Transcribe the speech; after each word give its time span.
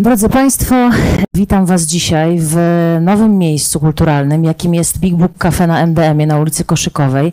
Drodzy 0.00 0.28
Państwo, 0.28 0.90
witam 1.34 1.66
Was 1.66 1.82
dzisiaj 1.82 2.38
w 2.40 2.56
nowym 3.00 3.38
miejscu 3.38 3.80
kulturalnym, 3.80 4.44
jakim 4.44 4.74
jest 4.74 4.98
Big 4.98 5.14
Book 5.14 5.32
Cafe 5.38 5.66
na 5.66 5.86
MDM-ie 5.86 6.26
na 6.26 6.38
ulicy 6.38 6.64
Koszykowej. 6.64 7.32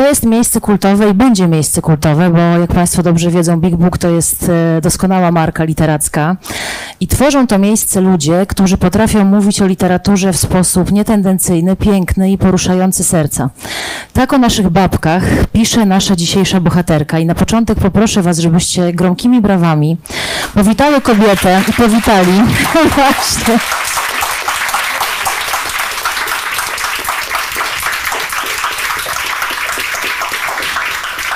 To 0.00 0.06
jest 0.06 0.26
miejsce 0.26 0.60
kultowe 0.60 1.10
i 1.10 1.14
będzie 1.14 1.48
miejsce 1.48 1.82
kultowe, 1.82 2.30
bo 2.30 2.38
jak 2.38 2.74
Państwo 2.74 3.02
dobrze 3.02 3.30
wiedzą, 3.30 3.60
Big 3.60 3.76
Book 3.76 3.98
to 3.98 4.08
jest 4.08 4.48
e, 4.48 4.80
doskonała 4.80 5.30
marka 5.30 5.64
literacka. 5.64 6.36
I 7.00 7.06
tworzą 7.06 7.46
to 7.46 7.58
miejsce 7.58 8.00
ludzie, 8.00 8.46
którzy 8.48 8.78
potrafią 8.78 9.24
mówić 9.24 9.62
o 9.62 9.66
literaturze 9.66 10.32
w 10.32 10.36
sposób 10.36 10.92
nietendencyjny, 10.92 11.76
piękny 11.76 12.30
i 12.30 12.38
poruszający 12.38 13.04
serca. 13.04 13.50
Tak 14.12 14.32
o 14.32 14.38
naszych 14.38 14.68
babkach 14.68 15.22
pisze 15.52 15.86
nasza 15.86 16.16
dzisiejsza 16.16 16.60
bohaterka. 16.60 17.18
I 17.18 17.26
na 17.26 17.34
początek 17.34 17.78
poproszę 17.78 18.22
Was, 18.22 18.38
żebyście 18.38 18.92
gromkimi 18.92 19.40
brawami 19.40 19.96
powitały 20.54 21.00
kobietę 21.00 21.62
i 21.68 21.72
powitali. 21.72 22.32
Właśnie 22.94 23.58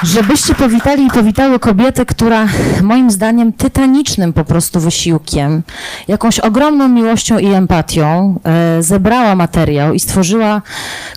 żebyście 0.04 0.54
powitali 0.54 1.06
i 1.06 1.10
powitały 1.10 1.58
kobietę, 1.58 2.06
która 2.06 2.46
moim 2.82 3.10
zdaniem 3.10 3.52
tytanicznym 3.52 4.32
po 4.32 4.44
prostu 4.44 4.80
wysiłkiem, 4.80 5.62
jakąś 6.08 6.40
ogromną 6.40 6.88
miłością 6.88 7.38
i 7.38 7.46
empatią 7.46 8.40
e, 8.44 8.82
zebrała 8.82 9.34
materiał 9.34 9.94
i 9.94 10.00
stworzyła 10.00 10.62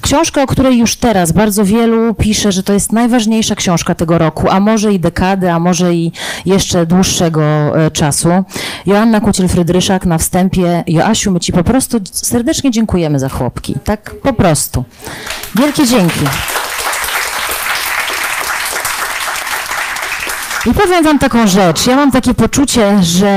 książkę, 0.02 0.44
o 0.44 0.48
której 0.48 0.78
już 0.78 0.96
teraz 0.96 1.32
bardzo 1.32 1.66
wielu 1.66 2.14
pisze, 2.14 2.52
że 2.52 2.64
to 2.64 2.74
jest 2.74 2.92
najważniejsza 2.92 3.56
książka 3.56 3.96
tego 3.96 4.18
roku, 4.18 4.50
a 4.50 4.60
może 4.60 4.94
i 4.94 5.00
dekady, 5.00 5.52
a 5.52 5.60
może 5.60 5.94
i 5.94 6.12
jeszcze 6.46 6.86
dłuższego 6.86 7.42
e, 7.42 7.92
czasu. 7.92 8.30
Joanna 8.86 9.22
Kuciel-Frydryszak 9.22 10.06
na 10.06 10.18
wstępie. 10.18 10.84
Joasiu, 10.88 11.32
my 11.32 11.40
Ci 11.40 11.54
po 11.54 11.64
prostu 11.64 12.00
serdecznie 12.12 12.72
dziękujemy 12.72 13.20
za 13.20 13.30
chłopki. 13.30 13.76
Tak 13.84 14.16
po 14.24 14.34
prostu. 14.34 14.84
Wielkie 15.56 15.86
dzięki. 15.86 16.26
I 20.70 20.74
powiem 20.74 21.04
Wam 21.04 21.20
taką 21.20 21.48
rzecz. 21.48 21.88
Ja 21.88 21.96
mam 21.96 22.12
takie 22.12 22.34
poczucie, 22.34 23.04
że 23.04 23.28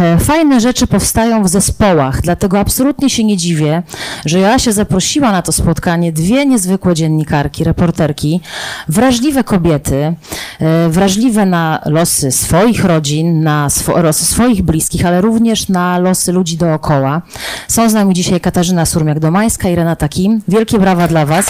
e, 0.00 0.18
fajne 0.18 0.60
rzeczy 0.60 0.86
powstają 0.86 1.42
w 1.42 1.48
zespołach, 1.48 2.20
dlatego 2.20 2.58
absolutnie 2.58 3.10
się 3.10 3.24
nie 3.24 3.36
dziwię, 3.36 3.82
że 4.26 4.38
Joasia 4.38 4.72
zaprosiła 4.72 5.32
na 5.32 5.42
to 5.42 5.52
spotkanie 5.52 6.12
dwie 6.12 6.46
niezwykłe 6.46 6.94
dziennikarki, 6.94 7.64
reporterki, 7.64 8.40
wrażliwe 8.88 9.44
kobiety, 9.44 10.14
e, 10.60 10.88
wrażliwe 10.88 11.46
na 11.46 11.80
losy 11.86 12.32
swoich 12.32 12.84
rodzin, 12.84 13.42
na 13.42 13.70
swo 13.70 14.02
losy 14.02 14.24
swoich 14.24 14.62
bliskich, 14.62 15.06
ale 15.06 15.20
również 15.20 15.68
na 15.68 15.98
losy 15.98 16.32
ludzi 16.32 16.56
dookoła. 16.56 17.22
Są 17.68 17.90
z 17.90 17.94
nami 17.94 18.14
dzisiaj 18.14 18.40
Katarzyna 18.40 18.84
Surmiak-Domańska 18.84 19.72
i 19.72 19.74
Renata 19.74 20.08
Kim. 20.08 20.42
Wielkie 20.48 20.78
brawa 20.78 21.08
dla 21.08 21.26
Was. 21.26 21.46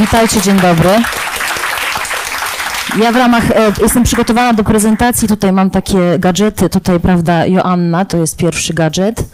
Witajcie, 0.00 0.40
dzień 0.40 0.60
dobry. 0.60 0.90
Ja 3.02 3.12
w 3.12 3.16
ramach, 3.16 3.50
e, 3.50 3.72
jestem 3.82 4.02
przygotowana 4.02 4.52
do 4.52 4.64
prezentacji, 4.64 5.28
tutaj 5.28 5.52
mam 5.52 5.70
takie 5.70 6.18
gadżety, 6.18 6.68
tutaj 6.68 7.00
prawda 7.00 7.46
Joanna, 7.46 8.04
to 8.04 8.16
jest 8.16 8.36
pierwszy 8.36 8.74
gadżet. 8.74 9.24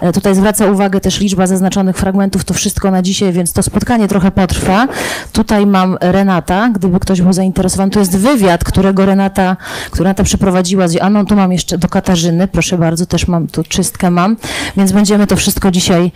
E, 0.00 0.12
tutaj 0.12 0.34
zwraca 0.34 0.66
uwagę 0.66 1.00
też 1.00 1.20
liczba 1.20 1.46
zaznaczonych 1.46 1.96
fragmentów, 1.96 2.44
to 2.44 2.54
wszystko 2.54 2.90
na 2.90 3.02
dzisiaj, 3.02 3.32
więc 3.32 3.52
to 3.52 3.62
spotkanie 3.62 4.08
trochę 4.08 4.30
potrwa. 4.30 4.88
Tutaj 5.32 5.66
mam 5.66 5.96
Renata, 6.00 6.68
gdyby 6.68 7.00
ktoś 7.00 7.22
był 7.22 7.32
zainteresowany, 7.32 7.90
to 7.90 7.98
jest 7.98 8.18
wywiad, 8.18 8.64
którego 8.64 9.06
Renata, 9.06 9.56
który 9.90 10.04
Renata 10.04 10.24
przeprowadziła 10.24 10.88
z 10.88 10.92
Joanną, 10.92 11.26
tu 11.26 11.36
mam 11.36 11.52
jeszcze 11.52 11.78
do 11.78 11.88
Katarzyny, 11.88 12.48
proszę 12.48 12.78
bardzo, 12.78 13.06
też 13.06 13.28
mam, 13.28 13.46
tu 13.46 13.64
czystkę 13.64 14.10
mam, 14.10 14.36
więc 14.76 14.92
będziemy 14.92 15.26
to 15.26 15.36
wszystko 15.36 15.70
dzisiaj 15.70 16.12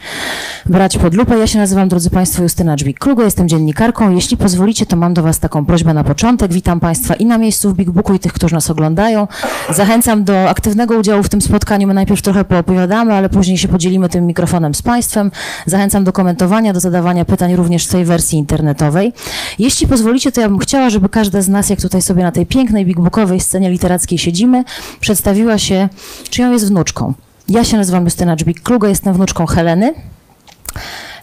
brać 0.66 0.98
pod 0.98 1.14
lupę. 1.14 1.38
Ja 1.38 1.46
się 1.46 1.58
nazywam, 1.58 1.88
drodzy 1.88 2.10
Państwo, 2.10 2.42
Justyna 2.42 2.76
Dżbik-Klugo, 2.76 3.24
jestem 3.24 3.48
dziennikarką. 3.48 4.10
Jeśli 4.10 4.36
pozwolicie, 4.36 4.86
to 4.86 4.96
mam 4.96 5.14
do 5.14 5.22
Was 5.22 5.38
taką 5.38 5.66
prośbę 5.66 5.94
na 5.94 6.04
początek. 6.04 6.52
Witam 6.52 6.80
Państwa 6.80 6.93
Państwa 6.94 7.14
i 7.14 7.26
na 7.26 7.38
miejscu 7.38 7.70
w 7.70 7.74
Big 7.74 7.90
Booku 7.90 8.14
i 8.14 8.18
tych, 8.18 8.32
którzy 8.32 8.54
nas 8.54 8.70
oglądają. 8.70 9.28
Zachęcam 9.70 10.24
do 10.24 10.48
aktywnego 10.48 10.98
udziału 10.98 11.22
w 11.22 11.28
tym 11.28 11.42
spotkaniu. 11.42 11.88
My 11.88 11.94
najpierw 11.94 12.22
trochę 12.22 12.44
poopowiadamy, 12.44 13.14
ale 13.14 13.28
później 13.28 13.58
się 13.58 13.68
podzielimy 13.68 14.08
tym 14.08 14.26
mikrofonem 14.26 14.74
z 14.74 14.82
Państwem. 14.82 15.30
Zachęcam 15.66 16.04
do 16.04 16.12
komentowania, 16.12 16.72
do 16.72 16.80
zadawania 16.80 17.24
pytań 17.24 17.56
również 17.56 17.86
w 17.86 17.90
tej 17.90 18.04
wersji 18.04 18.38
internetowej. 18.38 19.12
Jeśli 19.58 19.86
pozwolicie, 19.86 20.32
to 20.32 20.40
ja 20.40 20.48
bym 20.48 20.58
chciała, 20.58 20.90
żeby 20.90 21.08
każda 21.08 21.42
z 21.42 21.48
nas, 21.48 21.70
jak 21.70 21.80
tutaj 21.80 22.02
sobie 22.02 22.22
na 22.22 22.32
tej 22.32 22.46
pięknej 22.46 22.86
Big 22.86 23.00
Bookowej 23.00 23.40
scenie 23.40 23.70
literackiej 23.70 24.18
siedzimy, 24.18 24.64
przedstawiła 25.00 25.58
się, 25.58 25.88
czyją 26.30 26.52
jest 26.52 26.68
wnuczką. 26.68 27.14
Ja 27.48 27.64
się 27.64 27.76
nazywam 27.76 28.04
Justyna 28.04 28.36
Dżbik-Kluga, 28.36 28.88
jestem 28.88 29.14
wnuczką 29.14 29.46
Heleny. 29.46 29.94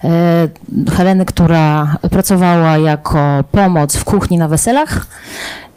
E, 0.03 0.47
Heleny, 0.97 1.25
która 1.25 1.95
pracowała 2.11 2.77
jako 2.77 3.43
pomoc 3.51 3.95
w 3.95 4.03
kuchni 4.03 4.37
na 4.37 4.47
weselach. 4.47 5.05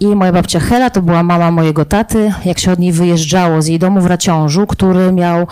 I 0.01 0.07
moja 0.07 0.33
babcia 0.33 0.61
Hela 0.61 0.91
to 0.91 1.03
była 1.03 1.23
mama 1.23 1.51
mojego 1.51 1.85
taty. 1.85 2.33
Jak 2.45 2.59
się 2.59 2.73
od 2.73 2.79
niej 2.79 2.93
wyjeżdżało 2.93 3.63
z 3.63 3.67
jej 3.67 3.79
domu 3.79 4.01
w 4.01 4.07
Raciążu, 4.07 4.67
który 4.67 5.13
miał 5.13 5.47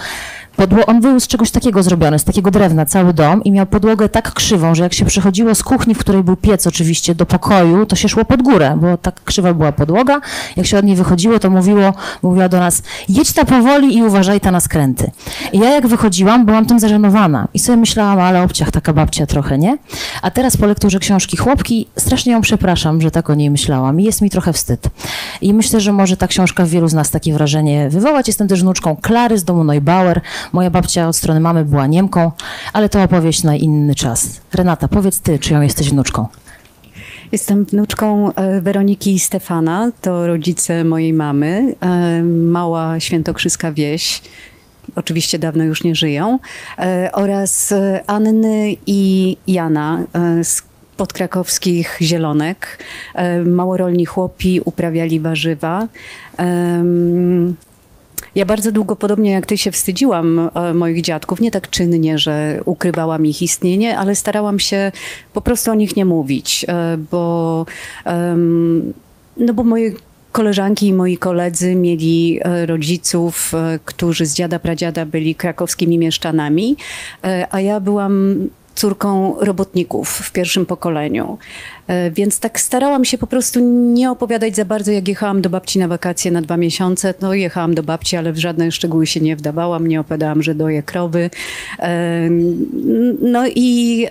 Podło 0.56 0.86
on 0.86 1.00
był 1.00 1.20
z 1.20 1.26
czegoś 1.26 1.50
takiego 1.50 1.82
zrobiony, 1.82 2.18
z 2.18 2.24
takiego 2.24 2.50
drewna, 2.50 2.86
cały 2.86 3.14
dom 3.14 3.44
i 3.44 3.52
miał 3.52 3.66
podłogę 3.66 4.08
tak 4.08 4.32
krzywą, 4.34 4.74
że 4.74 4.82
jak 4.82 4.94
się 4.94 5.04
przechodziło 5.04 5.54
z 5.54 5.62
kuchni, 5.62 5.94
w 5.94 5.98
której 5.98 6.22
był 6.22 6.36
piec 6.36 6.66
oczywiście, 6.66 7.14
do 7.14 7.26
pokoju, 7.26 7.86
to 7.86 7.96
się 7.96 8.08
szło 8.08 8.24
pod 8.24 8.42
górę, 8.42 8.78
bo 8.80 8.96
tak 8.96 9.24
krzywa 9.24 9.54
była 9.54 9.72
podłoga. 9.72 10.20
Jak 10.56 10.66
się 10.66 10.78
od 10.78 10.84
niej 10.84 10.96
wychodziło, 10.96 11.38
to 11.38 11.50
mówiło, 11.50 11.94
mówiła 12.22 12.48
do 12.48 12.58
nas, 12.58 12.82
jedź 13.08 13.32
ta 13.32 13.44
powoli 13.44 13.96
i 13.96 14.02
uważaj 14.02 14.40
ta 14.40 14.50
na 14.50 14.60
skręty. 14.60 15.10
I 15.52 15.58
ja 15.58 15.70
jak 15.70 15.86
wychodziłam, 15.86 16.46
byłam 16.46 16.66
tym 16.66 16.80
zażenowana 16.80 17.48
i 17.54 17.58
sobie 17.58 17.76
myślałam, 17.76 18.20
ale 18.20 18.42
obciach 18.42 18.70
taka 18.70 18.92
babcia 18.92 19.26
trochę, 19.26 19.58
nie? 19.58 19.78
A 20.22 20.30
teraz 20.30 20.56
po 20.56 20.66
lekturze 20.66 20.98
książki 20.98 21.36
Chłopki, 21.36 21.88
strasznie 21.98 22.32
ją 22.32 22.40
przepraszam, 22.40 23.00
że 23.00 23.10
tak 23.10 23.30
o 23.30 23.34
niej 23.34 23.50
myślałam 23.50 24.00
i 24.00 24.04
jest 24.04 24.22
mi 24.22 24.30
trochę 24.30 24.52
wstyd. 24.52 24.88
I 25.40 25.54
myślę, 25.54 25.80
że 25.80 25.92
może 25.92 26.16
ta 26.16 26.28
książka 26.28 26.64
w 26.64 26.68
wielu 26.68 26.88
z 26.88 26.94
nas 26.94 27.10
takie 27.10 27.32
wrażenie 27.32 27.90
wywołać. 27.90 28.26
Jestem 28.26 28.48
też 28.48 28.62
wnuczką 28.62 28.96
Klary 28.96 29.38
z 29.38 29.44
domu 29.44 29.64
Neubauer, 29.64 30.20
Moja 30.52 30.70
babcia 30.70 31.08
od 31.08 31.16
strony 31.16 31.40
mamy 31.40 31.64
była 31.64 31.86
Niemką, 31.86 32.32
ale 32.72 32.88
to 32.88 33.02
opowieść 33.02 33.42
na 33.42 33.56
inny 33.56 33.94
czas. 33.94 34.40
Renata, 34.54 34.88
powiedz 34.88 35.20
ty, 35.20 35.38
czyją 35.38 35.60
jesteś 35.60 35.90
wnuczką? 35.90 36.26
Jestem 37.32 37.64
wnuczką 37.64 38.34
e, 38.34 38.60
Weroniki 38.60 39.14
i 39.14 39.18
Stefana, 39.18 39.90
to 40.00 40.26
rodzice 40.26 40.84
mojej 40.84 41.12
mamy, 41.12 41.74
e, 41.80 42.22
mała 42.22 43.00
świętokrzyska 43.00 43.72
wieś, 43.72 44.22
oczywiście 44.96 45.38
dawno 45.38 45.64
już 45.64 45.84
nie 45.84 45.94
żyją, 45.94 46.38
e, 46.78 47.10
oraz 47.12 47.74
Anny 48.06 48.76
i 48.86 49.36
Jana 49.46 49.98
z 50.42 50.62
podkrakowskich 50.96 51.98
Zielonek. 52.00 52.84
Małorolni 53.46 54.06
chłopi 54.06 54.60
uprawiali 54.64 55.20
warzywa. 55.20 55.88
Ja 58.34 58.46
bardzo 58.46 58.72
długo, 58.72 58.96
podobnie 58.96 59.30
jak 59.30 59.46
ty, 59.46 59.58
się 59.58 59.70
wstydziłam 59.70 60.50
e, 60.54 60.74
moich 60.74 61.02
dziadków. 61.02 61.40
Nie 61.40 61.50
tak 61.50 61.70
czynnie, 61.70 62.18
że 62.18 62.60
ukrywałam 62.64 63.26
ich 63.26 63.42
istnienie, 63.42 63.98
ale 63.98 64.14
starałam 64.14 64.58
się 64.58 64.92
po 65.32 65.40
prostu 65.40 65.70
o 65.70 65.74
nich 65.74 65.96
nie 65.96 66.04
mówić, 66.04 66.66
e, 66.68 66.96
bo, 67.10 67.66
no 69.36 69.54
bo 69.54 69.64
moje 69.64 69.92
koleżanki 70.32 70.86
i 70.86 70.92
moi 70.92 71.16
koledzy 71.16 71.74
mieli 71.74 72.40
e, 72.42 72.66
rodziców, 72.66 73.52
którzy 73.84 74.26
z 74.26 74.34
dziada 74.34 74.58
pradziada 74.58 75.06
byli 75.06 75.34
krakowskimi 75.34 75.98
mieszczanami, 75.98 76.76
a 77.50 77.60
ja 77.60 77.80
byłam 77.80 78.36
córką 78.82 79.36
robotników 79.40 80.08
w 80.08 80.32
pierwszym 80.32 80.66
pokoleniu. 80.66 81.38
E, 81.86 82.10
więc 82.10 82.40
tak 82.40 82.60
starałam 82.60 83.04
się 83.04 83.18
po 83.18 83.26
prostu 83.26 83.60
nie 83.94 84.10
opowiadać 84.10 84.56
za 84.56 84.64
bardzo, 84.64 84.92
jak 84.92 85.08
jechałam 85.08 85.42
do 85.42 85.50
babci 85.50 85.78
na 85.78 85.88
wakacje 85.88 86.30
na 86.30 86.42
dwa 86.42 86.56
miesiące. 86.56 87.14
No 87.20 87.34
jechałam 87.34 87.74
do 87.74 87.82
babci, 87.82 88.16
ale 88.16 88.32
w 88.32 88.38
żadne 88.38 88.72
szczegóły 88.72 89.06
się 89.06 89.20
nie 89.20 89.36
wdawałam. 89.36 89.86
Nie 89.86 90.00
opowiadałam, 90.00 90.42
że 90.42 90.54
doję 90.54 90.82
krowy. 90.82 91.30
E, 91.78 92.28
no 93.20 93.44
i 93.54 94.06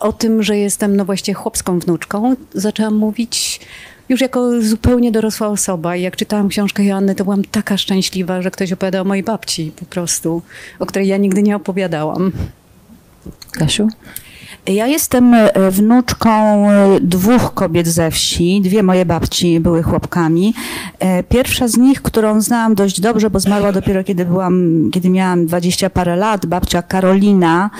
o 0.00 0.12
tym, 0.12 0.42
że 0.42 0.58
jestem 0.58 0.96
no 0.96 1.04
właśnie 1.04 1.34
chłopską 1.34 1.78
wnuczką, 1.78 2.34
zaczęłam 2.54 2.94
mówić 2.94 3.60
już 4.08 4.20
jako 4.20 4.62
zupełnie 4.62 5.12
dorosła 5.12 5.48
osoba. 5.48 5.96
I 5.96 6.02
jak 6.02 6.16
czytałam 6.16 6.48
książkę 6.48 6.84
Joanny, 6.84 7.14
to 7.14 7.24
byłam 7.24 7.44
taka 7.44 7.76
szczęśliwa, 7.76 8.42
że 8.42 8.50
ktoś 8.50 8.72
opowiada 8.72 9.00
o 9.00 9.04
mojej 9.04 9.24
babci 9.24 9.72
po 9.80 9.84
prostu, 9.84 10.42
o 10.78 10.86
której 10.86 11.08
ja 11.08 11.16
nigdy 11.16 11.42
nie 11.42 11.56
opowiadałam. 11.56 12.32
Kasiu? 13.50 13.88
Ja 14.66 14.86
jestem 14.86 15.34
e, 15.34 15.70
wnuczką 15.70 16.30
e, 16.70 17.00
dwóch 17.00 17.54
kobiet 17.54 17.88
ze 17.88 18.10
wsi. 18.10 18.60
Dwie 18.60 18.82
moje 18.82 19.04
babci 19.04 19.60
były 19.60 19.82
chłopkami. 19.82 20.54
E, 20.98 21.22
Pierwsza 21.22 21.68
z 21.68 21.76
nich, 21.76 22.02
którą 22.02 22.40
znałam 22.40 22.74
dość 22.74 23.00
dobrze, 23.00 23.30
bo 23.30 23.40
zmarła 23.40 23.72
dopiero 23.72 24.04
kiedy 24.04 24.24
byłam, 24.24 24.88
kiedy 24.92 25.10
miałam 25.10 25.46
dwadzieścia 25.46 25.90
parę 25.90 26.16
lat, 26.16 26.46
babcia 26.46 26.82
Karolina. 26.82 27.70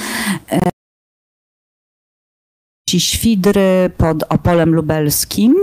Świdry 2.96 3.90
pod 3.96 4.24
Opolem 4.28 4.74
Lubelskim. 4.74 5.54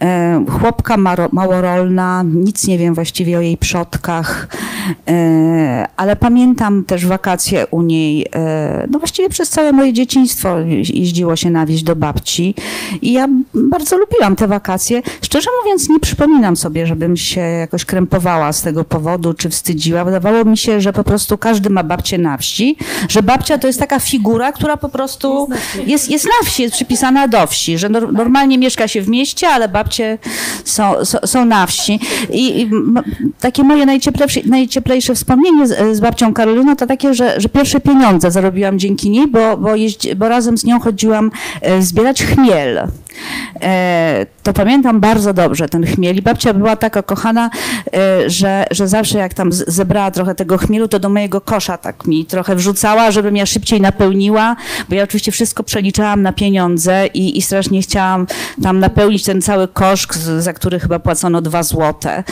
E, 0.00 0.44
Chłopka 0.60 0.96
małorolna, 1.32 2.24
nic 2.34 2.66
nie 2.66 2.78
wiem 2.78 2.94
właściwie 2.94 3.38
o 3.38 3.40
jej 3.40 3.56
przodkach, 3.56 4.48
e, 5.08 5.86
ale 5.96 6.16
pamiętam 6.16 6.84
też 6.84 7.06
wakacje 7.06 7.66
u 7.70 7.82
niej. 7.82 8.26
e, 8.34 8.86
No 8.90 8.98
właściwie 8.98 9.28
przez 9.28 9.48
całe 9.50 9.72
moje 9.72 9.92
dzieciństwo 9.92 10.58
jeździło 10.94 11.36
się 11.36 11.50
na 11.50 11.66
wieś 11.66 11.82
do 11.82 11.96
babci 11.96 12.54
i 13.02 13.12
ja 13.12 13.28
bardzo 13.54 13.96
lubiłam 13.98 14.36
te 14.36 14.48
wakacje. 14.48 15.02
Szczerze 15.22 15.50
mówiąc 15.62 15.88
nie 15.88 16.00
przypominam 16.00 16.56
sobie, 16.56 16.86
żebym 16.86 17.16
się 17.16 17.40
jakoś 17.40 17.84
krępowała 17.84 18.52
z 18.52 18.62
tego 18.62 18.84
powodu, 18.84 19.34
czy 19.34 19.50
wstydziła. 19.50 20.04
Wydawało 20.04 20.44
mi 20.44 20.56
się, 20.58 20.80
że 20.80 20.92
po 20.92 21.04
prostu 21.04 21.38
każdy 21.38 21.70
ma 21.70 21.82
babcię 21.84 22.18
na 22.18 22.36
wsi, 22.36 22.76
że 23.08 23.22
babcia 23.22 23.58
to 23.58 23.66
jest 23.66 23.78
taka 23.78 24.00
figura, 24.00 24.52
która 24.52 24.76
po 24.76 24.88
prostu 24.88 25.48
jest, 25.86 26.10
jest 26.10 26.24
na 26.24 26.46
wsi, 26.46 26.51
jest 26.58 26.74
przypisana 26.74 27.28
do 27.28 27.46
wsi, 27.46 27.78
że 27.78 27.88
nor- 27.88 28.12
normalnie 28.12 28.58
mieszka 28.58 28.88
się 28.88 29.02
w 29.02 29.08
mieście, 29.08 29.48
ale 29.48 29.68
babcie 29.68 30.18
są, 30.64 30.92
są, 31.24 31.44
na 31.44 31.66
wsi. 31.66 32.00
I, 32.30 32.60
i 32.60 32.70
takie 33.40 33.62
moje 33.62 33.86
najcieplejsze, 33.86 34.40
najcieplejsze 34.46 35.14
wspomnienie 35.14 35.66
z, 35.66 35.96
z 35.96 36.00
babcią 36.00 36.34
Karoliną 36.34 36.76
to 36.76 36.86
takie, 36.86 37.14
że, 37.14 37.40
że 37.40 37.48
pierwsze 37.48 37.80
pieniądze 37.80 38.30
zarobiłam 38.30 38.78
dzięki 38.78 39.10
niej, 39.10 39.28
bo, 39.28 39.56
bo, 39.56 39.76
jeździ, 39.76 40.14
bo 40.16 40.28
razem 40.28 40.58
z 40.58 40.64
nią 40.64 40.80
chodziłam 40.80 41.30
e, 41.60 41.82
zbierać 41.82 42.22
chmiel. 42.24 42.88
E, 43.62 44.26
to 44.42 44.52
pamiętam 44.52 45.00
bardzo 45.00 45.34
dobrze 45.34 45.68
ten 45.68 45.86
chmiel 45.86 46.16
i 46.16 46.22
babcia 46.22 46.54
była 46.54 46.76
taka 46.76 47.02
kochana, 47.02 47.50
e, 47.94 48.30
że, 48.30 48.64
że 48.70 48.88
zawsze 48.88 49.18
jak 49.18 49.34
tam 49.34 49.52
zebrała 49.52 50.10
trochę 50.10 50.34
tego 50.34 50.58
chmielu, 50.58 50.88
to 50.88 50.98
do 50.98 51.08
mojego 51.08 51.40
kosza 51.40 51.78
tak 51.78 52.06
mi 52.06 52.24
trochę 52.24 52.56
wrzucała, 52.56 53.10
żebym 53.10 53.36
ja 53.36 53.46
szybciej 53.46 53.80
napełniła, 53.80 54.56
bo 54.88 54.94
ja 54.94 55.04
oczywiście 55.04 55.32
wszystko 55.32 55.62
przeliczałam 55.62 56.22
na 56.22 56.32
pieniądze 56.32 56.41
i, 57.14 57.38
i 57.38 57.42
strasznie 57.42 57.82
chciałam 57.82 58.26
tam 58.62 58.78
napełnić 58.80 59.24
ten 59.24 59.42
cały 59.42 59.68
kosz, 59.68 60.06
z- 60.10 60.44
za 60.44 60.52
który 60.52 60.80
chyba 60.80 60.98
płacono 60.98 61.42
dwa 61.42 61.62
złote. 61.62 62.24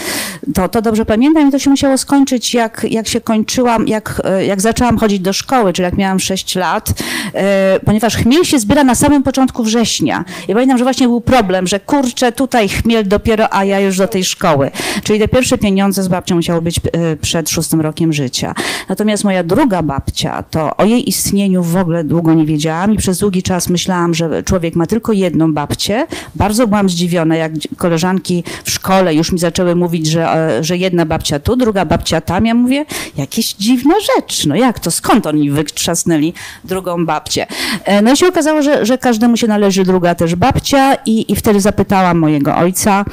To, 0.54 0.68
to 0.68 0.82
dobrze 0.82 1.04
pamiętam 1.04 1.48
i 1.48 1.52
to 1.52 1.58
się 1.58 1.70
musiało 1.70 1.98
skończyć, 1.98 2.54
jak, 2.54 2.86
jak 2.90 3.08
się 3.08 3.20
kończyłam, 3.20 3.88
jak, 3.88 4.22
e, 4.24 4.46
jak 4.46 4.60
zaczęłam 4.60 4.98
chodzić 4.98 5.20
do 5.20 5.32
szkoły, 5.32 5.72
czyli 5.72 5.84
jak 5.84 5.96
miałam 5.96 6.20
6 6.20 6.54
lat, 6.56 6.92
e, 7.34 7.80
ponieważ 7.84 8.16
chmiel 8.16 8.44
się 8.44 8.58
zbiera 8.58 8.84
na 8.84 8.94
samym 8.94 9.22
początku 9.22 9.62
września. 9.62 10.24
I 10.48 10.52
pamiętam, 10.54 10.78
że 10.78 10.84
właśnie 10.84 11.08
był 11.08 11.20
problem, 11.20 11.66
że 11.66 11.80
kurczę, 11.80 12.32
tutaj 12.32 12.68
chmiel 12.68 13.08
dopiero, 13.08 13.54
a 13.54 13.64
ja 13.64 13.80
już 13.80 13.96
do 13.98 14.08
tej 14.08 14.24
szkoły. 14.24 14.70
Czyli 15.04 15.18
te 15.20 15.28
pierwsze 15.28 15.58
pieniądze 15.58 16.02
z 16.02 16.08
babcią 16.08 16.36
musiały 16.36 16.62
być 16.62 16.78
e, 16.92 17.16
przed 17.16 17.50
szóstym 17.50 17.80
rokiem 17.80 18.12
życia. 18.12 18.54
Natomiast 18.88 19.24
moja 19.24 19.44
druga 19.44 19.82
babcia, 19.82 20.42
to 20.42 20.76
o 20.76 20.84
jej 20.84 21.08
istnieniu 21.08 21.62
w 21.62 21.76
ogóle 21.76 22.04
długo 22.04 22.34
nie 22.34 22.44
wiedziałam 22.46 22.94
i 22.94 22.96
przez 22.96 23.18
długi 23.18 23.42
czas 23.42 23.68
myślałam, 23.68 23.99
że 24.08 24.42
człowiek 24.42 24.76
ma 24.76 24.86
tylko 24.86 25.12
jedną 25.12 25.54
babcię. 25.54 26.06
Bardzo 26.34 26.66
byłam 26.66 26.88
zdziwiona, 26.88 27.36
jak 27.36 27.52
koleżanki 27.76 28.44
w 28.64 28.70
szkole 28.70 29.14
już 29.14 29.32
mi 29.32 29.38
zaczęły 29.38 29.74
mówić, 29.76 30.06
że, 30.06 30.34
e, 30.34 30.64
że 30.64 30.76
jedna 30.76 31.06
babcia 31.06 31.38
tu, 31.38 31.56
druga 31.56 31.84
babcia 31.84 32.20
tam. 32.20 32.46
Ja 32.46 32.54
mówię, 32.54 32.84
jakieś 33.16 33.54
dziwna 33.54 33.94
rzecz. 34.00 34.46
No 34.46 34.56
jak 34.56 34.78
to? 34.80 34.90
Skąd 34.90 35.26
oni 35.26 35.50
wytrzasnęli 35.50 36.32
drugą 36.64 37.06
babcię? 37.06 37.46
E, 37.84 38.02
No 38.02 38.12
i 38.12 38.16
się 38.16 38.26
okazało, 38.26 38.62
że, 38.62 38.86
że 38.86 38.98
każdemu 38.98 39.36
się 39.36 39.46
należy 39.46 39.84
druga 39.84 40.14
też 40.14 40.34
babcia 40.34 40.94
i, 41.06 41.32
i 41.32 41.36
wtedy 41.36 41.60
zapytałam 41.60 42.18
mojego 42.18 42.56
ojca, 42.56 43.04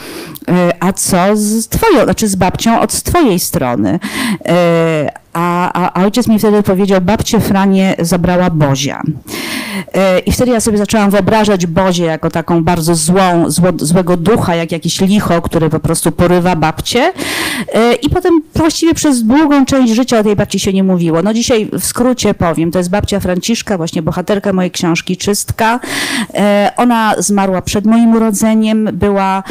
a 0.80 0.94
co 0.94 1.18
z 1.34 1.68
twoją, 1.68 2.04
znaczy 2.04 2.28
z 2.28 2.36
babcią 2.36 2.80
od 2.80 3.04
twojej 3.04 3.40
strony? 3.40 4.00
E, 4.48 5.28
A, 5.40 5.72
a, 5.94 6.04
ojciec 6.04 6.28
mi 6.28 6.40
wtedy 6.40 6.64
powiedział, 6.64 7.02
babcię 7.02 7.40
Franię 7.40 7.96
zabrała 8.00 8.50
Bozia. 8.50 9.02
E, 9.94 10.20
I 10.20 10.32
wtedy 10.32 10.52
ja 10.52 10.60
sobie 10.60 10.78
zaczęłam 10.78 11.10
wyobrażać 11.10 11.66
Bozię 11.66 12.06
jako 12.06 12.30
taką 12.30 12.64
bardzo 12.64 12.96
złą, 12.96 13.50
zło, 13.52 13.70
złego 13.78 14.18
ducha, 14.18 14.56
jak 14.56 14.72
jakiś 14.72 15.02
licho, 15.02 15.42
który 15.42 15.70
po 15.70 15.80
prostu 15.80 16.12
porywa 16.12 16.56
babcię. 16.56 17.12
E, 17.74 17.94
I 17.94 18.10
potem 18.10 18.42
właściwie 18.56 18.94
przez 18.94 19.24
długą 19.24 19.66
część 19.66 19.94
życia 19.94 20.20
o 20.20 20.24
tej 20.24 20.36
babci 20.36 20.60
się 20.60 20.74
nie 20.74 20.84
mówiło. 20.84 21.22
No 21.22 21.34
dzisiaj 21.34 21.70
w 21.74 21.86
skrócie 21.86 22.34
powiem, 22.34 22.72
to 22.72 22.78
jest 22.78 22.90
babcia 22.90 23.20
Franciszka, 23.20 23.78
właśnie 23.78 24.02
bohaterka 24.02 24.54
mojej 24.54 24.72
książki 24.72 25.18
Czystka. 25.18 25.80
E, 26.34 26.72
Ona 26.78 27.14
zmarła 27.18 27.62
przed 27.62 27.86
moim 27.86 28.16
urodzeniem, 28.16 28.90
była 28.94 29.44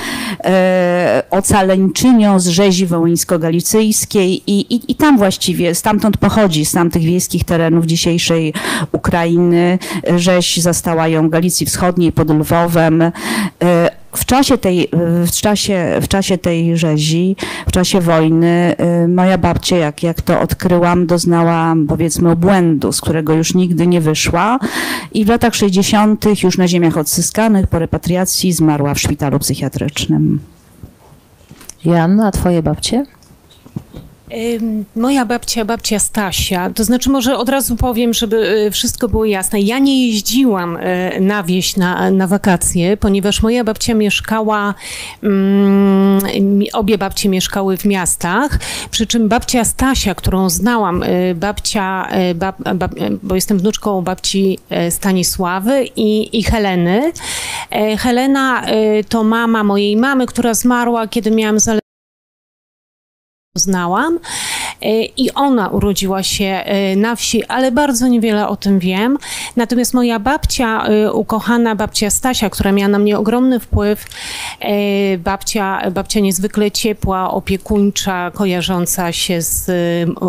e, 0.45 0.86
ocaleńczynią 1.31 2.41
z 2.41 2.47
rzezi 2.47 2.87
wołyńsko-galicyjskiej 2.87 4.43
i, 4.47 4.75
i, 4.75 4.93
i 4.93 4.95
tam 4.95 5.19
właściwie, 5.19 5.75
stamtąd 5.75 6.17
pochodzi, 6.17 6.65
z 6.65 6.73
tamtych 6.73 7.03
wiejskich 7.03 7.45
terenów 7.45 7.87
dzisiejszej 7.87 8.53
Ukrainy. 8.93 9.79
Rzeź 10.17 10.57
zastała 10.57 11.09
ją 11.09 11.31
Galicji 11.31 11.67
Wschodniej 11.67 12.13
pod 12.13 12.31
Lwowem. 12.31 13.03
E, 13.03 13.13
W 14.13 14.25
czasie, 14.25 14.59
tej, 14.59 14.89
w, 15.27 15.31
czasie, 15.31 15.99
w 16.03 16.09
czasie 16.09 16.39
tej 16.39 16.77
rzezi, 16.77 17.37
w 17.69 17.73
czasie 17.73 18.01
wojny, 18.01 18.75
e, 18.79 19.09
moja 19.09 19.39
babcia, 19.39 19.77
jak, 19.77 20.03
jak 20.03 20.23
to 20.23 20.41
odkryłam, 20.41 21.07
doznała 21.07 21.75
powiedzmy 21.89 22.31
obłędu, 22.31 22.93
z 22.93 23.01
którego 23.01 23.33
już 23.35 23.55
nigdy 23.55 23.87
nie 23.87 24.01
wyszła 24.01 24.59
i 25.13 25.25
w 25.25 25.29
latach 25.29 25.55
60. 25.55 26.43
już 26.43 26.59
na 26.59 26.69
ziemiach 26.69 26.97
odzyskanych 26.97 27.67
po 27.67 27.79
repatriacji 27.79 28.53
zmarła 28.53 28.95
w 28.95 29.01
szpitalu 29.01 29.39
psychiatrycznym. 29.39 30.41
Joanna, 31.87 32.27
a 32.27 32.31
twoje 32.31 32.63
babcie? 32.63 33.07
Moja 34.97 35.25
babcia, 35.25 35.65
babcia 35.65 35.99
Stasia, 35.99 36.71
to 36.71 36.85
znaczy 36.85 37.11
może 37.11 37.37
od 37.37 37.49
razu 37.49 37.77
powiem, 37.77 38.15
żeby 38.15 38.37
y, 38.67 38.71
wszystko 38.71 39.09
było 39.09 39.25
jasne. 39.25 39.61
Ja 39.61 39.79
nie 39.79 40.07
jeździłam 40.07 40.77
y, 40.77 41.21
na 41.21 41.43
wieś 41.43 41.77
na, 41.77 42.11
na 42.11 42.27
wakacje, 42.27 42.97
ponieważ 42.97 43.43
moja 43.43 43.65
babcia 43.65 43.95
mieszkała, 43.95 44.75
mi- 46.41 46.73
obie 46.73 46.99
babcie 46.99 47.29
mieszkały 47.29 47.77
w 47.77 47.85
miastach, 47.85 48.59
przy 48.91 49.07
czym 49.07 49.29
babcia 49.29 49.65
Stasia, 49.65 50.15
którą 50.15 50.51
znałam, 50.51 51.03
y, 51.03 51.35
babcia, 51.35 52.09
bab, 52.35 52.57
bab, 52.75 52.95
bo 53.23 53.35
jestem 53.35 53.59
wnuczką 53.59 54.03
babci 54.03 54.59
Stanisławy 54.91 55.85
i, 55.97 56.39
i 56.39 56.43
Heleny. 56.43 57.13
Helena 57.99 58.63
to 59.09 59.25
mama 59.25 59.65
mojej 59.65 59.97
mamy, 59.97 60.27
która 60.27 60.55
zmarła, 60.55 61.07
kiedy 61.09 61.31
miałam 61.31 61.61
zaledwie 61.61 61.86
znałam 63.59 64.19
E, 64.19 64.19
i 65.17 65.31
ona 65.35 65.69
urodziła 65.69 66.23
się 66.23 66.45
e, 66.45 66.97
na 66.97 67.17
wsi, 67.17 67.45
ale 67.45 67.73
bardzo 67.73 68.09
niewiele 68.09 68.49
o 68.49 68.57
tym 68.57 68.79
wiem. 68.79 69.19
Natomiast 69.57 69.95
moja 69.95 70.19
babcia, 70.19 70.87
e, 70.87 71.13
ukochana 71.13 71.75
babcia 71.75 72.11
Stasia, 72.11 72.51
która 72.51 72.73
miała 72.73 72.89
na 72.89 72.99
mnie 72.99 73.19
ogromny 73.19 73.61
wpływ, 73.61 74.05
e, 74.61 75.19
babcia, 75.19 75.91
babcia 75.91 76.21
niezwykle 76.21 76.71
ciepła, 76.71 77.31
opiekuńcza, 77.31 78.31
kojarząca 78.35 79.13
się 79.13 79.43
z, 79.43 79.65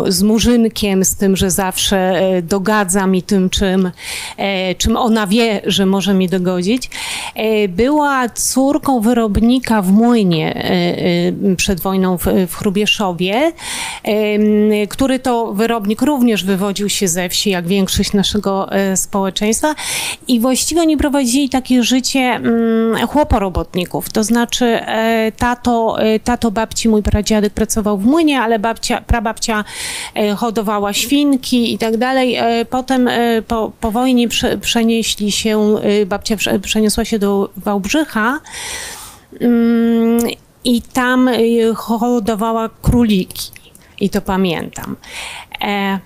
z 0.08 0.22
murzynkiem, 0.22 1.04
z 1.04 1.16
tym, 1.16 1.36
że 1.36 1.50
zawsze 1.50 1.96
e, 1.98 2.42
dogadza 2.42 3.06
mi 3.06 3.22
tym, 3.22 3.50
czym, 3.50 3.90
e, 4.36 4.74
czym 4.74 4.96
ona 4.96 5.26
wie, 5.26 5.60
że 5.66 5.86
może 5.86 6.14
mi 6.14 6.28
dogodzić. 6.28 6.90
E, 7.34 7.68
Była 7.68 8.28
córką 8.28 9.00
wyrobnika 9.00 9.82
w 9.82 9.92
młynie 9.92 10.54
e, 10.54 10.62
e, 11.52 11.56
przed 11.56 11.80
wojną 11.80 12.18
w, 12.18 12.24
w 12.48 12.56
który 14.88 15.18
to 15.18 15.52
wyrobnik 15.52 16.02
również 16.02 16.44
wywodził 16.44 16.88
się 16.88 17.08
ze 17.08 17.28
wsi, 17.28 17.50
jak 17.50 17.66
większość 17.66 18.12
naszego 18.12 18.72
e, 18.72 18.96
społeczeństwa. 18.96 19.74
I 20.28 20.40
właściwie 20.40 20.80
oni 20.80 20.96
prowadzili 20.96 21.48
takie 21.48 21.82
życie 21.82 22.20
mm, 22.20 23.06
chłoporobotników. 23.06 24.10
To 24.12 24.24
znaczy 24.24 24.64
e, 24.66 25.32
tato, 25.36 26.02
e, 26.02 26.20
tato 26.20 26.50
babci, 26.50 26.88
mój 26.88 27.02
pradziadek 27.02 27.52
pracował 27.52 27.98
w 27.98 28.04
młynie, 28.06 28.40
ale 28.40 28.58
babcia, 28.58 29.00
prababcia 29.00 29.64
hodowała 30.36 30.92
świnki 30.92 31.74
i 31.74 31.78
tak 31.78 31.96
dalej. 31.96 32.36
Potem 32.70 33.08
po, 33.48 33.72
po 33.80 33.90
wojnie 33.90 34.28
prze, 34.28 34.58
przenieśli 34.58 35.32
się, 35.32 35.74
babcia 36.06 36.36
prze- 36.36 36.60
przeniosła 36.60 37.04
się 37.04 37.18
do 37.18 37.50
Wałbrzycha. 37.56 38.40
Mm, 39.40 40.18
I 40.64 40.82
tam 40.82 41.30
hodowała 41.74 42.68
króliki. 42.82 43.57
I 44.00 44.10
to 44.10 44.20
pamiętam. 44.20 44.96
E, 45.60 45.98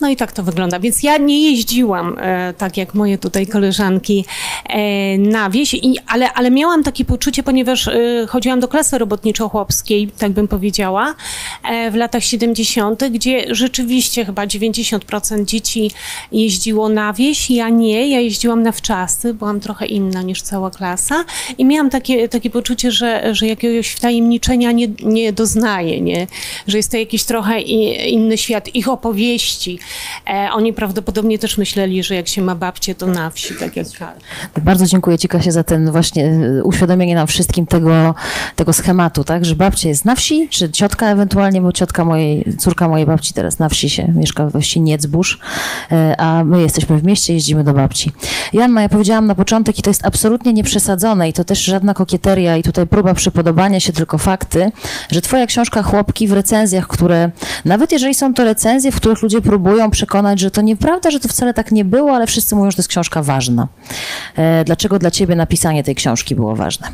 No 0.00 0.08
i 0.08 0.16
tak 0.16 0.32
to 0.32 0.42
wygląda. 0.42 0.80
Więc 0.80 1.02
ja 1.02 1.16
nie 1.16 1.50
jeździłam, 1.50 2.16
e, 2.20 2.54
tak 2.58 2.76
jak 2.76 2.94
moje 2.94 3.18
tutaj 3.18 3.46
koleżanki, 3.46 4.24
e, 4.68 5.18
na 5.18 5.50
wieś, 5.50 5.74
i, 5.74 5.96
ale, 6.06 6.32
ale 6.32 6.50
miałam 6.50 6.82
takie 6.82 7.04
poczucie, 7.04 7.42
ponieważ 7.42 7.88
e, 7.88 8.26
chodziłam 8.28 8.60
do 8.60 8.68
klasy 8.68 8.98
robotniczo-chłopskiej, 8.98 10.08
tak 10.18 10.32
bym 10.32 10.48
powiedziała, 10.48 11.14
e, 11.70 11.90
w 11.90 11.94
latach 11.94 12.24
70., 12.24 13.08
gdzie 13.10 13.54
rzeczywiście 13.54 14.24
chyba 14.24 14.46
90% 14.46 15.44
dzieci 15.44 15.90
jeździło 16.32 16.88
na 16.88 17.12
wieś. 17.12 17.50
Ja 17.50 17.68
nie, 17.68 18.08
ja 18.08 18.20
jeździłam 18.20 18.62
na 18.62 18.72
wczasy, 18.72 19.34
byłam 19.34 19.60
trochę 19.60 19.86
inna 19.86 20.22
niż 20.22 20.42
cała 20.42 20.70
klasa 20.70 21.24
i 21.58 21.64
miałam 21.64 21.90
takie, 21.90 22.28
takie 22.28 22.50
poczucie, 22.50 22.90
że, 22.90 23.34
że 23.34 23.46
jakiegoś 23.46 23.88
wtajemniczenia 23.88 24.72
nie, 24.72 24.88
nie 25.02 25.32
doznaję, 25.32 26.00
nie? 26.00 26.26
że 26.66 26.76
jest 26.76 26.90
to 26.90 26.96
jakiś 26.96 27.24
trochę 27.24 27.60
inny 27.60 28.38
świat 28.38 28.74
ich 28.74 28.88
opowieści. 28.88 29.78
E, 30.30 30.48
oni 30.52 30.72
prawdopodobnie 30.72 31.38
też 31.38 31.58
myśleli, 31.58 32.02
że 32.02 32.14
jak 32.14 32.28
się 32.28 32.42
ma 32.42 32.54
babcie, 32.54 32.94
to 32.94 33.06
na 33.06 33.30
wsi, 33.30 33.54
tak 33.54 33.76
jak 33.76 33.86
Bardzo 34.62 34.86
dziękuję 34.86 35.18
Ci, 35.18 35.28
Kasia, 35.28 35.50
za 35.50 35.64
ten 35.64 35.90
właśnie 35.92 36.26
e, 36.26 36.64
uświadomienie 36.64 37.14
nam 37.14 37.26
wszystkim 37.26 37.66
tego, 37.66 38.14
tego 38.56 38.72
schematu, 38.72 39.24
tak, 39.24 39.44
że 39.44 39.56
babcia 39.56 39.88
jest 39.88 40.04
na 40.04 40.14
wsi, 40.14 40.48
czy 40.48 40.70
ciotka 40.70 41.10
ewentualnie, 41.10 41.60
bo 41.60 41.72
ciotka 41.72 42.04
mojej, 42.04 42.44
córka 42.58 42.88
mojej 42.88 43.06
babci 43.06 43.34
teraz 43.34 43.58
na 43.58 43.68
wsi 43.68 43.90
się 43.90 44.12
mieszka 44.16 44.46
we 44.46 44.60
wsi 44.60 44.80
Niecbórz, 44.80 45.38
e, 45.92 46.20
a 46.20 46.44
my 46.44 46.62
jesteśmy 46.62 46.98
w 46.98 47.04
mieście, 47.04 47.34
jeździmy 47.34 47.64
do 47.64 47.72
babci. 47.72 48.12
Janna, 48.52 48.82
ja 48.82 48.88
powiedziałam 48.88 49.26
na 49.26 49.34
początek 49.34 49.78
i 49.78 49.82
to 49.82 49.90
jest 49.90 50.06
absolutnie 50.06 50.52
nieprzesadzone 50.52 51.28
i 51.28 51.32
to 51.32 51.44
też 51.44 51.64
żadna 51.64 51.94
kokieteria 51.94 52.56
i 52.56 52.62
tutaj 52.62 52.86
próba 52.86 53.14
przypodobania 53.14 53.80
się, 53.80 53.92
tylko 53.92 54.18
fakty, 54.18 54.72
że 55.10 55.20
Twoja 55.20 55.46
książka 55.46 55.82
Chłopki 55.82 56.28
w 56.28 56.32
recenzjach, 56.32 56.88
które, 56.88 57.30
nawet 57.64 57.92
jeżeli 57.92 58.14
są 58.14 58.34
to 58.34 58.44
recenzje, 58.44 58.92
w 58.92 58.96
których 58.96 59.22
ludzie 59.22 59.40
próbują 59.40 59.79
przekonać, 59.88 60.40
że 60.40 60.50
to 60.50 60.62
nieprawda, 60.62 61.10
że 61.10 61.20
to 61.20 61.28
wcale 61.28 61.54
tak 61.54 61.72
nie 61.72 61.84
było, 61.84 62.12
ale 62.12 62.26
wszyscy 62.26 62.54
mówią, 62.56 62.70
że 62.70 62.76
to 62.76 62.80
jest 62.80 62.88
książka 62.88 63.22
ważna. 63.22 63.68
E, 64.36 64.64
Dlaczego 64.64 64.98
dla 64.98 65.10
Ciebie 65.10 65.36
napisanie 65.36 65.84
tej 65.84 65.94
książki 65.94 66.34
było 66.34 66.56
ważne? 66.56 66.88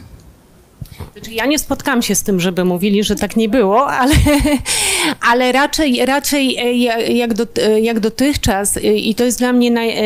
Znaczy, 1.13 1.31
ja 1.33 1.47
nie 1.47 1.59
spotkałam 1.59 2.03
się 2.03 2.15
z 2.15 2.23
tym, 2.23 2.41
żeby 2.41 2.65
mówili, 2.65 3.05
że 3.05 3.17
tak 3.17 3.37
nie 3.37 3.49
było, 3.49 3.87
ale, 3.89 4.15
ale 5.31 5.53
raczej, 5.53 6.07
raczej 6.07 6.57
e, 6.59 6.73
ja- 6.75 6.99
jak, 7.01 7.35
do, 7.35 7.47
jak 7.83 8.01
dotychczas 8.01 8.77
e, 8.77 8.81
i 8.81 9.15
to 9.15 9.25
jest 9.25 9.39
dla 9.39 9.53
mnie 9.53 9.71
naj, 9.71 9.91
e, 9.91 10.03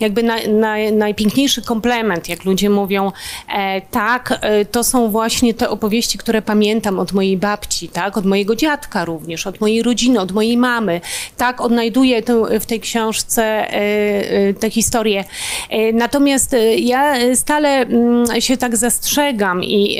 jakby 0.00 0.22
naj, 0.22 0.48
naj, 0.48 0.92
najpiękniejszy 0.92 1.62
komplement, 1.62 2.28
jak 2.28 2.44
ludzie 2.44 2.70
mówią, 2.70 3.12
e, 3.56 3.80
tak, 3.80 4.38
e, 4.40 4.64
to 4.64 4.84
są 4.84 5.10
właśnie 5.10 5.54
te 5.54 5.68
opowieści, 5.70 6.18
które 6.18 6.42
pamiętam 6.42 6.98
od 6.98 7.12
mojej 7.12 7.36
babci, 7.36 7.88
tak, 7.88 8.16
od 8.16 8.26
mojego 8.26 8.56
dziadka 8.56 9.04
również, 9.04 9.46
od 9.46 9.60
mojej 9.60 9.82
rodziny, 9.82 10.20
od 10.20 10.32
mojej 10.32 10.56
mamy. 10.56 11.00
Tak, 11.36 11.60
odnajduję 11.60 12.22
w 12.60 12.66
tej 12.66 12.80
książce 12.80 13.42
e, 13.44 13.72
e, 14.48 14.54
te 14.54 14.70
historie. 14.70 15.24
E, 15.70 15.92
Natomiast 15.92 16.54
e, 16.54 16.74
ja 16.76 17.14
stale 17.34 17.68
mm, 17.68 18.40
się 18.40 18.56
tak 18.56 18.76
zastrzegam 18.76 19.64
i 19.64 19.96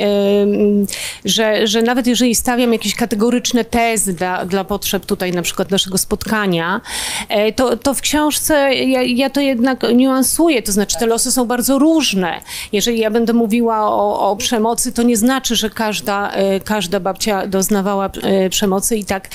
że, 1.25 1.67
że 1.67 1.81
nawet 1.81 2.07
jeżeli 2.07 2.35
stawiam 2.35 2.73
jakieś 2.73 2.95
kategoryczne 2.95 3.65
tezy 3.65 4.13
dla, 4.13 4.45
dla 4.45 4.63
potrzeb 4.63 5.05
tutaj 5.05 5.31
na 5.31 5.41
przykład 5.41 5.71
naszego 5.71 5.97
spotkania, 5.97 6.81
e, 7.29 7.51
to, 7.51 7.77
to 7.77 7.93
w 7.93 8.01
książce 8.01 8.75
ja, 8.75 9.01
ja 9.01 9.29
to 9.29 9.41
jednak 9.41 9.79
niuansuję, 9.93 10.61
to 10.61 10.71
znaczy 10.71 10.97
te 10.99 11.05
losy 11.05 11.31
są 11.31 11.45
bardzo 11.45 11.79
różne. 11.79 12.41
Jeżeli 12.71 12.99
ja 12.99 13.11
będę 13.11 13.33
mówiła 13.33 13.81
o, 13.81 14.31
o 14.31 14.35
przemocy, 14.35 14.91
to 14.91 15.03
nie 15.03 15.17
znaczy, 15.17 15.55
że 15.55 15.69
każda, 15.69 16.31
e, 16.31 16.59
każda 16.59 16.99
babcia 16.99 17.47
doznawała 17.47 18.09
e, 18.23 18.49
przemocy 18.49 18.97
i 18.97 19.05
tak 19.05 19.29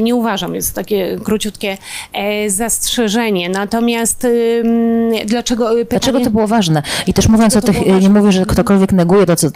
nie 0.00 0.14
uważam. 0.14 0.54
Jest 0.54 0.74
takie 0.74 1.18
króciutkie 1.24 1.78
zastrzeżenie. 2.46 3.48
Natomiast 3.48 4.26
dlaczego 5.26 5.64
pytanie... 5.64 5.84
Dlaczego 5.84 6.20
to 6.20 6.30
było 6.30 6.46
ważne? 6.46 6.82
I 7.06 7.14
też 7.14 7.28
mówiąc 7.28 7.56
o 7.56 7.60
tych, 7.60 8.00
nie 8.00 8.08
mówię, 8.08 8.32
że 8.32 8.46
ktokolwiek 8.46 8.92
neguje 8.92 9.26
to, 9.26 9.36
co 9.36 9.50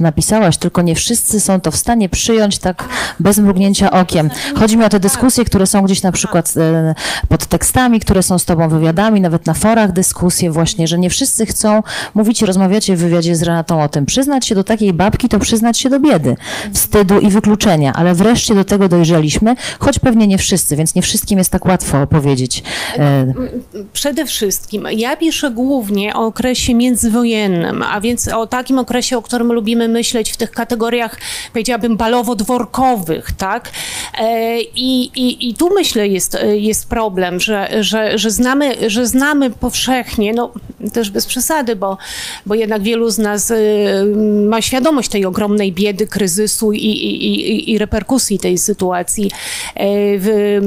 tylko 0.61 0.83
nie 0.83 0.95
wszyscy 0.95 1.41
są 1.41 1.61
to 1.61 1.71
w 1.71 1.77
stanie 1.77 2.09
przyjąć 2.09 2.59
tak 2.59 2.89
bez 3.21 3.39
mrugnięcia 3.39 3.91
okiem. 3.91 4.31
Chodzi 4.59 4.77
mi 4.77 4.85
o 4.85 4.89
te 4.89 5.01
dyskusje, 5.01 5.45
które 5.45 5.67
są 5.67 5.83
gdzieś 5.83 6.03
na 6.03 6.13
przykład 6.13 6.55
e, 6.57 6.95
pod 7.29 7.47
tekstami, 7.47 8.01
które 8.01 8.23
są 8.23 8.39
z 8.39 8.45
tobą 8.45 8.69
wywiadami, 8.69 9.21
nawet 9.21 9.47
na 9.47 9.55
forach 9.55 9.93
dyskusje 9.93 10.51
właśnie, 10.51 10.87
że 10.89 10.99
nie 10.99 11.11
wszyscy 11.11 11.47
chcą 11.47 11.83
mówić 12.15 12.43
rozmawiacie 12.43 12.97
w 12.97 12.99
wywiadzie 12.99 13.37
z 13.37 13.43
Renatą 13.43 13.83
o 13.83 13.89
tym. 13.89 14.07
Przyznać 14.07 14.47
się 14.47 14.55
do 14.55 14.65
takiej 14.65 14.93
babki 14.93 15.29
to 15.29 15.39
przyznać 15.39 15.79
się 15.79 15.91
do 15.91 16.01
biedy, 16.01 16.37
wstydu 16.75 17.21
i 17.21 17.29
wykluczenia, 17.31 17.93
ale 17.93 18.15
wreszcie 18.15 18.55
do 18.55 18.65
tego 18.65 18.89
dojrzeliśmy, 18.89 19.55
choć 19.79 19.99
pewnie 19.99 20.27
nie 20.27 20.39
wszyscy, 20.39 20.77
więc 20.77 20.95
nie 20.95 21.03
wszystkim 21.03 21.39
jest 21.39 21.51
tak 21.51 21.65
łatwo 21.67 22.03
opowiedzieć. 22.03 22.63
E, 22.99 23.33
Przede 23.93 24.27
wszystkim 24.27 24.87
ja 24.93 25.17
piszę 25.17 25.51
głównie 25.51 26.15
o 26.15 26.27
okresie 26.27 26.75
międzywojennym, 26.75 27.83
a 27.83 28.01
więc 28.01 28.29
o 28.29 28.47
takim 28.47 28.79
okresie, 28.79 29.19
o 29.19 29.23
którym 29.23 29.53
lubimy 29.53 29.89
myśleć 29.89 30.12
w 30.33 30.37
tych 30.37 30.51
kategoriach, 30.51 31.19
powiedziałabym, 31.53 31.97
balowo-dworkowych, 31.97 33.23
tak? 33.39 33.71
E, 34.19 34.61
I, 34.61 35.03
i, 35.05 35.49
i 35.49 35.55
tu 35.55 35.75
myślę 35.75 36.09
jest, 36.09 36.39
jest 36.55 36.89
problem, 36.89 37.41
że, 37.41 37.69
że, 37.81 38.19
że, 38.19 38.31
znamy, 38.31 38.91
że 38.91 39.07
znamy 39.07 39.51
powszechnie, 39.51 40.33
no 40.33 40.53
też 40.93 41.11
bez 41.11 41.27
przesady, 41.27 41.77
bo, 41.77 41.99
bo 42.47 42.55
jednak 42.55 42.83
wielu 42.83 43.11
z 43.11 43.19
nas 43.19 43.51
y, 43.51 43.57
ma 44.49 44.63
świadomość 44.63 45.09
tej 45.09 45.27
ogromnej 45.27 45.73
biedy, 45.73 46.07
kryzysu 46.07 46.73
i, 46.73 46.79
i, 46.79 47.27
i, 47.27 47.71
i 47.73 47.79
reperkusji 47.79 48.39
tej 48.39 48.59
sytuacji 48.59 49.31
e, 49.75 49.87
w 50.19 50.59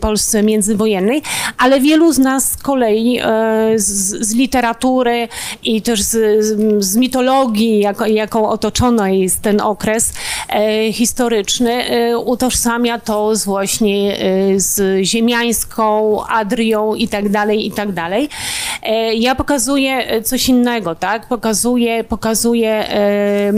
Polsce 0.00 0.42
międzywojennej, 0.42 1.22
ale 1.58 1.80
wielu 1.80 2.12
z 2.12 2.18
nas 2.18 2.50
z 2.50 2.56
kolei 2.56 3.18
e, 3.22 3.24
z, 3.76 4.26
z 4.28 4.34
literatury 4.34 5.28
i 5.62 5.82
też 5.82 6.02
z, 6.02 6.44
z- 6.84 6.96
mitologii, 6.96 7.78
jako, 7.80 8.06
jaką 8.06 8.50
otoczono 8.84 9.06
jest 9.06 9.42
ten 9.42 9.60
okres 9.60 10.12
e, 10.48 10.92
historyczny, 10.92 11.72
e, 11.72 12.18
utożsamia 12.18 12.98
to 12.98 13.36
z 13.36 13.44
właśnie 13.44 14.18
e, 14.18 14.60
z 14.60 15.04
ziemiańską 15.04 16.18
Adrią 16.26 16.94
i 16.94 17.08
tak 17.08 17.28
dalej, 17.28 17.66
i 17.66 17.70
tak 17.70 17.92
dalej. 17.92 18.28
Ja 19.14 19.34
pokazuję 19.34 20.22
coś 20.22 20.48
innego, 20.48 20.94
tak? 20.94 21.28
Pokazuję, 21.28 22.04
pokazuję 22.04 22.88
m, 22.88 23.56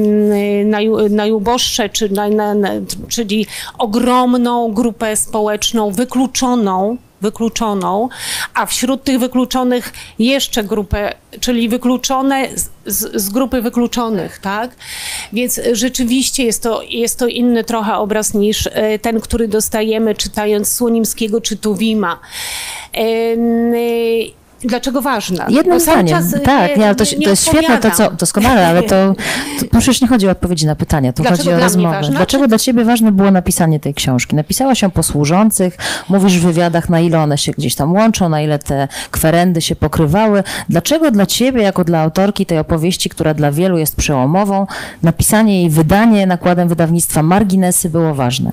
naju- 0.71 1.11
najuboższe, 1.11 1.89
czy, 1.89 2.09
na, 2.09 2.29
na, 2.29 2.55
na, 2.55 2.71
czyli 3.09 3.47
ogromną 3.79 4.73
grupę 4.73 5.17
społeczną 5.17 5.91
wykluczoną, 5.91 6.97
wykluczoną, 7.21 8.09
a 8.55 8.67
wśród 8.67 9.05
tych 9.05 9.19
wykluczonych 9.19 9.93
jeszcze 10.19 10.65
grupę, 10.65 11.15
czyli 11.41 11.69
wykluczone 11.69 12.49
z, 12.55 13.23
z, 13.23 13.29
grupy 13.29 13.63
wykluczonych, 13.63 14.39
tak? 14.39 14.71
Więc 15.33 15.61
rzeczywiście 15.73 16.45
jest 16.45 16.63
to, 16.63 16.83
jest 16.83 17.19
to 17.19 17.27
inny 17.27 17.65
trochę 17.65 17.95
obraz 17.97 18.35
niż 18.35 18.69
e, 18.73 18.99
ten, 18.99 19.21
który 19.21 19.49
dostajemy 19.49 20.15
czytając 20.15 20.73
Słonimskiego 20.73 21.41
czy 21.41 21.57
Tuwima. 21.57 22.21
Dlaczego 24.65 25.03
ważna? 25.03 25.47
Jednym 25.49 25.81
zdaniem. 25.81 26.19
e, 26.35 26.41
tak, 26.41 26.77
nie, 26.77 26.87
ale 26.87 26.95
to, 26.95 27.05
nie- 27.05 27.25
to 27.25 27.31
jest 27.31 27.47
świetne, 27.49 27.79
to 27.79 27.91
co, 27.91 28.11
doskonale, 28.11 28.67
ale 28.67 28.83
to, 28.91 29.15
to 29.61 29.79
przecież 29.79 30.01
nie 30.01 30.09
chodzi 30.09 30.29
o 30.29 30.31
odpowiedzi 30.31 30.67
na 30.67 30.75
pytania, 30.77 31.13
to 31.13 31.23
Dlaczego 31.23 31.43
chodzi 31.43 31.53
o 31.53 31.59
rozmowę. 31.61 32.01
Dlaczego 32.11 32.49
dla 32.49 32.59
ciebie 32.59 32.85
ważne 32.85 33.13
było 33.13 33.31
napisanie 33.31 33.81
tej 33.81 33.95
książki? 33.95 34.37
Napisałaś 34.37 34.83
ją 34.83 34.91
po 34.91 35.03
służących, 35.03 35.77
mówisz 36.09 36.39
w 36.39 36.43
wywiadach, 36.43 36.89
na 36.89 37.01
ile 37.01 37.19
one 37.21 37.39
się 37.39 37.53
gdzieś 37.53 37.75
tam 37.75 37.93
łączą, 37.93 38.29
na 38.29 38.43
ile 38.43 38.59
te 38.59 38.89
kwerendy 39.11 39.61
się 39.63 39.77
pokrywały. 39.77 40.43
Dlaczego 40.69 41.11
dla 41.11 41.27
ciebie, 41.27 41.63
jako 41.63 41.85
dla 41.85 42.01
autorki 42.01 42.47
tej 42.47 42.59
opowieści, 42.59 43.09
która 43.11 43.35
dla 43.35 43.53
wielu 43.53 43.79
jest 43.79 43.97
przełomową, 43.97 44.67
napisanie 45.03 45.61
jej 45.61 45.71
wydanie 45.71 46.27
nakładem 46.27 46.69
wydawnictwa 46.69 47.23
Marginesy 47.23 47.91
było 47.91 48.15
ważne? 48.15 48.51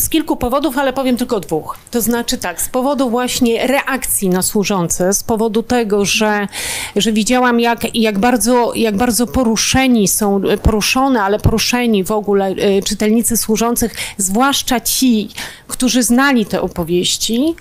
Z 0.00 0.08
kilku 0.08 0.36
powodów, 0.36 0.78
ale 0.78 0.92
powiem 0.92 1.16
tylko 1.16 1.40
dwóch. 1.40 1.78
To 1.90 2.00
znaczy 2.00 2.38
tak, 2.38 2.62
z 2.62 2.68
powodu 2.68 3.10
właśnie 3.10 3.66
reakcji 3.66 4.28
na 4.28 4.42
służące, 4.42 5.12
z 5.12 5.22
powodu 5.22 5.62
tego, 5.62 6.04
że, 6.04 6.48
że 6.96 7.12
widziałam, 7.12 7.60
jak, 7.60 7.96
jak, 7.96 8.18
bardzo, 8.18 8.72
jak 8.74 8.96
bardzo 8.96 9.26
poruszeni 9.26 10.08
są, 10.08 10.42
poruszone, 10.62 11.22
ale 11.22 11.38
poruszeni 11.38 12.04
w 12.04 12.10
ogóle 12.10 12.46
e, 12.46 12.82
czytelnicy 12.82 13.36
służących, 13.36 13.94
zwłaszcza 14.16 14.80
ci, 14.80 15.28
którzy 15.68 16.02
znali 16.02 16.46
te 16.46 16.60
opowieści, 16.60 17.54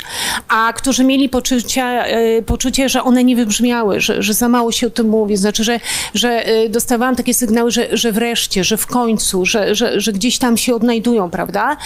a 0.48 0.74
którzy 0.74 1.04
mieli 1.04 1.30
poczucie, 1.30 1.84
e, 1.84 2.42
poczucie 2.42 2.90
że 2.90 3.04
one 3.04 3.24
nie 3.24 3.36
wybrzmiały, 3.36 4.02
że, 4.02 4.24
że 4.24 4.34
za 4.34 4.50
mało 4.50 4.72
się 4.72 4.88
o 4.88 4.90
tym 4.90 5.10
mówi. 5.10 5.38
Znaczy, 5.38 5.64
że, 5.64 5.80
że 6.14 6.46
e, 6.46 6.70
dostawałam 6.70 7.16
takie 7.16 7.34
sygnały, 7.34 7.72
że, 7.72 7.98
że 7.98 8.12
wreszcie, 8.12 8.64
że 8.64 8.78
w 8.78 8.88
końcu, 8.88 9.46
że, 9.46 9.76
że, 9.76 10.02
że 10.02 10.14
gdzieś 10.14 10.38
tam 10.38 10.58
się 10.58 10.76
odnajdują, 10.76 11.30
prawda? 11.30 11.78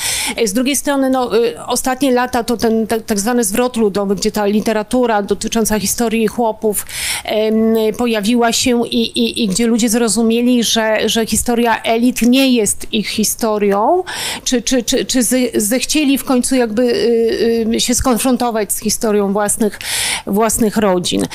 Z 0.45 0.53
drugiej 0.53 0.75
strony, 0.75 1.09
no, 1.09 1.37
y, 1.37 1.65
ostatnie 1.67 2.11
lata 2.11 2.43
to 2.43 2.57
ten 2.57 2.87
tak, 2.87 3.01
tak 3.01 3.19
zwany 3.19 3.43
zwrot 3.43 3.77
ludowy, 3.77 4.15
gdzie 4.15 4.31
ta 4.31 4.45
literatura 4.45 5.21
dotycząca 5.21 5.79
historii 5.79 6.27
chłopów 6.27 6.85
pojawiła 7.97 8.51
się 8.51 8.87
i, 8.87 9.01
i, 9.01 9.43
i 9.43 9.47
gdzie 9.47 9.67
ludzie 9.67 9.89
zrozumieli, 9.89 10.63
że, 10.63 11.09
że 11.09 11.25
historia 11.25 11.81
elit 11.81 12.21
nie 12.21 12.51
jest 12.51 12.93
ich 12.93 13.07
historią, 13.07 14.03
czy, 14.43 14.61
czy, 14.61 14.83
czy, 14.83 15.05
czy 15.05 15.23
zechcieli 15.55 16.17
w 16.17 16.23
końcu 16.23 16.55
jakby 16.55 16.83
y, 16.83 17.65
y, 17.75 17.79
się 17.79 17.95
skonfrontować 17.95 18.73
z 18.73 18.79
historią 18.79 19.33
własnych, 19.33 19.79
własnych 20.27 20.77
rodzin. 20.77 21.25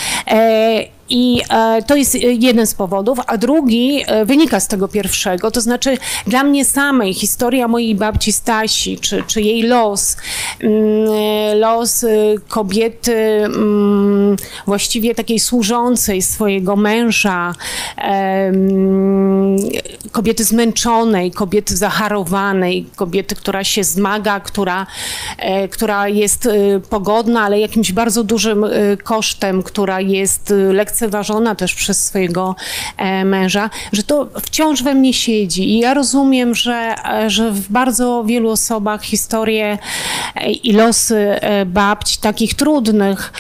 I 1.10 1.42
e, 1.50 1.82
to 1.82 1.96
jest 1.96 2.14
jeden 2.22 2.66
z 2.66 2.74
powodów, 2.74 3.18
a 3.26 3.36
drugi 3.36 4.02
e, 4.06 4.24
wynika 4.24 4.60
z 4.60 4.68
tego 4.68 4.88
pierwszego, 4.88 5.50
to 5.50 5.60
znaczy 5.60 5.98
dla 6.26 6.42
mnie 6.42 6.64
samej 6.64 7.14
historia 7.14 7.68
mojej 7.68 7.94
babci 7.94 8.32
Stasi, 8.32 8.98
czy, 8.98 9.22
czy 9.26 9.40
jej 9.40 9.62
los, 9.62 10.16
mm, 10.60 10.78
los 11.58 12.04
e, 12.04 12.08
kobiety 12.48 13.14
mm, 13.14 14.36
właściwie 14.66 15.14
takiej 15.14 15.38
służącej 15.38 16.22
swojego 16.22 16.76
męża, 16.76 17.54
mm, 17.96 19.56
kobiety 20.12 20.44
zmęczonej, 20.44 21.30
kobiety 21.30 21.76
zaharowanej, 21.76 22.86
kobiety, 22.96 23.34
która 23.34 23.64
się 23.64 23.84
zmaga, 23.84 24.40
która, 24.40 24.86
która 25.70 26.08
jest 26.08 26.48
pogodna, 26.90 27.42
ale 27.42 27.60
jakimś 27.60 27.92
bardzo 27.92 28.24
dużym 28.24 28.66
kosztem, 29.04 29.62
która 29.62 30.00
jest 30.00 30.52
lekceważona 30.72 30.97
lekceważona 30.98 31.54
też 31.54 31.74
przez 31.74 32.04
swojego 32.04 32.56
e, 32.96 33.24
męża, 33.24 33.70
że 33.92 34.02
to 34.02 34.28
wciąż 34.40 34.82
we 34.82 34.94
mnie 34.94 35.14
siedzi. 35.14 35.70
I 35.70 35.78
ja 35.78 35.94
rozumiem, 35.94 36.54
że, 36.54 36.94
e, 37.04 37.30
że 37.30 37.50
w 37.52 37.68
bardzo 37.68 38.24
wielu 38.24 38.50
osobach 38.50 39.02
historie 39.02 39.78
e, 40.34 40.50
i 40.50 40.72
losy 40.72 41.40
babci, 41.66 42.18
takich 42.20 42.54
trudnych, 42.54 43.32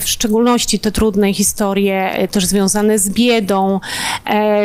w 0.00 0.08
szczególności 0.08 0.78
te 0.78 0.92
trudne 0.92 1.34
historie 1.34 2.28
też 2.30 2.46
związane 2.46 2.98
z 2.98 3.10
biedą, 3.10 3.80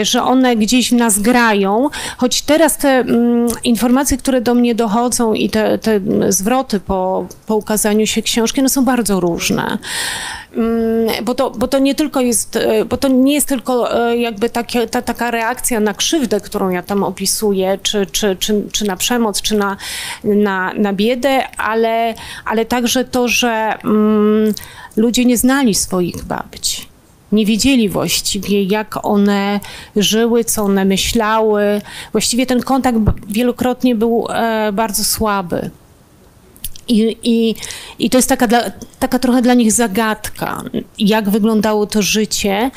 że 0.02 0.24
one 0.24 0.56
gdzieś 0.56 0.92
w 0.92 0.96
nas 0.96 1.20
grają, 1.20 1.90
choć 2.18 2.42
teraz 2.42 2.78
te 2.78 2.90
mm, 2.90 3.48
informacje, 3.64 4.18
które 4.18 4.42
do 4.42 4.54
mnie 4.54 4.76
dochodzą 4.76 5.34
i 5.34 5.50
te, 5.50 5.78
te 5.78 6.00
zwroty 6.30 6.80
po, 6.80 7.26
po 7.46 7.56
ukazaniu 7.56 8.08
się 8.08 8.22
książki, 8.22 8.64
no 8.64 8.70
są 8.70 8.86
bardzo 8.86 9.20
różne. 9.20 9.78
Mm, 10.56 11.26
bo 11.26 11.36
to, 11.36 11.52
bo 11.52 11.68
to 11.68 11.80
nie 11.80 11.96
tylko 11.96 12.15
jest, 12.22 12.56
e, 12.56 12.86
bo 12.86 12.98
to 12.98 13.08
nie 13.08 13.34
jest 13.34 13.48
tylko 13.48 13.98
e, 14.10 14.18
jakby 14.18 14.50
takie, 14.50 14.88
ta, 14.88 15.02
taka 15.02 15.32
reakcja 15.32 15.80
na 15.80 15.94
krzywdę, 15.94 16.42
którą 16.42 16.70
ja 16.70 16.84
tam 16.84 17.04
opisuję, 17.04 17.80
czy, 17.84 18.06
czy, 18.06 18.36
czy, 18.36 18.64
czy 18.72 18.86
na 18.86 18.96
przemoc, 18.96 19.42
czy 19.42 19.56
na, 19.56 19.78
na, 20.24 20.74
na 20.74 20.94
biedę, 20.94 21.58
ale, 21.58 22.14
ale 22.46 22.66
także 22.66 23.06
to, 23.06 23.28
że 23.28 23.74
mm, 23.84 24.54
ludzie 24.98 25.26
nie 25.26 25.38
znali 25.38 25.76
swoich 25.76 26.24
babci 26.24 26.96
nie 27.32 27.46
wiedzieli 27.46 27.90
właściwie, 27.90 28.64
jak 28.64 29.06
one 29.06 29.60
żyły, 29.96 30.44
co 30.44 30.64
one 30.64 30.86
myślały. 30.86 31.82
Właściwie 32.12 32.46
ten 32.46 32.62
kontakt 32.62 32.98
wielokrotnie 33.28 33.96
był 33.96 34.28
e, 34.30 34.72
bardzo 34.74 35.04
słaby. 35.04 35.70
I, 36.88 37.18
i, 37.24 37.56
I 38.00 38.10
to 38.10 38.18
jest 38.18 38.30
taka, 38.30 38.48
dla, 38.48 38.72
taka 39.00 39.20
trochę 39.20 39.42
dla 39.42 39.54
nich 39.54 39.72
zagadka, 39.72 40.64
jak 40.98 41.30
wyglądało 41.30 41.86
to 41.86 42.02
życie. 42.02 42.72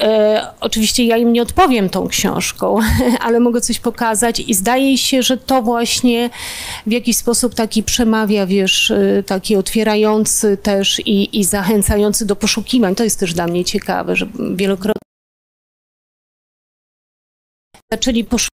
E, 0.00 0.46
oczywiście 0.60 1.04
ja 1.04 1.16
im 1.16 1.32
nie 1.32 1.42
odpowiem 1.42 1.90
tą 1.90 2.08
książką, 2.08 2.78
ale 3.26 3.40
mogę 3.40 3.60
coś 3.60 3.78
pokazać 3.78 4.40
i 4.40 4.54
zdaje 4.54 4.98
się, 4.98 5.22
że 5.22 5.36
to 5.36 5.62
właśnie 5.62 6.30
w 6.86 6.92
jakiś 6.92 7.16
sposób 7.16 7.54
taki 7.54 7.82
przemawia, 7.82 8.46
wiesz, 8.46 8.90
e, 8.90 9.22
taki 9.22 9.56
otwierający 9.56 10.56
też 10.56 11.00
i, 11.00 11.38
i 11.38 11.44
zachęcający 11.44 12.26
do 12.26 12.36
poszukiwań. 12.36 12.94
To 12.94 13.04
jest 13.04 13.20
też 13.20 13.34
dla 13.34 13.46
mnie 13.46 13.64
ciekawe, 13.64 14.16
że 14.16 14.26
wielokrotnie 14.54 14.98
zaczęli 17.92 18.24
poszukiwać 18.24 18.57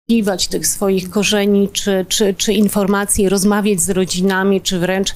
tych 0.49 0.67
swoich 0.67 1.09
korzeni, 1.09 1.69
czy, 1.73 2.05
czy, 2.09 2.33
czy 2.33 2.53
informacji, 2.53 3.29
rozmawiać 3.29 3.79
z 3.79 3.89
rodzinami, 3.89 4.61
czy 4.61 4.79
wręcz 4.79 5.13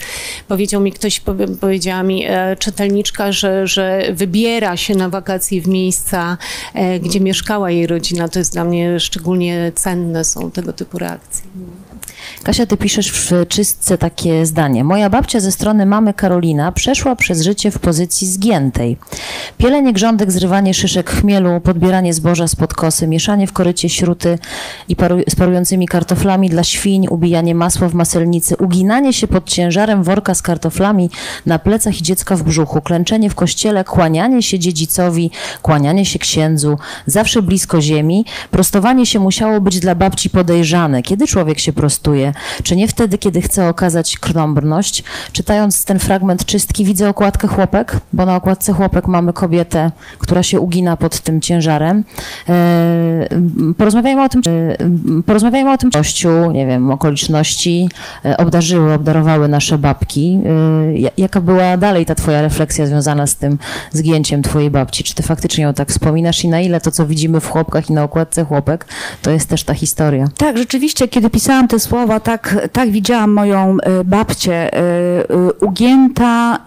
powiedział 0.48 0.82
mi 0.82 0.92
ktoś, 0.92 1.22
powiedziała 1.62 2.04
mi 2.04 2.26
e, 2.28 2.56
czytelniczka, 2.60 3.32
że, 3.32 3.68
że 3.68 4.04
wybiera 4.14 4.78
się 4.78 4.96
na 4.96 5.10
wakacje 5.10 5.62
w 5.62 5.68
miejsca, 5.68 6.38
e, 6.74 7.00
gdzie 7.00 7.20
mieszkała 7.20 7.72
jej 7.72 7.88
rodzina. 7.88 8.28
To 8.28 8.40
jest 8.40 8.54
dla 8.54 8.64
mnie 8.64 9.00
szczególnie 9.00 9.72
cenne, 9.76 10.24
są 10.24 10.52
tego 10.52 10.74
typu 10.74 11.00
reakcje. 11.00 11.46
Kasia, 12.44 12.66
ty 12.66 12.78
piszesz 12.78 13.12
w 13.12 13.48
czystce 13.48 13.98
takie 13.98 14.46
zdanie. 14.46 14.84
Moja 14.84 15.10
babcia 15.10 15.40
ze 15.40 15.52
strony 15.52 15.86
mamy 15.86 16.14
Karolina 16.14 16.72
przeszła 16.72 17.16
przez 17.16 17.42
życie 17.42 17.72
w 17.72 17.80
pozycji 17.80 18.28
zgiętej. 18.28 18.98
Pielenie 19.58 19.94
grządek, 19.94 20.32
zrywanie 20.32 20.74
szyszek 20.74 21.10
chmielu, 21.10 21.62
podbieranie 21.62 22.14
zboża 22.14 22.48
spod 22.48 22.74
kosy, 22.74 23.08
mieszanie 23.08 23.48
w 23.48 23.54
korycie 23.54 23.90
śruty 23.90 24.40
i 24.90 24.96
paru, 24.96 25.18
z 25.30 25.36
parującymi 25.36 25.88
kartoflami 25.88 26.50
dla 26.50 26.64
świń, 26.64 27.08
ubijanie 27.10 27.56
masła 27.56 27.90
w 27.90 27.94
maselnicy, 27.94 28.56
uginanie 28.58 29.14
się 29.14 29.28
pod 29.28 29.50
ciężarem 29.50 30.04
worka 30.04 30.36
z 30.36 30.42
kartoflami 30.42 31.10
na 31.46 31.60
plecach 31.60 32.00
i 32.00 32.04
dziecka 32.04 32.36
w 32.36 32.44
brzuchu, 32.44 32.82
klęczenie 32.82 33.30
w 33.30 33.36
kościele, 33.36 33.84
kłanianie 33.84 34.44
się 34.44 34.60
dziedzicowi, 34.60 35.32
kłanianie 35.62 36.06
się 36.06 36.20
księdzu, 36.20 36.78
zawsze 37.06 37.42
blisko 37.42 37.82
ziemi. 37.82 38.26
Prostowanie 38.52 39.06
się 39.06 39.20
musiało 39.20 39.62
być 39.62 39.80
dla 39.80 39.96
babci 39.96 40.30
podejrzane. 40.30 41.02
Kiedy 41.02 41.28
człowiek 41.28 41.60
się 41.60 41.74
prostuje? 41.74 41.93
Czy 42.64 42.76
nie 42.76 42.88
wtedy, 42.88 43.18
kiedy 43.18 43.42
chcę 43.42 43.70
okazać 43.70 44.18
krnąbrność? 44.18 45.04
Czytając 45.32 45.86
ten 45.86 46.00
fragment 46.00 46.46
czystki, 46.46 46.86
widzę 46.86 47.10
okładkę 47.10 47.48
chłopek, 47.48 47.98
bo 48.14 48.26
na 48.26 48.36
okładce 48.36 48.74
chłopek 48.74 49.08
mamy 49.08 49.34
kobietę, 49.34 49.92
która 50.20 50.44
się 50.44 50.60
ugina 50.60 50.98
pod 50.98 51.20
tym 51.20 51.42
ciężarem. 51.42 52.04
E, 52.50 53.28
porozmawiajmy 53.78 54.24
o 54.24 54.30
tym, 54.30 54.42
e, 54.48 55.22
porozmawiajmy 55.26 55.72
o 55.72 55.78
tym 55.78 55.92
kościół, 55.92 56.52
nie 56.52 56.68
wiem, 56.68 56.92
okoliczności 56.92 57.90
e, 58.26 58.38
obdarzyły, 58.38 58.94
obdarowały 58.94 59.48
nasze 59.48 59.78
babki. 59.78 60.40
Jaka 61.18 61.42
była 61.42 61.78
dalej 61.78 62.06
ta 62.06 62.16
twoja 62.16 62.42
refleksja 62.42 62.88
związana 62.88 63.28
z 63.28 63.36
tym 63.36 63.58
zgięciem 63.92 64.44
twojej 64.44 64.72
babci? 64.72 65.04
Czy 65.04 65.16
ty 65.16 65.24
faktycznie 65.24 65.64
ją 65.64 65.74
tak 65.74 65.90
wspominasz 65.90 66.44
i 66.44 66.48
na 66.48 66.62
ile 66.62 66.82
to, 66.82 66.92
co 66.92 67.06
widzimy 67.06 67.40
w 67.40 67.50
chłopkach 67.50 67.90
i 67.90 67.94
na 67.94 68.04
okładce 68.04 68.46
chłopek, 68.46 68.86
to 69.22 69.32
jest 69.32 69.50
też 69.50 69.64
ta 69.64 69.74
historia? 69.74 70.28
Tak, 70.38 70.58
rzeczywiście, 70.58 71.08
kiedy 71.08 71.30
pisałam 71.30 71.68
te 71.68 71.80
słowa, 71.84 72.20
tak, 72.20 72.68
tak 72.72 72.92
widziałam 72.92 73.32
moją 73.32 73.78
e, 73.82 74.04
babcię 74.04 74.54
e, 74.54 74.80
e, 74.80 75.26
ugięta, 75.62 76.60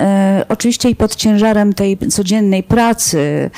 oczywiście 0.49 0.91
i 0.91 0.97
pod 0.97 1.17
ciężarem 1.17 1.73
tej 1.73 1.99
codziennej 1.99 2.63
pracy. 2.63 3.51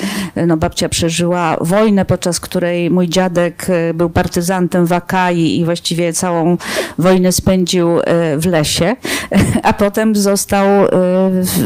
No, 0.47 0.57
babcia 0.57 0.89
przeżyła 0.89 1.57
wojnę, 1.61 2.05
podczas 2.05 2.41
której 2.41 2.91
mój 2.91 3.09
dziadek 3.09 3.67
był 3.95 4.11
partyzantem 4.11 4.87
w 4.87 4.93
Akai 4.93 5.59
i 5.59 5.65
właściwie 5.65 6.13
całą 6.13 6.57
wojnę 6.99 7.33
spędził 7.33 7.89
w 8.37 8.47
lesie, 8.47 8.97
a 9.63 9.73
potem 9.73 10.17
został 10.17 10.67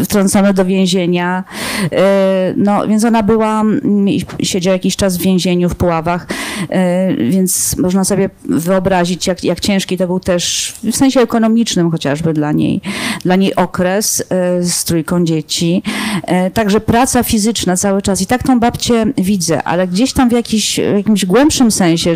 wtrącony 0.04 0.54
do 0.54 0.64
więzienia. 0.64 1.44
No, 2.56 2.86
więc 2.86 3.04
ona 3.04 3.22
była, 3.22 3.62
siedziała 4.42 4.72
jakiś 4.72 4.96
czas 4.96 5.16
w 5.16 5.22
więzieniu 5.22 5.68
w 5.68 5.74
Puławach, 5.74 6.26
więc 7.30 7.76
można 7.78 8.04
sobie 8.04 8.30
wyobrazić, 8.44 9.26
jak, 9.26 9.44
jak 9.44 9.60
ciężki 9.82 9.96
to 9.96 10.06
był 10.06 10.20
też 10.20 10.74
w 10.84 10.96
sensie 10.96 11.20
ekonomicznym 11.20 11.90
chociażby 11.90 12.32
dla 12.32 12.52
niej, 12.52 12.80
dla 13.24 13.36
niej 13.36 13.54
okres 13.56 14.24
e, 14.30 14.62
z 14.62 14.84
trójką 14.84 15.24
dzieci. 15.24 15.82
E, 16.22 16.50
także 16.50 16.80
praca 16.80 17.22
fizyczna 17.22 17.76
cały 17.76 18.02
czas. 18.02 18.22
I 18.22 18.26
tak 18.26 18.42
tą 18.42 18.60
babcię 18.60 19.06
widzę, 19.18 19.62
ale 19.62 19.88
gdzieś 19.88 20.12
tam 20.12 20.28
w, 20.28 20.32
jakiś, 20.32 20.78
jakimś 20.78 21.26
głębszym 21.26 21.70
sensie 21.70 22.14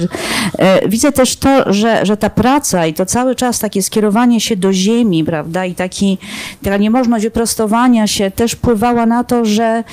e, 0.59 0.89
widzę 0.89 1.13
też 1.13 1.37
to, 1.37 1.73
że, 1.73 2.07
że 2.07 2.17
ta 2.17 2.31
praca 2.31 2.87
i 2.87 2.95
to 2.95 3.07
cały 3.07 3.35
czas 3.35 3.59
takie 3.59 3.83
skierowanie 3.83 4.41
się 4.41 4.57
do 4.57 4.73
ziemi, 4.73 5.25
prawda, 5.25 5.65
i 5.65 5.75
taki, 5.75 6.19
taka 6.63 6.77
niemożność 6.77 7.25
wyprostowania 7.25 8.07
się 8.07 8.31
też 8.31 8.53
wpływała 8.53 9.07
na 9.07 9.25
to, 9.25 9.45
że 9.45 9.85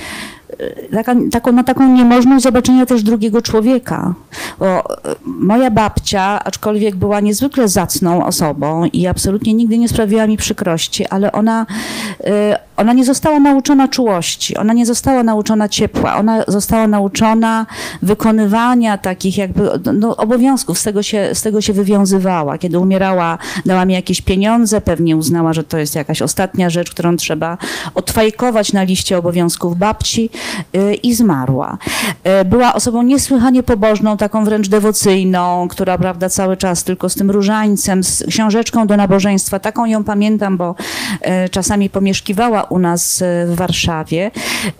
taka, 0.92 1.16
taką, 1.32 1.52
na 1.52 1.64
taką 1.64 1.94
niemożność 1.94 2.44
zobaczenia 2.44 2.86
też 2.86 3.04
drugiego 3.04 3.42
człowieka. 3.42 4.14
Bo 4.60 4.66
e, 4.66 5.16
moja 5.26 5.72
babcia, 5.72 6.44
aczkolwiek 6.44 6.96
była 6.96 7.20
niezwykle 7.20 7.68
zacną 7.68 8.26
osobą 8.26 8.86
i 8.86 9.08
absolutnie 9.08 9.54
nigdy 9.54 9.78
nie 9.78 9.90
sprawiła 9.90 10.28
mi 10.28 10.38
przykrości, 10.38 11.08
ale 11.08 11.32
ona, 11.32 11.66
e, 12.24 12.60
ona 12.78 12.94
nie 12.94 13.06
została 13.06 13.40
nauczona 13.40 13.88
czułości, 13.88 14.58
ona 14.58 14.74
nie 14.74 14.86
została 14.86 15.24
nauczona 15.24 15.70
ciepła, 15.70 16.16
ona 16.16 16.44
została 16.48 16.88
nauczona 16.88 17.66
wykonywania 18.02 18.98
takich 18.98 19.38
jakby 19.38 19.70
no, 19.94 20.18
obowiązków, 20.18 20.80
z 20.80 20.84
tego, 20.84 21.04
się, 21.04 21.30
z 21.34 21.42
tego 21.42 21.62
się 21.62 21.74
wywiązywała. 21.74 22.58
Kiedy 22.58 22.80
umierała, 22.80 23.38
dała 23.66 23.86
mi 23.86 23.94
jakieś 23.94 24.22
pieniądze, 24.22 24.82
pewnie 24.82 25.18
uznała, 25.18 25.54
że 25.54 25.64
to 25.64 25.78
jest 25.78 25.96
jakaś 25.96 26.22
ostatnia 26.22 26.70
rzecz, 26.70 26.92
którą 26.92 27.18
trzeba 27.18 27.58
odfajkować 27.96 28.74
na 28.74 28.84
liście 28.84 29.18
obowiązków 29.18 29.78
babci 29.78 30.30
yy, 30.74 30.94
i 30.94 31.14
zmarła. 31.14 31.78
Yy, 32.26 32.46
była 32.46 32.74
osobą 32.74 33.04
niesłychanie 33.04 33.64
pobożną, 33.64 34.18
taką 34.18 34.46
wręcz 34.46 34.68
dewocyjną, 34.68 35.68
która 35.68 35.98
prawda, 35.98 36.30
cały 36.30 36.58
czas 36.58 36.84
tylko 36.84 37.10
z 37.10 37.16
tym 37.16 37.32
różańcem, 37.32 38.04
z 38.04 38.24
książeczką 38.30 38.88
do 38.88 38.98
nabożeństwa, 38.98 39.60
taką 39.60 39.86
ją 39.86 40.04
pamiętam, 40.04 40.58
bo 40.58 40.76
yy, 41.22 41.50
czasami 41.50 41.90
pomieszkiwała 41.90 42.63
u 42.70 42.80
nas 42.80 43.22
e, 43.22 43.46
w 43.46 43.56
Warszawie, 43.56 44.32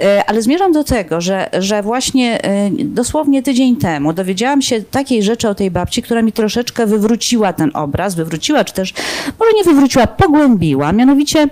e, 0.02 0.26
ale 0.26 0.42
zmierzam 0.42 0.72
do 0.72 0.84
tego, 0.84 1.22
że, 1.22 1.50
że 1.60 1.84
właśnie 1.84 2.44
e, 2.44 2.70
dosłownie 2.84 3.44
tydzień 3.44 3.76
temu 3.76 4.14
dowiedziałam 4.14 4.62
się 4.62 4.82
takiej 4.82 5.24
rzeczy 5.24 5.50
o 5.50 5.56
tej 5.56 5.72
babci, 5.72 6.02
która 6.02 6.22
mi 6.22 6.32
troszeczkę 6.32 6.86
wywróciła 6.86 7.54
ten 7.54 7.72
obraz, 7.74 8.16
wywróciła, 8.16 8.64
czy 8.64 8.74
też 8.74 8.94
może 9.40 9.52
nie 9.56 9.64
wywróciła, 9.64 10.08
pogłębiła. 10.08 10.92
Mianowicie, 10.92 11.48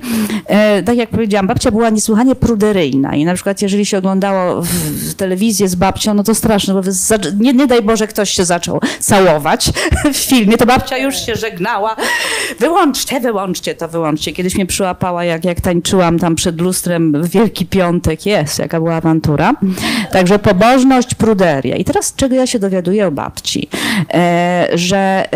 tak 0.86 0.98
jak 0.98 1.10
powiedziałam, 1.10 1.48
babcia 1.48 1.72
była 1.72 1.90
niesłychanie 1.90 2.36
pruderyjna 2.36 3.16
i 3.16 3.26
na 3.26 3.34
przykład 3.34 3.62
jeżeli 3.62 3.86
się 3.86 3.98
oglądało 3.98 4.62
w, 4.62 5.14
telewizję 5.14 5.68
z 5.68 5.76
babcią, 5.76 6.14
no 6.14 6.24
to 6.24 6.36
straszne, 6.36 6.74
bo 6.74 6.82
nie, 7.40 7.54
nie 7.54 7.68
daj 7.68 7.82
Boże 7.82 8.08
ktoś 8.08 8.30
się 8.30 8.46
zaczął 8.46 8.80
całować 9.00 9.72
w 10.14 10.18
filmie, 10.18 10.58
to 10.58 10.66
babcia 10.66 10.98
już 10.98 11.26
się 11.26 11.36
żegnała. 11.36 11.96
Wyłączcie, 12.60 13.20
wyłączcie 13.20 13.76
to, 13.76 13.88
wyłączcie. 13.88 14.32
Kiedyś 14.34 14.56
mnie 14.56 14.66
przyłapała, 14.66 15.24
jak, 15.24 15.46
jak 15.46 15.62
tańczyłam 15.62 16.20
tam 16.22 16.36
przed 16.36 16.62
lustrem 16.62 17.24
Wielki 17.24 17.66
Piątek, 17.66 18.26
jest, 18.26 18.60
jaka 18.60 18.80
była 18.80 18.96
awantura. 18.96 19.54
Także 20.12 20.40
pobożność, 20.40 21.16
pruderia. 21.16 21.76
I 21.76 21.86
teraz 21.86 22.16
czego 22.16 22.36
ja 22.36 22.48
się 22.48 22.60
dowiaduję 22.60 23.08
o 23.08 23.12
babci? 23.12 23.70
E, 24.14 24.68
że 24.74 25.28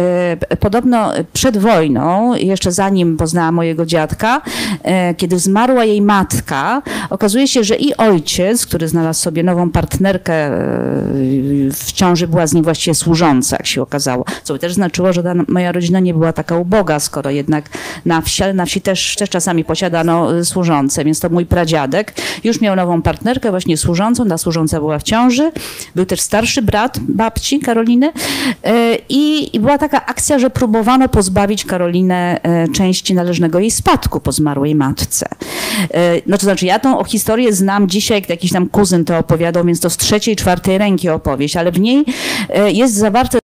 e, 0.49 0.57
podobno 0.57 1.11
przed 1.33 1.57
wojną, 1.57 2.35
jeszcze 2.35 2.71
zanim 2.71 3.17
poznała 3.17 3.51
mojego 3.51 3.85
dziadka, 3.85 4.41
e, 4.83 5.13
kiedy 5.13 5.39
zmarła 5.39 5.85
jej 5.85 6.01
matka, 6.01 6.81
okazuje 7.09 7.47
się, 7.47 7.63
że 7.63 7.75
i 7.75 7.95
ojciec, 7.97 8.65
który 8.65 8.87
znalazł 8.87 9.21
sobie 9.21 9.43
nową 9.43 9.71
partnerkę, 9.71 10.49
w 11.71 11.91
ciąży 11.93 12.27
była 12.27 12.47
z 12.47 12.53
nim 12.53 12.63
właściwie 12.63 12.95
służąca, 12.95 13.55
jak 13.59 13.67
się 13.67 13.81
okazało. 13.81 14.25
Co 14.43 14.53
by 14.53 14.59
też 14.59 14.73
znaczyło, 14.73 15.13
że 15.13 15.23
ta 15.23 15.33
moja 15.47 15.71
rodzina 15.71 15.99
nie 15.99 16.13
była 16.13 16.33
taka 16.33 16.57
uboga, 16.57 16.99
skoro 16.99 17.29
jednak 17.29 17.69
na 18.05 18.21
wsi, 18.21 18.43
ale 18.43 18.53
na 18.53 18.65
wsi 18.65 18.81
też, 18.81 19.15
też 19.15 19.29
czasami 19.29 19.63
posiadano 19.63 20.45
służącą 20.45 20.74
służące, 20.75 21.05
więc 21.05 21.19
to 21.19 21.29
mój 21.29 21.45
pradziadek 21.45 22.13
już 22.43 22.61
miał 22.61 22.75
nową 22.75 23.01
partnerkę, 23.01 23.51
właśnie 23.51 23.77
służącą, 23.77 24.27
ta 24.27 24.37
służąca 24.37 24.79
była 24.79 24.99
w 24.99 25.03
ciąży. 25.03 25.51
Był 25.95 26.05
też 26.05 26.21
starszy 26.21 26.61
brat 26.61 26.99
babci 26.99 27.59
Karoliny 27.59 28.11
e, 28.63 28.97
i, 29.09 29.59
była 29.59 29.77
taka 29.77 30.05
akcja, 30.05 30.39
że 30.39 30.49
próbowano 30.49 31.09
pozbawić 31.09 31.65
Karolinę 31.65 32.39
e, 32.43 32.67
części 32.67 33.13
należnego 33.13 33.59
jej 33.59 33.71
spadku 33.71 34.19
po 34.19 34.31
zmarłej 34.31 34.75
matce. 34.75 35.27
E, 35.93 36.21
no 36.27 36.37
to 36.37 36.43
znaczy, 36.43 36.65
ja 36.65 36.79
tą 36.79 37.03
historię 37.03 37.53
znam 37.53 37.87
dzisiaj, 37.89 38.21
jak 38.21 38.29
jakiś 38.29 38.51
tam 38.51 38.69
kuzyn 38.69 39.05
to 39.05 39.17
opowiadał, 39.17 39.63
więc 39.63 39.79
to 39.79 39.89
z 39.89 39.97
trzeciej, 39.97 40.35
czwartej 40.35 40.77
ręki 40.77 41.09
opowieść, 41.09 41.57
ale 41.57 41.71
w 41.71 41.79
niej 41.79 42.05
jest 42.73 42.93
zawarte 42.93 43.44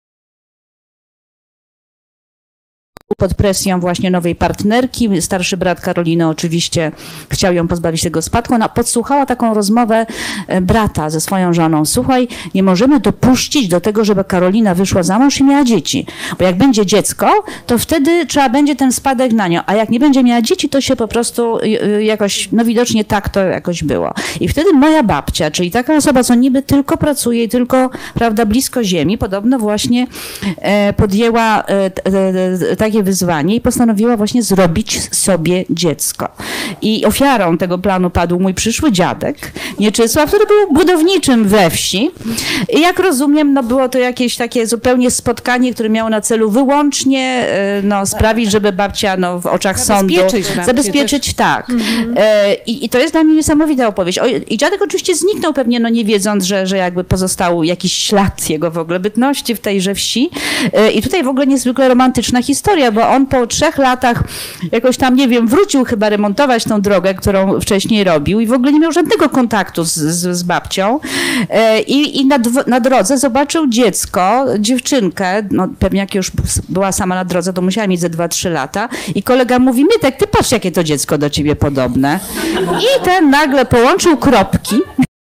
pod 3.20 3.34
presją 3.34 3.80
właśnie 3.80 4.12
nowej 4.12 4.36
partnerki. 4.36 5.22
Starszy 5.22 5.58
brat 5.58 5.82
Karoliny 5.82 6.28
oczywiście 6.28 6.92
chciał 7.30 7.54
ją 7.54 7.68
pozbawić 7.68 8.02
tego 8.02 8.22
spadku. 8.22 8.54
Ona 8.54 8.70
podsłuchała 8.70 9.26
taką 9.26 9.54
rozmowę 9.54 10.06
e, 10.48 10.62
brata 10.62 11.10
ze 11.10 11.22
swoją 11.22 11.54
żoną. 11.54 11.86
Słuchaj, 11.86 12.28
nie 12.56 12.64
możemy 12.64 13.00
dopuścić 13.00 13.68
do 13.68 13.82
tego, 13.82 14.06
żeby 14.06 14.24
Karolina 14.24 14.76
wyszła 14.76 15.04
za 15.04 15.20
mąż 15.20 15.40
i 15.40 15.44
miała 15.44 15.64
dzieci. 15.64 16.06
Bo 16.40 16.46
jak 16.46 16.56
będzie 16.56 16.86
dziecko, 16.86 17.44
to 17.66 17.78
wtedy 17.78 18.26
trzeba 18.26 18.50
będzie 18.50 18.76
ten 18.76 18.92
spadek 18.92 19.34
na 19.34 19.48
nią. 19.48 19.62
A 19.66 19.76
jak 19.76 19.90
nie 19.90 20.00
będzie 20.00 20.24
miała 20.24 20.42
dzieci, 20.42 20.70
to 20.70 20.82
się 20.82 20.96
po 20.96 21.08
prostu 21.08 21.58
y, 21.58 21.84
y, 21.84 22.04
jakoś, 22.04 22.50
no 22.52 22.66
widocznie 22.66 23.06
tak 23.06 23.30
to 23.30 23.40
jakoś 23.40 23.84
było. 23.84 24.14
I 24.40 24.48
wtedy 24.48 24.74
moja 24.74 25.04
babcia, 25.04 25.52
czyli 25.52 25.72
taka 25.72 25.96
osoba, 25.96 26.24
co 26.24 26.36
niby 26.36 26.62
tylko 26.62 26.98
pracuje 26.98 27.44
i 27.44 27.50
tylko, 27.50 27.90
prawda, 28.14 28.46
blisko 28.46 28.84
ziemi, 28.84 29.18
podobno 29.18 29.60
właśnie 29.60 30.08
e, 30.58 30.94
podjęła 30.94 31.64
e, 31.64 32.76
takie 32.76 33.07
wyzwanie 33.08 33.56
i 33.56 33.62
postanowiła 33.62 34.18
właśnie 34.18 34.44
zrobić 34.44 35.16
sobie 35.16 35.66
dziecko. 35.70 36.30
I 36.82 37.06
ofiarą 37.06 37.58
tego 37.58 37.78
planu 37.78 38.10
padł 38.10 38.40
mój 38.40 38.54
przyszły 38.54 38.92
dziadek, 38.92 39.52
Nieczysław, 39.80 40.30
który 40.30 40.46
był 40.46 40.74
budowniczym 40.74 41.48
we 41.48 41.70
wsi. 41.70 42.12
I 42.74 42.82
jak 42.82 43.00
rozumiem, 43.00 43.54
no 43.54 43.64
było 43.64 43.90
to 43.90 44.00
jakieś 44.00 44.36
takie 44.36 44.68
zupełnie 44.68 45.12
spotkanie, 45.12 45.74
które 45.74 45.90
miało 45.90 46.10
na 46.10 46.22
celu 46.22 46.52
wyłącznie 46.52 47.24
e, 47.24 47.82
no, 47.84 48.06
sprawić, 48.06 48.52
żeby 48.52 48.72
babcia 48.72 49.18
no, 49.18 49.40
w 49.40 49.46
oczach 49.46 49.80
sądu 49.80 50.14
zabezpieczyć, 50.66 51.34
tak. 51.34 51.70
Mhm. 51.70 52.14
E, 52.18 52.54
I, 52.54 52.86
I, 52.86 52.90
to 52.90 53.00
jest 53.00 53.14
dla 53.14 53.24
mnie 53.24 53.36
niesamowita 53.36 53.88
opowieść. 53.88 54.20
O, 54.20 54.28
I 54.28 54.58
dziadek 54.58 54.82
oczywiście 54.82 55.16
zniknął 55.16 55.54
pewnie, 55.54 55.80
no 55.80 55.90
nie 55.90 56.06
wiedząc, 56.06 56.44
że, 56.44 56.68
że 56.68 56.78
jakby 56.78 57.04
pozostał 57.04 57.64
jakiś 57.64 57.94
ślad 57.94 58.50
jego 58.50 58.72
w 58.72 58.78
ogóle 58.78 59.00
bytności 59.00 59.56
w 59.56 59.60
tejże 59.60 59.96
wsi. 59.96 60.30
E, 60.74 60.92
I 60.92 61.02
tutaj 61.02 61.24
w 61.24 61.28
ogóle 61.28 61.48
niezwykle 61.48 61.88
romantyczna 61.88 62.42
historia, 62.42 62.92
bo 62.98 63.10
on 63.10 63.26
po 63.26 63.48
trzech 63.48 63.78
latach 63.78 64.24
jakoś 64.72 64.98
tam, 64.98 65.16
nie 65.16 65.28
wiem, 65.28 65.48
wrócił 65.48 65.86
chyba 65.86 66.10
remontować 66.10 66.64
tą 66.64 66.82
drogę, 66.82 67.14
którą 67.14 67.60
wcześniej 67.62 68.04
robił 68.04 68.40
i 68.40 68.48
w 68.48 68.54
ogóle 68.54 68.74
nie 68.74 68.80
miał 68.80 68.92
żadnego 68.92 69.30
kontaktu 69.30 69.84
z, 69.84 69.94
z, 69.94 70.38
z 70.38 70.44
babcią. 70.44 71.00
E, 71.50 71.82
I, 71.82 72.22
i 72.22 72.26
na, 72.26 72.40
na 72.68 72.80
drodze 72.80 73.18
zobaczył 73.18 73.68
dziecko, 73.68 74.46
dziewczynkę, 74.60 75.44
no 75.52 75.68
pewnie 75.80 76.00
jak 76.00 76.16
już 76.16 76.32
była 76.70 76.92
sama 76.92 77.16
na 77.16 77.26
drodze, 77.26 77.54
to 77.54 77.62
musiała 77.62 77.88
mieć 77.88 78.00
ze 78.00 78.10
2-3 78.10 78.52
lata 78.52 78.90
i 79.16 79.24
kolega 79.24 79.60
mówi, 79.60 79.84
Mietek, 79.84 80.18
ty 80.18 80.28
patrz, 80.28 80.52
jakie 80.52 80.72
to 80.72 80.84
dziecko 80.84 81.18
do 81.18 81.30
ciebie 81.30 81.56
podobne. 81.56 82.20
I 82.80 83.06
ten 83.06 83.30
nagle 83.30 83.66
połączył 83.66 84.18
kropki. 84.18 84.76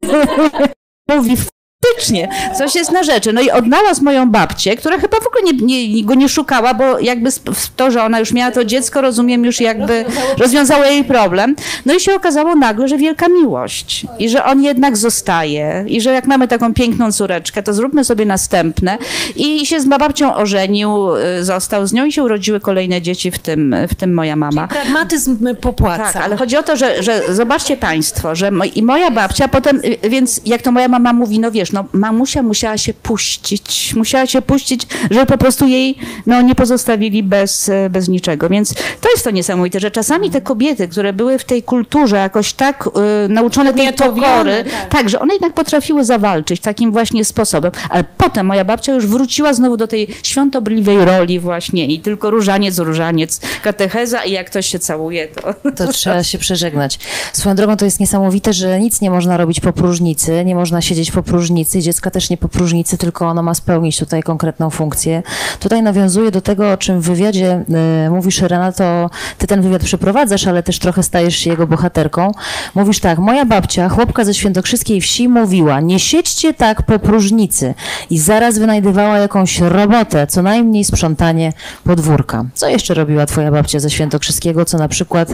Mówi, 1.15 1.37
faktycznie, 1.85 2.29
coś 2.57 2.75
jest 2.75 2.91
na 2.91 3.03
rzeczy. 3.03 3.33
No 3.33 3.41
i 3.41 3.51
odnalazł 3.51 4.03
moją 4.03 4.31
babcię, 4.31 4.75
która 4.75 4.99
chyba 4.99 5.17
w 5.19 5.27
ogóle 5.27 5.43
nie, 5.43 5.87
nie, 5.87 6.03
go 6.03 6.13
nie 6.13 6.29
szukała, 6.29 6.73
bo 6.73 6.99
jakby 6.99 7.29
to, 7.75 7.91
że 7.91 8.03
ona 8.03 8.19
już 8.19 8.31
miała 8.31 8.51
to 8.51 8.65
dziecko, 8.65 9.01
rozumiem, 9.01 9.45
już 9.45 9.61
jakby 9.61 10.05
rozwiązało 10.37 10.85
jej 10.85 11.03
problem. 11.03 11.55
No 11.85 11.93
i 11.93 11.99
się 11.99 12.15
okazało 12.15 12.55
nagle, 12.55 12.87
że 12.87 12.97
wielka 12.97 13.27
miłość 13.27 14.05
i 14.19 14.29
że 14.29 14.45
on 14.45 14.63
jednak 14.63 14.97
zostaje 14.97 15.85
i 15.87 16.01
że 16.01 16.13
jak 16.13 16.27
mamy 16.27 16.47
taką 16.47 16.73
piękną 16.73 17.11
córeczkę, 17.11 17.63
to 17.63 17.73
zróbmy 17.73 18.03
sobie 18.03 18.25
następne. 18.25 18.97
I 19.35 19.65
się 19.65 19.81
z 19.81 19.85
babcią 19.85 20.35
ożenił, 20.35 21.15
y, 21.15 21.43
został 21.43 21.87
z 21.87 21.93
nią 21.93 22.05
i 22.05 22.11
się 22.11 22.23
urodziły 22.23 22.59
kolejne 22.59 23.01
dzieci, 23.01 23.31
w 23.31 23.39
tym, 23.39 23.75
w 23.89 23.95
tym 23.95 24.13
moja 24.13 24.35
mama. 24.35 24.67
Czyli 24.67 24.81
pragmatyzm 24.81 25.55
popłaca. 25.61 26.13
Tak, 26.13 26.23
ale 26.23 26.37
chodzi 26.37 26.57
o 26.57 26.63
to, 26.63 26.75
że, 26.77 27.03
że 27.03 27.21
zobaczcie 27.29 27.77
państwo, 27.77 28.35
że 28.35 28.51
i 28.75 28.83
moja 28.83 29.11
babcia 29.11 29.47
potem, 29.47 29.81
y, 30.03 30.09
więc 30.09 30.41
jak 30.45 30.61
to 30.61 30.71
moja 30.71 30.87
mama 30.87 31.13
mówi, 31.13 31.39
no 31.39 31.51
wiesz, 31.51 31.66
no 31.71 31.85
mamusia 31.93 32.43
musiała 32.43 32.77
się 32.77 32.93
puścić, 32.93 33.93
musiała 33.95 34.27
się 34.27 34.41
puścić, 34.41 34.87
żeby 35.11 35.25
po 35.25 35.37
prostu 35.37 35.67
jej 35.67 35.95
no, 36.25 36.41
nie 36.41 36.55
pozostawili 36.55 37.23
bez, 37.23 37.71
bez 37.89 38.07
niczego. 38.07 38.49
Więc 38.49 38.73
to 38.73 39.09
jest 39.11 39.23
to 39.23 39.31
niesamowite, 39.31 39.79
że 39.79 39.91
czasami 39.91 40.31
te 40.31 40.41
kobiety, 40.41 40.87
które 40.87 41.13
były 41.13 41.39
w 41.39 41.43
tej 41.43 41.63
kulturze 41.63 42.15
jakoś 42.15 42.53
tak 42.53 42.89
y, 43.25 43.29
nauczone 43.29 43.73
tej 43.73 43.93
pokory, 43.93 44.65
tak. 44.71 44.89
tak, 44.89 45.09
że 45.09 45.19
one 45.19 45.33
jednak 45.33 45.53
potrafiły 45.53 46.05
zawalczyć 46.05 46.61
takim 46.61 46.91
właśnie 46.91 47.25
sposobem, 47.25 47.71
ale 47.89 48.03
potem 48.17 48.45
moja 48.45 48.65
babcia 48.65 48.93
już 48.93 49.07
wróciła 49.07 49.53
znowu 49.53 49.77
do 49.77 49.87
tej 49.87 50.07
świątobliwej 50.23 51.05
roli 51.05 51.39
właśnie 51.39 51.87
i 51.87 51.99
tylko 51.99 52.29
różaniec, 52.29 52.79
różaniec, 52.79 53.41
katecheza 53.63 54.23
i 54.23 54.31
jak 54.31 54.47
ktoś 54.47 54.67
się 54.67 54.79
całuje, 54.79 55.27
to... 55.27 55.53
To 55.77 55.93
trzeba 55.93 56.23
się 56.23 56.37
przeżegnać. 56.37 56.99
Swoją 57.33 57.55
drogą 57.55 57.77
to 57.77 57.85
jest 57.85 57.99
niesamowite, 57.99 58.53
że 58.53 58.79
nic 58.79 59.01
nie 59.01 59.09
można 59.09 59.37
robić 59.37 59.59
po 59.59 59.73
próżnicy, 59.73 60.45
nie 60.45 60.55
można 60.55 60.81
siedzieć 60.81 61.11
po 61.11 61.23
próżnicy, 61.23 61.56
próżnicy, 61.57 61.81
dziecka 61.81 62.11
też 62.11 62.29
nie 62.29 62.37
po 62.37 62.49
próżnicy, 62.49 62.97
tylko 62.97 63.27
ono 63.27 63.43
ma 63.43 63.53
spełnić 63.53 63.99
tutaj 63.99 64.23
konkretną 64.23 64.69
funkcję. 64.69 65.23
Tutaj 65.59 65.81
nawiązuje 65.81 66.31
do 66.31 66.41
tego, 66.41 66.71
o 66.71 66.77
czym 66.77 67.01
w 67.01 67.05
wywiadzie 67.05 67.63
y, 68.07 68.09
mówisz, 68.09 68.41
Renato, 68.41 69.09
ty 69.37 69.47
ten 69.47 69.61
wywiad 69.61 69.83
przeprowadzasz, 69.83 70.47
ale 70.47 70.63
też 70.63 70.79
trochę 70.79 71.03
stajesz 71.03 71.35
się 71.35 71.49
jego 71.49 71.67
bohaterką. 71.67 72.31
Mówisz 72.75 72.99
tak, 72.99 73.19
moja 73.19 73.45
babcia, 73.45 73.89
chłopka 73.89 74.25
ze 74.25 74.33
świętokrzyskiej 74.33 75.01
wsi, 75.01 75.29
mówiła, 75.29 75.79
nie 75.79 75.99
siedźcie 75.99 76.53
tak 76.53 76.83
po 76.83 76.99
próżnicy 76.99 77.73
i 78.09 78.19
zaraz 78.19 78.59
wynajdywała 78.59 79.17
jakąś 79.17 79.59
robotę, 79.59 80.27
co 80.27 80.41
najmniej 80.41 80.83
sprzątanie 80.83 81.53
podwórka. 81.83 82.45
Co 82.53 82.69
jeszcze 82.69 82.93
robiła 82.93 83.25
twoja 83.25 83.51
babcia 83.51 83.79
ze 83.79 83.89
świętokrzyskiego, 83.89 84.65
co 84.65 84.77
na 84.77 84.87
przykład, 84.87 85.29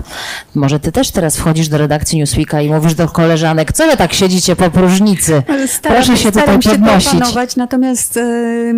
może 0.55 0.79
ty 0.79 0.91
też 0.91 1.11
teraz 1.11 1.37
wchodzisz 1.37 1.67
do 1.67 1.77
redakcji 1.77 2.19
Newsweeka 2.19 2.61
i 2.61 2.69
mówisz 2.69 2.93
do 2.95 3.07
koleżanek, 3.07 3.73
co 3.73 3.87
wy 3.87 3.97
tak 3.97 4.13
siedzicie 4.13 4.55
po 4.55 4.69
próżnicy? 4.69 5.43
Proszę 5.81 6.12
się 6.17 6.31
tutaj 6.31 6.61
się 6.61 6.69
podnosić. 6.69 7.13
Opanować, 7.13 7.55
natomiast 7.55 8.17
y, 8.17 8.73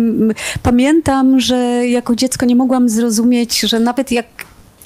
pamiętam, 0.62 1.40
że 1.40 1.56
jako 1.86 2.16
dziecko 2.16 2.46
nie 2.46 2.56
mogłam 2.56 2.88
zrozumieć, 2.88 3.60
że 3.60 3.80
nawet 3.80 4.12
jak 4.12 4.26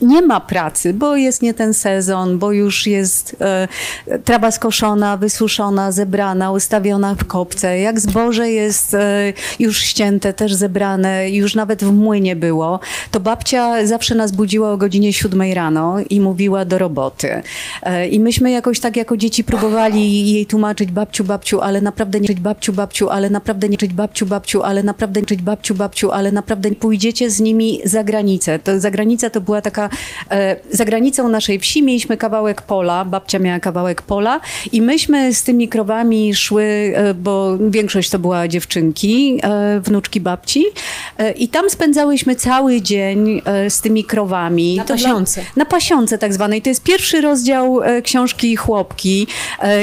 nie 0.02 0.22
ma 0.22 0.40
pracy, 0.40 0.94
bo 0.94 1.16
jest 1.16 1.42
nie 1.42 1.54
ten 1.54 1.74
sezon, 1.74 2.38
bo 2.38 2.52
już 2.52 2.86
jest 2.86 3.36
e, 3.40 3.68
trawa 4.24 4.50
skoszona, 4.50 5.16
wysuszona, 5.16 5.92
zebrana, 5.92 6.52
ustawiona 6.52 7.14
w 7.14 7.24
kopce. 7.24 7.78
Jak 7.78 8.00
zboże 8.00 8.50
jest 8.50 8.94
e, 8.94 9.32
już 9.58 9.78
ścięte, 9.78 10.32
też 10.32 10.54
zebrane, 10.54 11.30
już 11.30 11.54
nawet 11.54 11.84
w 11.84 11.92
młynie 11.92 12.36
było, 12.36 12.80
to 13.10 13.20
babcia 13.20 13.86
zawsze 13.86 14.14
nas 14.14 14.32
budziła 14.32 14.72
o 14.72 14.76
godzinie 14.76 15.12
siódmej 15.12 15.54
rano 15.54 15.96
i 16.10 16.20
mówiła 16.20 16.64
do 16.64 16.78
roboty. 16.78 17.42
E, 17.82 18.08
I 18.08 18.20
myśmy 18.20 18.50
jakoś 18.50 18.80
tak 18.80 18.96
jako 18.96 19.16
dzieci 19.16 19.44
próbowali 19.44 20.30
jej 20.32 20.46
tłumaczyć 20.46 20.90
babciu, 20.90 21.24
babciu, 21.24 21.60
ale 21.60 21.80
naprawdę 21.80 22.20
nie 22.20 22.28
czyć 22.28 22.40
babciu, 22.40 22.72
babciu, 22.72 23.10
ale 23.10 23.30
naprawdę 23.30 23.68
nie 23.68 23.78
czyć 23.78 23.92
babciu, 23.92 24.26
babciu, 24.26 24.62
ale 24.62 24.82
naprawdę 24.82 25.20
nie 25.20 25.26
czyć 25.26 25.42
babciu, 25.42 25.74
babciu, 25.74 26.10
ale 26.10 26.32
naprawdę 26.32 26.70
pójdziecie 26.70 27.30
z 27.30 27.40
nimi 27.40 27.80
za 27.84 28.04
granicę. 28.04 28.58
To 28.58 28.80
za 28.80 28.90
granica 28.90 29.30
to 29.30 29.40
była 29.40 29.62
taka, 29.62 29.89
e, 30.30 30.56
za 30.70 30.84
granicą 30.84 31.28
naszej 31.28 31.58
wsi 31.58 31.82
mieliśmy 31.82 32.16
kawałek 32.16 32.62
pola, 32.62 33.04
babcia 33.04 33.38
miała 33.38 33.60
kawałek 33.60 34.02
pola 34.02 34.40
i 34.72 34.82
myśmy 34.82 35.34
z 35.34 35.42
tymi 35.42 35.68
krowami 35.68 36.34
szły, 36.34 36.92
e, 36.94 37.14
bo 37.14 37.58
większość 37.70 38.10
to 38.10 38.18
była 38.18 38.48
dziewczynki, 38.48 39.38
e, 39.42 39.80
wnuczki 39.80 40.20
babci 40.20 40.64
i 41.36 41.48
tam 41.48 41.70
spędzałyśmy 41.70 42.36
cały 42.36 42.80
dzień 42.82 43.42
z 43.68 43.80
tymi 43.80 44.04
krowami. 44.04 44.76
Na 44.76 44.84
To 44.84 44.94
dla- 44.94 44.96
pasiące. 44.96 45.42
na 45.56 45.64
pasiące 45.64 46.18
tak 46.18 46.34
zwanej. 46.34 46.62
To 46.62 46.68
jest 46.68 46.82
pierwszy 46.82 47.20
rozdział 47.20 47.80
książki 48.02 48.56
Chłopki, 48.56 49.26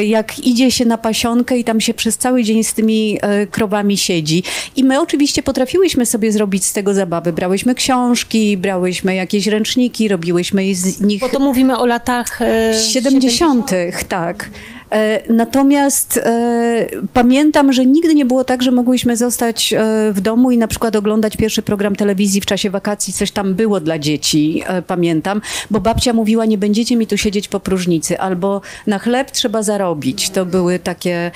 jak 0.05 0.39
idzie 0.39 0.71
się 0.71 0.85
na 0.85 0.97
pasionkę 0.97 1.57
i 1.57 1.63
tam 1.63 1.81
się 1.81 1.93
przez 1.93 2.17
cały 2.17 2.43
dzień 2.43 2.63
z 2.63 2.73
tymi 2.73 3.19
krowami 3.51 3.97
siedzi. 3.97 4.43
I 4.75 4.83
my 4.83 5.01
oczywiście 5.01 5.43
potrafiłyśmy 5.43 6.05
sobie 6.05 6.31
zrobić 6.31 6.65
z 6.65 6.73
tego 6.73 6.93
zabawy. 6.93 7.33
Brałyśmy 7.33 7.75
książki, 7.75 8.57
brałyśmy 8.57 9.15
jakieś 9.15 9.47
ręczniki, 9.47 9.96
robiłyśmy 10.07 10.75
z 10.75 11.01
nich 11.01 11.21
Bo 11.21 11.29
to 11.29 11.39
mówimy 11.39 11.77
o 11.77 11.85
latach 11.85 12.41
e, 12.41 12.73
70., 12.73 13.71
tak. 14.07 14.49
E, 14.91 15.33
Natomiast 15.33 16.17
e, 16.17 16.85
pamiętam, 17.13 17.73
że 17.73 17.85
nigdy 17.85 18.15
nie 18.15 18.25
było 18.25 18.43
tak, 18.43 18.63
że 18.63 18.71
mogłyśmy 18.71 19.17
zostać 19.17 19.73
e, 19.73 19.79
w 20.13 20.21
domu 20.21 20.51
i 20.51 20.57
na 20.57 20.67
przykład 20.67 20.95
oglądać 20.95 21.37
pierwszy 21.37 21.61
program 21.61 21.95
telewizji 21.95 22.41
w 22.41 22.45
czasie 22.45 22.69
wakacji, 22.69 23.13
coś 23.13 23.31
tam 23.31 23.55
było 23.55 23.79
dla 23.79 23.99
dzieci, 23.99 24.63
e, 24.67 24.81
pamiętam, 24.81 25.41
bo 25.71 25.79
babcia 25.79 26.13
mówiła, 26.13 26.45
nie 26.45 26.57
będziecie 26.57 26.95
mi 26.95 27.07
tu 27.07 27.17
siedzieć 27.17 27.47
po 27.47 27.59
próżnicy, 27.59 28.19
albo 28.19 28.61
na 28.87 28.99
chleb 28.99 29.31
trzeba 29.31 29.63
zarobić. 29.63 30.29
To 30.29 30.45
były 30.45 30.79
takie 30.79 31.31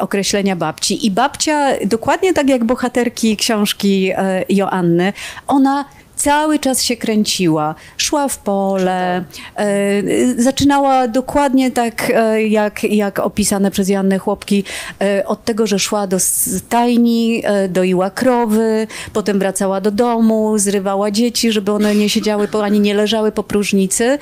określenia 0.00 0.56
babci. 0.56 1.06
I 1.06 1.10
babcia, 1.10 1.68
dokładnie 1.86 2.34
tak 2.34 2.48
jak 2.48 2.64
bohaterki 2.64 3.36
książki 3.36 4.10
e, 4.16 4.44
Joanny, 4.48 5.12
ona 5.46 5.84
cały 6.20 6.58
czas 6.58 6.82
się 6.82 6.96
kręciła. 6.96 7.74
Szła 7.96 8.28
w 8.28 8.38
pole, 8.38 9.24
e, 9.56 9.64
zaczynała 10.36 11.08
dokładnie 11.08 11.70
tak, 11.70 12.12
e, 12.14 12.42
jak, 12.42 12.84
jak 12.84 13.18
opisane 13.18 13.70
przez 13.70 13.88
Joannę 13.88 14.18
Chłopki, 14.18 14.64
e, 15.00 15.26
od 15.26 15.44
tego, 15.44 15.66
że 15.66 15.78
szła 15.78 16.06
do 16.06 16.20
stajni, 16.20 17.42
doiła 17.68 18.10
krowy, 18.10 18.86
potem 19.12 19.38
wracała 19.38 19.80
do 19.80 19.90
domu, 19.90 20.58
zrywała 20.58 21.10
dzieci, 21.10 21.52
żeby 21.52 21.72
one 21.72 21.94
nie 21.94 22.08
siedziały 22.08 22.48
ani 22.64 22.80
nie 22.80 22.94
leżały 22.94 23.32
po 23.32 23.42
próżnicy. 23.42 24.18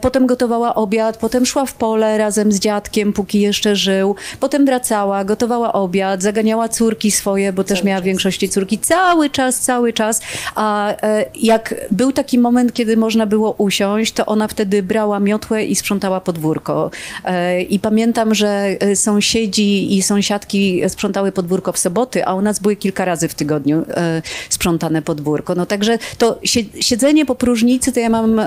Potem 0.00 0.26
gotowała 0.26 0.74
obiad, 0.74 1.16
potem 1.16 1.46
szła 1.46 1.66
w 1.66 1.74
pole 1.74 2.18
razem 2.18 2.52
z 2.52 2.58
dziadkiem, 2.58 3.12
póki 3.12 3.40
jeszcze 3.40 3.76
żył. 3.76 4.16
Potem 4.40 4.66
wracała, 4.66 5.24
gotowała 5.24 5.72
obiad, 5.72 6.22
zaganiała 6.22 6.68
córki 6.68 7.10
swoje, 7.10 7.52
bo 7.52 7.64
też 7.64 7.84
miała 7.84 8.00
w 8.00 8.04
większości 8.04 8.48
córki. 8.48 8.78
Cały 8.78 9.30
czas, 9.30 9.60
cały 9.60 9.92
czas. 9.92 10.20
A 10.54 10.94
jak 11.34 11.74
był 11.90 12.12
taki 12.12 12.38
moment, 12.38 12.72
kiedy 12.72 12.96
można 12.96 13.26
było 13.26 13.52
usiąść, 13.52 14.12
to 14.12 14.26
ona 14.26 14.48
wtedy 14.48 14.82
brała 14.82 15.20
miotłę 15.20 15.64
i 15.64 15.76
sprzątała 15.76 16.20
podwórko. 16.20 16.90
E, 17.24 17.62
I 17.62 17.78
pamiętam, 17.78 18.34
że 18.34 18.76
e, 18.80 18.96
sąsiedzi 18.96 19.96
i 19.96 20.02
sąsiadki 20.02 20.82
sprzątały 20.88 21.32
podwórko 21.32 21.72
w 21.72 21.78
soboty, 21.78 22.26
a 22.26 22.34
u 22.34 22.40
nas 22.42 22.58
były 22.58 22.76
kilka 22.76 23.04
razy 23.04 23.28
w 23.28 23.34
tygodniu 23.34 23.84
e, 23.88 24.22
sprzątane 24.50 25.02
podwórko. 25.02 25.54
No 25.54 25.66
także 25.66 25.98
to 26.18 26.38
sie- 26.44 26.82
siedzenie 26.82 27.26
po 27.26 27.34
próżnicy 27.34 27.92
to 27.92 28.00
ja 28.00 28.08
mam 28.08 28.40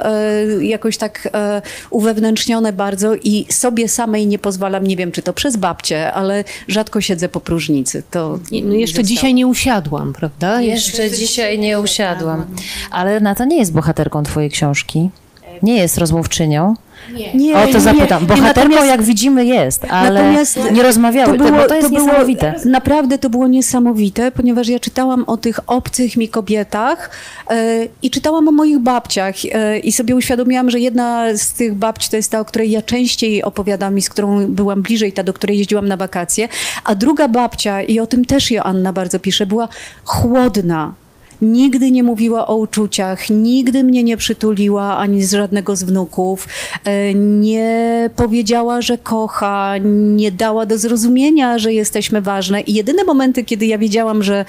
jakoś 0.62 0.98
tak 0.98 1.30
uwewnętrznione 1.90 2.74
bardzo 2.74 3.16
i 3.16 3.46
sobie 3.50 3.88
samej 3.90 4.28
nie 4.28 4.40
pozwalam, 4.40 4.88
nie 4.88 4.96
wiem 4.96 5.12
czy 5.12 5.22
to 5.22 5.34
przez 5.34 5.58
babcię, 5.58 6.13
ale 6.13 6.44
rzadko 6.68 7.02
siedzę 7.02 7.30
po 7.30 7.40
próżnicy. 7.40 8.04
To 8.12 8.40
No 8.63 8.74
jeszcze 8.74 9.04
dzisiaj 9.04 9.34
nie 9.34 9.48
usiadłam, 9.48 10.13
prawda? 10.13 10.62
Jeszcze 10.62 11.12
dzisiaj 11.12 11.60
nie 11.60 11.80
usiadłam. 11.80 12.46
Ale 12.92 13.20
Nata 13.20 13.46
nie 13.46 13.58
jest 13.58 13.74
bohaterką 13.74 14.24
twojej 14.24 14.50
książki. 14.50 15.10
Nie 15.64 15.76
jest 15.76 15.98
rozmówczynią. 15.98 16.74
nie, 17.36 17.58
O 17.58 17.62
to 17.62 17.74
nie, 17.74 17.80
zapytam. 17.80 18.22
nie, 18.22 18.28
Bohaterką, 18.28 18.86
jak 18.86 19.04
widzimy, 19.04 19.46
jest, 19.46 19.86
ale 19.90 20.36
nie 20.72 20.84
rozmawiały, 20.84 21.38
to, 21.38 21.52
bo 21.52 21.68
to 21.68 21.76
jest 21.76 21.92
niesamowite. 21.92 22.54
Naprawdę 22.66 23.18
to 23.18 23.30
było 23.30 23.48
niesamowite, 23.48 24.32
ponieważ 24.32 24.68
ja 24.68 24.80
czytałam 24.80 25.24
o 25.28 25.38
tych 25.38 25.60
obcych 25.68 26.18
mi 26.18 26.30
kobietach 26.30 27.10
e, 27.50 27.88
i 28.02 28.10
czytałam 28.10 28.48
o 28.48 28.52
moich 28.52 28.80
babciach 28.80 29.36
e, 29.52 29.80
i 29.80 29.92
sobie 29.92 30.16
uświadomiłam, 30.16 30.70
że 30.70 30.80
jedna 30.80 31.26
z 31.36 31.54
tych 31.54 31.76
babci 31.76 32.10
to 32.10 32.16
jest 32.16 32.32
ta, 32.32 32.40
o 32.40 32.46
której 32.46 32.72
ja 32.72 32.82
częściej 32.82 33.44
opowiadam 33.44 33.98
i 33.98 34.02
z 34.02 34.10
którą 34.10 34.48
byłam 34.48 34.82
bliżej, 34.82 35.14
ta, 35.14 35.24
do 35.24 35.34
której 35.34 35.58
jeździłam 35.58 35.88
na 35.88 35.98
wakacje, 35.98 36.48
a 36.84 36.96
druga 36.96 37.28
babcia, 37.28 37.82
i 37.82 38.00
o 38.00 38.08
tym 38.08 38.26
też 38.26 38.52
Joanna 38.52 38.94
bardzo 38.94 39.20
pisze, 39.20 39.46
była 39.46 39.68
chłodna. 40.04 40.94
Nigdy 41.41 41.91
nie 41.91 42.04
mówiła 42.04 42.47
o 42.47 42.56
uczuciach, 42.56 43.30
nigdy 43.30 43.84
mnie 43.84 44.04
nie 44.04 44.17
przytuliła 44.17 44.97
ani 44.97 45.23
z 45.23 45.32
żadnego 45.32 45.76
z 45.76 45.84
wnuków, 45.84 46.47
e, 46.84 47.13
nie 47.13 48.10
powiedziała, 48.15 48.82
że 48.82 48.97
kocha, 48.97 49.73
nie 50.15 50.32
dała 50.32 50.65
do 50.65 50.78
zrozumienia, 50.78 51.58
że 51.60 51.73
jesteśmy 51.73 52.21
ważne. 52.21 52.62
I 52.62 52.73
jedyne 52.73 53.04
momenty, 53.04 53.43
kiedy 53.43 53.65
ja 53.65 53.78
wiedziałam, 53.78 54.23
że 54.23 54.45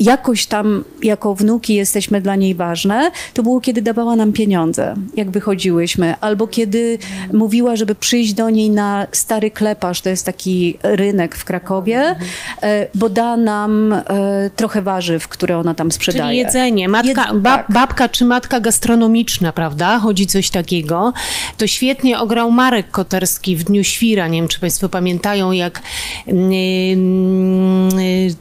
jakoś 0.00 0.46
tam 0.46 0.84
jako 1.02 1.34
wnuki 1.34 1.74
jesteśmy 1.74 2.20
dla 2.20 2.36
niej 2.36 2.54
ważne, 2.54 3.10
to 3.34 3.42
było, 3.42 3.60
kiedy 3.60 3.82
dawała 3.82 4.16
nam 4.16 4.32
pieniądze, 4.32 4.94
jak 5.16 5.30
wychodziłyśmy, 5.30 6.14
albo 6.20 6.46
kiedy 6.46 6.98
mówiła, 7.32 7.76
żeby 7.76 7.94
przyjść 7.94 8.32
do 8.32 8.50
niej 8.50 8.70
na 8.70 9.06
stary 9.12 9.50
kleparz, 9.50 10.00
to 10.00 10.08
jest 10.08 10.26
taki 10.26 10.78
rynek 10.82 11.36
w 11.36 11.44
Krakowie, 11.44 12.16
e, 12.62 12.86
bo 12.94 13.08
da 13.08 13.36
nam 13.36 13.92
e, 13.92 14.02
trochę 14.56 14.82
warzyw, 14.82 15.28
które 15.28 15.58
ona 15.58 15.74
tam 15.74 15.92
sprzedaje. 15.92 16.27
Jedzenie. 16.32 16.88
Matka, 16.88 17.32
Jed- 17.32 17.40
bab, 17.40 17.66
tak. 17.66 17.72
babka 17.72 18.08
czy 18.08 18.24
matka 18.24 18.60
gastronomiczna, 18.60 19.52
prawda? 19.52 19.98
Chodzi 19.98 20.26
coś 20.26 20.50
takiego. 20.50 21.12
To 21.56 21.66
świetnie 21.66 22.18
ograł 22.18 22.50
Marek 22.50 22.90
Koterski 22.90 23.56
w 23.56 23.64
Dniu 23.64 23.84
Świra. 23.84 24.28
Nie 24.28 24.38
wiem, 24.40 24.48
czy 24.48 24.60
Państwo 24.60 24.88
pamiętają, 24.88 25.52
jak 25.52 25.82
mm, 26.26 28.00
yy, 28.00 28.34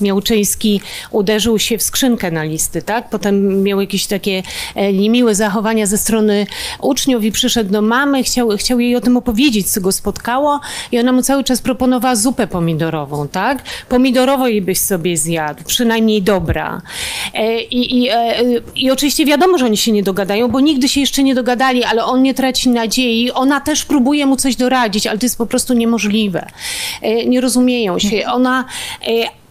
Miałczyński 0.00 0.80
uderzył 1.10 1.58
się 1.58 1.78
w 1.78 1.82
skrzynkę 1.82 2.30
na 2.30 2.44
listy, 2.44 2.82
tak? 2.82 3.10
Potem 3.10 3.62
miał 3.62 3.80
jakieś 3.80 4.06
takie 4.06 4.42
e, 4.74 4.92
niemiłe 4.92 5.34
zachowania 5.34 5.86
ze 5.86 5.98
strony 5.98 6.46
uczniów 6.80 7.24
i 7.24 7.32
przyszedł 7.32 7.70
do 7.72 7.82
mamy, 7.82 8.22
chciał, 8.22 8.48
chciał 8.56 8.80
jej 8.80 8.96
o 8.96 9.00
tym 9.00 9.16
opowiedzieć, 9.16 9.70
co 9.70 9.80
go 9.80 9.92
spotkało 9.92 10.60
i 10.92 10.98
ona 10.98 11.12
mu 11.12 11.22
cały 11.22 11.44
czas 11.44 11.62
proponowała 11.62 12.16
zupę 12.16 12.46
pomidorową, 12.46 13.28
tak? 13.28 13.62
Pomidorową 13.88 14.46
jej 14.46 14.62
byś 14.62 14.78
sobie 14.78 15.16
zjadł, 15.16 15.64
przynajmniej 15.64 16.22
dobra. 16.22 16.82
E, 17.34 17.62
I, 17.62 17.98
i, 17.98 18.08
e, 18.08 18.34
I 18.76 18.90
oczywiście 18.90 19.24
wiadomo, 19.26 19.58
że 19.58 19.64
oni 19.64 19.76
się 19.76 19.92
nie 19.92 20.02
dogadają, 20.02 20.48
bo 20.48 20.60
nigdy 20.60 20.88
się 20.88 21.00
jeszcze 21.00 21.22
nie 21.22 21.34
dogadali, 21.34 21.84
ale 21.84 22.04
on 22.04 22.22
nie 22.22 22.34
traci 22.34 22.68
nadziei. 22.68 23.30
Ona 23.30 23.60
też 23.60 23.84
próbuje 23.84 24.26
mu 24.26 24.36
coś 24.36 24.56
doradzić, 24.56 25.06
ale 25.06 25.18
to 25.18 25.26
jest 25.26 25.38
po 25.38 25.46
prostu 25.46 25.74
niemożliwe. 25.74 26.46
Nie 27.26 27.40
rozumieją 27.40 27.98
się. 27.98 28.26
Ona, 28.26 28.64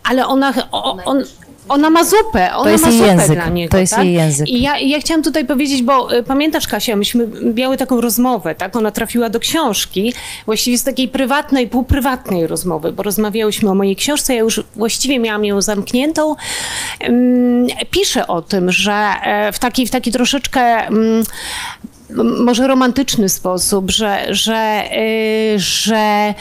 ale 0.09 0.27
ona, 0.27 0.53
o- 0.71 0.97
on, 1.05 1.23
ona 1.69 1.89
ma 1.89 2.03
zupę, 2.03 2.55
ona 2.55 2.71
jest 2.71 2.83
ma 2.83 2.89
jej 2.89 2.99
zupę 2.99 3.11
język, 3.11 3.35
dla 3.35 3.49
niego. 3.49 3.71
to 3.71 3.77
jest 3.77 3.93
tak? 3.93 4.05
jej 4.05 4.13
język. 4.13 4.47
I 4.49 4.61
ja, 4.61 4.79
ja 4.79 4.99
chciałam 4.99 5.23
tutaj 5.23 5.45
powiedzieć, 5.45 5.83
bo 5.83 6.15
y, 6.17 6.23
pamiętasz 6.23 6.67
Kasia, 6.67 6.95
myśmy 6.95 7.27
miały 7.55 7.77
taką 7.77 8.01
rozmowę, 8.01 8.55
tak? 8.55 8.75
Ona 8.75 8.91
trafiła 8.91 9.29
do 9.29 9.39
książki, 9.39 10.13
właściwie 10.45 10.77
z 10.77 10.83
takiej 10.83 11.07
prywatnej, 11.07 11.67
półprywatnej 11.67 12.47
rozmowy, 12.47 12.91
bo 12.91 13.03
rozmawiałyśmy 13.03 13.69
o 13.69 13.75
mojej 13.75 13.95
książce, 13.95 14.33
ja 14.35 14.39
już 14.39 14.63
właściwie 14.75 15.19
miałam 15.19 15.45
ją 15.45 15.61
zamkniętą. 15.61 16.35
Ym, 17.07 17.67
Pisze 17.91 18.27
o 18.27 18.41
tym, 18.41 18.71
że 18.71 18.93
e, 19.23 19.51
w 19.51 19.59
takiej, 19.59 19.87
w 19.87 19.91
takiej 19.91 20.13
troszeczkę... 20.13 20.87
może 22.45 22.67
romantyczny 22.67 23.29
sposób, 23.29 23.91
że, 23.91 24.25
że, 24.29 24.83
y, 25.55 25.59
że 25.59 26.33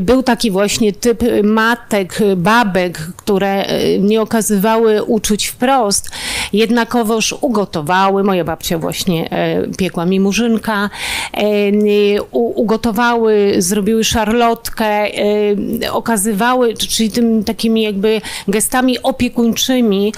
był 0.00 0.22
taki 0.22 0.50
właśnie 0.50 0.92
typ 0.92 1.22
matek, 1.42 2.18
babek, 2.36 2.98
które 3.16 3.64
y, 3.70 3.98
nie 3.98 4.20
okazywały 4.20 5.02
uczuć 5.02 5.46
wprost, 5.46 6.10
jednakowoż 6.52 7.34
ugotowały, 7.40 8.24
moja 8.24 8.44
babcia 8.44 8.78
właśnie 8.78 9.30
e, 9.30 9.66
piekła 9.78 10.06
mi 10.06 10.20
murzynka, 10.20 10.90
e, 11.32 12.22
ugotowały, 12.32 13.54
zrobiły 13.58 14.04
szarlotkę, 14.04 14.86
e, 14.86 15.92
okazywały, 15.92 16.74
czyli 16.74 17.10
tym 17.10 17.44
takimi 17.44 17.82
jakby 17.82 18.20
gestami 18.48 19.02
opiekuńczymi 19.02 20.14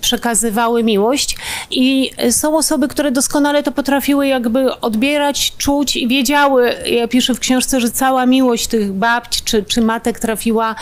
przekazywały 0.00 0.84
miłość. 0.84 1.36
I 1.70 2.10
są 2.30 2.56
osoby, 2.56 2.88
które 2.88 3.10
doskonale 3.10 3.62
to 3.62 3.72
potrafiły 3.72 4.15
jakby 4.22 4.80
odbierać, 4.80 5.52
czuć 5.58 5.96
i 5.96 6.08
wiedziały, 6.08 6.74
ja 6.86 7.08
piszę 7.08 7.34
w 7.34 7.40
książce, 7.40 7.80
że 7.80 7.90
cała 7.90 8.26
miłość 8.26 8.66
tych 8.66 8.92
babci 8.92 9.42
czy, 9.44 9.62
czy 9.62 9.80
matek 9.80 10.18
trafiła 10.20 10.74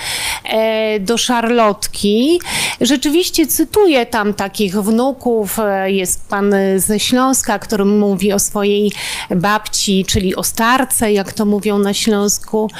e, 0.44 1.01
do 1.01 1.18
szarlotki. 1.18 2.40
Rzeczywiście 2.81 3.47
cytuję 3.47 4.07
tam 4.07 4.35
takich 4.35 4.83
wnuków, 4.83 5.59
e, 5.59 5.92
jest 5.92 6.29
pan 6.29 6.55
ze 6.77 7.01
Śląska, 7.01 7.59
który 7.59 7.85
mówi 7.85 8.33
o 8.33 8.38
swojej 8.38 8.92
babci, 9.31 10.05
czyli 10.09 10.37
o 10.37 10.42
starce, 10.42 11.12
jak 11.12 11.33
to 11.33 11.44
mówią 11.44 11.79
na 11.79 11.94
Śląsku, 11.94 12.70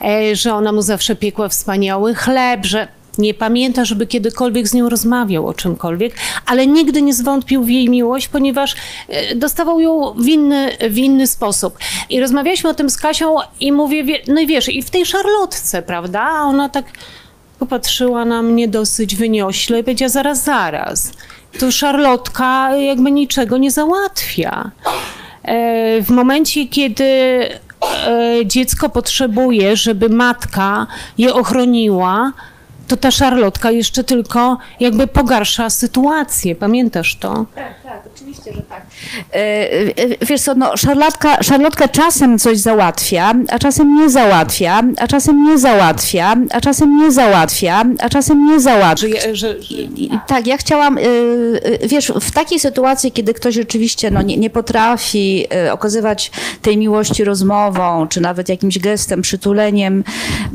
e, 0.00 0.36
że 0.36 0.54
ona 0.54 0.72
mu 0.72 0.82
zawsze 0.82 1.16
piekła 1.16 1.48
wspaniały 1.48 2.14
chleb, 2.14 2.66
że 2.66 2.88
nie 3.18 3.34
pamięta, 3.34 3.84
żeby 3.84 4.06
kiedykolwiek 4.06 4.68
z 4.68 4.74
nią 4.74 4.88
rozmawiał 4.88 5.46
o 5.46 5.54
czymkolwiek, 5.54 6.14
ale 6.46 6.66
nigdy 6.66 7.02
nie 7.02 7.14
zwątpił 7.14 7.62
w 7.64 7.68
jej 7.70 7.88
miłość, 7.90 8.28
ponieważ 8.28 8.74
e, 9.08 9.34
dostawał 9.34 9.80
ją 9.80 10.14
w 10.16 10.26
inny, 10.28 10.76
w 10.90 10.98
inny 10.98 11.26
sposób. 11.26 11.78
I 12.10 12.20
rozmawialiśmy 12.20 12.70
o 12.70 12.74
tym 12.74 12.90
z 12.90 12.96
Kasią 12.96 13.36
i 13.60 13.72
mówię, 13.72 14.04
no 14.28 14.40
i 14.40 14.46
wiesz, 14.46 14.68
i 14.68 14.82
w 14.82 14.90
tej 14.90 15.06
szarlotce, 15.06 15.82
prawda? 15.82 16.20
A 16.20 16.42
ona 16.42 16.68
tak 16.68 16.84
popatrzyła 17.58 18.24
na 18.24 18.42
mnie 18.42 18.68
dosyć 18.68 19.16
wyniośle 19.16 19.80
i 19.80 19.84
powiedziała, 19.84 20.08
zaraz, 20.08 20.44
zaraz. 20.44 21.12
Tu 21.60 21.72
szarlotka 21.72 22.76
jakby 22.76 23.10
niczego 23.10 23.58
nie 23.58 23.70
załatwia. 23.70 24.70
E, 25.42 26.02
W 26.02 26.10
momencie, 26.10 26.66
kiedy 26.66 27.04
e, 27.04 27.48
dziecko 28.44 28.88
potrzebuje, 28.88 29.76
żeby 29.76 30.08
matka 30.08 30.86
je 31.18 31.34
ochroniła, 31.34 32.32
to 32.86 32.96
ta 32.96 33.10
szarlotka 33.10 33.70
jeszcze 33.70 34.04
tylko 34.04 34.58
jakby 34.80 35.06
pogarsza 35.06 35.70
sytuację. 35.70 36.54
Pamiętasz 36.54 37.16
to? 37.16 37.46
E, 39.32 39.38
e, 39.38 40.26
Wiesz 40.26 40.40
co, 40.40 40.54
no, 40.54 40.76
szarlotka, 40.76 41.42
szarlotka 41.42 41.88
czasem 41.88 42.38
coś 42.38 42.58
załatwia, 42.58 43.34
a 43.48 43.58
czasem 43.58 43.94
nie 43.94 44.10
załatwia, 44.10 44.82
a 44.98 45.06
czasem 45.06 45.44
nie 45.44 45.58
załatwia, 45.58 46.34
a 46.50 46.60
czasem 46.60 46.96
nie 46.96 47.12
załatwia, 47.12 47.84
a 47.98 48.08
czasem 48.08 48.46
nie 48.46 48.60
załatwia. 48.60 49.20
Że, 49.20 49.36
że, 49.36 49.62
że, 49.62 49.76
tak, 50.26 50.46
ja 50.46 50.56
chciałam, 50.56 50.98
y, 50.98 51.78
wiesz, 51.88 52.12
w 52.20 52.30
takiej 52.30 52.60
sytuacji, 52.60 53.12
kiedy 53.12 53.34
ktoś 53.34 53.54
rzeczywiście 53.54 54.10
no, 54.10 54.22
nie, 54.22 54.36
nie 54.36 54.50
potrafi 54.50 55.46
okazywać 55.72 56.30
tej 56.62 56.76
miłości 56.76 57.24
rozmową, 57.24 58.08
czy 58.08 58.20
nawet 58.20 58.48
jakimś 58.48 58.78
gestem, 58.78 59.22
przytuleniem, 59.22 60.04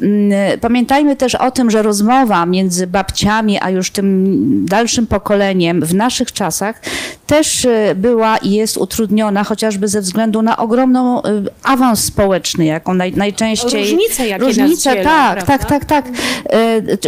mm, 0.01 0.59
pamiętajmy 0.59 1.15
też 1.15 1.35
o 1.35 1.51
tym, 1.51 1.71
że 1.71 1.81
rozmowa 1.81 2.45
między 2.45 2.87
babciami, 2.87 3.59
a 3.61 3.69
już 3.69 3.91
tym 3.91 4.65
dalszym 4.65 5.07
pokoleniem 5.07 5.81
w 5.85 5.95
naszych 5.95 6.31
czasach 6.31 6.81
też 7.27 7.67
była 7.95 8.37
i 8.37 8.51
jest 8.51 8.77
utrudniona, 8.77 9.43
chociażby 9.43 9.87
ze 9.87 10.01
względu 10.01 10.41
na 10.41 10.57
ogromną 10.57 11.19
y, 11.19 11.23
awans 11.63 12.03
społeczny, 12.03 12.65
jaką 12.65 12.93
naj, 12.93 13.13
najczęściej... 13.13 13.81
Różnice, 13.81 14.27
jakie 14.27 14.45
nas 14.45 14.57
Różnice, 14.57 14.93
dzielą, 14.93 15.03
tak, 15.03 15.43
tak, 15.43 15.65
tak, 15.65 15.85
tak. 15.85 16.05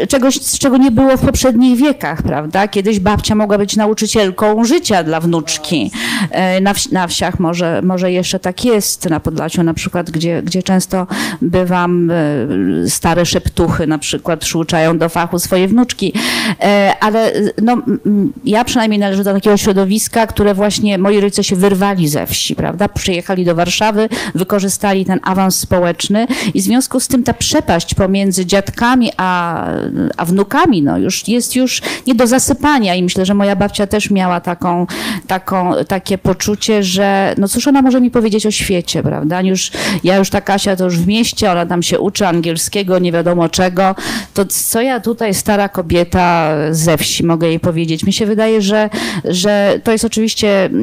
E, 0.02 0.08
Czegoś, 0.08 0.40
czego 0.60 0.78
nie 0.78 0.92
było 0.92 1.18
w 1.18 1.22
poprzednich 1.26 1.80
wiekach, 1.80 2.22
prawda? 2.22 2.68
Kiedyś 2.68 3.00
babcia 3.00 3.36
mogła 3.36 3.58
być 3.58 3.76
nauczycielką 3.76 4.66
życia 4.66 5.04
dla 5.04 5.20
wnuczki. 5.20 5.92
E, 6.32 6.62
Na, 6.62 6.74
wsi, 6.74 6.94
na 6.94 7.08
wsiach 7.08 7.40
może, 7.40 7.82
może 7.82 8.12
jeszcze 8.12 8.40
tak 8.40 8.66
jest, 8.66 9.10
na 9.10 9.20
Podlasiu 9.20 9.64
na 9.64 9.74
przykład, 9.74 10.12
gdzie, 10.12 10.42
gdzie 10.44 10.64
często 10.64 11.08
bywam, 11.42 12.12
e, 12.12 12.90
stare 12.90 13.26
szeptuchy 13.26 13.88
na 13.88 13.98
przykład 13.98 14.40
przyuczają 14.40 14.98
do 14.98 15.10
fachu 15.10 15.40
swoje 15.40 15.68
wnuczki. 15.68 16.14
E, 16.62 16.94
Ale 17.00 17.34
e, 17.34 17.42
no, 17.62 17.74
m, 17.74 18.00
m, 18.06 18.34
ja 18.46 18.64
przynajmniej 18.66 19.00
należę 19.00 19.24
do 19.24 19.34
takiego 19.34 19.58
środowiska, 19.58 20.28
które 20.28 20.43
właśnie 20.54 20.98
moi 20.98 21.20
rodzice 21.20 21.44
się 21.44 21.56
wyrwali 21.56 22.08
ze 22.08 22.28
wsi, 22.28 22.56
prawda? 22.56 22.90
Przyjechali 22.90 23.46
do 23.46 23.56
Warszawy, 23.56 24.10
wykorzystali 24.36 25.06
ten 25.06 25.20
awans 25.24 25.60
społeczny 25.60 26.28
i 26.54 26.62
w 26.62 26.64
związku 26.64 27.00
z 27.00 27.08
tym 27.08 27.24
ta 27.24 27.34
przepaść 27.34 27.94
pomiędzy 27.94 28.46
dziadkami 28.46 29.12
a, 29.18 29.66
a 30.18 30.26
wnukami 30.26 30.82
no 30.82 30.98
już 30.98 31.28
jest 31.28 31.56
już 31.56 31.82
nie 32.08 32.16
do 32.16 32.28
zasypania 32.28 32.96
i 32.96 33.04
myślę, 33.04 33.26
że 33.26 33.34
moja 33.34 33.56
babcia 33.56 33.88
też 33.88 34.10
miała 34.10 34.42
taką, 34.42 34.88
taką, 35.28 35.72
takie 35.88 36.18
poczucie, 36.18 36.84
że 36.84 37.36
no 37.38 37.48
cóż 37.48 37.68
ona 37.68 37.82
może 37.82 38.02
mi 38.02 38.12
powiedzieć 38.12 38.46
o 38.46 38.52
świecie, 38.52 39.04
prawda? 39.04 39.42
Już, 39.42 39.72
ja 40.04 40.18
już 40.18 40.30
ta 40.30 40.42
Kasia 40.42 40.76
to 40.76 40.84
już 40.84 40.98
w 40.98 41.08
mieście, 41.08 41.52
ona 41.52 41.66
tam 41.66 41.84
się 41.84 42.00
uczy 42.00 42.28
angielskiego, 42.28 43.00
nie 43.00 43.12
wiadomo 43.12 43.50
czego, 43.50 43.96
to 44.34 44.46
co 44.46 44.82
ja 44.82 45.00
tutaj 45.00 45.34
stara 45.34 45.70
kobieta 45.70 46.50
ze 46.72 46.98
wsi 46.98 47.26
mogę 47.26 47.48
jej 47.48 47.60
powiedzieć? 47.60 48.04
Mi 48.04 48.14
się 48.14 48.26
wydaje, 48.26 48.62
że, 48.62 48.90
że 49.26 49.80
to 49.84 49.92
jest 49.92 50.06
oczywiście 50.06 50.33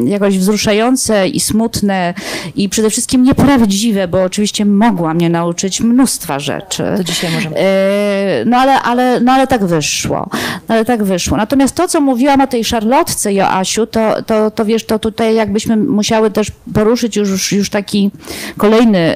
jakoś 0.04 0.38
wzruszające 0.38 1.28
i 1.28 1.40
smutne 1.40 2.14
i 2.56 2.68
przede 2.68 2.90
wszystkim 2.90 3.22
nieprawdziwe, 3.22 4.08
bo 4.08 4.22
oczywiście 4.22 4.64
mogła 4.64 5.14
mnie 5.14 5.30
nauczyć 5.30 5.80
mnóstwa 5.80 6.38
rzeczy. 6.38 6.84
To 6.96 7.04
dzisiaj 7.04 7.30
możemy. 7.32 7.56
E, 7.56 8.44
No 8.46 8.56
ale, 8.56 8.82
ale, 8.82 9.20
no 9.20 9.32
ale 9.32 9.46
tak 9.46 9.64
wyszło. 9.64 10.28
No 10.68 10.74
ale 10.74 10.84
tak 10.84 11.04
wyszło. 11.04 11.36
Natomiast 11.36 11.74
to, 11.74 11.88
co 11.88 12.00
mówiłam 12.00 12.40
o 12.40 12.46
tej 12.46 12.64
szarlotce 12.64 13.32
Joasiu, 13.32 13.86
to, 13.86 14.22
to, 14.22 14.50
to 14.50 14.64
wiesz, 14.64 14.84
to 14.84 14.98
tutaj 14.98 15.34
jakbyśmy 15.34 15.76
musiały 15.76 16.30
też 16.30 16.52
poruszyć 16.74 17.16
już, 17.16 17.52
już 17.52 17.70
taki 17.70 18.10
kolejny 18.56 19.14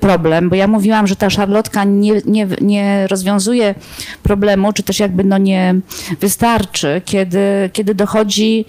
problem, 0.00 0.48
bo 0.50 0.56
ja 0.56 0.66
mówiłam, 0.68 1.06
że 1.06 1.16
ta 1.16 1.30
szarlotka 1.30 1.84
nie, 1.84 2.20
nie, 2.26 2.46
nie 2.60 3.06
rozwiązuje 3.06 3.74
problemu, 4.22 4.72
czy 4.72 4.82
też 4.82 4.98
jakby 4.98 5.24
no 5.24 5.38
nie 5.38 5.74
wystarczy, 6.20 7.02
kiedy, 7.04 7.70
kiedy 7.72 7.94
dochodzi 7.94 8.64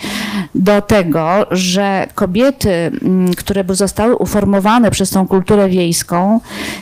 do 0.56 0.73
tego, 0.82 1.46
że 1.52 2.08
kobiety, 2.16 2.70
mm, 2.70 3.34
które 3.34 3.64
zostały 3.70 4.16
uformowane 4.16 4.92
przez 4.92 5.10
tą 5.10 5.28
kulturę 5.28 5.70
wiejską, 5.70 6.40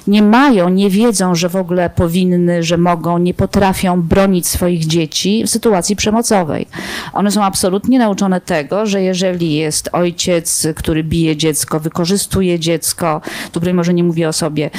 nie 0.08 0.22
mają, 0.22 0.70
nie 0.70 0.90
wiedzą, 0.90 1.36
że 1.36 1.50
w 1.50 1.56
ogóle 1.56 1.90
powinny, 1.90 2.64
że 2.64 2.78
mogą, 2.78 3.18
nie 3.18 3.34
potrafią 3.34 4.02
bronić 4.02 4.48
swoich 4.48 4.86
dzieci 4.86 5.44
w 5.44 5.50
sytuacji 5.50 5.96
przemocowej. 5.96 6.68
One 7.14 7.32
są 7.32 7.44
absolutnie 7.44 8.00
nauczone 8.00 8.42
tego, 8.42 8.86
że 8.86 9.02
jeżeli 9.02 9.54
jest 9.54 9.90
ojciec, 9.92 10.68
który 10.76 11.04
bije 11.04 11.38
dziecko, 11.38 11.80
wykorzystuje 11.80 12.60
dziecko, 12.60 13.22
tu 13.52 13.60
broń 13.60 13.74
może 13.74 13.94
nie 13.94 14.04
mówię 14.04 14.28
o 14.30 14.34
sobie, 14.34 14.70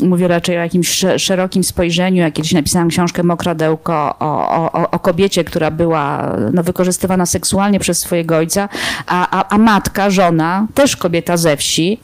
mówię 0.00 0.28
raczej 0.28 0.56
o 0.56 0.60
jakimś 0.60 0.88
sze- 0.88 1.18
szerokim 1.18 1.64
spojrzeniu. 1.64 2.22
Ja 2.22 2.30
kiedyś 2.30 2.52
napisałam 2.52 2.88
książkę 2.88 3.22
Mokradełko 3.22 4.14
o, 4.18 4.72
o, 4.72 4.90
o 4.90 4.98
kobiecie, 4.98 5.44
która 5.44 5.70
była 5.70 6.32
no, 6.52 6.62
wykorzystywana 6.62 7.26
seksualnie 7.26 7.80
przez 7.80 7.98
swojego 7.98 8.36
ojca, 8.36 8.53
a, 8.60 8.68
a, 9.06 9.48
a 9.48 9.58
matka, 9.58 10.10
żona, 10.10 10.66
też 10.74 10.96
kobieta 10.96 11.36
ze 11.36 11.56
wsi, 11.56 12.00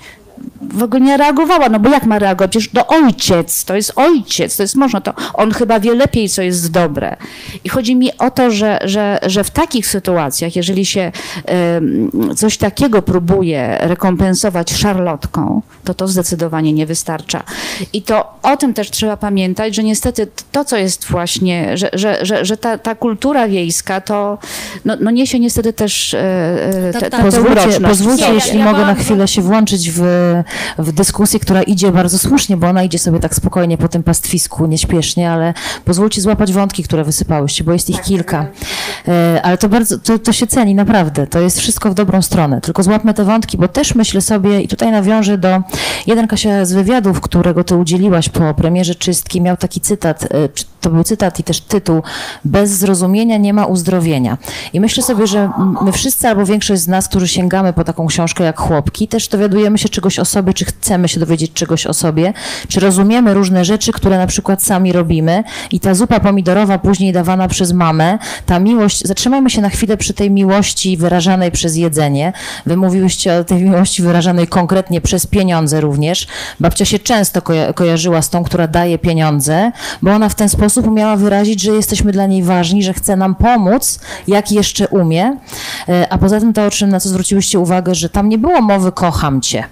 w 0.61 0.83
ogóle 0.83 1.01
nie 1.01 1.17
reagowała, 1.17 1.69
no 1.69 1.81
bo 1.81 1.91
jak 1.91 2.05
ma 2.05 2.19
reagować? 2.19 2.51
Przecież 2.51 2.71
to 2.71 2.87
ojciec, 2.87 3.65
to 3.65 3.77
jest 3.77 3.93
ojciec, 3.97 4.57
to 4.57 4.63
jest 4.63 4.77
można, 4.77 5.01
to 5.01 5.15
on 5.35 5.53
chyba 5.53 5.81
wie 5.81 5.95
lepiej, 5.95 6.29
co 6.29 6.43
jest 6.43 6.71
dobre. 6.71 7.17
I 7.65 7.69
chodzi 7.69 7.97
mi 7.97 8.19
o 8.19 8.31
to, 8.31 8.51
że, 8.51 8.79
że, 8.85 9.19
że 9.27 9.45
w 9.45 9.51
takich 9.51 9.87
sytuacjach, 9.87 10.57
jeżeli 10.57 10.87
się 10.87 11.13
coś 12.37 12.57
takiego 12.57 13.03
próbuje 13.03 13.79
rekompensować 13.81 14.73
szarlotką, 14.73 15.63
to 15.85 15.95
to 15.95 16.09
zdecydowanie 16.09 16.73
nie 16.73 16.87
wystarcza. 16.87 17.43
I 17.93 18.03
to 18.03 18.35
o 18.43 18.57
tym 18.57 18.75
też 18.75 18.91
trzeba 18.91 19.17
pamiętać, 19.17 19.75
że 19.75 19.83
niestety 19.83 20.27
to, 20.53 20.65
co 20.65 20.77
jest 20.77 21.05
właśnie, 21.05 21.77
że, 21.77 21.91
że, 21.93 22.19
że, 22.27 22.45
że 22.45 22.57
ta, 22.57 22.79
ta 22.79 22.95
kultura 22.95 23.49
wiejska, 23.49 24.01
to 24.01 24.39
no, 24.85 24.97
no 25.01 25.11
niesie 25.11 25.39
niestety 25.39 25.73
też 25.73 26.15
e, 26.15 26.19
e, 26.95 27.11
te, 27.11 27.11
Pozwólcie, 27.23 27.81
pozwólcie 27.81 28.35
jeśli 28.35 28.59
ja 28.59 28.65
mogę 28.65 28.79
na 28.79 28.95
chwilę 28.95 29.29
się 29.29 29.43
włączyć 29.43 29.91
w, 29.91 30.01
w 30.79 30.93
dyskusję, 30.93 31.41
która 31.41 31.63
idzie 31.63 31.93
bardzo 31.93 32.19
słusznie, 32.19 32.57
bo 32.57 32.67
ona 32.67 32.83
idzie 32.83 32.99
sobie 32.99 33.21
tak 33.21 33.35
spokojnie 33.35 33.79
po 33.79 33.89
tym 33.89 34.03
pastwisku, 34.03 34.67
nieśpiesznie, 34.67 35.31
ale 35.31 35.55
pozwólcie 35.85 36.21
złapać 36.21 36.53
wątki, 36.53 36.83
które 36.83 37.05
wysypałyście, 37.05 37.65
bo 37.65 37.73
jest 37.73 37.91
ich 37.91 38.01
kilka. 38.01 38.47
E, 39.09 39.41
Ale 39.43 39.59
to 39.59 39.69
bardzo, 39.69 39.99
to, 39.99 40.19
to 40.19 40.33
się 40.33 40.47
ceni 40.47 40.75
naprawdę, 40.75 41.27
to 41.27 41.41
jest 41.41 41.59
wszystko 41.59 41.91
w 41.91 41.95
dobrą 41.95 42.23
stronę, 42.23 42.61
tylko 42.61 42.83
złapmy 42.83 43.15
te 43.15 43.25
wątki, 43.25 43.59
bo 43.59 43.69
też 43.69 43.95
myślę 43.95 44.21
sobie 44.21 44.61
i 44.61 44.69
tutaj 44.69 44.93
nawiążę 44.93 45.39
do, 45.39 45.63
jeden 46.07 46.27
Kasia 46.27 46.65
z 46.65 46.73
wywiadów, 46.73 47.21
którego 47.21 47.65
ty 47.65 47.77
udzieliłaś 47.77 48.29
po 48.29 48.55
premierze 48.55 48.95
Czystki, 48.95 49.41
miał 49.41 49.57
taki 49.57 49.81
cytat, 49.81 50.25
e, 50.25 50.29
to 50.81 50.91
był 50.91 51.05
cytat 51.05 51.41
i 51.41 51.45
też 51.45 51.61
tytuł, 51.61 52.03
bez 52.45 52.71
zrozumienia 52.71 53.37
nie 53.37 53.55
ma 53.55 53.67
uzdrowienia. 53.67 54.39
I 54.73 54.81
myślę 54.81 55.03
sobie, 55.03 55.27
że 55.27 55.51
my 55.83 55.93
wszyscy 55.93 56.29
albo 56.29 56.47
większość 56.47 56.83
z 56.83 56.89
nas, 56.89 57.09
którzy 57.09 57.29
sięgamy 57.29 57.73
po 57.73 57.85
taką 57.85 58.07
książkę 58.07 58.45
jak 58.45 58.61
Chłopki, 58.61 59.09
też 59.09 59.29
dowiadujemy 59.29 59.79
się 59.79 59.89
czegoś 59.89 60.19
o 60.19 60.25
sobie, 60.25 60.55
czy 60.55 60.65
chcemy 60.65 61.09
się 61.09 61.21
dowiedzieć 61.21 61.53
czegoś 61.53 61.87
o 61.87 61.95
sobie, 61.95 62.33
czy 62.69 62.81
rozumiemy 62.81 63.35
różne 63.35 63.65
rzeczy, 63.65 63.93
które 63.93 64.19
na 64.19 64.27
przykład 64.27 64.63
sami 64.63 64.93
robimy 64.93 65.45
i 65.71 65.81
ta 65.81 65.95
zupa 65.95 66.21
pomidorowa 66.21 66.79
później 66.79 67.13
dawana 67.13 67.49
przez 67.49 67.73
mamę, 67.73 68.19
ta 68.47 68.59
miłość, 68.59 69.03
zatrzymajmy 69.05 69.51
się 69.51 69.61
na 69.61 69.69
chwilę 69.69 69.97
przy 69.97 70.15
tej 70.15 70.31
miłości 70.31 70.97
wyrażanej 70.97 71.51
przez 71.51 71.77
jedzenie. 71.77 72.33
Wy 72.67 72.77
mówiłyście 72.77 73.39
o 73.39 73.45
tej 73.45 73.63
miłości 73.63 74.03
wyrażanej 74.03 74.47
konkretnie 74.47 75.01
przez 75.01 75.27
pieniądze 75.27 75.81
również. 75.81 76.27
Babcia 76.61 76.85
się 76.85 76.99
często 76.99 77.43
koja 77.43 77.73
kojarzyła 77.73 78.23
z 78.23 78.31
tą, 78.31 78.45
która 78.45 78.67
daje 78.67 78.99
pieniądze, 78.99 79.73
bo 80.03 80.11
ona 80.11 80.29
w 80.29 80.35
ten 80.35 80.49
sposób 80.49 80.70
umiała 80.77 81.17
wyrazić, 81.17 81.63
że 81.63 81.73
jesteśmy 81.73 82.13
dla 82.13 82.27
niej 82.27 82.43
ważni, 82.43 82.83
że 82.83 82.93
chce 82.93 83.17
nam 83.17 83.35
pomóc, 83.35 84.01
jak 84.29 84.53
jeszcze 84.53 84.89
umie. 84.89 85.37
E, 85.89 86.13
a 86.13 86.19
poza 86.19 86.41
tym 86.41 86.53
to, 86.53 86.67
o 86.67 86.71
czym 86.71 86.91
na 86.91 87.01
co 87.01 87.09
zwróciłyście 87.09 87.59
uwagę, 87.59 87.95
że 87.95 88.09
tam 88.09 88.29
nie 88.29 88.39
było 88.39 88.61
mowy 88.61 88.93
kocham 88.93 89.41
cię. 89.41 89.65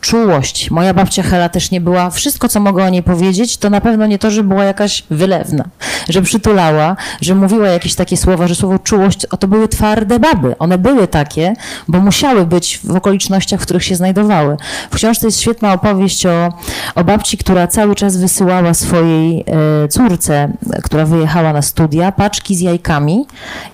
Czułość. 0.00 0.70
Moja 0.70 0.94
babcia 0.94 1.22
Hela 1.22 1.48
też 1.48 1.70
nie 1.70 1.80
była. 1.80 2.10
Wszystko, 2.10 2.48
co 2.48 2.60
mogę 2.60 2.84
o 2.84 2.88
niej 2.88 3.02
powiedzieć, 3.02 3.56
to 3.56 3.70
na 3.70 3.80
pewno 3.80 4.06
nie 4.06 4.18
to, 4.18 4.30
że 4.30 4.42
była 4.42 4.64
jakaś 4.64 5.02
wylewna, 5.10 5.64
że 6.08 6.22
przytulała, 6.22 6.96
że 7.20 7.34
mówiła 7.34 7.68
jakieś 7.68 7.94
takie 7.94 8.16
słowa, 8.16 8.48
że 8.48 8.54
słowo 8.54 8.78
czułość, 8.78 9.26
o 9.26 9.36
to 9.36 9.48
były 9.48 9.68
twarde 9.68 10.18
baby. 10.18 10.58
One 10.58 10.78
były 10.78 11.08
takie, 11.08 11.54
bo 11.88 12.00
musiały 12.00 12.46
być 12.46 12.80
w 12.84 12.96
okolicznościach, 12.96 13.60
w 13.60 13.62
których 13.62 13.84
się 13.84 13.96
znajdowały. 13.96 14.56
W 14.90 14.94
książce 14.96 15.26
jest 15.26 15.40
świetna 15.40 15.72
opowieść 15.72 16.26
o, 16.26 16.52
o 16.94 17.04
babci, 17.04 17.38
która 17.38 17.66
cały 17.66 17.94
czas 17.94 18.16
wysyłała 18.16 18.74
swojej 18.74 19.44
e, 19.84 19.88
córce, 19.88 20.45
która 20.82 21.04
wyjechała 21.06 21.52
na 21.52 21.62
studia, 21.62 22.12
paczki 22.12 22.56
z 22.56 22.60
jajkami 22.60 23.26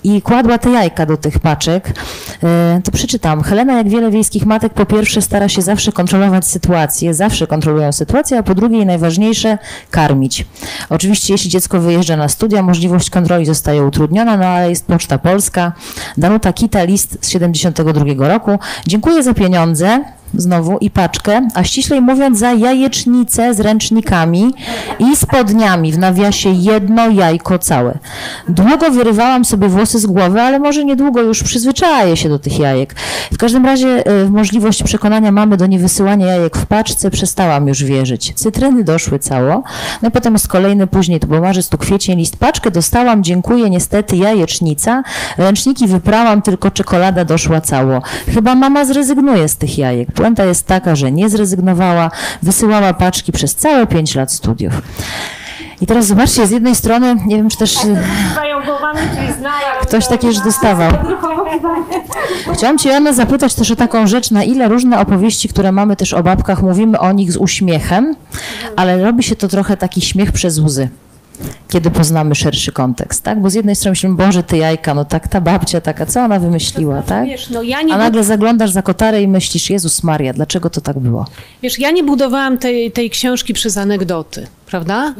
i 0.05 0.23
kładła 0.23 0.59
te 0.59 0.71
jajka 0.71 1.07
do 1.07 1.17
tych 1.17 1.39
paczek. 1.39 1.95
E, 2.43 2.81
to 2.85 2.93
przeczytam. 2.93 3.43
Helena, 3.43 3.79
jak 3.79 3.89
wiele 3.89 4.11
wiejskich 4.11 4.47
matek, 4.47 4.75
po 4.75 4.87
pierwsze 4.87 5.23
stara 5.23 5.49
się 5.49 5.63
zawsze 5.63 5.93
kontrolować 5.93 6.47
sytuację, 6.47 7.15
zawsze 7.15 7.47
kontrolują 7.47 7.93
sytuację, 7.93 8.39
a 8.39 8.43
po 8.43 8.55
drugie 8.55 8.81
i 8.81 8.87
najważniejsze, 8.87 9.59
karmić. 9.91 10.47
Oczywiście, 10.89 11.35
jeśli 11.35 11.51
dziecko 11.51 11.81
wyjeżdża 11.81 12.17
na 12.17 12.29
studia, 12.29 12.63
możliwość 12.63 13.11
kontroli 13.11 13.47
zostaje 13.47 13.83
utrudniona, 13.87 14.37
no 14.37 14.47
ale 14.47 14.71
jest 14.71 14.87
Poczta 14.87 15.19
Polska. 15.19 15.73
Danuta 16.17 16.53
Kita, 16.53 16.85
list 16.85 17.19
z 17.21 17.29
72 17.29 18.29
roku. 18.29 18.59
Dziękuję 18.87 19.23
za 19.23 19.35
pieniądze 19.35 20.05
znowu 20.35 20.79
i 20.79 20.91
paczkę, 20.91 21.49
a 21.55 21.65
ściślej 21.65 22.01
mówiąc 22.01 22.39
za 22.39 22.53
jajecznicę 22.53 23.55
z 23.55 23.61
ręcznikami 23.61 24.55
i 24.99 25.17
spodniami, 25.17 25.93
w 25.93 25.99
nawiasie 25.99 26.51
jedno 26.51 27.11
jajko 27.11 27.59
całe. 27.59 27.99
Długo 28.49 28.91
wyrywałam 28.91 29.45
sobie 29.45 29.69
włosy 29.69 29.99
z 29.99 30.07
głowy, 30.07 30.41
ale 30.41 30.59
może 30.59 30.85
niedługo 30.85 31.23
już 31.23 31.43
przyzwyczaję 31.43 32.17
się 32.17 32.29
do 32.29 32.39
tych 32.39 32.59
jajek. 32.59 32.95
W 33.33 33.39
każdym 33.39 33.67
razie 33.67 34.07
e, 34.07 34.25
w 34.25 34.31
możliwość 34.31 34.83
przekonania 34.83 35.33
mamy 35.33 35.57
do 35.57 35.67
niewysyłania 35.67 36.27
jajek 36.27 36.57
w 36.57 36.67
paczce 36.67 37.11
przestałam 37.11 37.69
już 37.69 37.85
wierzyć. 37.85 38.33
Cytryny 38.35 38.85
doszły 38.85 39.19
cało, 39.19 39.63
no 40.03 40.09
i 40.09 40.13
potem 40.13 40.33
jest 40.33 40.49
kolejny, 40.49 40.87
później 40.87 41.21
to 41.21 41.27
był 41.27 41.41
marzec, 41.41 41.69
tu 41.69 41.79
kwiecień, 41.79 42.19
list 42.19 42.37
paczkę 42.37 42.71
dostałam, 42.71 43.23
dziękuję, 43.23 43.71
niestety 43.71 44.17
jajecznica, 44.17 45.03
ręczniki 45.39 45.87
wyprałam, 45.87 46.43
tylko 46.43 46.71
czekolada 46.71 47.25
doszła 47.25 47.61
cało. 47.61 48.03
Chyba 48.35 48.55
mama 48.55 48.85
zrezygnuje 48.85 49.49
z 49.49 49.57
tych 49.57 49.79
jajek. 49.79 50.13
Puenta 50.23 50.45
jest 50.45 50.67
taka, 50.67 50.97
że 50.97 51.13
nie 51.13 51.29
zrezygnowała, 51.29 52.11
wysyłała 52.43 52.95
paczki 52.95 53.33
przez 53.33 53.55
całe 53.55 53.87
pięć 53.87 54.15
lat 54.15 54.33
studiów. 54.33 54.73
I 55.81 55.87
teraz 55.87 56.07
zobaczcie, 56.07 56.47
z 56.47 56.51
jednej 56.51 56.75
strony, 56.75 57.17
nie 57.27 57.37
wiem, 57.37 57.49
czy 57.49 57.59
też 57.59 57.77
ktoś 59.87 60.07
takie 60.07 60.27
już 60.27 60.39
dostawał. 60.39 60.93
Chciałam 62.55 62.79
Cię, 62.79 62.91
Joanna, 62.91 63.13
zapytać 63.13 63.55
też 63.55 63.71
o 63.71 63.77
taką 63.77 64.07
rzecz, 64.07 64.31
na 64.31 64.45
ile 64.45 64.69
różne 64.69 65.01
opowieści, 65.01 65.49
które 65.49 65.73
mamy 65.73 65.97
też 65.97 66.13
o 66.13 66.23
babkach, 66.23 66.63
mówimy 66.63 66.99
o 66.99 67.13
nich 67.13 67.33
z 67.33 67.37
uśmiechem, 67.37 68.17
ale 68.77 69.05
robi 69.05 69.23
się 69.23 69.37
to 69.37 69.49
trochę 69.49 69.77
taki 69.77 70.01
śmiech 70.01 70.33
przez 70.33 70.59
łzy 70.59 70.89
kiedy 71.69 71.91
poznamy 71.91 72.35
szerszy 72.35 72.73
kontekst, 72.73 73.23
tak? 73.23 73.41
Bo 73.41 73.51
z 73.51 73.55
jednej 73.55 73.77
strony 73.77 73.93
myślimy, 73.93 74.15
Boże, 74.15 74.43
ty 74.43 74.57
jajka, 74.57 74.95
no 74.95 75.05
tak, 75.05 75.29
ta 75.29 75.41
babcia 75.41 75.81
taka, 75.81 76.07
co 76.07 76.21
ona 76.21 76.39
wymyśliła, 76.39 77.03
tak? 77.03 77.27
Wiesz, 77.27 77.51
no 77.51 77.63
ja 77.63 77.83
nie 77.83 77.95
A 77.95 77.99
nagle 77.99 78.25
zaglądasz 78.25 78.71
za 78.71 78.83
kotarę 78.83 79.23
i 79.23 79.29
myślisz, 79.29 79.71
Jezus 79.71 80.03
Maria, 80.03 80.33
dlaczego 80.33 80.71
to 80.71 80.81
tak 80.81 80.99
było? 80.99 81.27
Wiesz, 81.63 81.79
ja 81.79 81.91
nie 81.91 82.05
budowałam 82.05 82.59
tej, 82.59 82.93
tej 82.93 83.11
książki 83.11 83.55
przez 83.55 83.77
anegdoty, 83.77 84.47
prawda? 84.67 85.15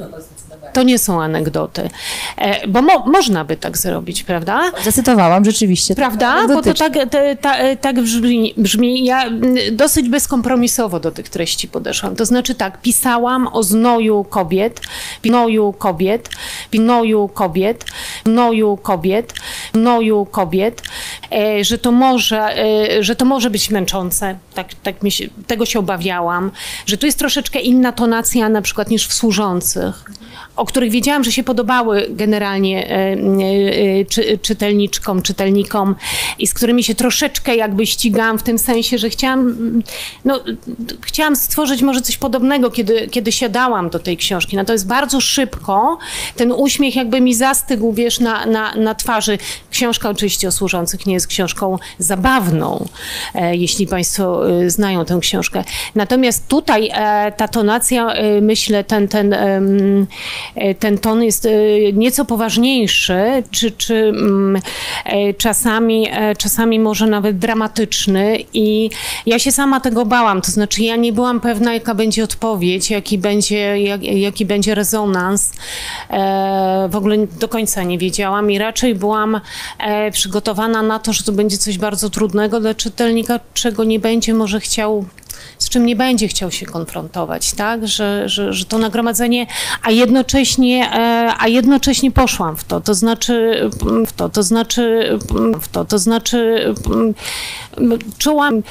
To 0.73 0.83
nie 0.83 0.99
są 0.99 1.23
anegdoty. 1.23 1.91
E, 2.37 2.69
bo 2.69 2.83
mo, 2.83 3.07
można 3.07 3.45
by 3.45 3.57
tak 3.57 3.79
zrobić, 3.79 4.23
prawda? 4.23 4.63
Zacytowałam 4.85 5.45
rzeczywiście. 5.45 5.95
Prawda? 5.95 6.47
Bo 6.49 6.63
to 6.63 6.75
tak, 6.75 6.93
te, 7.11 7.37
ta, 7.37 7.55
tak 7.81 8.01
brzmi, 8.01 8.55
brzmi. 8.57 9.05
Ja 9.05 9.31
dosyć 9.73 10.09
bezkompromisowo 10.09 11.01
do 11.01 11.11
tych 11.11 11.29
treści 11.29 11.69
podeszłam. 11.69 12.17
To 12.17 12.25
znaczy 12.25 12.55
tak, 12.55 12.81
pisałam 12.81 13.49
o 13.53 13.63
znoju 13.63 14.25
kobiet, 14.25 14.81
znoju 15.25 15.73
kobiet, 15.73 16.29
znoju 16.75 17.29
kobiet, 17.29 17.85
znoju 18.27 18.77
kobiet, 18.77 19.35
znoju 19.75 20.27
kobiet, 20.27 20.83
e, 21.33 21.65
że 21.65 21.79
to 21.79 21.93
może, 21.93 22.59
e, 22.59 23.03
że 23.03 23.17
to 23.17 23.25
może 23.25 23.51
być 23.51 23.71
męczące. 23.71 24.39
Tak, 24.55 24.69
tak 24.83 25.03
mi 25.03 25.11
się, 25.11 25.29
tego 25.47 25.67
się 25.67 25.79
obawiałam, 25.79 26.51
że 26.87 26.97
tu 26.97 27.07
jest 27.07 27.19
troszeczkę 27.19 27.61
inna 27.61 27.93
tonacja 27.93 28.49
na 28.49 28.63
przykład 28.63 28.91
niż 28.91 29.07
w 29.07 29.13
służących 29.13 30.05
o 30.57 30.65
których 30.65 30.91
wiedziałam, 30.91 31.25
że 31.25 31.33
się 31.33 31.43
podobały 31.43 32.07
generalnie 32.11 32.91
e, 32.91 32.93
e, 32.93 34.05
czy, 34.05 34.39
czytelniczkom, 34.39 35.23
czytelnikom 35.23 35.95
i 36.39 36.47
z 36.47 36.55
którymi 36.55 36.85
się 36.85 36.95
troszeczkę 36.95 37.57
jakby 37.57 37.87
ścigałam 37.87 38.39
w 38.39 38.43
tym 38.43 38.59
sensie, 38.59 38.99
że 38.99 39.11
chciałam, 39.11 39.55
no, 40.25 40.41
chciałam 41.01 41.37
stworzyć 41.37 41.83
może 41.83 42.01
coś 42.01 42.17
podobnego, 42.17 42.71
kiedy, 42.71 43.09
kiedy 43.09 43.33
siadałam 43.33 43.91
do 43.91 43.99
tej 43.99 44.17
książki. 44.17 44.57
Natomiast 44.57 44.87
bardzo 44.87 45.21
szybko 45.21 45.99
ten 46.37 46.53
uśmiech 46.53 46.97
jakby 46.97 47.21
mi 47.21 47.35
zastygł, 47.35 47.93
wiesz, 47.93 48.21
na, 48.21 48.47
na, 48.47 48.75
na 48.75 48.95
twarzy. 48.95 49.39
Książka 49.71 50.11
oczywiście 50.11 50.49
o 50.49 50.53
służących 50.53 51.07
nie 51.07 51.15
jest 51.15 51.27
książką 51.27 51.79
zabawną, 51.99 52.89
e, 53.35 53.57
jeśli 53.57 53.87
Państwo 53.87 54.43
znają 54.67 55.05
tę 55.05 55.19
książkę. 55.21 55.65
Natomiast 55.95 56.49
tutaj 56.49 56.91
ta 57.37 57.49
tonacja, 57.49 58.15
myślę, 58.41 58.85
ten, 58.85 59.09
ten 59.09 59.35
E, 59.35 59.61
ten 60.79 60.99
ton 60.99 61.23
jest 61.23 61.47
e, 61.47 61.51
nieco 61.93 62.25
poważniejszy, 62.25 63.43
czy, 63.51 63.71
czy 63.71 63.95
mm, 63.95 64.63
e, 65.05 65.35
czasami, 65.35 66.09
czasami 66.39 66.81
może 66.81 67.07
nawet 67.07 67.39
dramatyczny 67.39 68.39
i 68.53 68.91
ja 69.27 69.39
się 69.39 69.53
sama 69.53 69.81
tego 69.81 70.07
bałam, 70.07 70.43
to 70.43 70.51
znaczy 70.51 70.83
ja 70.83 70.97
nie 70.97 71.13
byłam 71.13 71.41
pewna, 71.41 71.75
jaka 71.75 71.95
będzie 71.95 72.25
odpowiedź, 72.25 72.91
jaki 72.91 73.19
będzie, 73.19 73.83
jak, 73.83 74.03
jaki 74.03 74.47
będzie 74.47 74.75
rezonans. 74.75 75.53
W 76.89 76.97
ogóle 76.97 77.17
do 77.41 77.49
końca 77.49 77.83
nie 77.83 77.99
wiedziałam 77.99 78.51
i 78.51 78.59
raczej 78.59 78.95
byłam 78.95 79.41
przygotowana 80.13 80.83
na 80.83 80.99
to, 80.99 81.13
że 81.13 81.25
to 81.25 81.33
będzie 81.33 81.59
coś 81.59 81.79
bardzo 81.79 82.11
trudnego 82.11 82.61
dla 82.61 82.75
czytelnika, 82.75 83.41
czego 83.55 83.85
nie 83.85 83.99
będzie 83.99 84.35
może 84.35 84.61
chciał 84.61 85.05
z 85.59 85.69
czym 85.69 85.87
nie 85.87 85.97
będzie 85.97 86.29
chciał 86.29 86.51
się 86.51 86.67
konfrontować, 86.67 87.53
tak? 87.53 87.89
Że, 87.89 88.29
że, 88.29 88.53
że 88.53 88.65
to 88.65 88.79
nagromadzenie, 88.79 89.47
a 89.83 89.91
jednocześnie, 89.91 90.91
e, 90.93 91.35
a 91.39 91.49
jednocześnie 91.49 92.11
poszłam 92.11 92.57
w 92.57 92.65
to, 92.65 92.81
to 92.81 92.95
znaczy 92.95 93.61
w 94.07 94.13
to, 94.13 94.29
to 94.29 94.43
znaczy 94.43 95.11
w 95.61 95.69
to, 95.69 95.85
to 95.85 95.99
znaczy 95.99 96.75
czułam, 98.19 98.63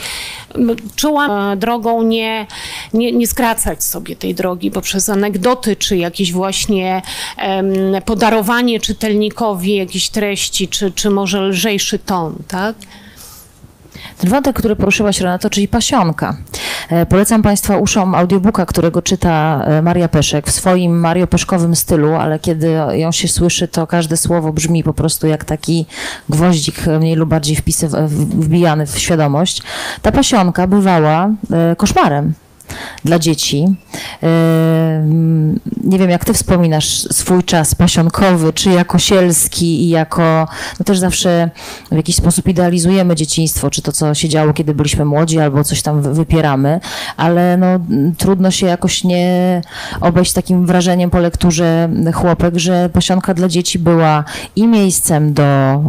czułam 0.95 1.59
drogą 1.59 2.03
nie, 2.03 2.47
nie, 2.93 3.11
nie 3.11 3.27
skracać 3.27 3.83
sobie 3.83 4.15
tej 4.15 4.35
drogi 4.35 4.71
poprzez 4.71 5.09
anegdoty, 5.09 5.75
czy 5.75 5.97
jakieś 5.97 6.31
właśnie 6.31 7.01
podarowanie 8.05 8.79
czytelnikowi 8.79 9.75
jakiejś 9.75 10.09
treści, 10.09 10.67
czy, 10.67 10.91
czy 10.91 11.09
może 11.09 11.41
lżejszy 11.41 11.99
ton, 11.99 12.35
tak? 12.47 12.75
Ten 14.17 14.29
wątek, 14.29 14.55
który 14.55 14.75
poruszyłaś, 14.75 15.21
Renato, 15.21 15.49
czyli 15.49 15.67
pasionka. 15.67 16.37
E, 16.89 17.05
polecam 17.05 17.41
Państwa 17.41 17.77
uszom 17.77 18.15
audiobooka, 18.15 18.65
którego 18.65 19.01
czyta 19.01 19.63
e, 19.65 19.81
Maria 19.81 20.07
Peszek 20.07 20.47
w 20.47 20.51
swoim 20.51 20.99
Mario 20.99 21.27
Peszkowym 21.27 21.75
stylu, 21.75 22.13
ale 22.15 22.39
kiedy 22.39 22.71
ją 22.91 23.11
się 23.11 23.27
słyszy, 23.27 23.67
to 23.67 23.87
każde 23.87 24.17
słowo 24.17 24.53
brzmi 24.53 24.83
po 24.83 24.93
prostu 24.93 25.27
jak 25.27 25.45
taki 25.45 25.85
gwoździk 26.29 26.85
mniej 26.99 27.15
lub 27.15 27.29
bardziej 27.29 27.55
wpisy, 27.55 27.87
wbijany 28.07 28.87
w 28.87 28.99
świadomość. 28.99 29.61
Ta 30.01 30.11
pasionka 30.11 30.67
bywała 30.67 31.29
e, 31.51 31.75
koszmarem 31.75 32.33
dla 33.05 33.19
dzieci. 33.19 33.65
Ym, 34.23 35.59
Nie 35.83 35.99
wiem, 35.99 36.09
jak 36.09 36.25
ty 36.25 36.33
wspominasz 36.33 36.87
swój 37.11 37.43
czas 37.43 37.75
pasionkowy, 37.75 38.53
czy 38.53 38.69
jako 38.69 38.99
sielski 38.99 39.83
i 39.85 39.89
jako, 39.89 40.47
no 40.79 40.83
też 40.85 40.99
zawsze 40.99 41.49
w 41.91 41.95
jakiś 41.95 42.15
sposób 42.15 42.47
idealizujemy 42.47 43.15
dzieciństwo, 43.15 43.69
czy 43.69 43.81
to, 43.81 43.91
co 43.91 44.13
się 44.13 44.29
działo, 44.29 44.53
kiedy 44.53 44.73
byliśmy 44.73 45.05
młodzi, 45.05 45.39
albo 45.39 45.63
coś 45.63 45.81
tam 45.81 46.01
wy- 46.01 46.13
wypieramy, 46.13 46.79
ale 47.17 47.57
no, 47.57 47.67
trudno 48.17 48.51
się 48.51 48.67
jakoś 48.67 49.03
nie 49.03 49.61
obejść 50.01 50.33
takim 50.33 50.65
wrażeniem 50.65 51.09
po 51.09 51.19
lekturze 51.19 51.89
chłopek, 52.13 52.57
że 52.57 52.89
pasionka 52.93 53.33
dla 53.33 53.47
dzieci 53.47 53.79
była 53.79 54.23
i 54.55 54.67
miejscem 54.67 55.33
do, 55.33 55.81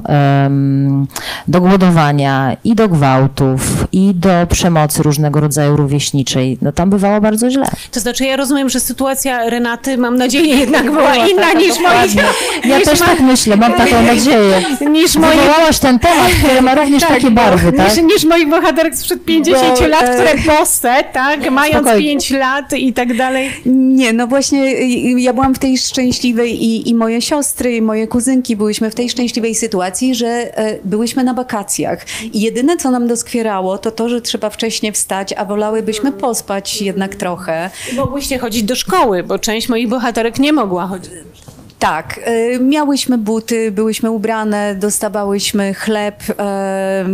do 1.48 1.60
głodowania, 1.60 2.56
i 2.64 2.74
do 2.74 2.88
gwałtów, 2.88 3.86
i 3.92 4.14
do 4.14 4.46
przemocy 4.48 5.02
różnego 5.02 5.40
rodzaju 5.40 5.76
rówieśniczej. 5.76 6.58
No 6.62 6.71
tam 6.74 6.90
bywało 6.90 7.20
bardzo 7.20 7.50
źle. 7.50 7.66
To 7.90 8.00
znaczy, 8.00 8.24
ja 8.24 8.36
rozumiem, 8.36 8.68
że 8.70 8.80
sytuacja 8.80 9.50
Renaty, 9.50 9.98
mam 9.98 10.16
nadzieję, 10.16 10.56
jednak 10.56 10.90
była 10.90 11.14
inna 11.16 11.52
niż 11.52 11.80
moich. 11.80 12.14
Ja 12.64 12.78
niż 12.78 12.84
też 12.84 13.00
ma- 13.00 13.06
tak 13.06 13.20
myślę, 13.20 13.56
mam 13.56 13.72
taką 13.72 14.02
nadzieję. 14.14 14.62
Niż 14.90 15.16
moich 15.16 15.40
Wywołałaś 15.40 15.78
ten 15.78 15.98
temat, 15.98 16.30
który 16.44 16.62
ma 16.62 16.74
również 16.74 17.02
takie 17.16 17.30
barwy, 17.30 17.72
tak? 17.72 17.88
Niż, 17.96 18.02
niż 18.14 18.24
moich 18.24 18.48
bohaterek 18.48 18.96
sprzed 18.96 19.24
50 19.24 19.80
Bo, 19.80 19.86
lat, 19.86 20.02
e, 20.04 20.14
które 20.14 20.56
postę, 20.56 21.04
tak, 21.12 21.50
mając 21.50 21.76
Spokojnie. 21.86 22.08
5 22.08 22.30
lat 22.30 22.72
i 22.72 22.92
tak 22.92 23.16
dalej. 23.16 23.50
Nie, 23.66 24.12
no 24.12 24.26
właśnie 24.26 24.72
ja 25.22 25.32
byłam 25.32 25.54
w 25.54 25.58
tej 25.58 25.78
szczęśliwej 25.78 26.64
i, 26.64 26.88
i 26.90 26.94
moje 26.94 27.20
siostry, 27.20 27.76
i 27.76 27.82
moje 27.82 28.06
kuzynki 28.08 28.56
byłyśmy 28.56 28.90
w 28.90 28.94
tej 28.94 29.10
szczęśliwej 29.10 29.54
sytuacji, 29.54 30.14
że 30.14 30.26
e, 30.26 30.78
byłyśmy 30.84 31.24
na 31.24 31.34
wakacjach. 31.34 32.06
I 32.32 32.40
jedyne, 32.40 32.76
co 32.76 32.90
nam 32.90 33.06
doskwierało, 33.06 33.78
to 33.78 33.90
to, 33.90 34.08
że 34.08 34.20
trzeba 34.20 34.50
wcześnie 34.50 34.92
wstać, 34.92 35.34
a 35.36 35.44
wolałybyśmy 35.44 36.12
pospać 36.12 36.61
jednak 36.80 37.14
trochę. 37.14 37.70
Mogłyście 37.96 38.38
chodzić 38.38 38.62
do 38.62 38.76
szkoły, 38.76 39.22
bo 39.22 39.38
część 39.38 39.68
moich 39.68 39.88
bohaterek 39.88 40.38
nie 40.38 40.52
mogła 40.52 40.86
chodzić. 40.86 41.12
Tak, 41.82 42.20
y, 42.28 42.58
miałyśmy 42.60 43.18
buty, 43.18 43.70
byłyśmy 43.70 44.10
ubrane, 44.10 44.74
dostawałyśmy 44.74 45.74
chleb 45.74 46.22
e, 46.38 47.04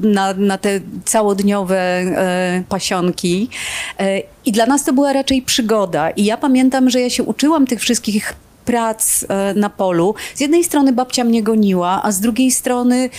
na, 0.00 0.34
na 0.34 0.58
te 0.58 0.80
całodniowe 1.04 1.78
e, 1.78 2.62
pasionki. 2.68 3.48
I 4.44 4.52
dla 4.52 4.66
nas 4.66 4.84
to 4.84 4.92
była 4.92 5.12
raczej 5.12 5.42
przygoda. 5.42 6.10
I 6.10 6.24
ja 6.24 6.36
pamiętam, 6.36 6.90
że 6.90 7.00
ja 7.00 7.10
się 7.10 7.22
uczyłam 7.22 7.66
tych 7.66 7.80
wszystkich 7.80 8.34
prac 8.64 9.24
na 9.54 9.70
polu. 9.70 10.14
Z 10.34 10.40
jednej 10.40 10.64
strony 10.64 10.92
babcia 10.92 11.24
mnie 11.24 11.42
goniła, 11.42 12.00
a 12.02 12.12
z 12.12 12.20
drugiej 12.20 12.50
strony 12.50 13.10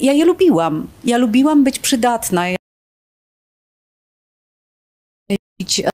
ja 0.00 0.12
je 0.12 0.24
lubiłam. 0.24 0.86
Ja 1.04 1.16
lubiłam 1.16 1.64
być 1.64 1.78
przydatna. 1.78 2.42
E, 5.60 5.90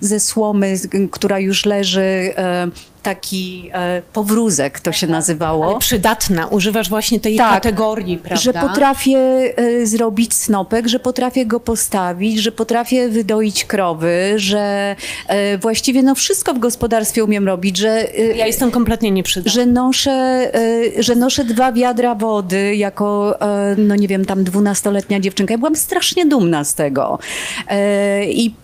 ze 0.00 0.20
słomy, 0.20 0.74
która 1.10 1.38
już 1.38 1.66
leży, 1.66 2.00
e, 2.36 2.68
taki 3.02 3.70
e, 3.72 4.02
powrózek 4.12 4.80
to 4.80 4.92
się 4.92 5.06
nazywało. 5.06 5.70
Ale 5.70 5.78
przydatna, 5.78 6.46
używasz 6.46 6.88
właśnie 6.88 7.20
tej 7.20 7.36
Tak, 7.36 7.52
kategorii, 7.52 8.18
prawda? 8.18 8.42
Że 8.42 8.52
potrafię 8.52 9.18
zrobić 9.84 10.34
snopek, 10.34 10.88
że 10.88 10.98
potrafię 10.98 11.46
go 11.46 11.60
postawić, 11.60 12.38
że 12.38 12.52
potrafię 12.52 13.08
wydoić 13.08 13.64
krowy, 13.64 14.32
że 14.36 14.96
właściwie 15.60 16.02
no 16.02 16.14
wszystko 16.14 16.54
w 16.54 16.58
gospodarstwie 16.58 17.24
umiem 17.24 17.46
robić, 17.46 17.76
że, 17.76 18.04
Ja 18.36 18.46
jestem 18.46 18.70
kompletnie 18.70 19.10
nieprzydatna. 19.10 19.52
że, 19.52 19.66
noszę, 19.66 20.50
że 20.98 21.14
noszę 21.14 21.44
dwa 21.44 21.72
wiadra 21.72 22.14
wody 22.14 22.76
jako, 22.76 23.38
no 23.78 23.96
nie 23.96 24.08
wiem, 24.08 24.24
tam 24.24 24.44
dwunastoletnia 24.44 25.20
dziewczynka. 25.20 25.54
Ja 25.54 25.58
byłam 25.58 25.76
strasznie 25.76 26.26
dumna 26.26 26.64
z 26.64 26.74
tego. 26.74 27.18
I 28.26 28.54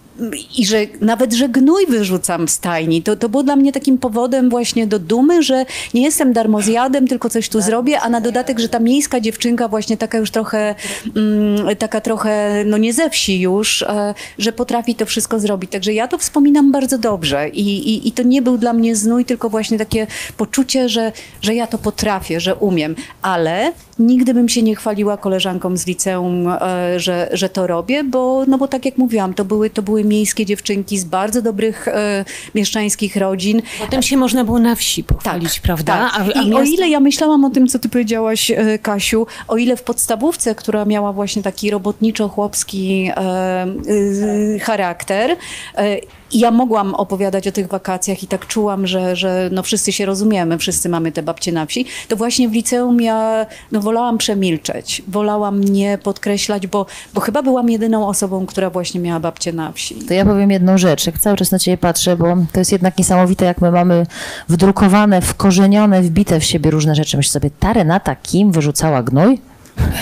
i 0.58 0.66
że 0.66 0.86
nawet, 1.00 1.32
że 1.32 1.48
gnój 1.48 1.86
wyrzucam 1.86 2.48
stajni, 2.48 3.02
to, 3.02 3.16
to 3.16 3.28
było 3.28 3.42
dla 3.42 3.56
mnie 3.56 3.72
takim 3.72 3.98
powodem 3.98 4.50
właśnie 4.50 4.86
do 4.86 4.98
dumy, 4.98 5.42
że 5.42 5.66
nie 5.94 6.02
jestem 6.02 6.32
darmozjadem, 6.32 7.08
tylko 7.08 7.30
coś 7.30 7.48
tu 7.48 7.60
zrobię, 7.60 8.00
a 8.00 8.08
na 8.08 8.20
dodatek, 8.20 8.58
że 8.58 8.68
ta 8.68 8.78
miejska 8.78 9.20
dziewczynka 9.20 9.68
właśnie 9.68 9.96
taka 9.96 10.18
już 10.18 10.30
trochę, 10.30 10.74
mm, 11.16 11.76
taka 11.76 12.00
trochę, 12.00 12.64
no 12.66 12.78
nie 12.78 12.92
ze 12.92 13.10
wsi 13.10 13.40
już, 13.40 13.82
e, 13.82 14.14
że 14.38 14.52
potrafi 14.52 14.94
to 14.94 15.06
wszystko 15.06 15.40
zrobić. 15.40 15.70
Także 15.70 15.92
ja 15.92 16.08
to 16.08 16.18
wspominam 16.18 16.72
bardzo 16.72 16.98
dobrze 16.98 17.48
i, 17.48 17.94
i, 17.94 18.08
i 18.08 18.12
to 18.12 18.22
nie 18.22 18.42
był 18.42 18.58
dla 18.58 18.72
mnie 18.72 18.96
znój, 18.96 19.24
tylko 19.24 19.50
właśnie 19.50 19.78
takie 19.78 20.06
poczucie, 20.36 20.88
że, 20.88 21.12
że 21.42 21.54
ja 21.54 21.66
to 21.66 21.78
potrafię, 21.78 22.40
że 22.40 22.54
umiem, 22.54 22.94
ale 23.22 23.72
nigdy 23.98 24.34
bym 24.34 24.48
się 24.48 24.62
nie 24.62 24.76
chwaliła 24.76 25.16
koleżankom 25.16 25.76
z 25.76 25.86
liceum, 25.86 26.48
e, 26.48 27.00
że, 27.00 27.28
że 27.32 27.48
to 27.48 27.66
robię, 27.66 28.04
bo, 28.04 28.44
no 28.48 28.58
bo 28.58 28.68
tak 28.68 28.84
jak 28.84 28.98
mówiłam, 28.98 29.34
to 29.34 29.44
były, 29.44 29.70
to 29.70 29.82
były 29.82 30.04
miejskie 30.04 30.46
dziewczynki 30.46 30.98
z 30.98 31.04
bardzo 31.04 31.42
dobrych 31.42 31.88
e, 31.88 32.24
mieszczańskich 32.54 33.16
rodzin. 33.16 33.62
Potem 33.80 34.02
się 34.02 34.16
można 34.16 34.44
było 34.44 34.58
na 34.58 34.74
wsi 34.74 35.04
pochwalić, 35.04 35.60
prawda? 35.60 36.10
Tak. 36.14 36.36
A, 36.36 36.38
a 36.38 36.42
I 36.42 36.54
o 36.54 36.62
ile 36.62 36.88
ja 36.88 37.00
myślałam 37.00 37.44
o 37.44 37.50
tym, 37.50 37.66
co 37.66 37.78
ty 37.78 37.88
powiedziałaś, 37.88 38.50
e, 38.50 38.78
Kasiu, 38.78 39.26
o 39.48 39.56
ile 39.56 39.76
w 39.76 39.82
podstawówce, 39.82 40.54
która 40.54 40.84
miała 40.84 41.12
właśnie 41.12 41.42
taki 41.42 41.70
robotniczo-chłopski 41.70 43.10
e, 43.16 43.66
y, 43.88 44.60
charakter, 44.62 45.36
e, 45.76 45.96
i 46.32 46.38
ja 46.38 46.50
mogłam 46.50 46.94
opowiadać 46.94 47.48
o 47.48 47.52
tych 47.52 47.68
wakacjach 47.68 48.22
i 48.22 48.26
tak 48.26 48.46
czułam, 48.46 48.86
że, 48.86 49.16
że 49.16 49.48
no 49.52 49.62
wszyscy 49.62 49.92
się 49.92 50.06
rozumiemy, 50.06 50.58
wszyscy 50.58 50.88
mamy 50.88 51.12
te 51.12 51.22
babcie 51.22 51.52
na 51.52 51.66
wsi, 51.66 51.86
to 52.08 52.16
właśnie 52.16 52.48
w 52.48 52.52
liceum 52.52 53.00
ja 53.00 53.46
no 53.72 53.80
wolałam 53.80 54.18
przemilczeć, 54.18 55.02
wolałam 55.08 55.64
nie 55.64 55.98
podkreślać, 55.98 56.66
bo, 56.66 56.86
bo 57.14 57.20
chyba 57.20 57.42
byłam 57.42 57.70
jedyną 57.70 58.08
osobą, 58.08 58.46
która 58.46 58.70
właśnie 58.70 59.00
miała 59.00 59.20
babcie 59.20 59.52
na 59.52 59.72
wsi. 59.72 59.94
To 59.94 60.14
ja 60.14 60.24
powiem 60.24 60.50
jedną 60.50 60.78
rzecz, 60.78 61.06
jak 61.06 61.18
cały 61.18 61.36
czas 61.36 61.50
na 61.50 61.58
ciebie 61.58 61.78
patrzę, 61.78 62.16
bo 62.16 62.36
to 62.52 62.58
jest 62.58 62.72
jednak 62.72 62.98
niesamowite, 62.98 63.44
jak 63.44 63.60
my 63.60 63.70
mamy 63.70 64.06
wdrukowane, 64.48 65.20
wkorzenione, 65.20 66.02
wbite 66.02 66.40
w 66.40 66.44
siebie 66.44 66.70
różne 66.70 66.94
rzeczy. 66.94 67.16
Myślę 67.16 67.32
sobie, 67.32 67.50
ta 67.60 67.72
Renata 67.72 68.16
Kim 68.16 68.52
wyrzucała 68.52 69.02
gnój? 69.02 69.53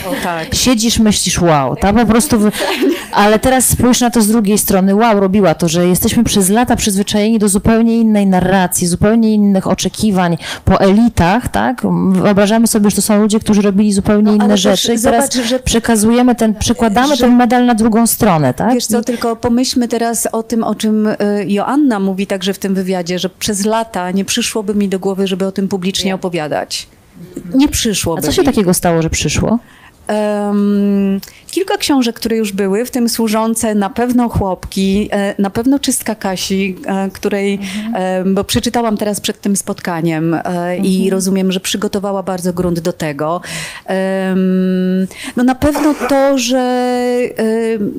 O 0.06 0.22
tak. 0.22 0.54
Siedzisz, 0.54 0.98
myślisz, 0.98 1.40
wow, 1.40 1.76
ta 1.76 1.92
po 1.92 2.06
prostu... 2.06 2.38
Wy... 2.38 2.52
Ale 3.12 3.38
teraz 3.38 3.68
spójrz 3.68 4.00
na 4.00 4.10
to 4.10 4.22
z 4.22 4.28
drugiej 4.28 4.58
strony, 4.58 4.94
wow, 4.94 5.20
robiła 5.20 5.54
to, 5.54 5.68
że 5.68 5.86
jesteśmy 5.86 6.24
przez 6.24 6.48
lata 6.48 6.76
przyzwyczajeni 6.76 7.38
do 7.38 7.48
zupełnie 7.48 7.96
innej 7.98 8.26
narracji, 8.26 8.86
zupełnie 8.86 9.34
innych 9.34 9.66
oczekiwań 9.66 10.36
po 10.64 10.80
elitach, 10.80 11.48
tak? 11.48 11.82
Wyobrażamy 12.12 12.66
sobie, 12.66 12.90
że 12.90 12.96
to 12.96 13.02
są 13.02 13.22
ludzie, 13.22 13.40
którzy 13.40 13.62
robili 13.62 13.92
zupełnie 13.92 14.32
No, 14.36 14.44
inne 14.44 14.56
rzeczy 14.58 14.94
i 14.94 14.98
zobacz, 14.98 15.28
teraz 15.30 15.48
że- 15.48 15.58
przekazujemy 15.58 16.34
ten, 16.34 16.54
przekładamy 16.54 17.16
że- 17.16 17.24
ten 17.24 17.36
medal 17.36 17.66
na 17.66 17.74
drugą 17.74 18.06
stronę, 18.06 18.54
tak? 18.54 18.74
Wiesz 18.74 18.86
co, 18.86 19.02
tylko 19.02 19.36
pomyślmy 19.36 19.88
teraz 19.88 20.28
o 20.32 20.42
tym, 20.42 20.64
o 20.64 20.74
czym 20.74 21.06
y, 21.06 21.16
Joanna 21.46 22.00
mówi 22.00 22.26
także 22.26 22.54
w 22.54 22.58
tym 22.58 22.74
wywiadzie, 22.74 23.18
że 23.18 23.28
przez 23.30 23.64
lata 23.64 24.10
nie 24.10 24.24
przyszłoby 24.24 24.74
mi 24.74 24.88
do 24.88 24.98
głowy, 24.98 25.26
żeby 25.26 25.46
o 25.46 25.52
tym 25.52 25.68
publicznie 25.68 26.14
opowiadać. 26.14 26.86
Nie 27.54 27.68
przyszłoby 27.68 28.18
A 28.18 28.22
co 28.22 28.32
się 28.32 28.44
takiego 28.44 28.74
stało, 28.74 29.02
że 29.02 29.10
przyszło? 29.10 29.58
Em, 30.06 31.20
kilka 31.50 31.76
książek, 31.76 32.16
które 32.16 32.36
już 32.36 32.52
były, 32.52 32.84
w 32.84 32.90
tym 32.90 33.08
służące 33.08 33.74
na 33.74 33.90
pewno 33.90 34.28
chłopki, 34.28 35.08
e, 35.12 35.34
na 35.38 35.50
pewno 35.50 35.78
czystka 35.78 36.14
Kasi, 36.14 36.76
e, 36.86 37.10
której, 37.10 37.58
e, 37.94 38.24
bo 38.24 38.44
przeczytałam 38.44 38.96
teraz 38.96 39.20
przed 39.20 39.40
tym 39.40 39.56
spotkaniem 39.56 40.34
e, 40.34 40.76
i 40.76 41.10
rozumiem, 41.10 41.52
że 41.52 41.60
przygotowała 41.60 42.22
bardzo 42.22 42.52
grunt 42.52 42.80
do 42.80 42.92
tego. 42.92 43.40
Em, 43.86 45.06
no 45.36 45.44
na 45.44 45.54
pewno 45.54 45.94
to, 46.08 46.38
że 46.38 46.58
em, 47.36 47.92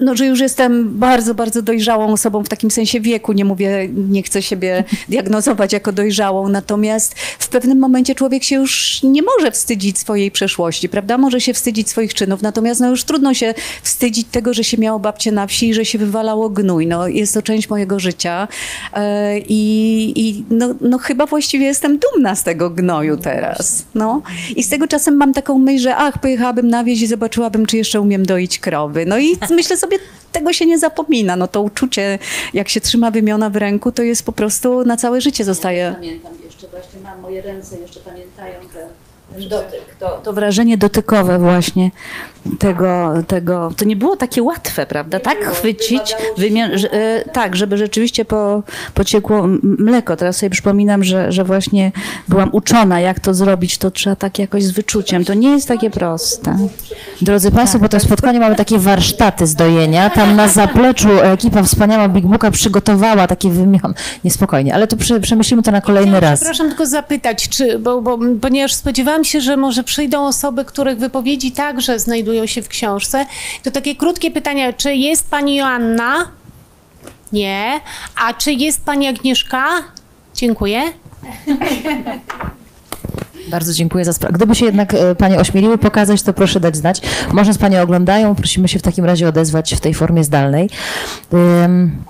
no, 0.00 0.16
że 0.16 0.26
już 0.26 0.40
jestem 0.40 0.98
bardzo, 0.98 1.34
bardzo 1.34 1.62
dojrzałą 1.62 2.12
osobą 2.12 2.44
w 2.44 2.48
takim 2.48 2.70
sensie 2.70 3.00
wieku. 3.00 3.32
Nie 3.32 3.44
mówię, 3.44 3.88
nie 4.08 4.22
chcę 4.22 4.42
siebie 4.42 4.84
diagnozować 5.08 5.72
jako 5.72 5.92
dojrzałą, 5.92 6.48
natomiast 6.48 7.14
w 7.38 7.48
pewnym 7.48 7.78
momencie 7.78 8.14
człowiek 8.14 8.44
się 8.44 8.56
już 8.56 9.02
nie 9.02 9.22
może 9.22 9.50
wstydzić 9.50 9.98
swojej 9.98 10.30
przeszłości, 10.30 10.88
prawda? 10.88 11.18
Może 11.18 11.40
się 11.40 11.54
wstydzić 11.54 11.88
swoich 11.88 12.14
czynów, 12.14 12.42
natomiast 12.42 12.80
no 12.80 12.90
już 12.90 13.04
trudno 13.04 13.34
się 13.34 13.54
wstydzić 13.82 14.26
tego, 14.30 14.54
że 14.54 14.64
się 14.64 14.78
miało 14.78 14.98
babcie 14.98 15.32
na 15.32 15.46
wsi 15.46 15.68
i 15.68 15.74
że 15.74 15.84
się 15.84 15.98
wywalało 15.98 16.50
gnój. 16.50 16.86
No, 16.86 17.08
jest 17.08 17.34
to 17.34 17.42
część 17.42 17.68
mojego 17.68 18.00
życia 18.00 18.48
e, 18.92 19.38
i, 19.38 20.12
i 20.16 20.44
no, 20.50 20.74
no 20.80 20.98
chyba 20.98 21.26
właściwie 21.26 21.66
jestem 21.66 21.98
dumna 21.98 22.34
z 22.34 22.42
tego 22.42 22.70
gnoju 22.70 23.16
teraz. 23.16 23.84
No. 23.94 24.22
I 24.56 24.62
z 24.62 24.68
tego 24.68 24.88
czasem 24.88 25.16
mam 25.16 25.32
taką 25.32 25.58
myśl, 25.58 25.82
że 25.82 25.96
ach, 25.96 26.18
pojechałabym 26.18 26.68
na 26.68 26.84
wieś 26.84 27.02
i 27.02 27.06
zobaczyłabym, 27.06 27.66
czy 27.66 27.76
jeszcze 27.76 28.00
umiem 28.00 28.26
doić 28.26 28.58
krowy. 28.58 29.06
No 29.06 29.18
i 29.18 29.36
myślę 29.56 29.76
sobie, 29.76 29.98
tego 30.32 30.52
się 30.52 30.66
nie 30.66 30.78
zapomina. 30.78 31.36
No 31.36 31.48
to 31.48 31.62
uczucie, 31.62 32.18
jak 32.54 32.68
się 32.68 32.80
trzyma 32.80 33.10
wymiona 33.10 33.50
w 33.50 33.56
ręku, 33.56 33.92
to 33.92 34.02
jest 34.02 34.22
po 34.22 34.32
prostu 34.32 34.84
na 34.84 34.96
całe 34.96 35.20
życie 35.20 35.44
zostaje. 35.44 35.92
Pamiętam 35.94 36.32
jeszcze, 36.44 36.68
właśnie 36.68 37.00
mam 37.00 37.20
moje 37.20 37.42
ręce, 37.42 37.78
jeszcze 37.78 38.00
pamiętają 38.00 38.54
ten, 38.74 38.88
ten 39.34 39.48
dotyk, 39.48 39.96
to, 40.00 40.20
to 40.24 40.32
wrażenie 40.32 40.78
dotykowe 40.78 41.38
właśnie 41.38 41.90
tego, 42.58 43.14
tego, 43.26 43.72
to 43.76 43.84
nie 43.84 43.96
było 43.96 44.16
takie 44.16 44.42
łatwe, 44.42 44.86
prawda? 44.86 45.20
Tak 45.20 45.38
chwycić, 45.44 46.14
wymię- 46.38 46.78
że, 46.78 46.92
e, 46.92 47.24
tak, 47.32 47.56
żeby 47.56 47.78
rzeczywiście 47.78 48.24
po, 48.24 48.62
pociekło 48.94 49.46
mleko. 49.62 50.16
Teraz 50.16 50.36
sobie 50.36 50.50
przypominam, 50.50 51.04
że, 51.04 51.32
że 51.32 51.44
właśnie 51.44 51.92
byłam 52.28 52.48
uczona, 52.52 53.00
jak 53.00 53.20
to 53.20 53.34
zrobić, 53.34 53.78
to 53.78 53.90
trzeba 53.90 54.16
tak 54.16 54.38
jakoś 54.38 54.64
z 54.64 54.70
wyczuciem. 54.70 55.24
To 55.24 55.34
nie 55.34 55.50
jest 55.50 55.68
takie 55.68 55.90
proste. 55.90 56.58
Drodzy 57.22 57.50
Państwo, 57.50 57.78
po 57.78 57.88
tym 57.88 58.00
spotkaniu 58.00 58.40
mamy 58.40 58.56
takie 58.56 58.78
warsztaty 58.78 59.46
z 59.46 59.54
dojenia. 59.54 60.10
Tam 60.10 60.36
na 60.36 60.48
zapleczu 60.48 61.08
ekipa 61.22 61.62
wspaniała 61.62 62.08
Big 62.08 62.26
Booka 62.26 62.50
przygotowała 62.50 63.26
takie 63.26 63.50
wymiany. 63.50 63.94
Niespokojnie, 64.24 64.74
ale 64.74 64.86
to 64.86 64.96
prze, 64.96 65.20
przemyślimy 65.20 65.62
to 65.62 65.70
na 65.70 65.80
kolejny 65.80 66.20
raz. 66.20 66.40
Przepraszam 66.40 66.68
tylko 66.68 66.86
zapytać, 66.86 67.48
czy, 67.48 67.78
bo, 67.78 68.02
bo, 68.02 68.18
ponieważ 68.40 68.74
spodziewałam 68.74 69.24
się, 69.24 69.40
że 69.40 69.56
może 69.56 69.84
przyjdą 69.84 70.26
osoby, 70.26 70.64
których 70.64 70.98
wypowiedzi 70.98 71.52
także 71.52 71.98
znajdują 71.98 72.35
się 72.44 72.62
w 72.62 72.68
książce, 72.68 73.26
to 73.62 73.70
takie 73.70 73.96
krótkie 73.96 74.30
pytania, 74.30 74.72
czy 74.72 74.94
jest 74.94 75.30
pani 75.30 75.56
Joanna? 75.56 76.28
Nie. 77.32 77.80
A 78.16 78.34
czy 78.34 78.52
jest 78.52 78.84
pani 78.84 79.06
Agnieszka? 79.06 79.66
Dziękuję. 80.34 80.82
Bardzo 83.48 83.72
dziękuję 83.72 84.04
za 84.04 84.12
sprawę. 84.12 84.34
Gdyby 84.34 84.54
się 84.54 84.66
jednak 84.66 84.94
e, 84.94 85.14
Panie 85.14 85.38
ośmieliły 85.38 85.78
pokazać, 85.78 86.22
to 86.22 86.32
proszę 86.32 86.60
dać 86.60 86.76
znać. 86.76 87.00
Może 87.32 87.52
z 87.52 87.58
Panie 87.58 87.82
oglądają, 87.82 88.34
prosimy 88.34 88.68
się 88.68 88.78
w 88.78 88.82
takim 88.82 89.04
razie 89.04 89.28
odezwać 89.28 89.74
w 89.74 89.80
tej 89.80 89.94
formie 89.94 90.24
zdalnej. 90.24 90.70
Ym, 91.64 92.04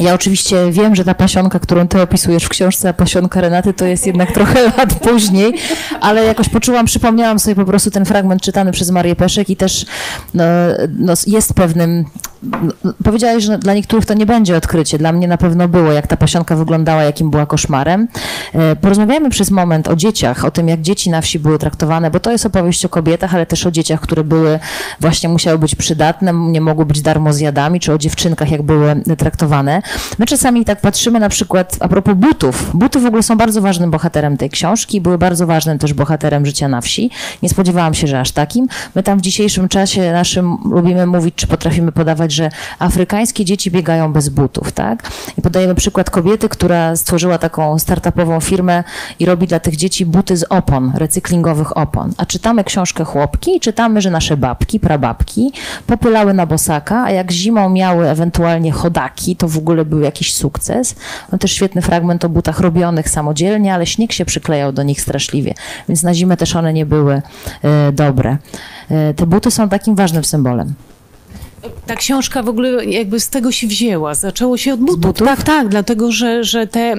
Ja 0.00 0.14
oczywiście 0.14 0.70
wiem, 0.70 0.96
że 0.96 1.04
ta 1.04 1.14
pasionka, 1.14 1.58
którą 1.58 1.88
ty 1.88 2.00
opisujesz 2.02 2.44
w 2.44 2.48
książce, 2.48 2.88
a 2.88 2.92
pasionka 2.92 3.40
Renaty 3.40 3.72
to 3.72 3.86
jest 3.86 4.06
jednak 4.06 4.32
trochę 4.32 4.62
lat 4.78 4.94
później, 4.94 5.54
ale 6.00 6.24
jakoś 6.24 6.48
poczułam, 6.48 6.86
przypomniałam 6.86 7.38
sobie 7.38 7.54
po 7.54 7.64
prostu 7.64 7.90
ten 7.90 8.04
fragment 8.04 8.42
czytany 8.42 8.72
przez 8.72 8.90
Marię 8.90 9.16
Peszek 9.16 9.50
i 9.50 9.56
też 9.56 9.86
no, 10.34 10.44
no, 10.98 11.14
jest 11.26 11.54
pewnym. 11.54 12.04
No, 13.04 13.40
że 13.40 13.58
dla 13.58 13.74
niektórych 13.74 14.06
to 14.06 14.14
nie 14.14 14.26
będzie 14.26 14.56
odkrycie. 14.56 14.98
Dla 14.98 15.12
mnie 15.12 15.28
na 15.28 15.36
pewno 15.36 15.68
było, 15.68 15.92
jak 15.92 16.06
ta 16.06 16.16
pasionka 16.16 16.56
wyglądała, 16.56 17.02
jakim 17.02 17.30
była 17.30 17.46
koszmarem. 17.46 18.08
E, 18.52 18.76
Porozmawiajmy 18.76 19.30
przez 19.30 19.50
moment 19.50 19.88
o 19.88 19.96
dzieciach, 19.96 20.44
o 20.44 20.50
tym, 20.50 20.68
jak 20.68 20.80
dzieci 20.80 21.10
na 21.10 21.20
wsi 21.20 21.38
były 21.38 21.58
traktowane, 21.58 22.10
bo 22.10 22.20
to 22.20 22.32
jest 22.32 22.46
opowieść 22.46 22.84
o 22.84 22.88
kobietach, 22.88 23.34
ale 23.34 23.46
też 23.46 23.66
o 23.66 23.70
dzieciach, 23.70 24.00
które 24.00 24.24
były, 24.24 24.58
właśnie 25.00 25.28
musiały 25.28 25.58
być 25.58 25.74
przydatne, 25.74 26.32
nie 26.32 26.60
mogły 26.60 26.86
być 26.86 27.02
darmozjadami, 27.02 27.80
czy 27.80 27.92
o 27.92 27.98
dziewczynkach, 27.98 28.50
jak 28.50 28.62
były 28.62 29.02
traktowane. 29.18 29.82
My 30.18 30.26
czasami 30.26 30.64
tak 30.64 30.80
patrzymy 30.80 31.20
na 31.20 31.28
przykład 31.28 31.76
a 31.80 31.88
propos 31.88 32.14
butów. 32.14 32.70
Buty 32.74 33.00
w 33.00 33.06
ogóle 33.06 33.22
są 33.22 33.36
bardzo 33.36 33.60
ważnym 33.60 33.90
bohaterem 33.90 34.36
tej 34.36 34.50
książki, 34.50 35.00
były 35.00 35.18
bardzo 35.18 35.46
ważnym 35.46 35.78
też 35.78 35.92
bohaterem 35.92 36.46
życia 36.46 36.68
na 36.68 36.80
wsi. 36.80 37.10
Nie 37.42 37.48
spodziewałam 37.48 37.94
się, 37.94 38.06
że 38.06 38.20
aż 38.20 38.30
takim. 38.32 38.68
My 38.94 39.02
tam 39.02 39.18
w 39.18 39.22
dzisiejszym 39.22 39.68
czasie 39.68 40.12
naszym 40.12 40.56
lubimy 40.64 41.06
mówić, 41.06 41.34
czy 41.34 41.46
potrafimy 41.46 41.92
podawać, 41.92 42.32
że 42.32 42.50
afrykańskie 42.78 43.44
dzieci 43.44 43.70
biegają 43.70 44.12
bez 44.12 44.28
butów, 44.28 44.72
tak? 44.72 45.10
I 45.38 45.42
podajemy 45.42 45.74
przykład 45.74 46.10
kobiety, 46.10 46.48
która 46.48 46.96
stworzyła 46.96 47.38
taką 47.38 47.78
startupową 47.78 48.40
firmę 48.40 48.84
i 49.18 49.26
robi 49.26 49.46
dla 49.46 49.60
tych 49.60 49.76
dzieci 49.76 50.06
buty 50.06 50.36
z 50.36 50.44
opon, 50.50 50.92
recyklingowych 50.94 51.76
opon. 51.76 52.12
A 52.16 52.26
czytamy 52.26 52.64
książkę 52.64 53.04
Chłopki 53.04 53.56
i 53.56 53.60
czytamy, 53.60 54.00
że 54.00 54.10
nasze 54.10 54.36
babki, 54.36 54.80
prababki 54.80 55.52
popylały 55.86 56.34
na 56.34 56.46
bosaka, 56.46 57.04
a 57.04 57.10
jak 57.10 57.32
zimą 57.32 57.68
miały 57.68 58.08
ewentualnie 58.08 58.72
chodaki, 58.72 59.36
to 59.36 59.48
w 59.48 59.58
ogóle 59.58 59.75
był 59.84 60.00
jakiś 60.00 60.34
sukces. 60.34 60.94
Mam 61.32 61.38
też 61.38 61.52
świetny 61.52 61.82
fragment 61.82 62.24
o 62.24 62.28
butach 62.28 62.60
robionych 62.60 63.08
samodzielnie, 63.08 63.74
ale 63.74 63.86
śnieg 63.86 64.12
się 64.12 64.24
przyklejał 64.24 64.72
do 64.72 64.82
nich 64.82 65.00
straszliwie, 65.00 65.54
więc 65.88 66.02
na 66.02 66.14
zimę 66.14 66.36
też 66.36 66.56
one 66.56 66.72
nie 66.72 66.86
były 66.86 67.22
e, 67.62 67.92
dobre. 67.92 68.36
E, 68.90 69.14
te 69.14 69.26
buty 69.26 69.50
są 69.50 69.68
takim 69.68 69.94
ważnym 69.94 70.24
symbolem. 70.24 70.74
Ta 71.86 71.96
książka 71.96 72.42
w 72.42 72.48
ogóle 72.48 72.84
jakby 72.84 73.20
z 73.20 73.28
tego 73.28 73.52
się 73.52 73.66
wzięła. 73.66 74.14
Zaczęło 74.14 74.56
się 74.56 74.74
od 74.74 74.80
butów. 74.80 75.00
butów? 75.00 75.28
Tak, 75.28 75.42
tak, 75.42 75.68
dlatego 75.68 76.12
że, 76.12 76.44
że 76.44 76.66
te. 76.66 76.94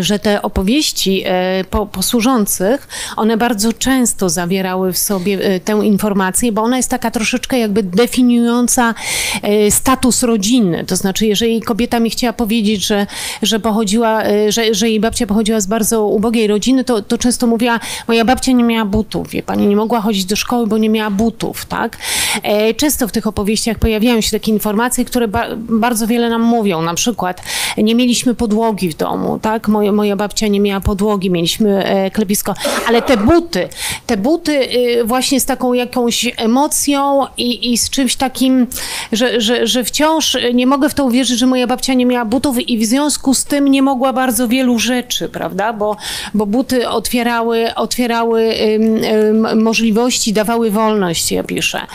Że 0.00 0.18
te 0.18 0.42
opowieści 0.42 1.22
e, 1.26 1.64
po, 1.70 1.86
posłużących, 1.86 2.88
one 3.16 3.36
bardzo 3.36 3.72
często 3.72 4.28
zawierały 4.28 4.92
w 4.92 4.98
sobie 4.98 5.38
e, 5.38 5.60
tę 5.60 5.72
informację, 5.72 6.52
bo 6.52 6.62
ona 6.62 6.76
jest 6.76 6.88
taka 6.88 7.10
troszeczkę 7.10 7.58
jakby 7.58 7.82
definiująca 7.82 8.94
e, 9.42 9.70
status 9.70 10.22
rodziny. 10.22 10.84
To 10.84 10.96
znaczy, 10.96 11.26
jeżeli 11.26 11.62
kobieta 11.62 12.00
mi 12.00 12.10
chciała 12.10 12.32
powiedzieć, 12.32 12.86
że, 12.86 13.06
że 13.42 13.60
pochodziła, 13.60 14.22
że, 14.48 14.74
że 14.74 14.88
jej 14.88 15.00
babcia 15.00 15.26
pochodziła 15.26 15.60
z 15.60 15.66
bardzo 15.66 16.06
ubogiej 16.06 16.46
rodziny, 16.46 16.84
to, 16.84 17.02
to 17.02 17.18
często 17.18 17.46
mówiła, 17.46 17.80
moja 18.08 18.24
babcia 18.24 18.52
nie 18.52 18.64
miała 18.64 18.84
butów, 18.84 19.30
wie 19.30 19.42
pani, 19.42 19.66
nie 19.66 19.76
mogła 19.76 20.00
chodzić 20.00 20.24
do 20.24 20.36
szkoły, 20.36 20.66
bo 20.66 20.78
nie 20.78 20.88
miała 20.88 21.10
butów, 21.10 21.66
tak? 21.66 21.98
Często 22.76 23.08
w 23.08 23.12
tych 23.12 23.26
opowieściach 23.26 23.78
pojawiają 23.78 24.20
się 24.20 24.30
takie 24.30 24.52
informacje, 24.52 25.04
które 25.04 25.28
ba 25.28 25.46
bardzo 25.56 26.06
wiele 26.06 26.28
nam 26.28 26.42
mówią. 26.42 26.82
Na 26.82 26.94
przykład 26.94 27.42
nie 27.76 27.94
mieliśmy 27.94 28.34
podłogi 28.34 28.88
w 28.88 28.96
domu, 28.96 29.38
tak? 29.42 29.68
Moja, 29.74 29.92
moja 29.92 30.16
babcia 30.16 30.48
nie 30.48 30.60
miała 30.60 30.80
podłogi, 30.80 31.30
mieliśmy 31.30 31.84
e, 31.84 32.10
klepisko, 32.10 32.54
ale 32.88 33.02
te 33.02 33.16
buty, 33.16 33.68
te 34.06 34.16
buty 34.16 34.52
y, 34.52 35.04
właśnie 35.04 35.40
z 35.40 35.44
taką 35.44 35.72
jakąś 35.72 36.32
emocją 36.36 37.26
i, 37.36 37.72
i 37.72 37.78
z 37.78 37.90
czymś 37.90 38.16
takim, 38.16 38.66
że, 39.12 39.40
że, 39.40 39.66
że 39.66 39.84
wciąż 39.84 40.36
nie 40.54 40.66
mogę 40.66 40.88
w 40.88 40.94
to 40.94 41.04
uwierzyć, 41.04 41.38
że 41.38 41.46
moja 41.46 41.66
babcia 41.66 41.94
nie 41.94 42.06
miała 42.06 42.24
butów 42.24 42.68
i 42.68 42.78
w 42.78 42.84
związku 42.84 43.34
z 43.34 43.44
tym 43.44 43.68
nie 43.68 43.82
mogła 43.82 44.12
bardzo 44.12 44.48
wielu 44.48 44.78
rzeczy, 44.78 45.28
prawda? 45.28 45.72
Bo, 45.72 45.96
bo 46.34 46.46
buty 46.46 46.88
otwierały, 46.88 47.74
otwierały 47.74 48.54
możliwości, 49.56 50.32
dawały 50.32 50.70
wolność, 50.70 51.32
ja 51.32 51.42
piszę. 51.42 51.86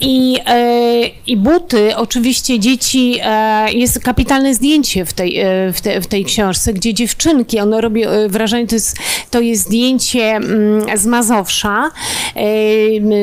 I, 0.00 0.38
e, 0.46 1.06
I 1.26 1.36
buty, 1.36 1.96
oczywiście 1.96 2.58
dzieci, 2.58 3.18
e, 3.22 3.72
jest 3.72 4.00
kapitalne 4.00 4.54
zdjęcie 4.54 5.04
w 5.04 5.12
tej, 5.12 5.38
e, 5.38 5.72
w, 5.72 5.80
te, 5.80 6.00
w 6.00 6.06
tej 6.06 6.24
książce, 6.24 6.72
gdzie 6.72 6.94
dziewczynki, 6.94 7.60
ono 7.60 7.80
robi 7.80 8.04
wrażenie, 8.28 8.66
to 8.66 8.74
jest, 8.74 8.96
to 9.30 9.40
jest 9.40 9.62
zdjęcie 9.62 10.36
mm, 10.36 10.98
z 10.98 11.06
Mazowsza, 11.06 11.90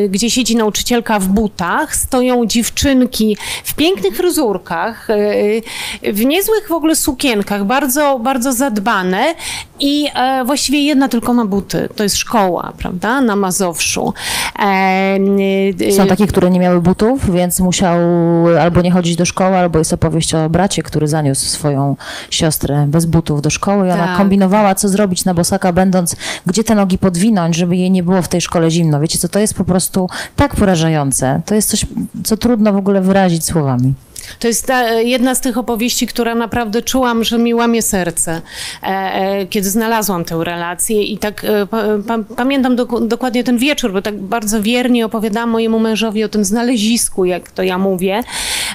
gdzie 0.09 0.29
siedzi 0.29 0.55
nauczycielka 0.55 1.19
w 1.19 1.27
butach, 1.27 1.95
stoją 1.95 2.45
dziewczynki 2.45 3.37
w 3.63 3.73
pięknych 3.73 4.15
fryzurkach, 4.15 5.07
w 6.03 6.25
niezłych 6.25 6.67
w 6.67 6.71
ogóle 6.71 6.95
sukienkach, 6.95 7.65
bardzo, 7.65 8.19
bardzo 8.19 8.53
zadbane 8.53 9.35
i 9.79 10.07
właściwie 10.45 10.81
jedna 10.81 11.07
tylko 11.09 11.33
ma 11.33 11.45
buty, 11.45 11.89
to 11.95 12.03
jest 12.03 12.17
szkoła, 12.17 12.73
prawda, 12.77 13.21
na 13.21 13.35
Mazowszu. 13.35 14.13
Są 15.97 16.07
takie, 16.07 16.27
które 16.27 16.49
nie 16.49 16.59
miały 16.65 16.81
butów, 16.81 17.31
więc 17.31 17.59
musiał 17.59 17.97
albo 18.61 18.81
nie 18.81 18.91
chodzić 18.91 19.15
do 19.15 19.25
szkoły, 19.25 19.57
albo 19.57 19.79
jest 19.79 19.93
opowieść 19.93 20.35
o 20.35 20.49
bracie, 20.49 20.83
który 20.83 21.07
zaniósł 21.07 21.45
swoją 21.45 21.95
siostrę 22.29 22.85
bez 22.87 23.05
butów 23.05 23.41
do 23.41 23.49
szkoły 23.49 23.87
i 23.87 23.91
ona 23.91 24.05
Tak. 24.05 24.17
kombinowała, 24.17 24.75
co 24.75 24.89
zrobić 24.89 25.25
na 25.25 25.33
bosaka, 25.33 25.73
będąc, 25.73 26.15
gdzie 26.45 26.63
te 26.63 26.75
nogi 26.75 26.97
podwinąć, 26.97 27.55
żeby 27.55 27.75
jej 27.75 27.91
nie 27.91 28.03
było 28.03 28.21
w 28.21 28.27
tej 28.27 28.41
szkole 28.41 28.71
zimno. 28.71 28.99
Wiecie 28.99 29.19
co, 29.19 29.29
to 29.29 29.39
jest 29.39 29.53
po 29.53 29.63
prostu 29.65 30.09
tak 30.35 30.55
porażające. 30.55 31.41
To 31.45 31.55
jest 31.55 31.69
coś, 31.69 31.85
co 32.23 32.37
trudno 32.37 32.73
w 32.73 32.77
ogóle 32.77 33.01
wyrazić 33.01 33.45
słowami. 33.45 33.93
To 34.39 34.47
jest 34.47 34.67
ta, 34.67 34.91
jedna 34.91 35.35
z 35.35 35.41
tych 35.41 35.57
opowieści, 35.57 36.07
która 36.07 36.35
naprawdę 36.35 36.81
czułam, 36.81 37.23
że 37.23 37.37
mi 37.37 37.53
łamie 37.53 37.81
serce, 37.81 38.41
e, 38.83 38.87
e, 38.87 39.45
kiedy 39.45 39.69
znalazłam 39.69 40.25
tę 40.25 40.43
relację 40.43 41.03
i 41.03 41.17
tak 41.17 41.43
e, 41.43 41.67
pa, 41.67 41.83
pa, 42.07 42.35
pamiętam 42.35 42.75
dok- 42.75 43.07
dokładnie 43.07 43.43
ten 43.43 43.57
wieczór, 43.57 43.93
bo 43.93 44.01
tak 44.01 44.21
bardzo 44.21 44.61
wiernie 44.61 45.05
opowiadałam 45.05 45.49
mojemu 45.49 45.79
mężowi 45.79 46.23
o 46.23 46.29
tym 46.29 46.45
znalezisku, 46.45 47.25
jak 47.25 47.51
to 47.51 47.63
ja 47.63 47.77
mówię, 47.77 48.23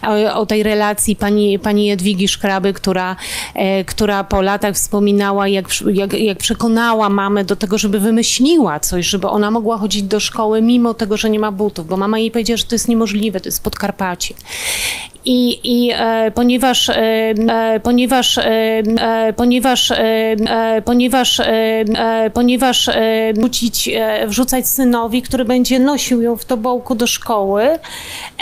o, 0.03 0.41
o 0.41 0.47
tej 0.47 0.63
relacji 0.63 1.17
pani, 1.17 1.59
pani 1.59 1.87
Jadwigi 1.87 2.29
Szkraby, 2.29 2.73
która, 2.73 3.17
e, 3.55 3.85
która 3.85 4.25
po 4.25 4.43
latach 4.43 4.75
wspominała, 4.75 5.49
jak, 5.49 5.67
jak, 5.93 6.13
jak 6.13 6.39
przekonała 6.39 7.09
mamę 7.09 7.45
do 7.45 7.57
tego, 7.57 7.79
żeby 7.79 8.01
wymyśliła 8.01 8.81
coś, 8.81 9.07
żeby 9.07 9.29
ona 9.29 9.51
mogła 9.51 9.79
chodzić 9.79 10.03
do 10.03 10.21
szkoły 10.21 10.63
mimo 10.63 10.95
tego, 10.95 11.17
że 11.17 11.31
nie 11.31 11.39
ma 11.39 11.53
butów, 11.53 11.87
bo 11.87 11.97
mama 11.97 12.19
jej 12.19 12.31
powiedziała, 12.31 12.57
że 12.57 12.65
to 12.65 12.75
jest 12.75 12.89
niemożliwe, 12.89 13.41
to 13.41 13.49
jest 13.49 13.63
Podkarpacie. 13.63 14.35
I, 15.25 15.61
i 15.65 15.93
ponieważ, 16.35 16.91
ponieważ, 17.83 18.39
ponieważ, 19.37 19.93
ponieważ, 20.85 21.41
ponieważ 22.35 22.91
wrzucać 24.27 24.69
synowi, 24.69 25.23
który 25.23 25.45
będzie 25.45 25.79
nosił 25.79 26.23
ją 26.23 26.37
w 26.37 26.45
tobołku 26.45 26.95
do 26.95 27.07
szkoły 27.07 27.79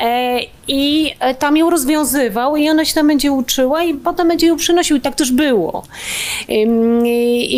e, 0.03 0.41
i 0.69 1.15
e, 1.21 1.35
tam 1.35 1.57
ją 1.57 1.71
rozwiązywał 1.71 2.57
i 2.57 2.69
ona 2.69 2.85
się 2.85 2.95
tam 2.95 3.07
będzie 3.07 3.33
uczyła 3.33 3.85
i 3.85 3.95
potem 3.95 4.29
będzie 4.29 4.47
ją 4.47 4.57
przynosił 4.57 4.97
i 4.97 5.01
tak 5.01 5.15
też 5.15 5.33
było. 5.33 5.83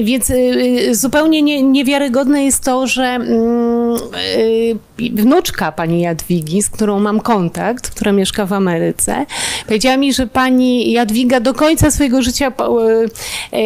Więc 0.02 0.30
y, 0.30 0.94
zupełnie 0.94 1.42
nie, 1.42 1.62
niewiarygodne 1.62 2.44
jest 2.44 2.64
to, 2.64 2.86
że 2.86 3.04
mm, 3.04 3.96
y, 4.36 4.76
wnuczka 5.14 5.72
pani 5.72 6.00
Jadwigi, 6.00 6.62
z 6.62 6.70
którą 6.70 7.00
mam 7.00 7.20
kontakt, 7.20 7.90
która 7.90 8.12
mieszka 8.12 8.46
w 8.46 8.52
Ameryce, 8.52 9.26
powiedziała 9.66 9.96
mi, 9.96 10.12
że 10.12 10.26
pani 10.26 10.92
Jadwiga 10.92 11.40
do 11.40 11.54
końca 11.54 11.90
swojego 11.90 12.22
życia 12.22 12.48
y, 12.48 13.60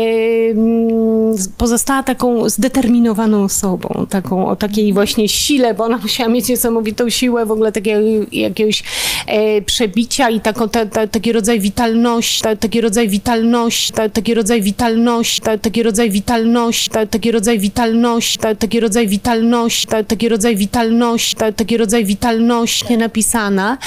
mm, 0.57 1.37
pozostała 1.59 2.03
taką 2.03 2.49
zdeterminowaną 2.49 3.45
osobą, 3.45 4.07
taką 4.11 4.47
o 4.47 4.57
takiej 4.57 4.93
właśnie 4.93 5.29
sile, 5.29 5.75
bo 5.75 5.85
ona 5.85 5.99
musiała 5.99 6.31
mieć 6.31 6.49
niesamowitą 6.49 7.11
siłę 7.11 7.47
w 7.47 7.51
ogóle 7.51 7.73
takiego 7.73 8.01
jakiegoś 8.33 8.83
e, 9.27 9.63
przebicia 9.63 10.31
i 10.31 10.41
taką, 10.41 10.69
ta, 10.69 10.87
ta, 10.87 11.07
taki 11.07 11.33
rodzaj 11.33 11.61
witalności, 11.61 12.43
ta, 12.43 12.57
taki 12.57 12.81
rodzaj 12.81 13.09
witalności, 13.09 13.93
ta, 13.93 14.09
taki 14.09 14.35
rodzaj 14.35 14.63
witalności, 14.63 15.41
ta, 15.41 15.59
taki 15.59 15.83
rodzaj 15.83 16.11
witalności, 16.11 16.91
ta, 16.91 17.07
taki 17.07 17.33
rodzaj 17.33 17.59
witalności, 17.59 18.39
ta, 18.39 18.55
taki 18.55 18.81
rodzaj 18.81 19.09
witalności, 19.09 19.87
ta, 19.87 20.05
taki 20.05 20.29
rodzaj 20.29 20.57
witalności, 20.57 21.24
ta, 21.35 21.53
taki 21.53 21.77
rodzaj 21.77 22.05
witalności 22.05 22.85
nie 22.91 22.99
napisana 22.99 23.79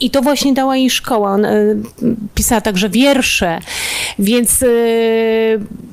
i 0.00 0.10
to 0.10 0.22
właśnie 0.22 0.54
dała 0.54 0.76
jej 0.76 0.90
szkoła. 0.90 1.38
E, 1.38 1.76
pisała 2.34 2.60
także 2.60 2.88
wiersze, 2.88 3.58
więc, 4.18 4.62
e, 4.62 4.66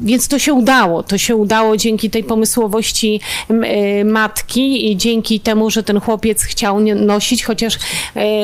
więc 0.01 0.27
to 0.27 0.39
się 0.39 0.53
udało. 0.53 1.03
To 1.03 1.17
się 1.17 1.35
udało 1.35 1.77
dzięki 1.77 2.09
tej 2.09 2.23
pomysłowości 2.23 3.19
e, 3.49 4.05
matki 4.05 4.91
i 4.91 4.97
dzięki 4.97 5.39
temu, 5.39 5.69
że 5.69 5.83
ten 5.83 5.99
chłopiec 5.99 6.43
chciał 6.43 6.79
nosić, 6.79 7.43
chociaż, 7.43 7.79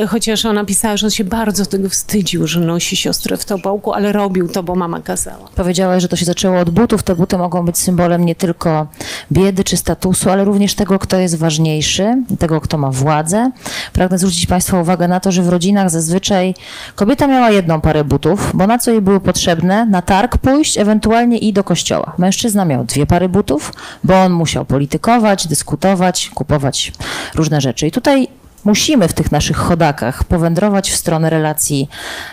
chociaż 0.09 0.45
ona 0.45 0.65
pisała, 0.65 0.97
że 0.97 1.07
on 1.07 1.11
się 1.11 1.23
bardzo 1.23 1.65
tego 1.65 1.89
wstydził, 1.89 2.47
że 2.47 2.59
nosi 2.59 2.95
siostrę 2.95 3.37
w 3.37 3.45
tobołku, 3.45 3.93
ale 3.93 4.11
robił 4.11 4.47
to, 4.47 4.63
bo 4.63 4.75
mama 4.75 5.01
kazała. 5.01 5.49
Powiedziałaś, 5.55 6.01
że 6.01 6.07
to 6.07 6.15
się 6.15 6.25
zaczęło 6.25 6.59
od 6.59 6.69
butów. 6.69 7.03
Te 7.03 7.15
buty 7.15 7.37
mogą 7.37 7.65
być 7.65 7.77
symbolem 7.77 8.25
nie 8.25 8.35
tylko 8.35 8.87
biedy 9.31 9.63
czy 9.63 9.77
statusu, 9.77 10.29
ale 10.29 10.45
również 10.45 10.75
tego, 10.75 10.99
kto 10.99 11.17
jest 11.17 11.37
ważniejszy, 11.37 12.23
tego, 12.43 12.61
kto 12.61 12.77
ma 12.77 12.91
władzę. 12.91 13.51
Pragnę 13.93 14.17
zwrócić 14.17 14.45
Państwa 14.45 14.81
uwagę 14.81 15.07
na 15.07 15.19
to, 15.19 15.31
że 15.31 15.43
w 15.43 15.49
rodzinach 15.49 15.89
zazwyczaj 15.89 16.55
kobieta 16.95 17.27
miała 17.27 17.49
jedną 17.49 17.81
parę 17.81 18.03
butów, 18.03 18.51
bo 18.53 18.67
na 18.67 18.77
co 18.77 18.91
jej 18.91 19.01
były 19.01 19.19
potrzebne? 19.19 19.85
Na 19.85 20.01
targ 20.01 20.37
pójść, 20.37 20.77
ewentualnie 20.77 21.37
i 21.37 21.53
do 21.53 21.63
kościoła. 21.63 22.13
Mężczyzna 22.17 22.65
miał 22.65 22.83
dwie 22.83 23.05
pary 23.05 23.29
butów, 23.29 23.73
bo 24.03 24.21
on 24.21 24.31
musiał 24.31 24.65
politykować, 24.65 25.47
dyskutować, 25.47 26.31
kupować 26.33 26.91
różne 27.35 27.61
rzeczy. 27.61 27.87
I 27.87 27.91
tutaj 27.91 28.27
musimy 28.65 29.07
w 29.07 29.13
tych 29.13 29.31
naszych 29.31 29.57
chodakach 29.57 30.23
powędrować 30.23 30.91
w 30.91 30.95
stronę 30.95 31.29
relacji 31.29 31.89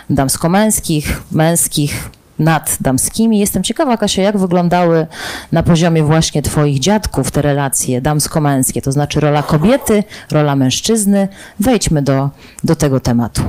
damsko-męskich, 0.09 1.23
męskich, 1.31 2.09
nad 2.41 2.77
damskimi. 2.81 3.39
Jestem 3.39 3.63
ciekawa, 3.63 3.97
Kasia, 3.97 4.21
jak 4.21 4.37
wyglądały 4.37 5.07
na 5.51 5.63
poziomie 5.63 6.03
właśnie 6.03 6.41
Twoich 6.41 6.79
dziadków 6.79 7.31
te 7.31 7.41
relacje 7.41 8.01
damsko-męskie, 8.01 8.81
to 8.81 8.91
znaczy 8.91 9.19
rola 9.19 9.43
kobiety, 9.43 10.03
rola 10.31 10.55
mężczyzny. 10.55 11.27
Wejdźmy 11.59 12.01
do, 12.01 12.29
do 12.63 12.75
tego 12.75 12.99
tematu. 12.99 13.41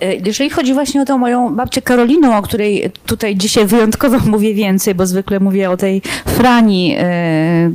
E, 0.00 0.14
Jeżeli 0.14 0.50
chodzi 0.50 0.74
właśnie 0.74 1.02
o 1.02 1.04
tą 1.04 1.18
moją 1.18 1.54
babcię 1.56 1.82
Karolinę, 1.82 2.38
o 2.38 2.42
której 2.42 2.92
tutaj 3.06 3.36
dzisiaj 3.36 3.66
wyjątkowo 3.66 4.18
mówię 4.30 4.54
więcej, 4.54 4.94
bo 4.94 5.06
zwykle 5.06 5.40
mówię 5.40 5.70
o 5.70 5.76
tej 5.76 6.02
Frani 6.26 6.96
e, 6.98 7.70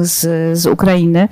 z, 0.00 0.58
z 0.58 0.66
Ukrainy. 0.66 1.28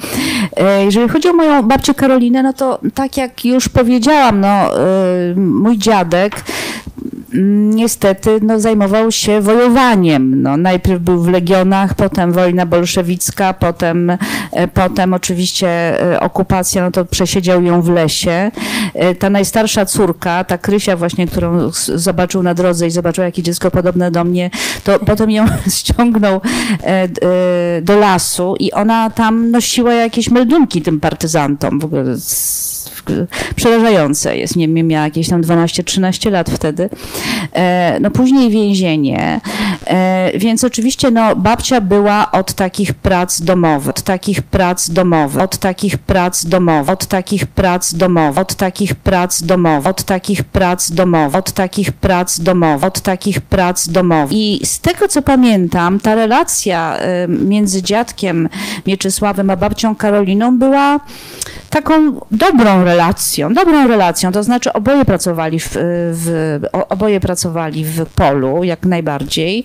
E, 0.57 0.85
Jeżeli 0.85 1.09
chodzi 1.09 1.29
o 1.29 1.33
moją 1.33 1.63
babcię 1.63 1.95
Karolinę, 1.95 2.43
no 2.43 2.53
to 2.53 2.79
tak 2.95 3.17
jak 3.17 3.45
już 3.45 3.69
powiedziałam, 3.69 4.41
no, 4.41 4.71
mój 5.37 5.79
dziadek 5.79 6.45
niestety 7.75 8.39
no, 8.43 8.61
zajmował 8.61 9.13
się 9.13 9.41
wojowaniem. 9.41 10.43
No, 10.43 10.57
najpierw 10.57 11.01
był 11.03 11.23
w 11.23 11.29
legionach, 11.29 11.95
potem 11.95 12.33
wojna 12.33 12.67
bolszewicka, 12.67 13.53
potem, 13.55 14.11
e, 14.53 14.69
potem 14.69 15.15
oczywiście 15.15 15.69
e, 16.13 16.21
okupacja, 16.21 16.83
no 16.85 16.91
to 16.91 17.05
przesiedział 17.05 17.63
ją 17.63 17.83
w 17.83 17.89
lesie. 17.89 18.51
E, 18.95 19.15
Ta 19.15 19.31
najstarsza 19.31 19.87
córka, 19.87 20.45
ta 20.45 20.59
Krysia 20.59 20.97
właśnie, 20.97 21.27
którą 21.27 21.71
zobaczył 21.95 22.43
na 22.43 22.55
drodze 22.55 22.87
i 22.87 22.91
zobaczył, 22.91 23.25
jakie 23.25 23.43
dziecko 23.43 23.71
podobne 23.71 24.11
do 24.11 24.25
mnie, 24.25 24.51
to 24.85 24.99
potem 24.99 25.31
ją 25.31 25.45
ściągnął 25.79 26.41
do 27.83 27.97
lasu 27.99 28.55
i 28.61 28.73
ona 28.73 29.11
tam 29.11 29.51
nosiła 29.51 29.95
jakieś 29.95 30.31
meldunki 30.31 30.83
tym 30.83 31.01
partyzantom. 31.01 31.81
W 31.81 31.85
ogóle 31.85 32.03
s- 32.03 32.74
przerażające 33.57 34.37
jest. 34.37 34.57
Nie 34.57 34.69
wiem, 34.69 34.87
miała 34.87 35.05
jakieś 35.05 35.29
tam 35.29 35.43
12-13 35.43 36.31
lat 36.31 36.51
wtedy. 36.51 36.89
E, 37.53 37.99
No 38.01 38.11
później 38.11 38.51
więzienie. 38.51 39.41
E, 39.87 40.39
Więc 40.39 40.65
oczywiście 40.65 41.11
no, 41.11 41.37
babcia 41.37 41.81
była 41.81 42.31
od 42.33 42.53
takich 42.53 42.95
prac 42.95 43.41
domowych, 43.41 43.89
od 43.89 44.03
takich 44.03 44.43
prac 44.43 44.91
domowych, 44.91 45.43
od 45.43 45.57
takich 45.59 45.99
prac 45.99 46.45
domowych, 46.45 46.91
od 46.91 47.07
takich 47.07 47.47
prac 47.47 47.95
domowych, 48.05 48.39
od 48.39 48.55
takich 48.55 49.07
prac 49.07 49.43
domowych, 49.43 49.87
od 49.87 50.05
takich 50.05 50.45
prac 50.55 50.91
domowych, 50.91 51.37
od 51.37 51.53
takich 51.53 51.93
prac 51.93 52.41
domowych, 52.41 52.85
od 52.85 53.01
takich 53.01 53.41
prac 53.41 53.89
domowych. 53.89 54.33
I 54.39 54.61
z 54.65 54.81
tego 54.81 55.09
co 55.09 55.23
pamiętam, 55.23 56.01
ta 56.01 56.15
relacja 56.15 56.97
e, 56.97 57.29
między 57.29 57.83
dziadkiem 57.83 58.49
Mieczysławem 58.87 59.51
a 59.51 59.57
babcią 59.57 59.95
Karoliną 59.97 60.59
była 60.59 61.01
taką 61.71 62.21
dobrą 62.31 62.85
relacją, 62.85 62.94
dobrą 63.55 63.89
relacją, 63.89 64.33
to 64.33 64.43
znaczy 64.43 64.73
oboje 64.73 65.05
pracowali 65.05 65.61
w, 65.61 65.71
w, 66.13 66.61
oboje 66.89 67.21
pracowali 67.21 67.85
w 67.85 68.07
polu, 68.07 68.65
jak 68.65 68.87
najbardziej 68.87 69.65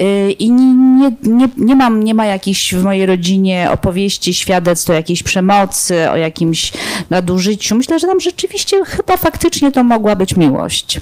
Y, 0.00 0.32
i 0.32 0.50
nie, 0.50 1.12
nie, 1.22 1.48
nie, 1.56 1.76
mam, 1.76 2.02
nie 2.02 2.14
ma 2.14 2.26
jakichś 2.26 2.74
w 2.74 2.84
mojej 2.84 3.06
rodzinie 3.06 3.68
opowieści, 3.72 4.34
świadectw 4.34 4.90
o 4.90 4.92
jakiejś 4.92 5.22
przemocy, 5.22 6.10
o 6.10 6.16
jakimś 6.16 6.72
nadużyciu. 7.10 7.76
Myślę, 7.76 7.98
że 7.98 8.06
tam 8.06 8.20
rzeczywiście 8.20 8.84
chyba 8.84 9.16
faktycznie 9.16 9.72
to 9.72 9.84
mogła 9.84 10.16
być 10.16 10.36
miłość. 10.36 11.00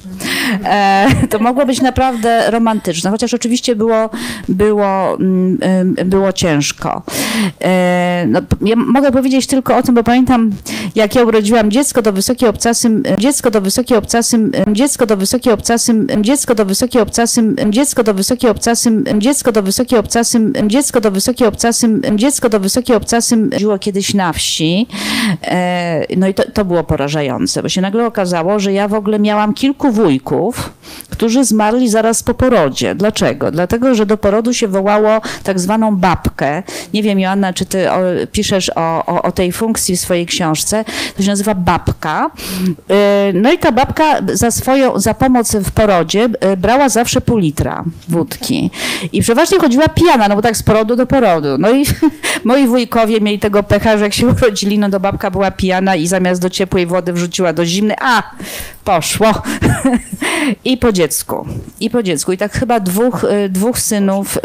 E, 0.64 1.06
to 1.30 1.38
mogło 1.38 1.66
być 1.66 1.80
naprawdę 1.80 2.50
romantyczne, 2.50 3.10
chociaż 3.10 3.34
oczywiście 3.34 3.76
było, 3.76 4.10
było, 4.48 5.14
mm, 5.14 5.58
ym, 5.80 5.94
było 6.04 6.32
ciężko. 6.32 7.02
E, 7.60 8.24
no, 8.28 8.40
ja 8.60 8.76
mogę 8.76 9.12
powiedzieć 9.12 9.46
tylko 9.46 9.76
o 9.76 9.82
tym, 9.82 9.94
bo 9.94 10.02
pamiętam, 10.02 10.50
jak 10.94 11.14
ja 11.14 11.22
urodziłam 11.22 11.57
dziecko 11.66 12.02
do 12.02 12.12
wysokiej 12.12 12.48
obcasym, 12.48 13.02
dziecko 13.18 13.50
do 13.50 13.60
wysokiej 13.60 13.96
obcasym, 13.96 14.52
dziecko 14.72 15.06
do 15.06 15.16
wysokiej 15.16 15.52
obcasym, 15.52 16.06
dziecko 16.20 16.54
do 16.54 16.64
wysokiej 16.64 17.00
obcasym, 17.02 17.56
dziecko 17.70 18.02
do 18.02 18.14
wysokiej 18.14 18.50
obcasym, 18.50 19.04
dziecko 19.18 19.52
do 19.52 19.62
wysokiej 19.62 19.98
obcasym, 19.98 20.52
dziecko 20.68 21.00
do 21.00 21.10
wysokiej 21.10 21.46
obcasym, 21.48 22.02
dziecko 22.16 22.48
do 22.48 22.60
wysokiej 22.60 22.96
obcasym 22.96 23.50
żyło 23.56 23.78
kiedyś 23.78 24.14
na 24.14 24.32
wsi. 24.32 24.86
E, 25.42 26.06
No 26.16 26.28
i 26.28 26.34
to, 26.34 26.42
to 26.52 26.64
było 26.64 26.84
porażające, 26.84 27.62
bo 27.62 27.68
się 27.68 27.80
nagle 27.80 28.06
okazało, 28.06 28.58
że 28.58 28.72
ja 28.72 28.88
w 28.88 28.94
ogóle 28.94 29.18
miałam 29.18 29.54
kilku 29.54 29.92
wujków, 29.92 30.70
którzy 31.10 31.44
zmarli 31.44 31.88
zaraz 31.88 32.22
po 32.22 32.34
porodzie. 32.34 32.94
Dlaczego? 32.94 33.50
Dlatego, 33.50 33.94
że 33.94 34.06
do 34.06 34.16
porodu 34.16 34.54
się 34.54 34.68
wołało 34.68 35.20
tak 35.42 35.60
zwaną 35.60 35.96
babkę. 35.96 36.62
Nie 36.94 37.02
wiem, 37.02 37.20
Joanna, 37.20 37.52
czy 37.52 37.66
ty 37.66 37.90
o, 37.90 37.98
piszesz 38.32 38.70
o, 38.76 39.06
o, 39.06 39.22
o 39.22 39.32
tej 39.32 39.52
funkcji 39.52 39.96
w 39.96 40.00
swojej 40.00 40.26
książce. 40.26 40.84
To 41.16 41.22
się 41.22 41.28
nazywa 41.28 41.47
babka. 41.54 42.30
Y, 42.90 43.32
No 43.34 43.52
i 43.52 43.58
ta 43.58 43.72
babka 43.72 44.20
za 44.32 44.50
swoją, 44.50 45.00
za 45.00 45.14
pomoc 45.14 45.56
w 45.56 45.70
porodzie 45.70 46.28
y, 46.52 46.56
brała 46.56 46.88
zawsze 46.88 47.20
pół 47.20 47.38
litra 47.38 47.84
wódki. 48.08 48.70
I 49.12 49.22
przeważnie 49.22 49.58
chodziła 49.58 49.88
pijana, 49.88 50.28
no 50.28 50.36
bo 50.36 50.42
tak 50.42 50.56
z 50.56 50.62
porodu 50.62 50.96
do 50.96 51.06
porodu. 51.06 51.48
No 51.58 51.70
i 51.70 51.84
moi 52.44 52.66
wujkowie 52.66 53.20
mieli 53.20 53.38
tego 53.38 53.62
pecha, 53.62 53.98
że 53.98 54.04
jak 54.04 54.14
się 54.14 54.26
urodzili, 54.36 54.78
no 54.78 54.90
to 54.90 55.00
babka 55.00 55.30
była 55.30 55.50
pijana 55.50 55.96
i 55.96 56.06
zamiast 56.06 56.40
do 56.40 56.50
ciepłej 56.50 56.86
wody 56.86 57.12
wrzuciła 57.12 57.52
do 57.52 57.66
zimnej. 57.66 57.96
A, 58.00 58.22
poszło. 58.84 59.32
I 60.64 60.76
po 60.76 60.92
dziecku. 60.92 61.46
I 61.80 61.90
po 61.90 62.02
dziecku. 62.02 62.32
I 62.32 62.38
tak 62.38 62.52
chyba 62.52 62.80
dwóch, 62.80 63.24
y, 63.24 63.48
dwóch 63.48 63.78
synów, 63.78 64.38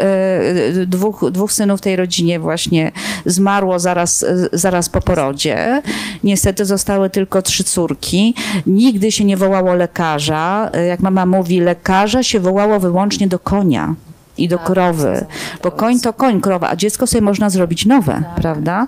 dwóch, 0.86 1.30
dwóch 1.30 1.52
synów 1.52 1.80
tej 1.80 1.96
rodzinie 1.96 2.40
właśnie 2.40 2.92
zmarło 3.26 3.78
zaraz, 3.78 4.24
zaraz 4.52 4.88
po 4.88 5.00
porodzie. 5.00 5.82
Niestety 6.24 6.64
zostały 6.94 7.10
tylko 7.10 7.42
trzy 7.42 7.64
córki. 7.64 8.34
Nigdy 8.66 9.12
się 9.12 9.24
nie 9.24 9.36
wołało 9.36 9.74
lekarza. 9.74 10.70
Jak 10.88 11.00
mama 11.00 11.26
mówi, 11.26 11.60
lekarza 11.60 12.22
się 12.22 12.40
wołało 12.40 12.80
wyłącznie 12.80 13.28
do 13.28 13.38
konia. 13.38 13.94
I 14.38 14.48
do 14.48 14.58
krowy, 14.58 15.26
bo 15.62 15.70
koń 15.70 16.00
to 16.00 16.12
koń, 16.12 16.40
krowa, 16.40 16.70
a 16.70 16.76
dziecko 16.76 17.06
sobie 17.06 17.20
można 17.22 17.50
zrobić 17.50 17.86
nowe, 17.86 18.22
prawda? 18.36 18.86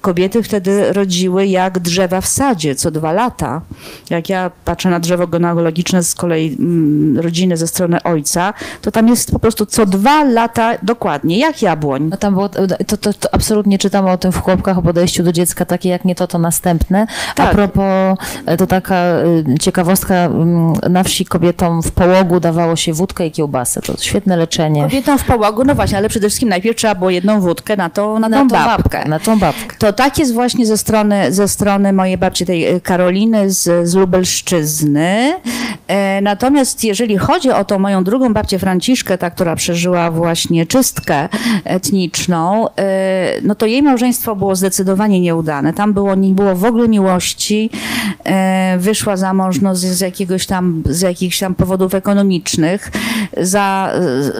Kobiety 0.00 0.42
wtedy 0.42 0.92
rodziły 0.92 1.46
jak 1.46 1.78
drzewa 1.78 2.20
w 2.20 2.26
sadzie, 2.26 2.74
co 2.74 2.90
dwa 2.90 3.12
lata. 3.12 3.60
Jak 4.10 4.28
ja 4.28 4.50
patrzę 4.64 4.90
na 4.90 5.00
drzewo 5.00 5.26
genealogiczne 5.26 6.02
z 6.02 6.14
kolei 6.14 6.56
mm, 6.60 7.18
rodziny 7.18 7.56
ze 7.56 7.66
strony 7.66 8.02
ojca, 8.02 8.54
to 8.82 8.90
tam 8.90 9.08
jest 9.08 9.30
po 9.30 9.38
prostu 9.38 9.66
co 9.66 9.86
dwa 9.86 10.24
lata 10.24 10.72
dokładnie, 10.82 11.38
jak 11.38 11.62
jabłoń. 11.62 12.08
No 12.10 12.16
tam 12.16 12.34
było, 12.34 12.48
to, 12.48 12.96
to, 12.96 13.12
to 13.12 13.34
absolutnie 13.34 13.78
czytamy 13.78 14.10
o 14.10 14.18
tym 14.18 14.32
w 14.32 14.40
chłopkach, 14.42 14.78
o 14.78 14.82
podejściu 14.82 15.22
do 15.22 15.32
dziecka, 15.32 15.64
takie 15.64 15.88
jak 15.88 16.04
nie 16.04 16.14
to, 16.14 16.26
to 16.26 16.38
następne. 16.38 17.06
A 17.32 17.34
Tak. 17.34 17.50
propos, 17.50 18.18
e, 18.46 18.56
to 18.56 18.66
taka 18.66 18.94
y, 19.54 19.58
ciekawostka, 19.60 20.14
mm, 20.14 20.72
na 20.90 21.02
wsi 21.02 21.24
kobietom 21.24 21.82
w 21.82 21.90
połogu 21.92 22.40
dawało 22.40 22.76
się 22.76 22.92
wódkę 22.92 23.26
i 23.26 23.30
kiełbasę. 23.30 23.80
To 23.82 23.96
świetne 23.98 24.36
leczenie. 24.36 24.85
Kobietom 24.86 25.18
w 25.18 25.24
połogu, 25.24 25.64
no 25.64 25.74
właśnie, 25.74 25.98
ale 25.98 26.08
przede 26.08 26.28
wszystkim 26.28 26.48
najpierw 26.48 26.76
trzeba 26.76 26.94
było 26.94 27.10
jedną 27.10 27.40
wódkę 27.40 27.76
na 27.76 27.90
tą, 27.90 28.18
na, 28.18 28.30
tą 28.30 28.48
babkę. 28.48 29.08
Na 29.08 29.18
tą 29.18 29.38
babkę. 29.38 29.76
To 29.78 29.92
tak 29.92 30.18
jest 30.18 30.34
właśnie 30.34 30.66
ze 30.66 30.78
strony, 30.78 31.32
ze 31.32 31.48
strony 31.48 31.92
mojej 31.92 32.18
babci, 32.18 32.46
tej 32.46 32.64
e, 32.64 32.80
Karoliny 32.80 33.50
z, 33.50 33.88
z 33.88 33.94
Lubelszczyzny. 33.94 35.34
E, 35.88 36.20
natomiast 36.20 36.84
jeżeli 36.84 37.18
chodzi 37.18 37.50
o 37.50 37.64
tą 37.64 37.78
moją 37.78 38.04
drugą 38.04 38.34
babcię 38.34 38.58
Franciszkę, 38.58 39.18
ta, 39.18 39.30
która 39.30 39.56
przeżyła 39.56 40.10
właśnie 40.10 40.66
czystkę 40.66 41.28
etniczną, 41.64 42.68
e, 42.68 43.40
no 43.42 43.54
to 43.54 43.66
jej 43.66 43.82
małżeństwo 43.82 44.36
było 44.36 44.56
zdecydowanie 44.56 45.20
nieudane. 45.20 45.72
Tam 45.72 45.92
było, 45.92 46.14
nie 46.14 46.34
było 46.34 46.54
w 46.54 46.64
ogóle 46.64 46.88
miłości. 46.88 47.70
E, 48.24 48.76
wyszła 48.78 49.16
za 49.16 49.34
mąż 49.34 49.60
no, 49.60 49.74
z, 49.74 49.80
z 49.80 50.00
jakiegoś 50.00 50.46
tam, 50.46 50.82
z 50.86 51.00
jakichś 51.00 51.38
tam 51.38 51.54
powodów 51.54 51.94
ekonomicznych 51.94 52.90
za, 53.36 53.92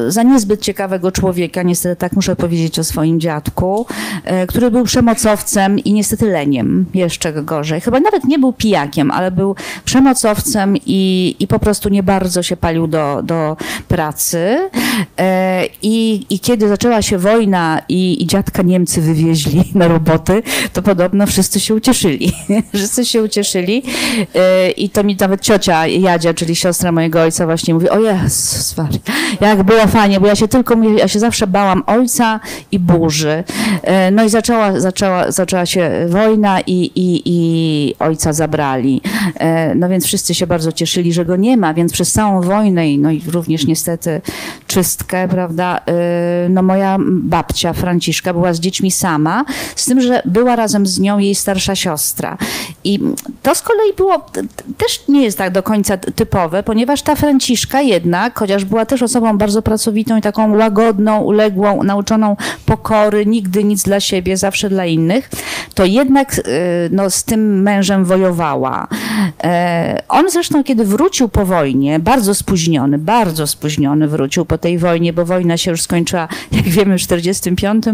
za 0.08 0.22
niezbyt 0.36 0.60
ciekawego 0.60 1.12
człowieka, 1.12 1.62
niestety 1.62 1.96
tak 1.96 2.12
muszę 2.12 2.36
powiedzieć 2.36 2.78
o 2.78 2.84
swoim 2.84 3.20
dziadku, 3.20 3.86
e, 4.24 4.46
który 4.46 4.70
był 4.70 4.84
przemocowcem 4.84 5.78
i 5.78 5.92
niestety 5.92 6.26
leniem, 6.26 6.86
jeszcze 6.94 7.32
gorzej. 7.32 7.80
Chyba 7.80 8.00
nawet 8.00 8.24
nie 8.24 8.38
był 8.38 8.52
pijakiem, 8.52 9.10
ale 9.10 9.30
był 9.30 9.56
przemocowcem 9.84 10.76
i, 10.86 11.36
i 11.40 11.46
po 11.46 11.58
prostu 11.58 11.88
nie 11.88 12.02
bardzo 12.02 12.42
się 12.42 12.56
palił 12.56 12.86
do, 12.86 13.22
do 13.22 13.56
pracy. 13.88 14.70
E, 15.18 15.66
I, 15.82 16.26
I 16.30 16.40
kiedy 16.40 16.68
zaczęła 16.68 17.02
się 17.02 17.18
wojna 17.18 17.82
i, 17.88 18.22
i 18.22 18.26
dziadka 18.26 18.62
Niemcy 18.62 19.00
wywieźli 19.00 19.64
na 19.74 19.88
roboty, 19.88 20.42
to 20.72 20.82
podobno 20.82 21.26
wszyscy 21.26 21.60
się 21.60 21.74
ucieszyli. 21.74 22.32
wszyscy 22.74 23.04
się 23.04 23.22
ucieszyli 23.22 23.82
E, 24.34 24.70
i 24.70 24.90
to 24.90 25.04
mi 25.04 25.16
nawet 25.20 25.40
ciocia 25.40 25.86
Jadzia, 25.86 26.34
czyli 26.34 26.56
siostra 26.56 26.92
mojego 26.92 27.22
ojca 27.22 27.46
właśnie 27.46 27.74
mówi, 27.74 27.90
o 27.90 28.00
Jezus 28.00 28.74
jak 29.40 29.62
było 29.62 29.86
fajnie, 29.86 30.20
bo 30.26 30.30
ja 30.30 30.36
się 30.36 30.48
tylko, 30.48 30.74
ja 30.82 31.08
się 31.08 31.18
zawsze 31.18 31.46
bałam 31.46 31.82
ojca 31.86 32.40
i 32.72 32.78
burzy. 32.78 33.44
E, 33.82 34.10
No 34.10 34.24
i 34.24 34.28
zaczęła, 34.28 34.80
zaczęła, 34.80 35.30
zaczęła 35.30 35.66
się 35.66 35.90
wojna 36.08 36.60
i, 36.60 36.90
i, 36.94 37.22
i 37.24 37.94
ojca 37.98 38.32
zabrali. 38.32 39.00
E, 39.34 39.74
No 39.74 39.88
więc 39.88 40.04
wszyscy 40.06 40.34
się 40.34 40.46
bardzo 40.46 40.72
cieszyli, 40.72 41.12
że 41.12 41.24
go 41.24 41.36
nie 41.36 41.56
ma, 41.56 41.74
więc 41.74 41.92
przez 41.92 42.12
całą 42.12 42.40
wojnę 42.40 42.90
i, 42.90 42.98
no 42.98 43.10
i 43.10 43.22
również 43.32 43.66
niestety 43.66 44.20
czystkę, 44.66 45.28
prawda, 45.28 45.80
e, 45.86 46.48
no 46.48 46.62
moja 46.62 46.96
babcia 47.08 47.72
Franciszka 47.72 48.32
była 48.32 48.52
z 48.52 48.60
dziećmi 48.60 48.90
sama, 48.90 49.44
z 49.76 49.84
tym, 49.84 50.00
że 50.00 50.22
była 50.24 50.56
razem 50.56 50.86
z 50.86 50.98
nią 51.00 51.18
jej 51.18 51.34
starsza 51.34 51.74
siostra. 51.74 52.38
I 52.84 53.00
to 53.42 53.54
z 53.54 53.62
kolei 53.62 53.92
było, 53.96 54.26
też 54.76 55.02
nie 55.08 55.22
jest 55.22 55.38
tak 55.38 55.52
do 55.52 55.62
końca 55.62 55.96
typowe, 55.96 56.62
ponieważ 56.62 57.02
ta 57.02 57.14
Franciszka 57.14 57.80
jednak, 57.80 58.38
chociaż 58.38 58.64
była 58.64 58.86
też 58.86 59.02
osobą 59.02 59.38
bardzo 59.38 59.62
pracowitą 59.62 60.15
i 60.16 60.22
taką 60.22 60.56
łagodną, 60.56 61.20
uległą, 61.20 61.82
nauczoną 61.82 62.36
pokory, 62.66 63.26
nigdy 63.26 63.64
nic 63.64 63.82
dla 63.82 64.00
siebie, 64.00 64.36
zawsze 64.36 64.68
dla 64.68 64.86
innych, 64.86 65.30
to 65.74 65.84
jednak 65.84 66.38
y, 66.38 66.42
no, 66.90 67.10
z 67.10 67.24
tym 67.24 67.62
mężem 67.62 68.04
wojowała. 68.04 68.88
E, 69.44 70.02
On 70.08 70.30
zresztą, 70.30 70.64
kiedy 70.64 70.84
wrócił 70.84 71.28
po 71.28 71.46
wojnie, 71.46 71.98
bardzo 71.98 72.34
spóźniony, 72.34 72.98
bardzo 72.98 73.46
spóźniony 73.46 74.08
wrócił 74.08 74.44
po 74.44 74.58
tej 74.58 74.78
wojnie, 74.78 75.12
bo 75.12 75.24
wojna 75.24 75.56
się 75.56 75.70
już 75.70 75.82
skończyła, 75.82 76.28
jak 76.52 76.64
wiemy, 76.64 76.98
w 76.98 77.00
45, 77.00 77.84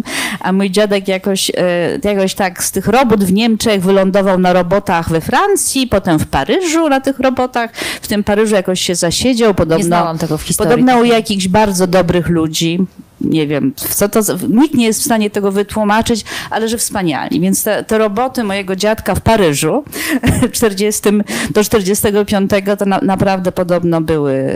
a 0.40 0.52
mój 0.52 0.70
dziadek 0.70 1.08
jakoś, 1.08 1.50
e, 1.50 1.98
jakoś 2.04 2.34
tak 2.34 2.64
z 2.64 2.70
tych 2.72 2.86
robót 2.86 3.24
w 3.24 3.32
Niemczech 3.32 3.82
wylądował 3.82 4.38
na 4.38 4.52
robotach 4.52 5.08
we 5.10 5.20
Francji, 5.20 5.86
potem 5.86 6.18
w 6.18 6.26
Paryżu 6.26 6.88
na 6.88 7.00
tych 7.00 7.18
robotach. 7.20 7.74
W 8.02 8.08
tym 8.08 8.24
Paryżu 8.24 8.54
jakoś 8.54 8.80
się 8.80 8.94
zasiedział, 8.94 9.54
podobno. 9.54 9.78
Nie 9.78 9.84
znałam 9.84 10.18
tego 10.18 10.38
w 10.38 10.42
historii. 10.42 10.70
Podobno 10.70 11.00
u 11.00 11.04
jakichś 11.04 11.48
bardzo 11.48 11.86
dobrych 11.86 12.11
ludzi. 12.20 12.78
Nie 13.24 13.46
wiem, 13.46 13.72
co 13.76 14.08
to. 14.08 14.20
Nikt 14.48 14.74
nie 14.74 14.86
jest 14.86 15.00
w 15.00 15.04
stanie 15.04 15.30
tego 15.30 15.52
wytłumaczyć, 15.52 16.24
ale 16.50 16.68
że 16.68 16.78
wspaniali. 16.78 17.40
Więc 17.40 17.64
te, 17.64 17.84
te 17.84 17.98
roboty 17.98 18.44
mojego 18.44 18.76
dziadka 18.76 19.14
w 19.14 19.20
Paryżu 19.20 19.84
40, 20.52 21.02
do 21.50 21.64
45 21.64 22.50
to 22.78 22.86
na, 22.86 23.00
naprawdę 23.02 23.52
podobno 23.52 24.00
były. 24.00 24.52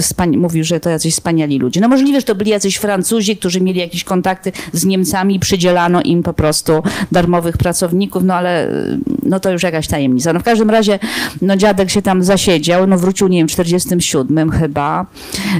Wspani- 0.00 0.36
mówił, 0.36 0.64
że 0.64 0.80
to 0.80 0.90
jacyś 0.90 1.14
wspaniali 1.14 1.58
ludzie. 1.58 1.80
No 1.80 1.88
możliwe, 1.88 2.20
że 2.20 2.26
to 2.26 2.34
byli 2.34 2.50
jacyś 2.50 2.76
Francuzi, 2.76 3.36
którzy 3.36 3.60
mieli 3.60 3.80
jakieś 3.80 4.04
kontakty 4.04 4.52
z 4.72 4.84
Niemcami 4.84 5.38
przydzielano 5.38 6.02
im 6.02 6.22
po 6.22 6.32
prostu 6.32 6.82
darmowych 7.12 7.56
pracowników, 7.56 8.24
no 8.24 8.34
ale 8.34 8.68
no 9.22 9.40
to 9.40 9.52
już 9.52 9.62
jakaś 9.62 9.86
tajemnica. 9.86 10.32
No 10.32 10.40
w 10.40 10.42
każdym 10.42 10.70
razie, 10.70 10.98
no 11.42 11.56
dziadek 11.56 11.90
się 11.90 12.02
tam 12.02 12.24
zasiedział, 12.24 12.86
no 12.86 12.98
wrócił, 12.98 13.28
nie 13.28 13.38
wiem, 13.38 13.48
w 13.48 13.52
47 13.52 14.50
chyba, 14.50 15.06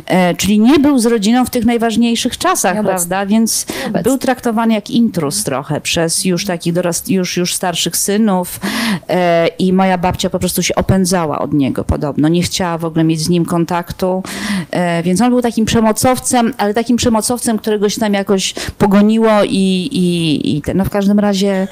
e, 0.07 0.35
czyli 0.35 0.61
nie 0.61 0.79
był 0.79 0.99
z 0.99 1.07
rodziną 1.07 1.45
w 1.45 1.51
tych 1.51 1.65
najważniejszych 1.65 2.22
czasach, 2.31 2.75
Nieobecny. 2.75 2.97
prawda, 2.97 3.27
więc 3.27 3.67
Nieobecny. 3.69 4.03
był 4.03 4.19
traktowany 4.19 4.75
jak 4.75 4.91
intrus 4.91 5.45
trochę 5.45 5.81
przez 5.81 6.25
już 6.25 6.45
takich 6.45 6.73
dorast, 6.73 7.09
już, 7.09 7.37
już 7.37 7.55
starszych 7.55 7.97
synów 7.97 8.61
e, 9.09 9.47
i 9.47 9.73
moja 9.73 9.99
babcia 9.99 10.31
po 10.31 10.39
prostu 10.39 10.63
się 10.63 10.75
opędzała 10.75 11.39
od 11.39 11.53
niego 11.53 11.85
podobno, 11.85 12.29
nie 12.29 12.43
chciała 12.43 12.79
w 12.79 12.85
ogóle 12.85 13.05
mieć 13.05 13.21
z 13.21 13.29
nim 13.29 13.45
kontaktu, 13.45 14.23
e, 14.71 15.03
więc 15.03 15.21
on 15.21 15.31
był 15.31 15.43
takim 15.43 15.65
przemocowcem, 15.65 16.55
ale 16.59 16.75
takim 16.75 16.97
przemocowcem, 16.97 17.59
którego 17.59 17.89
się 17.89 18.01
tam 18.01 18.15
jakoś 18.15 18.55
pogoniło 18.79 19.45
i, 19.45 19.89
i, 19.93 20.57
i 20.57 20.63
te, 20.63 20.75
no 20.75 20.85
w 20.85 20.91
każdym 20.91 21.19
razie 21.19 21.69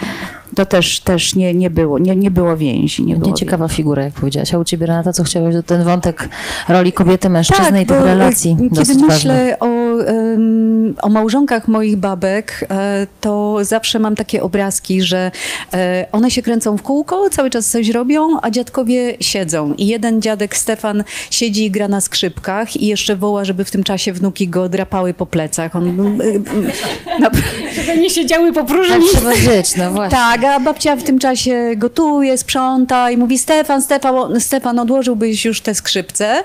to 0.55 0.67
też, 0.67 1.01
też 1.01 1.35
nie, 1.35 1.55
nie 1.55 1.71
było, 1.71 1.99
nie, 1.99 2.17
nie 2.17 2.31
było 2.31 2.57
więzi. 2.57 3.05
Nie 3.05 3.17
było 3.17 3.33
ciekawa 3.33 3.69
figura, 3.69 4.05
jak 4.05 4.13
powiedziałaś. 4.13 4.55
A 4.55 4.59
u 4.59 4.65
ciebie, 4.65 4.87
Renata, 4.87 5.13
co 5.13 5.25
chciałaś, 5.25 5.55
do 5.55 5.63
ten 5.63 5.85
wątek 5.85 6.29
roli 6.69 6.93
kobiety, 6.93 7.31
mężczyzny 7.31 7.83
i 7.83 7.87
tych 7.87 7.97
e, 7.97 8.05
relacji 8.05 8.57
Kiedy 8.75 8.95
myślę 8.95 9.57
o, 9.61 9.67
o 11.03 11.09
małżonkach 11.09 11.69
moich 11.69 11.97
babek, 11.97 12.67
e, 12.71 13.07
to 13.21 13.57
zawsze 13.63 13.99
mam 13.99 14.17
takie 14.17 14.43
obrazki, 14.43 15.03
że 15.03 15.31
e, 15.75 16.07
one 16.13 16.31
się 16.31 16.43
kręcą 16.43 16.77
w 16.77 16.83
kółko, 16.83 17.31
cały 17.31 17.51
czas 17.51 17.67
coś 17.71 17.89
robią, 17.89 18.29
a 18.43 18.51
dziadkowie 18.51 19.17
siedzą. 19.21 19.75
I 19.75 19.87
jeden 19.87 20.23
dziadek 20.23 20.57
Stefan 20.57 21.05
siedzi 21.31 21.65
i 21.65 21.71
gra 21.71 21.89
na 21.89 22.01
skrzypkach 22.01 22.77
i 22.77 22.87
jeszcze 22.87 23.17
woła, 23.17 23.45
żeby 23.45 23.65
w 23.65 23.71
tym 23.71 23.85
czasie 23.85 24.13
wnuki 24.13 24.49
go 24.49 24.69
drapały 24.69 25.15
po 25.15 25.27
plecach. 25.27 25.77
On, 25.77 26.19
Żeby 27.75 27.99
nie 28.01 28.11
siedziały 28.11 28.53
po 28.53 28.61
Tak 28.61 28.69
próżni. 28.69 29.05
trzeba 29.13 29.35
żyć, 29.53 29.77
no 29.77 29.91
właśnie. 29.91 30.19
tak, 30.19 30.45
a 30.45 30.61
babcia 30.61 30.97
w 30.97 31.03
tym 31.03 31.19
czasie 31.19 31.73
gotuje, 31.77 32.39
sprząta 32.39 33.11
i 33.11 33.17
mówi 33.17 33.39
Stefan, 33.39 33.83
Stefan, 33.83 34.41
Stefan 34.41 34.79
odłożyłbyś 34.79 35.45
już 35.45 35.61
te 35.61 35.75
skrzypce. 35.75 36.45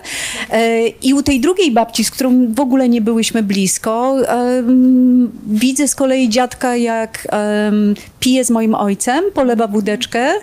E, 0.52 0.88
I 0.88 1.14
u 1.14 1.24
tej 1.24 1.40
drugiej 1.40 1.72
babci, 1.72 2.04
z 2.04 2.12
którą 2.12 2.54
w 2.54 2.60
ogóle 2.60 2.90
nie 2.90 3.02
byłyśmy 3.02 3.44
blisko, 3.46 4.16
widzę 5.48 5.88
z 5.88 5.96
kolei 5.96 6.30
dziadka, 6.30 6.76
jak 6.76 7.28
pije 8.20 8.46
z 8.46 8.50
moim 8.50 8.76
ojcem, 8.76 9.24
polewa 9.34 9.68
wódeczkę, 9.68 10.34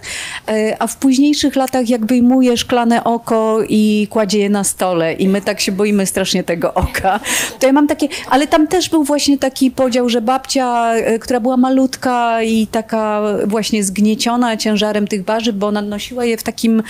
e, 0.48 0.76
a 0.78 0.86
w 0.86 0.96
późniejszych 0.96 1.56
latach 1.56 1.88
jak 1.88 2.06
wyjmuje 2.06 2.56
szklane 2.56 3.04
oko 3.04 3.58
i 3.68 4.06
kładzie 4.10 4.38
je 4.38 4.50
na 4.50 4.64
stole 4.64 5.12
i 5.12 5.28
my 5.28 5.40
tak 5.40 5.60
się 5.60 5.72
boimy 5.72 6.06
strasznie 6.06 6.44
tego 6.44 6.74
oka. 6.74 7.20
To 7.60 7.66
ja 7.66 7.72
mam 7.72 7.86
takie, 7.86 8.08
ale 8.30 8.46
tam 8.46 8.68
też 8.68 8.88
był 8.88 9.04
właśnie 9.04 9.38
taki 9.38 9.70
podział, 9.70 10.08
że 10.08 10.20
babcia, 10.20 10.94
e, 10.94 11.18
która 11.18 11.40
była 11.40 11.56
malutka 11.56 12.42
i 12.42 12.66
taka 12.66 13.22
właśnie 13.46 13.84
zgnieciona 13.84 14.56
ciężarem 14.56 15.08
tych 15.08 15.24
warzyw, 15.24 15.56
bo 15.56 15.66
ona 15.66 15.82
nosiła 15.82 16.24
je 16.24 16.36
w 16.36 16.42
takim, 16.42 16.82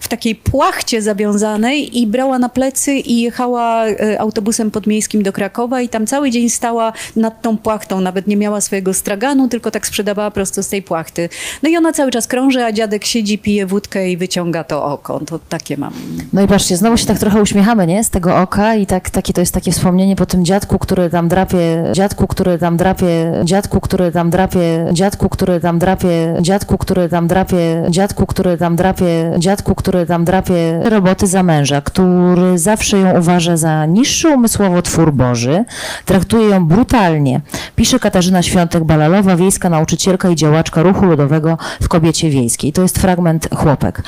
w 0.00 0.08
takiej 0.08 0.34
płachcie 0.34 1.02
zawiązanej 1.02 1.98
i 1.98 2.06
brała 2.06 2.38
na 2.38 2.48
plecy 2.48 2.94
i 2.94 3.20
jechała 3.20 3.86
e, 3.86 4.20
autobusem 4.20 4.70
podmiejskim 4.70 5.13
do 5.22 5.32
Krakowa 5.32 5.80
i 5.80 5.88
tam 5.88 6.06
cały 6.06 6.30
dzień 6.30 6.50
stała 6.50 6.92
nad 7.16 7.42
tą 7.42 7.58
płachtą, 7.58 8.00
nawet 8.00 8.26
nie 8.26 8.36
miała 8.36 8.60
swojego 8.60 8.94
straganu, 8.94 9.48
tylko 9.48 9.70
tak 9.70 9.86
sprzedawała 9.86 10.30
prosto 10.30 10.62
z 10.62 10.68
tej 10.68 10.82
płachty. 10.82 11.28
No 11.62 11.68
i 11.68 11.76
ona 11.76 11.92
cały 11.92 12.10
czas 12.10 12.26
krąży, 12.26 12.64
a 12.64 12.72
dziadek 12.72 13.04
siedzi, 13.04 13.38
pije 13.38 13.66
wódkę 13.66 14.10
i 14.10 14.16
wyciąga 14.16 14.64
to 14.64 14.84
oko. 14.84 15.20
To 15.20 15.38
takie 15.48 15.76
mam. 15.76 15.92
No 16.32 16.42
i 16.42 16.46
patrzcie, 16.46 16.76
znowu 16.76 16.96
się 16.96 17.06
tak 17.06 17.18
trochę 17.18 17.42
uśmiechamy, 17.42 17.86
nie? 17.86 18.04
Z 18.04 18.10
tego 18.10 18.36
oka 18.36 18.74
i 18.74 18.86
tak, 18.86 19.10
takie 19.10 19.32
to 19.32 19.40
jest 19.40 19.54
takie 19.54 19.72
wspomnienie 19.72 20.16
po 20.16 20.26
tym 20.26 20.44
dziadku, 20.44 20.78
który 20.78 21.10
tam 21.10 21.28
drapie, 21.28 21.84
dziadku, 21.92 22.26
który 22.26 22.58
tam 22.58 22.76
drapie, 22.76 23.32
dziadku, 23.44 23.80
który 23.80 24.12
tam 24.12 24.30
drapie, 24.30 24.86
dziadku, 24.92 25.28
który 25.28 25.60
tam 25.60 25.78
drapie, 25.78 26.36
dziadku, 26.40 26.78
który 26.78 27.08
tam 27.08 27.28
drapie, 27.28 27.86
dziadku, 27.90 28.26
który 28.26 28.56
tam 28.58 28.76
drapie, 28.76 29.32
dziadku, 29.38 29.74
który 29.74 30.06
tam 30.06 30.24
drapie 30.24 30.80
roboty 30.84 31.26
za 31.26 31.42
męża, 31.42 31.80
który 31.80 32.58
zawsze 32.58 32.98
ją 32.98 33.18
uważa 33.18 33.56
za 33.56 33.86
niższy 33.86 34.28
umysłowo 34.28 34.82
twój 34.82 35.03
potwór 35.04 35.12
Boży. 35.12 35.64
Traktuje 36.04 36.48
ją 36.48 36.66
brutalnie. 36.66 37.40
Pisze 37.76 37.98
Katarzyna 37.98 38.40
Świątek-Balalowa, 38.42 39.36
wiejska 39.36 39.70
nauczycielka 39.70 40.28
i 40.28 40.36
działaczka 40.36 40.82
ruchu 40.82 41.06
ludowego 41.06 41.58
w 41.82 41.88
Kobiecie 41.88 42.30
Wiejskiej. 42.30 42.72
To 42.72 42.82
jest 42.82 42.98
fragment 42.98 43.48
chłopek. 43.56 44.02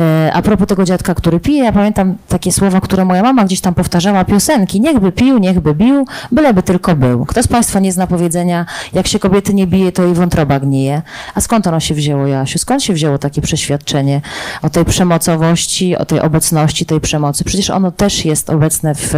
E, 0.00 0.30
a 0.34 0.42
propos 0.42 0.68
tego 0.68 0.84
dziadka, 0.84 1.14
który 1.14 1.40
pije, 1.40 1.64
ja 1.64 1.72
pamiętam 1.72 2.14
takie 2.28 2.52
słowa, 2.52 2.80
które 2.80 3.04
moja 3.04 3.22
mama 3.22 3.44
gdzieś 3.44 3.60
tam 3.60 3.74
powtarzała, 3.74 4.24
piosenki. 4.24 4.80
Niechby 4.80 5.12
pił, 5.12 5.38
niechby 5.38 5.74
bił, 5.74 6.06
byleby 6.32 6.62
tylko 6.62 6.96
był. 6.96 7.26
Kto 7.26 7.42
z 7.42 7.48
Państwa 7.48 7.80
nie 7.80 7.92
zna 7.92 8.06
powiedzenia, 8.06 8.66
jak 8.92 9.06
się 9.06 9.18
kobiety 9.18 9.54
nie 9.54 9.66
bije, 9.66 9.92
to 9.92 10.06
i 10.06 10.14
wątroba 10.14 10.60
gnije. 10.60 11.02
A 11.34 11.40
skąd 11.40 11.66
ono 11.66 11.80
się 11.80 11.94
wzięło, 11.94 12.26
Joasiu? 12.26 12.58
Skąd 12.58 12.82
się 12.82 12.92
wzięło 12.92 13.18
takie 13.18 13.42
przeświadczenie 13.42 14.20
o 14.62 14.70
tej 14.70 14.84
przemocowości, 14.84 15.96
o 15.96 16.04
tej 16.04 16.20
obecności 16.20 16.86
tej 16.86 17.00
przemocy? 17.00 17.44
Przecież 17.44 17.70
ono 17.70 17.90
też 17.90 18.24
jest 18.24 18.50
obecne 18.50 18.94
w 18.94 19.14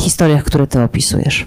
historiach, 0.00 0.44
które 0.44 0.66
Ty 0.68 0.78
opisujesz. 0.78 1.46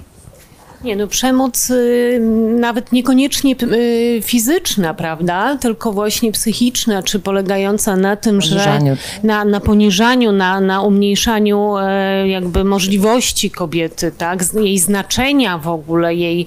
Nie 0.83 0.95
no, 0.95 1.07
przemoc 1.07 1.69
y, 1.69 2.19
nawet 2.59 2.91
niekoniecznie 2.91 3.55
y, 3.63 4.19
fizyczna, 4.23 4.93
prawda, 4.93 5.57
tylko 5.57 5.91
właśnie 5.91 6.31
psychiczna, 6.31 7.03
czy 7.03 7.19
polegająca 7.19 7.95
na 7.95 8.15
tym, 8.15 8.39
Poniżaniu. 8.39 8.95
że 8.95 9.27
na, 9.27 9.45
na 9.45 9.59
poniżaniu, 9.59 10.31
na, 10.31 10.59
na 10.61 10.81
umniejszaniu 10.81 11.77
e, 11.77 12.27
jakby 12.27 12.63
możliwości 12.63 13.51
kobiety, 13.51 14.11
tak, 14.17 14.43
jej 14.53 14.79
znaczenia 14.79 15.57
w 15.57 15.67
ogóle, 15.67 16.15
jej, 16.15 16.45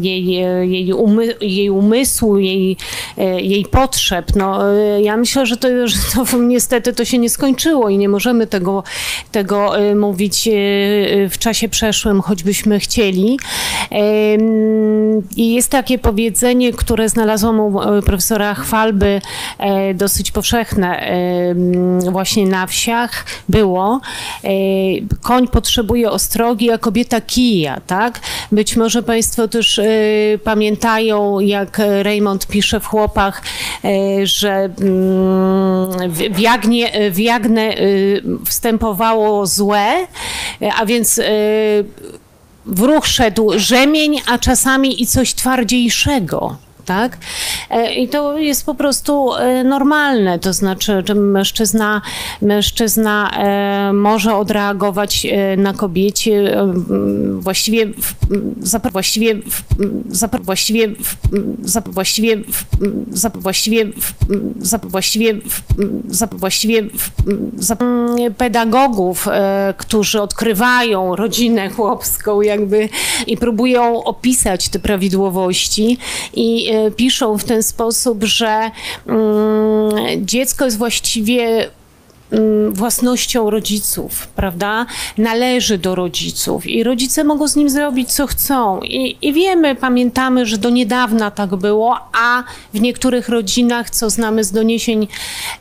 jej, 0.00 0.24
jej, 0.70 0.92
umy, 0.92 1.34
jej 1.40 1.70
umysłu, 1.70 2.38
jej, 2.38 2.76
e, 3.18 3.40
jej 3.40 3.64
potrzeb. 3.64 4.26
No, 4.36 4.74
e, 4.74 5.02
ja 5.02 5.16
myślę, 5.16 5.46
że 5.46 5.56
to, 5.56 5.68
że 5.88 5.96
to 6.14 6.38
niestety 6.38 6.92
to 6.92 7.04
się 7.04 7.18
nie 7.18 7.30
skończyło 7.30 7.88
i 7.88 7.98
nie 7.98 8.08
możemy 8.08 8.46
tego, 8.46 8.82
tego 9.32 9.72
mówić 9.96 10.48
w 11.30 11.38
czasie 11.38 11.68
przeszłym, 11.68 12.20
choćbyśmy 12.20 12.78
chcieli. 12.78 12.91
Em, 13.90 15.22
I 15.36 15.54
jest 15.54 15.70
takie 15.70 15.98
powiedzenie, 15.98 16.72
które 16.72 17.08
znalazłam 17.08 17.60
u 17.60 17.82
e, 17.82 18.02
profesora 18.02 18.54
Chwalby, 18.54 19.20
e, 19.58 19.94
dosyć 19.94 20.30
powszechne 20.30 21.12
właśnie 22.10 22.46
na 22.46 22.66
wsiach 22.66 23.24
było. 23.48 24.00
e, 24.44 24.48
Koń 25.22 25.48
potrzebuje 25.48 26.10
ostrogi, 26.10 26.70
a 26.70 26.78
kobieta 26.78 27.20
kija, 27.20 27.80
tak? 27.86 28.20
Być 28.52 28.76
może 28.76 29.02
Państwo 29.02 29.48
też 29.48 29.80
pamiętają, 30.44 31.40
jak 31.40 31.80
Raymond 32.02 32.46
pisze 32.46 32.80
w 32.80 32.86
Chłopach, 32.86 33.42
że 34.24 34.50
mm, 34.80 36.10
w- 36.12 36.38
Jagnie, 36.38 37.10
w 37.10 37.18
Jagnę 37.18 37.62
e, 37.62 37.76
wstępowało 38.46 39.46
złe, 39.46 39.92
a 40.78 40.86
więc 40.86 41.18
e, 41.18 41.24
w 42.66 42.80
ruch 42.80 43.06
szedł 43.06 43.52
rzemień, 43.56 44.20
a 44.26 44.38
czasami 44.38 45.02
i 45.02 45.06
coś 45.06 45.34
twardziejszego. 45.34 46.56
Tak? 46.84 47.18
E, 47.70 47.94
I 47.94 48.08
to 48.08 48.38
jest 48.38 48.66
po 48.66 48.74
prostu 48.74 49.34
e, 49.34 49.64
normalne, 49.64 50.38
to 50.38 50.52
znaczy, 50.52 51.02
że 51.06 51.14
mężczyzna, 51.14 52.02
mężczyzna 52.42 53.30
e, 53.30 53.92
może 53.92 54.36
odreagować 54.36 55.26
na 55.56 55.72
kobiecie 55.72 56.56
właściwie, 57.38 57.86
w, 57.86 58.14
zapra- 58.62 58.92
właściwie, 58.92 59.34
w, 59.34 59.64
zapra- 60.10 60.42
właściwie, 60.42 60.88
zap- 61.62 61.92
właściwie, 61.92 62.36
zap- 63.12 63.38
właściwie, 63.40 63.86
zap- 64.62 64.88
właściwie, 64.88 65.34
zap- 66.08 66.34
właściwie, 66.38 66.82
zap- 67.56 68.32
pedagogów, 68.36 69.28
którzy 69.76 70.20
odkrywają 70.20 71.16
rodzinę 71.16 71.68
chłopską 71.68 72.40
jakby 72.40 72.88
i 73.26 73.36
próbują 73.36 74.04
opisać 74.04 74.68
te 74.68 74.78
prawidłowości 74.78 75.98
i 76.34 76.71
piszą 76.96 77.38
w 77.38 77.44
ten 77.44 77.62
sposób, 77.62 78.24
że 78.24 78.70
mm, 79.06 80.26
dziecko 80.26 80.64
jest 80.64 80.78
właściwie 80.78 81.68
własnością 82.70 83.50
rodziców, 83.50 84.26
prawda? 84.26 84.86
Należy 85.18 85.78
do 85.78 85.94
rodziców 85.94 86.66
i 86.66 86.82
rodzice 86.82 87.24
mogą 87.24 87.48
z 87.48 87.56
nim 87.56 87.70
zrobić 87.70 88.12
co 88.12 88.26
chcą. 88.26 88.80
I, 88.80 89.16
I 89.22 89.32
wiemy, 89.32 89.74
pamiętamy, 89.74 90.46
że 90.46 90.58
do 90.58 90.70
niedawna 90.70 91.30
tak 91.30 91.56
było, 91.56 91.98
a 92.12 92.44
w 92.74 92.80
niektórych 92.80 93.28
rodzinach, 93.28 93.90
co 93.90 94.10
znamy 94.10 94.44
z 94.44 94.52
doniesień 94.52 95.08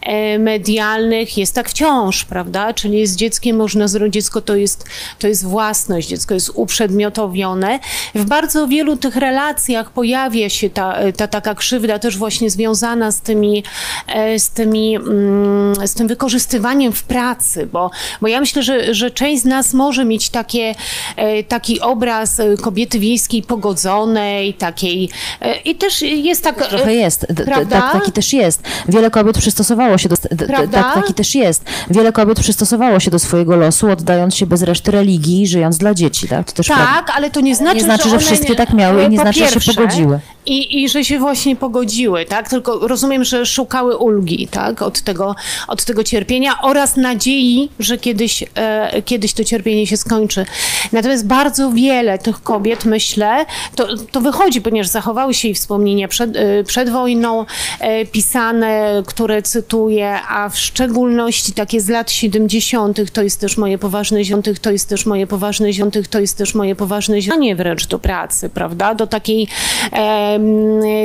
e, 0.01 0.39
medialnych, 0.39 1.37
jest 1.37 1.55
tak 1.55 1.69
wciąż, 1.69 2.25
prawda? 2.25 2.73
Czyli 2.73 3.07
z 3.07 3.15
dzieckiem 3.15 3.55
można 3.55 3.87
zrobić, 3.87 4.13
dziecko 4.13 4.41
to 4.41 4.55
jest, 4.55 4.85
to 5.19 5.27
jest 5.27 5.45
własność, 5.45 6.07
dziecko 6.07 6.33
jest 6.33 6.51
uprzedmiotowione. 6.53 7.79
W 8.15 8.25
bardzo 8.25 8.67
wielu 8.67 8.97
tych 8.97 9.15
relacjach 9.15 9.91
pojawia 9.91 10.49
się 10.49 10.69
ta, 10.69 10.97
ta 11.17 11.27
taka 11.27 11.55
krzywda 11.55 11.99
też 11.99 12.17
właśnie 12.17 12.49
związana 12.49 13.11
z 13.11 13.21
tymi, 13.21 13.63
e, 14.07 14.39
z 14.39 14.49
tymi, 14.49 14.95
mm, 14.95 15.87
z 15.87 15.93
tym 15.93 16.07
wykorzystywaniem 16.07 16.60
w 16.91 17.03
pracy, 17.03 17.67
bo, 17.73 17.91
bo 18.21 18.27
ja 18.27 18.39
myślę, 18.39 18.63
że, 18.63 18.93
że 18.93 19.11
część 19.11 19.41
z 19.41 19.45
nas 19.45 19.73
może 19.73 20.05
mieć 20.05 20.29
takie, 20.29 20.75
e, 21.15 21.43
taki 21.43 21.79
obraz 21.81 22.39
e, 22.39 22.57
kobiety 22.57 22.99
wiejskiej 22.99 23.43
pogodzonej, 23.43 24.53
takiej 24.53 25.09
e, 25.41 25.55
i 25.55 25.75
też 25.75 26.01
jest 26.01 26.43
tak... 26.43 26.67
Trochę 26.67 26.93
jest. 26.93 27.25
D- 27.29 27.45
Prawda? 27.45 27.81
Tak, 27.81 27.93
taki 27.93 28.11
też 28.11 28.33
jest. 28.33 28.61
Wiele 28.87 29.11
kobiet 29.11 29.37
przystosowało 29.37 29.97
się 29.97 30.09
do. 30.09 30.15
Prawda? 30.47 30.83
Tak, 30.83 30.93
taki 30.93 31.13
też 31.13 31.35
jest. 31.35 31.63
Wiele 31.89 32.11
kobiet 32.11 32.39
przystosowało 32.39 32.99
się 32.99 33.11
do 33.11 33.19
swojego 33.19 33.55
losu, 33.55 33.91
oddając 33.91 34.35
się 34.35 34.45
bez 34.45 34.61
reszty 34.61 34.91
religii, 34.91 35.47
żyjąc 35.47 35.77
dla 35.77 35.93
dzieci, 35.93 36.27
tak? 36.27 36.47
To 36.47 36.53
też 36.53 36.67
prawda. 36.67 36.85
Tak, 36.85 37.09
ale 37.15 37.29
to 37.29 37.41
nie 37.41 37.55
znaczy, 37.55 37.75
nie 37.75 37.83
znaczy, 37.83 38.09
że 38.09 38.15
one 38.15 38.25
wszystkie 38.25 38.55
tak 38.55 38.73
miały 38.73 39.03
i 39.03 39.09
nie 39.09 39.17
znaczy, 39.19 39.39
że 39.39 39.61
się 39.61 39.73
pogodziły. 39.73 40.19
I, 40.45 40.83
I 40.83 40.89
że 40.89 41.03
się 41.03 41.19
właśnie 41.19 41.55
pogodziły, 41.55 42.25
tak? 42.25 42.49
Tylko 42.49 42.87
rozumiem, 42.87 43.23
że 43.23 43.45
szukały 43.45 43.97
ulgi, 43.97 44.47
tak? 44.51 44.81
Od 44.81 45.01
tego, 45.01 45.35
od 45.67 45.85
tego 45.85 46.03
cierpienia 46.03 46.50
oraz 46.61 46.97
nadziei, 46.97 47.69
że 47.79 47.97
kiedyś, 47.97 48.43
e, 48.55 49.01
kiedyś 49.01 49.33
to 49.33 49.43
cierpienie 49.43 49.87
się 49.87 49.97
skończy. 49.97 50.45
Natomiast 50.91 51.27
bardzo 51.27 51.71
wiele 51.71 52.19
tych 52.19 52.43
kobiet, 52.43 52.85
myślę, 52.85 53.45
to, 53.75 53.97
to 53.97 54.21
wychodzi, 54.21 54.61
ponieważ 54.61 54.87
zachowały 54.87 55.33
się 55.33 55.47
jej 55.47 55.55
wspomnienia 55.55 56.07
przed, 56.07 56.35
e, 56.35 56.63
przed 56.63 56.89
wojną 56.89 57.45
e, 57.79 58.05
pisane, 58.05 59.03
które 59.05 59.41
cytuję, 59.41 60.19
a 60.29 60.49
w 60.49 60.57
szczególności 60.57 61.53
takie 61.53 61.81
z 61.81 61.89
lat 61.89 62.11
70. 62.11 63.11
to 63.11 63.23
jest 63.23 63.39
też 63.39 63.57
moje 63.57 63.77
poważne 63.77 64.23
ziątych, 64.23 64.59
to 64.59 64.71
jest 64.71 64.89
też 64.89 65.05
moje 65.05 65.27
poważne 65.27 65.73
ziątych, 65.73 66.07
to 66.07 66.19
jest 66.19 66.37
też 66.37 66.55
moje 66.55 66.75
poważne 66.75 67.21
ziątych, 67.21 67.31
wręcz 67.55 67.87
do 67.87 67.99
pracy, 67.99 68.49
prawda? 68.49 68.95
Do 68.95 69.07
takiej, 69.07 69.47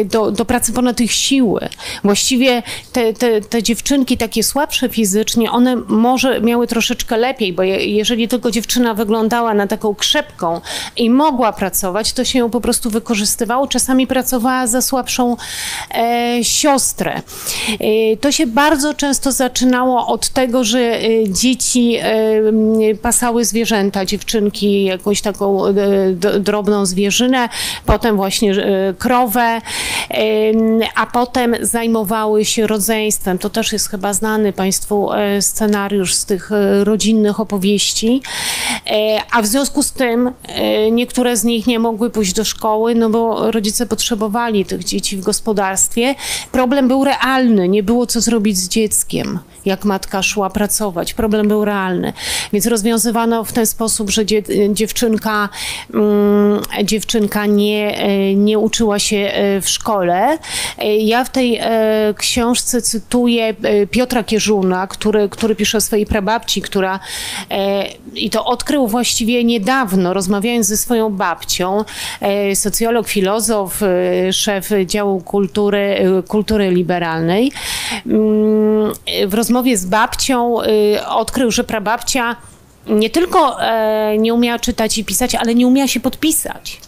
do, 0.05 0.31
do 0.31 0.45
pracy 0.45 0.73
ponad 0.73 1.01
ich 1.01 1.13
siły. 1.13 1.69
Właściwie 2.05 2.63
te, 2.93 3.13
te, 3.13 3.41
te 3.41 3.63
dziewczynki 3.63 4.17
takie 4.17 4.43
słabsze 4.43 4.89
fizycznie, 4.89 5.26
one 5.51 5.77
może 5.77 6.41
miały 6.41 6.67
troszeczkę 6.67 7.17
lepiej, 7.17 7.53
bo 7.53 7.63
je, 7.63 7.87
jeżeli 7.87 8.29
tylko 8.29 8.51
dziewczyna 8.51 8.95
wyglądała 8.95 9.55
na 9.55 9.67
taką 9.67 9.95
krzepką 9.95 10.61
i 10.97 11.11
mogła 11.11 11.53
pracować, 11.53 12.13
to 12.13 12.25
się 12.25 12.39
ją 12.39 12.51
po 12.51 12.61
prostu 12.61 12.91
wykorzystywało. 12.91 13.67
Czasami 13.67 14.07
pracowała 14.07 14.67
za 14.67 14.83
słabszą 14.83 15.37
e, 15.95 16.39
siostrę. 16.43 17.23
E, 17.81 18.17
to 18.17 18.33
się 18.33 18.47
bardzo 18.47 18.95
często 18.95 19.33
zaczynało 19.33 20.07
od 20.07 20.29
tego, 20.29 20.65
że 20.65 20.79
e, 20.79 21.01
dzieci 21.29 21.97
e, 21.97 22.15
pasały 23.03 23.45
zwierzęta, 23.45 24.05
dziewczynki 24.05 24.85
jakąś 24.85 25.21
taką 25.21 25.67
e, 25.67 25.73
drobną 26.41 26.87
zwierzynę, 26.87 27.49
potem 27.87 28.17
właśnie 28.17 28.53
e, 28.53 28.95
krowę, 28.99 29.61
a 30.95 31.07
potem 31.07 31.57
zajmowały 31.61 32.45
się 32.45 32.67
rodzeństwem. 32.67 33.39
To 33.39 33.51
też 33.51 33.73
jest 33.73 33.91
chyba 33.91 34.13
znany 34.13 34.53
Państwu 34.53 35.09
scenariusz 35.41 36.15
z 36.15 36.25
tych 36.25 36.53
e, 36.53 36.85
rodzinnych 36.85 37.41
opowieści. 37.41 38.23
E, 38.87 39.19
A 39.33 39.43
w 39.43 39.47
związku 39.47 39.83
z 39.83 39.93
tym 39.93 40.33
e, 40.49 40.91
niektóre 40.91 41.37
z 41.37 41.45
nich 41.45 41.67
nie 41.67 41.79
mogły 41.79 42.11
pójść 42.11 42.33
do 42.33 42.45
szkoły, 42.45 42.95
no 42.95 43.11
bo 43.11 43.51
rodzice 43.51 43.87
potrzebowali 43.87 44.65
tych 44.65 44.85
dzieci 44.85 45.17
w 45.17 45.21
gospodarstwie. 45.21 46.15
Problem 46.53 46.89
był 46.89 47.05
realny, 47.05 47.69
nie 47.69 47.83
było 47.83 48.07
co 48.07 48.21
zrobić 48.21 48.59
z 48.59 48.69
dzieckiem, 48.69 49.39
jak 49.67 49.85
matka 49.85 50.23
szła 50.23 50.51
pracować. 50.51 51.15
Problem 51.15 51.49
był 51.49 51.65
realny. 51.65 52.13
Więc 52.53 52.67
rozwiązywano 52.67 53.45
w 53.45 53.53
ten 53.53 53.67
sposób, 53.67 54.11
że 54.11 54.27
dzie, 54.27 54.43
dziewczynka, 54.71 55.49
mm, 55.95 56.61
dziewczynka 56.85 57.47
nie, 57.47 57.99
e, 57.99 58.35
nie 58.35 58.59
uczyła 58.59 58.99
się 58.99 59.17
e, 59.17 59.61
w 59.61 59.69
szkole. 59.69 60.39
E, 60.79 60.97
Ja 60.97 61.25
w 61.25 61.31
tej 61.31 61.61
książce 62.17 62.83
cytuję 62.83 63.55
Piotra 63.91 64.25
Kierzuna, 64.25 64.87
który, 64.87 65.29
który 65.29 65.55
pisze 65.55 65.79
o 65.79 65.81
swojej 65.81 66.07
prababci, 66.07 66.63
która 66.63 67.01
i 68.15 68.31
to 68.31 68.45
odkrył 68.45 68.87
właściwie 68.87 69.45
niedawno, 69.45 70.15
rozmawiając 70.15 70.67
ze 70.67 70.77
swoją 70.77 71.11
babcią, 71.11 71.85
socjolog, 72.55 73.09
filozof, 73.09 73.81
szef 74.33 74.69
działu 74.87 75.21
kultury, 75.21 75.97
kultury 76.29 76.71
liberalnej. 76.71 77.53
Mm, 78.07 78.93
W 79.27 79.35
rozmowie 79.57 79.77
z 79.77 79.87
babcią 79.87 80.63
e, 80.63 81.09
odkrył, 81.09 81.51
że 81.51 81.65
prababcia 81.65 82.37
nie 82.87 83.11
tylko 83.11 83.63
e, 83.63 84.19
nie 84.19 84.35
umiała 84.35 84.59
czytać 84.59 84.99
i 84.99 85.05
pisać, 85.05 85.35
ale 85.35 85.55
nie 85.55 85.67
umiała 85.67 85.89
się 85.89 86.01
podpisać 86.01 86.81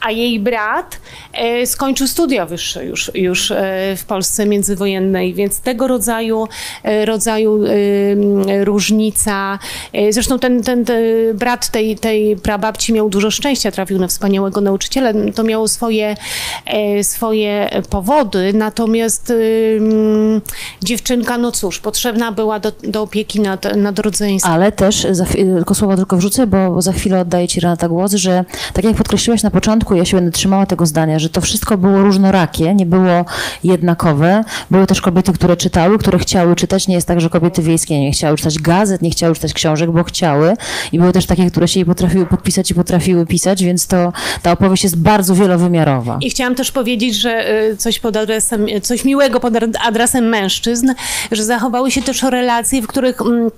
a 0.00 0.10
jej 0.10 0.40
brat 0.40 1.00
e, 1.32 1.66
skończył 1.66 2.06
studia 2.06 2.46
wyższe 2.46 2.84
już, 2.84 3.10
już 3.14 3.50
e, 3.50 3.56
w 3.96 4.04
Polsce 4.04 4.46
międzywojennej, 4.46 5.34
więc 5.34 5.60
tego 5.60 5.88
rodzaju, 5.88 6.48
rodzaju 7.04 7.64
e, 7.64 8.64
różnica. 8.64 9.58
Zresztą 10.10 10.38
ten, 10.38 10.62
ten, 10.62 10.84
ten 10.84 11.04
brat 11.34 11.68
tej, 11.68 11.96
tej 11.96 12.36
prababci 12.36 12.92
miał 12.92 13.08
dużo 13.08 13.30
szczęścia, 13.30 13.70
trafił 13.70 13.98
na 13.98 14.08
wspaniałego 14.08 14.60
nauczyciela. 14.60 15.12
To 15.34 15.42
miało 15.42 15.68
swoje, 15.68 16.16
swoje 17.02 17.82
powody, 17.90 18.52
natomiast 18.52 19.32
dziewczynka, 20.82 21.38
no 21.38 21.52
cóż, 21.52 21.78
potrzebna 21.78 22.32
była 22.32 22.60
do, 22.60 22.72
do 22.82 23.02
opieki 23.02 23.40
nad, 23.40 23.76
nad 23.76 23.98
rodzeństwem. 23.98 24.52
Ale 24.52 24.72
też, 24.72 25.06
za, 25.10 25.24
tylko 25.24 25.74
słowo 25.74 25.96
tylko 25.96 26.16
wrzucę, 26.16 26.46
bo, 26.46 26.70
bo 26.70 26.82
za 26.82 26.92
chwilę 26.92 27.20
oddaję 27.20 27.48
Ci 27.48 27.60
Renata 27.60 27.88
głos, 27.88 28.12
że 28.12 28.44
tak 28.72 28.84
jak 28.84 28.96
podkreśliłaś 28.96 29.42
na 29.42 29.50
początku, 29.50 29.94
ja 29.94 30.04
się 30.04 30.16
będę 30.16 30.30
trzymała 30.30 30.66
tego 30.66 30.86
zdania, 30.86 31.18
że 31.18 31.28
to 31.28 31.40
wszystko 31.40 31.78
było 31.78 32.00
różnorakie, 32.00 32.74
nie 32.74 32.86
było 32.86 33.24
jednakowe. 33.64 34.44
Były 34.70 34.86
też 34.86 35.00
kobiety, 35.00 35.32
które 35.32 35.56
czytały, 35.56 35.98
które 35.98 36.18
chciały 36.18 36.56
czytać. 36.56 36.88
Nie 36.88 36.94
jest 36.94 37.06
tak, 37.06 37.20
że 37.20 37.30
kobiety 37.30 37.62
wiejskie 37.62 38.00
nie 38.00 38.12
chciały 38.12 38.36
czytać 38.36 38.58
gazet, 38.58 39.02
nie 39.02 39.10
chciały 39.10 39.34
czytać 39.34 39.52
książek, 39.52 39.90
bo 39.90 40.04
chciały. 40.04 40.56
I 40.92 40.98
były 40.98 41.12
też 41.12 41.26
takie, 41.26 41.50
które 41.50 41.68
się 41.68 41.80
jej 41.80 41.86
potrafiły 41.86 42.26
podpisać 42.26 42.70
i 42.70 42.74
potrafiły 42.74 43.26
pisać, 43.26 43.64
więc 43.64 43.86
to 43.86 44.12
ta 44.42 44.52
opowieść 44.52 44.84
jest 44.84 44.96
bardzo 44.96 45.34
wielowymiarowa. 45.34 46.18
I 46.20 46.30
chciałam 46.30 46.54
też 46.54 46.72
powiedzieć, 46.72 47.14
że 47.14 47.60
y, 47.70 47.76
coś 47.76 47.98
pod 47.98 48.16
adresem, 48.16 48.66
coś 48.82 49.04
miłego 49.04 49.40
pod 49.40 49.54
adresem 49.86 50.24
mężczyzn, 50.24 50.69
że 51.32 51.44
zachowały 51.44 51.90
się 51.90 52.02
też 52.02 52.22
relacje, 52.22 52.82
w 52.82 52.86
których 52.86 53.20
mm, 53.20 53.50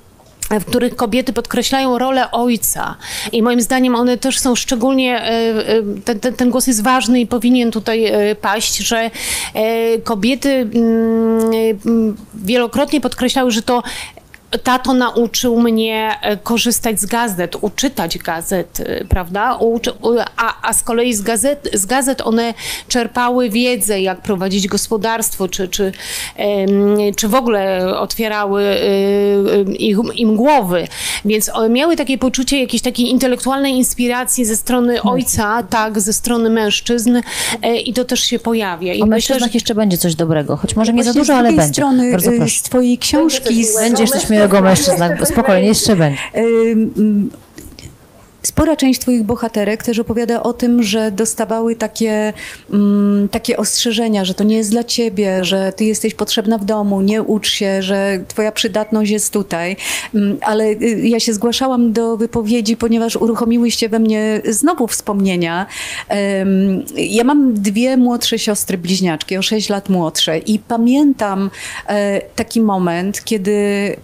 w 0.61 0.65
których 0.65 0.97
kobiety 0.97 1.33
podkreślają 1.33 1.99
rolę 1.99 2.31
ojca. 2.31 2.97
I 3.33 3.43
moim 3.43 3.61
zdaniem 3.61 3.95
one 3.95 4.19
też 4.19 4.39
są 4.39 4.55
szczególnie, 4.55 5.21
e, 5.21 5.29
e, 5.29 5.83
ten, 6.05 6.21
ten, 6.21 6.35
ten 6.35 6.51
głos 6.51 6.67
jest 6.67 6.83
ważny 6.83 7.21
i 7.21 7.27
powinien 7.27 7.71
tutaj 7.71 8.05
e, 8.05 8.35
paść, 8.35 8.77
że 8.77 9.11
kobiety 10.05 10.49
mm, 10.49 11.51
mm, 11.87 12.17
wielokrotnie 12.35 13.01
podkreślały, 13.01 13.51
że 13.51 13.63
to 13.63 13.83
tato 14.59 14.95
nauczył 14.95 15.61
mnie 15.61 16.19
e, 16.23 16.37
korzystać 16.37 17.01
z 17.01 17.07
gazet, 17.07 17.57
uczytać 17.61 18.19
gazet, 18.19 18.81
e, 18.81 19.05
prawda? 19.05 19.59
A, 20.37 20.69
a 20.69 20.73
z 20.73 20.83
kolei 20.83 21.15
z 21.15 21.23
gazet, 21.23 21.69
z 21.75 21.87
gazet 21.87 22.21
one 22.21 22.55
czerpały 22.89 23.51
wiedzę, 23.51 24.01
jak 24.01 24.21
prowadzić 24.21 24.69
gospodarstwo, 24.69 25.49
czy, 25.49 25.69
czy, 25.69 25.93
czy 27.17 27.29
w 27.29 27.35
ogóle 27.35 27.95
otwierały 27.99 28.63
e, 28.63 29.73
ich, 29.73 29.99
im 30.15 30.37
głowy. 30.37 30.89
Więc 31.25 31.51
miały 31.71 31.97
takie 31.97 32.19
poczucie 32.19 32.61
jakiejś 32.61 32.83
takiej 32.83 33.11
intelektualnej 33.11 33.75
inspiracji 33.75 34.45
ze 34.45 34.57
strony 34.57 35.03
ojca, 35.03 35.63
tak, 35.63 36.01
ze 36.01 36.13
strony 36.13 36.51
mężczyzn 36.51 37.21
i 37.85 37.93
to 37.93 38.05
też 38.05 38.21
się 38.21 38.39
pojawia. 38.39 38.93
I 38.95 39.03
O 39.03 39.07
myślę, 39.07 39.07
że 39.07 39.11
mężczyznach 39.11 39.55
jeszcze 39.55 39.75
będzie 39.75 39.99
coś 39.99 40.15
dobrego, 40.15 40.57
choć 40.57 40.77
może 40.77 40.93
nie 40.93 41.05
za 41.05 41.13
dużo, 41.13 41.25
z 41.25 41.31
ale 41.31 41.43
drugiej 41.43 41.57
będzie. 41.57 41.73
strony 41.75 42.11
Bardzo 42.11 42.33
y, 42.33 42.37
proszę. 42.37 42.59
z 42.59 42.63
twojej 42.63 42.99
książki 42.99 43.65
z, 43.65 43.77
Będzie 43.77 44.07
coś 44.07 44.31
miłego 44.31 44.42
o 44.51 44.61
mężczyznach, 44.61 45.29
spokojnie, 45.29 45.69
jeszcze 45.69 45.97
będzie. 45.97 46.19
Spora 48.43 48.77
część 48.77 49.01
Twoich 49.01 49.23
bohaterek 49.23 49.83
też 49.83 49.99
opowiada 49.99 50.43
o 50.43 50.53
tym, 50.53 50.83
że 50.83 51.11
dostawały 51.11 51.77
takie, 51.77 52.33
mm, 52.71 53.29
takie 53.29 53.57
ostrzeżenia, 53.57 54.25
że 54.25 54.35
to 54.35 54.45
nie 54.45 54.57
jest 54.57 54.71
dla 54.71 54.85
Ciebie, 54.85 55.45
że 55.45 55.73
Ty 55.77 55.85
jesteś 55.85 56.15
potrzebna 56.15 56.59
w 56.59 56.65
domu, 56.65 57.01
nie 57.01 57.23
ucz 57.23 57.51
się, 57.51 57.83
że 57.83 58.25
Twoja 58.29 58.53
przydatność 58.53 59.11
jest 59.11 59.33
tutaj. 59.33 59.77
Mm, 60.15 60.39
Ale 60.41 60.65
y, 60.65 61.01
ja 61.03 61.21
się 61.21 61.33
zgłaszałam 61.33 61.93
do 61.93 62.17
wypowiedzi, 62.17 62.77
ponieważ 62.77 63.17
uruchomiłyście 63.17 63.89
we 63.89 63.99
mnie 63.99 64.43
znowu 64.45 64.87
wspomnienia. 64.87 65.67
Ja 66.97 67.25
mam 67.25 67.55
dwie 67.55 67.97
młodsze 67.97 68.39
siostry 68.39 68.79
bliźniaczki, 68.79 69.37
o 69.37 69.43
6 69.43 69.69
lat 69.69 69.89
młodsze 69.89 70.39
i 70.39 70.59
pamiętam 70.59 71.51
e, 71.87 72.21
taki 72.21 72.61
moment, 72.61 73.25
kiedy 73.25 73.97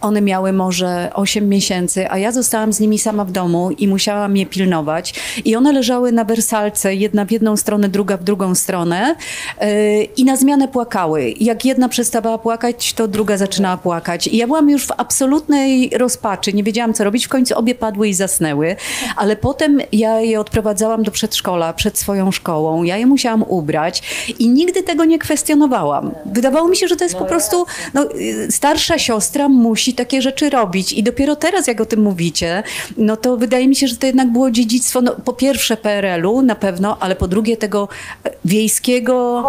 one 0.00 0.20
miały 0.20 0.52
może 0.52 1.10
8 1.14 1.48
miesięcy, 1.48 2.10
a 2.10 2.18
ja 2.18 2.32
zostałam 2.32 2.72
z 2.72 2.80
nimi 2.80 2.98
sama 2.98 3.24
w 3.24 3.32
domu 3.32 3.70
i 3.70 3.88
musiałam 3.88 4.36
je 4.36 4.46
pilnować. 4.46 5.14
I 5.44 5.56
one 5.56 5.72
leżały 5.72 6.12
na 6.12 6.24
wersalce, 6.24 6.94
jedna 6.94 7.24
w 7.24 7.30
jedną 7.30 7.56
stronę, 7.56 7.88
druga 7.88 8.16
w 8.16 8.24
drugą 8.24 8.54
stronę 8.54 9.16
yy, 9.60 9.68
i 10.16 10.24
na 10.24 10.36
zmianę 10.36 10.68
płakały. 10.68 11.34
Jak 11.40 11.64
jedna 11.64 11.88
przestawała 11.88 12.38
płakać, 12.38 12.92
to 12.92 13.08
druga 13.08 13.36
zaczynała 13.36 13.76
płakać. 13.76 14.26
I 14.26 14.36
ja 14.36 14.46
byłam 14.46 14.70
już 14.70 14.86
w 14.86 14.92
absolutnej 14.96 15.90
rozpaczy, 15.98 16.52
nie 16.52 16.62
wiedziałam 16.62 16.94
co 16.94 17.04
robić. 17.04 17.26
W 17.26 17.28
końcu 17.28 17.58
obie 17.58 17.74
padły 17.74 18.08
i 18.08 18.14
zasnęły, 18.14 18.76
ale 19.16 19.36
potem 19.36 19.80
ja 19.92 20.20
je 20.20 20.40
odprowadzałam 20.40 21.02
do 21.02 21.10
przedszkola, 21.10 21.72
przed 21.72 21.98
swoją 21.98 22.32
szkołą. 22.32 22.82
Ja 22.82 22.96
je 22.96 23.06
musiałam 23.06 23.44
ubrać 23.48 24.02
i 24.38 24.48
nigdy 24.48 24.82
tego 24.82 25.04
nie 25.04 25.18
kwestionowałam. 25.18 26.14
Wydawało 26.26 26.68
mi 26.68 26.76
się, 26.76 26.88
że 26.88 26.96
to 26.96 27.04
jest 27.04 27.16
po 27.16 27.24
prostu 27.24 27.66
no, 27.94 28.04
y, 28.14 28.52
starsza 28.52 28.98
siostra 28.98 29.48
musi 29.48 29.75
takie 29.94 30.22
rzeczy 30.22 30.50
robić. 30.50 30.92
I 30.92 31.02
dopiero 31.02 31.36
teraz, 31.36 31.66
jak 31.66 31.80
o 31.80 31.86
tym 31.86 32.00
mówicie, 32.00 32.62
no 32.96 33.16
to 33.16 33.36
wydaje 33.36 33.68
mi 33.68 33.76
się, 33.76 33.88
że 33.88 33.96
to 33.96 34.06
jednak 34.06 34.32
było 34.32 34.50
dziedzictwo, 34.50 35.00
no, 35.00 35.12
po 35.24 35.32
pierwsze 35.32 35.76
PRL-u 35.76 36.42
na 36.42 36.54
pewno, 36.54 36.96
ale 37.00 37.16
po 37.16 37.28
drugie 37.28 37.56
tego 37.56 37.88
e, 38.24 38.30
wiejskiego 38.44 39.44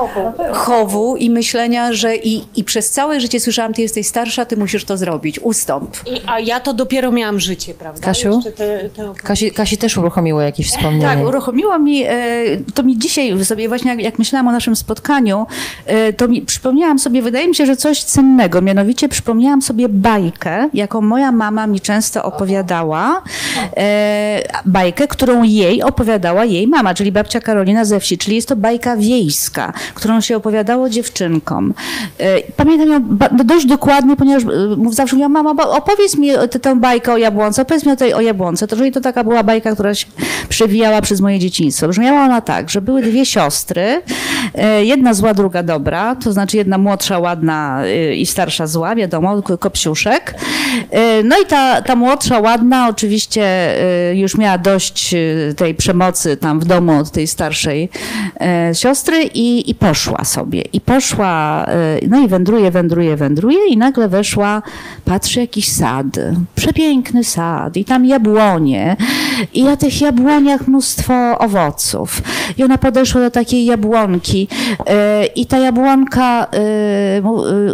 chowu 0.53 1.17
i 1.17 1.29
myślenia, 1.29 1.93
że 1.93 2.15
i, 2.15 2.43
i 2.55 2.63
przez 2.63 2.89
całe 2.89 3.19
życie 3.19 3.39
słyszałam, 3.39 3.73
ty 3.73 3.81
jesteś 3.81 4.07
starsza, 4.07 4.45
ty 4.45 4.57
musisz 4.57 4.85
to 4.85 4.97
zrobić, 4.97 5.39
ustąp. 5.39 5.97
I, 6.05 6.21
a 6.25 6.39
ja 6.39 6.59
to 6.59 6.73
dopiero 6.73 7.11
miałam 7.11 7.39
życie, 7.39 7.73
prawda? 7.73 8.01
Kasiu? 8.01 8.35
Jeszcze 8.35 8.51
te, 8.51 8.89
te 8.89 9.13
Kasi, 9.23 9.51
Kasi 9.51 9.77
też 9.77 9.97
uruchomiło 9.97 10.41
jakieś 10.41 10.67
wspomnienie. 10.67 11.03
Tak, 11.03 11.25
uruchomiło 11.27 11.79
mi, 11.79 12.03
e, 12.03 12.13
to 12.73 12.83
mi 12.83 12.97
dzisiaj 12.97 13.45
sobie 13.45 13.67
właśnie 13.67 13.91
jak, 13.91 14.01
jak 14.01 14.19
myślałam 14.19 14.47
o 14.47 14.51
naszym 14.51 14.75
spotkaniu, 14.75 15.45
e, 15.85 16.13
to 16.13 16.27
mi 16.27 16.41
przypomniałam 16.41 16.99
sobie, 16.99 17.21
wydaje 17.21 17.47
mi 17.47 17.55
się, 17.55 17.65
że 17.65 17.75
coś 17.75 18.03
cennego, 18.03 18.61
mianowicie 18.61 19.09
przypomniałam 19.09 19.61
sobie 19.61 19.89
bajkę, 20.21 20.69
jaką 20.73 21.01
moja 21.01 21.31
mama 21.31 21.67
mi 21.67 21.79
często 21.79 22.23
opowiadała, 22.23 23.21
e, 23.77 24.41
bajkę, 24.65 25.07
którą 25.07 25.43
jej 25.43 25.83
opowiadała 25.83 26.45
jej 26.45 26.67
mama, 26.67 26.93
czyli 26.93 27.11
babcia 27.11 27.39
Karolina 27.39 27.85
ze 27.85 27.99
wsi, 27.99 28.17
czyli 28.17 28.35
jest 28.35 28.47
to 28.47 28.55
bajka 28.55 28.97
wiejska, 28.97 29.73
którą 29.93 30.21
się 30.21 30.35
opowiadało 30.37 30.89
dziewczynkom. 30.89 31.73
E, 32.19 32.41
Pamiętam 32.55 32.89
ją 32.89 33.17
no 33.37 33.43
dość 33.43 33.65
dokładnie, 33.65 34.15
ponieważ 34.15 34.43
e, 34.43 34.47
zawsze 34.91 35.15
mówiłam, 35.15 35.31
mama, 35.31 35.69
opowiedz 35.69 36.17
mi 36.17 36.31
tę- 36.31 36.59
tę 36.59 36.75
bajkę 36.75 37.13
o 37.13 37.17
jabłonce, 37.17 37.61
opowiedz 37.61 37.85
mi 37.85 37.91
o 37.91 37.95
tej 37.95 38.13
o 38.13 38.21
jabłonce. 38.21 38.67
To, 38.67 38.75
to 38.93 39.01
taka 39.01 39.23
była 39.23 39.43
bajka, 39.43 39.71
która 39.73 39.95
się 39.95 40.05
przewijała 40.49 41.01
przez 41.01 41.21
moje 41.21 41.39
dzieciństwo. 41.39 41.87
Brzmiała 41.87 42.25
ona 42.25 42.41
tak, 42.41 42.69
że 42.69 42.81
były 42.81 43.01
dwie 43.01 43.25
siostry, 43.25 44.01
e, 44.55 44.85
jedna 44.85 45.13
zła, 45.13 45.33
druga 45.33 45.63
dobra, 45.63 46.15
to 46.15 46.33
znaczy 46.33 46.57
jedna 46.57 46.77
młodsza, 46.77 47.19
ładna 47.19 47.83
e, 47.85 48.15
i 48.15 48.25
starsza 48.25 48.67
zła, 48.67 48.95
wiadomo, 48.95 49.41
k- 49.41 49.57
E, 50.11 51.23
No 51.23 51.35
i 51.43 51.45
ta, 51.45 51.81
ta 51.81 51.95
młodsza, 51.95 52.39
ładna 52.39 52.87
oczywiście 52.89 53.43
e, 54.09 54.15
już 54.15 54.37
miała 54.37 54.57
dość 54.57 55.13
e, 55.13 55.17
tej 55.53 55.75
przemocy 55.75 56.37
tam 56.37 56.59
w 56.59 56.65
domu 56.65 56.99
od 56.99 57.11
tej 57.11 57.27
starszej 57.27 57.89
siostry 58.73 59.23
i, 59.23 59.69
i 59.69 59.75
poszła 59.75 60.23
sobie. 60.23 60.61
I 60.61 60.81
poszła, 60.81 61.65
no 62.07 62.19
i 62.19 62.27
wędruje, 62.27 62.71
wędruje, 62.71 63.15
wędruje 63.15 63.67
i 63.67 63.77
nagle 63.77 64.07
weszła, 64.07 64.61
patrzy 65.05 65.39
jakiś 65.39 65.71
sad, 65.71 66.05
przepiękny 66.55 67.23
sad 67.23 67.77
i 67.77 67.85
tam 67.85 68.05
jabłonie 68.05 68.95
i 69.53 69.63
na 69.63 69.77
tych 69.77 70.01
jabłoniach 70.01 70.67
mnóstwo 70.67 71.39
owoców. 71.39 72.21
I 72.57 72.63
ona 72.63 72.77
podeszła 72.77 73.21
do 73.21 73.31
takiej 73.31 73.65
jabłonki 73.65 74.47
i 75.35 75.45
ta 75.45 75.57
jabłonka 75.57 76.47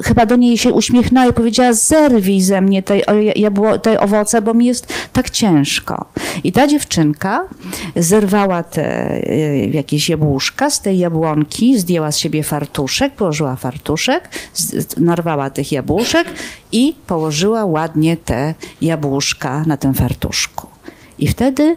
chyba 0.05 0.25
do 0.25 0.35
niej 0.35 0.57
się 0.57 0.73
uśmiechnęła 0.73 1.27
i 1.27 1.33
powiedziała 1.33 1.73
zerwij 1.73 2.22
ze 2.41 2.61
mnie 2.61 2.83
tej, 2.83 3.05
o- 3.05 3.13
jabło, 3.35 3.77
tej 3.79 3.97
owoce, 3.97 4.41
bo 4.41 4.53
mi 4.53 4.65
jest 4.65 4.93
tak 5.13 5.29
ciężko. 5.29 6.05
I 6.43 6.51
ta 6.51 6.67
dziewczynka 6.67 7.47
zerwała 7.95 8.63
te 8.63 9.09
e, 9.09 9.67
jakieś 9.67 10.09
jabłuszka 10.09 10.69
z 10.69 10.81
tej 10.81 10.97
jabłonki, 10.99 11.79
zdjęła 11.79 12.11
z 12.11 12.17
siebie 12.17 12.43
fartuszek, 12.43 13.13
położyła 13.13 13.55
fartuszek, 13.55 14.29
narwała 14.97 15.49
tych 15.49 15.71
jabłuszek 15.71 16.27
i 16.71 16.95
położyła 17.07 17.65
ładnie 17.65 18.17
te 18.17 18.53
jabłuszka 18.81 19.63
na 19.67 19.77
tym 19.77 19.93
fartuszku. 19.93 20.67
I 21.19 21.27
wtedy 21.27 21.75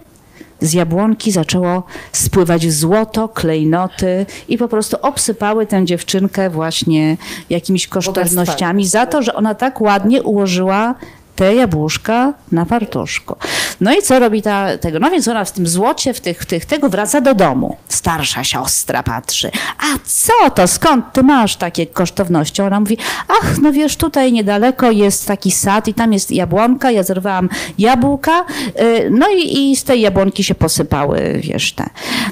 z 0.61 0.73
jabłonki 0.73 1.33
zaczęło 1.33 1.83
spływać 2.13 2.73
złoto, 2.73 3.29
klejnoty 3.29 4.27
i 4.49 4.59
po 4.59 4.69
prostu 4.69 4.97
obsypały 5.03 5.67
tę 5.67 5.85
dziewczynkę 5.85 6.51
właśnie 6.51 7.17
jakimiś 7.51 7.87
kosztownościami 7.87 8.87
za 8.87 9.07
to, 9.07 9.23
że 9.23 9.35
ona 9.35 9.55
tak 9.55 9.81
ładnie 9.81 10.23
ułożyła 10.23 10.95
te 11.37 11.55
jabłuszka 11.55 12.33
na 12.53 12.65
fartuszku. 12.65 13.37
No 13.81 13.95
i 13.95 14.03
co 14.03 14.19
robi 14.19 14.43
ta 14.43 14.79
tego? 14.79 14.99
No 14.99 15.11
więc 15.11 15.29
ona 15.29 15.45
w 15.45 15.53
tym 15.53 15.67
złocie, 15.67 16.15
w 16.15 16.21
tych, 16.21 16.43
w 16.43 16.47
tych 16.47 16.65
tego 16.65 16.89
wraca 16.89 17.21
do 17.21 17.35
domu. 17.35 17.77
Starsza 17.89 18.45
siostra 18.45 19.03
patrzy. 19.03 19.51
A 19.79 19.99
co 20.05 20.51
to? 20.51 20.69
Skąd 20.69 21.13
ty 21.13 21.23
masz 21.23 21.57
takie 21.57 21.87
kosztowności? 21.87 22.63
Ona 22.63 22.81
mówi, 22.81 22.99
ach, 23.29 23.59
no 23.63 23.73
wiesz, 23.73 23.97
tutaj 23.97 24.33
niedaleko 24.33 24.91
jest 24.91 25.27
taki 25.27 25.51
sad 25.51 25.89
i 25.89 25.95
tam 25.95 26.13
jest 26.13 26.31
jabłonka, 26.31 26.91
ja 26.91 27.03
zerwałam 27.03 27.49
jabłka, 27.79 28.45
y, 28.81 29.09
no 29.11 29.27
i, 29.29 29.71
i 29.71 29.77
z 29.77 29.85
tej 29.85 30.01
jabłonki 30.01 30.45
się 30.45 30.55
posypały, 30.55 31.41
wiesz, 31.43 31.73
te. 31.73 31.91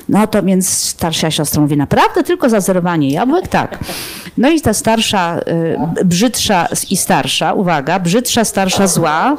No 0.08 0.26
to 0.26 0.42
więc 0.42 0.68
starsza 0.68 1.30
siostra 1.30 1.62
mówi, 1.62 1.76
naprawdę 1.76 2.22
tylko 2.22 2.48
za 2.48 2.60
zerwanie 2.60 3.10
jabłek? 3.10 3.48
Tak. 3.48 3.78
No 4.38 4.50
i 4.50 4.60
ta 4.60 4.74
starsza, 4.74 5.40
y, 6.00 6.04
brzydsza 6.04 6.68
i 6.90 6.96
starsza, 6.96 7.52
uwaga, 7.52 8.00
brzydsza, 8.00 8.44
starsza, 8.44 8.86
zła, 8.94 9.36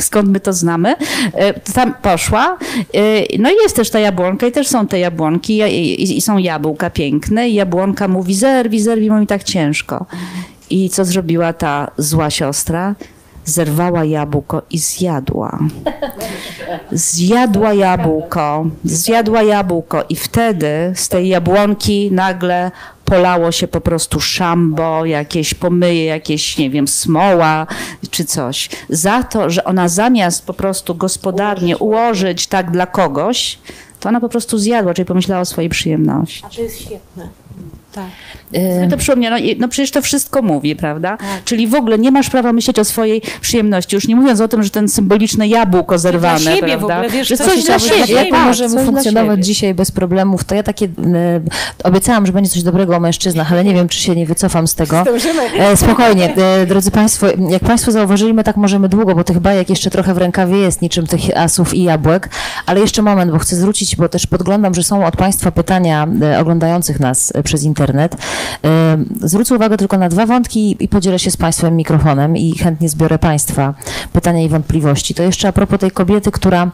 skąd 0.00 0.28
my 0.28 0.40
to 0.40 0.52
znamy, 0.52 0.94
y, 0.96 1.72
tam 1.74 1.94
poszła. 1.94 2.58
y, 2.94 3.38
No 3.38 3.50
i 3.50 3.54
jest 3.62 3.76
też 3.76 3.90
ta 3.90 3.98
jabłonka 3.98 4.46
i 4.46 4.52
też 4.52 4.68
są 4.68 4.86
te 4.86 4.98
jabłonki 4.98 5.60
i, 6.16 6.20
są 6.20 6.38
jabłka 6.38 6.90
piękne 6.90 7.48
i 7.48 7.54
jabłonka 7.54 8.08
mówi, 8.08 8.34
zerwi, 8.34 8.80
zerwi, 8.80 9.08
bo 9.10 9.26
tak 9.26 9.42
ciężko. 9.44 10.06
I 10.70 10.90
co 10.90 11.04
zrobiła 11.04 11.52
ta 11.52 11.90
zła 11.98 12.30
siostra? 12.30 12.94
Zerwała 13.44 14.04
jabłko 14.04 14.62
i 14.70 14.78
zjadła. 14.78 15.58
Zjadła 16.92 17.72
jabłko, 17.72 18.66
zjadła 18.84 19.42
jabłko 19.42 20.04
i 20.08 20.16
wtedy 20.16 20.92
z 20.94 21.08
tej 21.08 21.28
jabłonki 21.28 22.12
nagle 22.12 22.70
polało 23.04 23.52
się 23.52 23.68
po 23.68 23.80
prostu 23.80 24.20
szambo, 24.20 25.04
jakieś 25.04 25.54
pomyje, 25.54 26.04
jakieś, 26.04 26.58
nie 26.58 26.70
wiem, 26.70 26.88
smoła 26.88 27.66
czy 28.10 28.24
coś. 28.24 28.68
Za 28.88 29.22
to, 29.22 29.50
że 29.50 29.64
ona 29.64 29.88
zamiast 29.88 30.46
po 30.46 30.54
prostu 30.54 30.94
gospodarnie 30.94 31.78
ułożyć 31.78 32.46
tak 32.46 32.70
dla 32.70 32.86
kogoś, 32.86 33.58
to 34.00 34.08
ona 34.08 34.20
po 34.20 34.28
prostu 34.28 34.58
zjadła, 34.58 34.94
czyli 34.94 35.06
pomyślała 35.06 35.40
o 35.40 35.44
swojej 35.44 35.70
przyjemności. 35.70 36.42
A 36.46 36.48
to 36.48 36.62
jest 36.62 36.80
świetne. 36.80 37.28
Tak. 37.94 38.04
Y, 38.84 38.88
To 38.90 38.96
przypomniał, 38.96 39.32
no, 39.32 39.38
no 39.58 39.68
przecież 39.68 39.90
to 39.90 40.02
wszystko 40.02 40.42
mówi, 40.42 40.76
prawda? 40.76 41.18
Czyli 41.44 41.66
w 41.66 41.74
ogóle 41.74 41.98
nie 41.98 42.10
masz 42.10 42.30
prawa 42.30 42.52
myśleć 42.52 42.78
o 42.78 42.84
swojej 42.84 43.22
przyjemności. 43.40 43.94
Już 43.96 44.08
nie 44.08 44.16
mówiąc 44.16 44.40
o 44.40 44.48
tym, 44.48 44.62
że 44.62 44.70
ten 44.70 44.88
symboliczne 44.88 45.48
jabłko 45.48 45.98
zerwane, 45.98 46.40
siebie 46.40 46.56
w 46.56 46.60
prawda? 46.60 46.94
ogóle, 46.94 47.10
wiesz, 47.10 47.28
że 47.28 47.36
co 47.36 47.44
coś 47.44 47.54
się 47.60 47.62
dla 47.66 47.78
dzieje. 47.78 48.00
siebie. 48.06 48.14
Jak 48.14 48.30
tak, 48.30 48.44
możemy 48.44 48.68
coś 48.74 48.82
dla 48.82 48.92
funkcjonować 48.92 49.30
siebie. 49.36 49.42
dzisiaj 49.42 49.74
bez 49.74 49.90
problemów, 49.90 50.44
to 50.44 50.54
ja 50.54 50.62
takie 50.62 50.86
e, 50.86 50.88
obiecałam, 51.84 52.26
że 52.26 52.32
będzie 52.32 52.50
coś 52.50 52.62
dobrego 52.62 52.96
o 52.96 53.00
mężczyznach, 53.00 53.52
ale 53.52 53.64
nie 53.64 53.74
wiem, 53.74 53.88
czy 53.88 53.98
się 53.98 54.16
nie 54.16 54.26
wycofam 54.26 54.66
z 54.68 54.74
tego. 54.74 55.04
E, 55.58 55.76
spokojnie, 55.76 56.34
e, 56.36 56.66
drodzy 56.66 56.90
Państwo, 56.90 57.26
jak 57.50 57.62
Państwo 57.64 57.92
zauważyli, 57.92 58.34
my 58.34 58.44
tak 58.44 58.56
możemy 58.56 58.88
długo, 58.88 59.14
bo 59.14 59.24
tych 59.24 59.38
bajek 59.38 59.70
jeszcze 59.70 59.90
trochę 59.90 60.14
w 60.14 60.18
rękawie 60.18 60.56
jest, 60.56 60.82
niczym 60.82 61.06
tych 61.06 61.36
asów 61.36 61.74
i 61.74 61.82
jabłek, 61.82 62.28
ale 62.66 62.80
jeszcze 62.80 63.02
moment, 63.02 63.30
bo 63.32 63.38
chcę 63.38 63.56
zwrócić, 63.56 63.96
bo 63.96 64.08
też 64.08 64.26
podglądam, 64.26 64.74
że 64.74 64.82
są 64.82 65.06
od 65.06 65.16
Państwa 65.16 65.50
pytania 65.50 66.06
e, 66.22 66.40
oglądających 66.40 67.00
nas 67.00 67.32
e, 67.34 67.42
przez 67.42 67.62
internet. 67.62 67.83
E, 68.64 68.98
zwrócę 69.20 69.54
uwagę 69.54 69.76
tylko 69.76 69.98
na 69.98 70.08
dwa 70.08 70.26
wątki 70.26 70.76
i 70.80 70.88
podzielę 70.88 71.18
się 71.18 71.30
z 71.30 71.36
Państwem 71.36 71.76
mikrofonem 71.76 72.36
i 72.36 72.58
chętnie 72.58 72.88
zbiorę 72.88 73.18
Państwa 73.18 73.74
pytania 74.12 74.42
i 74.42 74.48
wątpliwości. 74.48 75.14
To 75.14 75.22
jeszcze 75.22 75.48
a 75.48 75.52
propos 75.52 75.80
tej 75.80 75.90
kobiety, 75.90 76.30
która 76.30 76.70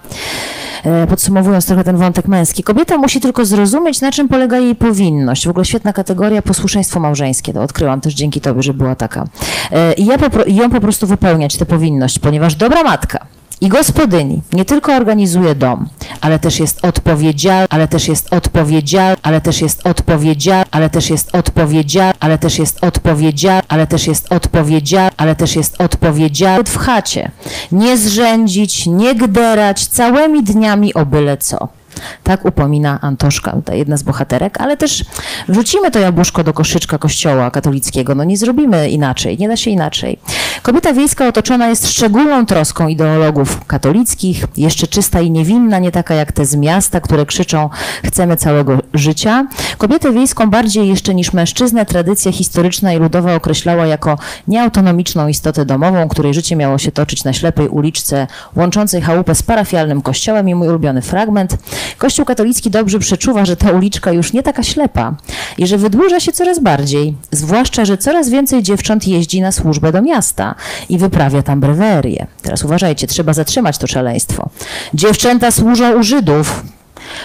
E, 0.85 1.07
podsumowując 1.07 1.67
trochę 1.67 1.85
ten 1.85 1.97
wątek 1.97 2.29
męski, 2.29 2.63
kobieta 2.63 2.99
musi 2.99 3.21
tylko 3.21 3.45
zrozumieć, 3.45 4.01
na 4.01 4.13
czym 4.13 4.29
polega 4.29 4.59
jej 4.59 4.75
powinność. 4.75 5.47
W 5.47 5.51
ogóle 5.51 5.65
świetna 5.65 5.93
kategoria 5.93 6.43
posłuszeństwo 6.43 7.01
małżeńskie. 7.01 7.53
To 7.53 7.63
odkryłam 7.63 8.01
też 8.01 8.15
dzięki 8.15 8.41
Tobie, 8.41 8.63
że 8.63 8.75
była 8.75 8.95
taka. 8.95 9.25
E, 9.73 9.93
I 9.93 10.07
ja 10.07 10.19
popro- 10.19 10.49
ją 10.49 10.71
po 10.71 10.81
prostu 10.81 11.07
wypełniać 11.07 11.57
tę 11.57 11.67
powinność, 11.67 12.19
ponieważ 12.19 12.55
dobra 12.55 12.83
matka 12.83 13.27
i 13.61 13.69
gospodyni 13.69 14.43
nie 14.53 14.65
tylko 14.65 14.95
organizuje 14.95 15.55
dom, 15.55 15.89
ale 16.21 16.39
też 16.39 16.61
jest 16.61 16.85
odpowiedzialna, 16.85 17.67
ale 17.71 17.89
też 17.89 18.09
jest 18.09 18.33
odpowiedzialna, 18.33 19.17
ale 19.23 19.41
też 19.41 19.61
jest 19.61 19.87
odpowiedzialna, 19.87 20.65
ale 20.71 20.91
też 20.91 21.11
jest 21.11 21.35
odpowiedzialna, 21.35 22.15
ale 22.21 22.39
też 22.39 22.59
jest 22.59 22.85
odpowiedzialna, 22.85 23.63
ale 23.69 23.87
też 23.87 24.07
jest 24.07 24.33
odpowiedzialna, 24.33 25.11
ale 25.17 25.37
też 25.37 25.57
jest 25.57 25.81
odpowiedzialna 25.81 26.65
w 26.65 26.77
chacie. 26.77 27.31
Nie 27.73 27.99
zrzędzić, 27.99 28.87
nie 28.87 29.15
gderać 29.15 29.87
całymi 29.87 30.43
dniami 30.43 30.95
o 30.95 31.07
byle 31.07 31.37
co. 31.37 31.80
Tak 32.23 32.45
upomina 32.45 32.99
Antoszka, 33.01 33.57
jedna 33.73 33.97
z 33.97 34.03
bohaterek, 34.03 34.61
ale 34.61 34.77
też 34.77 35.05
wrzucimy 35.49 35.91
to 35.91 35.99
jabłuszko 35.99 36.45
do 36.45 36.53
koszyczka 36.53 36.99
kościoła 36.99 37.51
katolickiego. 37.51 38.15
No 38.15 38.25
nie 38.25 38.37
zrobimy 38.37 38.91
inaczej, 38.91 39.39
nie 39.39 39.49
da 39.49 39.57
się 39.57 39.71
inaczej. 39.71 40.19
Kobieta 40.63 40.93
wiejska 40.93 41.29
otoczona 41.29 41.69
jest 41.69 41.89
szczególną 41.89 42.47
troską 42.47 42.89
ideologów 42.89 43.65
katolickich, 43.67 44.45
jeszcze 44.57 44.87
czysta 44.87 45.21
i 45.21 45.31
niewinna, 45.31 45.79
nie 45.79 45.93
taka 45.93 46.15
jak 46.15 46.33
te 46.33 46.47
z 46.47 46.57
miasta, 46.57 47.01
które 47.01 47.27
krzyczą 47.27 47.71
chcemy 48.05 48.37
całego 48.37 48.79
życia. 48.95 49.47
Kobietę 49.79 50.13
wiejską 50.13 50.51
bardziej 50.51 50.89
jeszcze 50.89 51.15
niż 51.15 51.33
mężczyznę 51.33 51.87
tradycja 51.87 52.33
historyczna 52.33 52.93
i 52.93 52.99
ludowa 52.99 53.35
określała 53.35 53.87
jako 53.87 54.19
nieautonomiczną 54.49 55.29
istotę 55.29 55.65
domową, 55.65 56.09
której 56.09 56.35
życie 56.35 56.57
miało 56.57 56.79
się 56.79 56.93
toczyć 56.93 57.25
na 57.25 57.33
ślepej 57.33 57.69
uliczce 57.69 58.27
łączącej 58.57 59.03
chałupę 59.03 59.35
z 59.35 59.43
parafialnym 59.43 60.03
kościołem 60.03 60.49
i 60.49 60.55
mój 60.55 60.69
ulubiony 60.69 61.03
fragment. 61.03 61.57
Kościół 61.99 62.25
katolicki 62.25 62.71
dobrze 62.71 62.99
przeczuwa, 62.99 63.45
że 63.45 63.57
ta 63.57 63.71
uliczka 63.71 64.13
już 64.13 64.33
nie 64.33 64.43
taka 64.43 64.63
ślepa 64.63 65.15
i 65.59 65.67
że 65.67 65.79
wydłuża 65.79 66.21
się 66.21 66.33
coraz 66.33 66.59
bardziej, 66.59 67.17
zwłaszcza, 67.31 67.85
że 67.85 67.99
coraz 67.99 68.29
więcej 68.29 68.63
dziewcząt 68.63 69.09
jeździ 69.09 69.41
na 69.41 69.53
służbę 69.53 69.93
do 69.93 70.03
miasta 70.03 70.55
i 70.89 70.99
wyprawia 70.99 71.43
tam 71.43 71.61
brewerię. 71.61 72.27
Teraz 72.43 72.65
uważajcie, 72.65 73.07
trzeba 73.07 73.33
zatrzymać 73.33 73.79
to 73.79 73.87
szaleństwo. 73.87 74.51
Dziewczęta 74.95 75.51
służą 75.51 75.99
u 75.99 76.03
Żydów, 76.03 76.63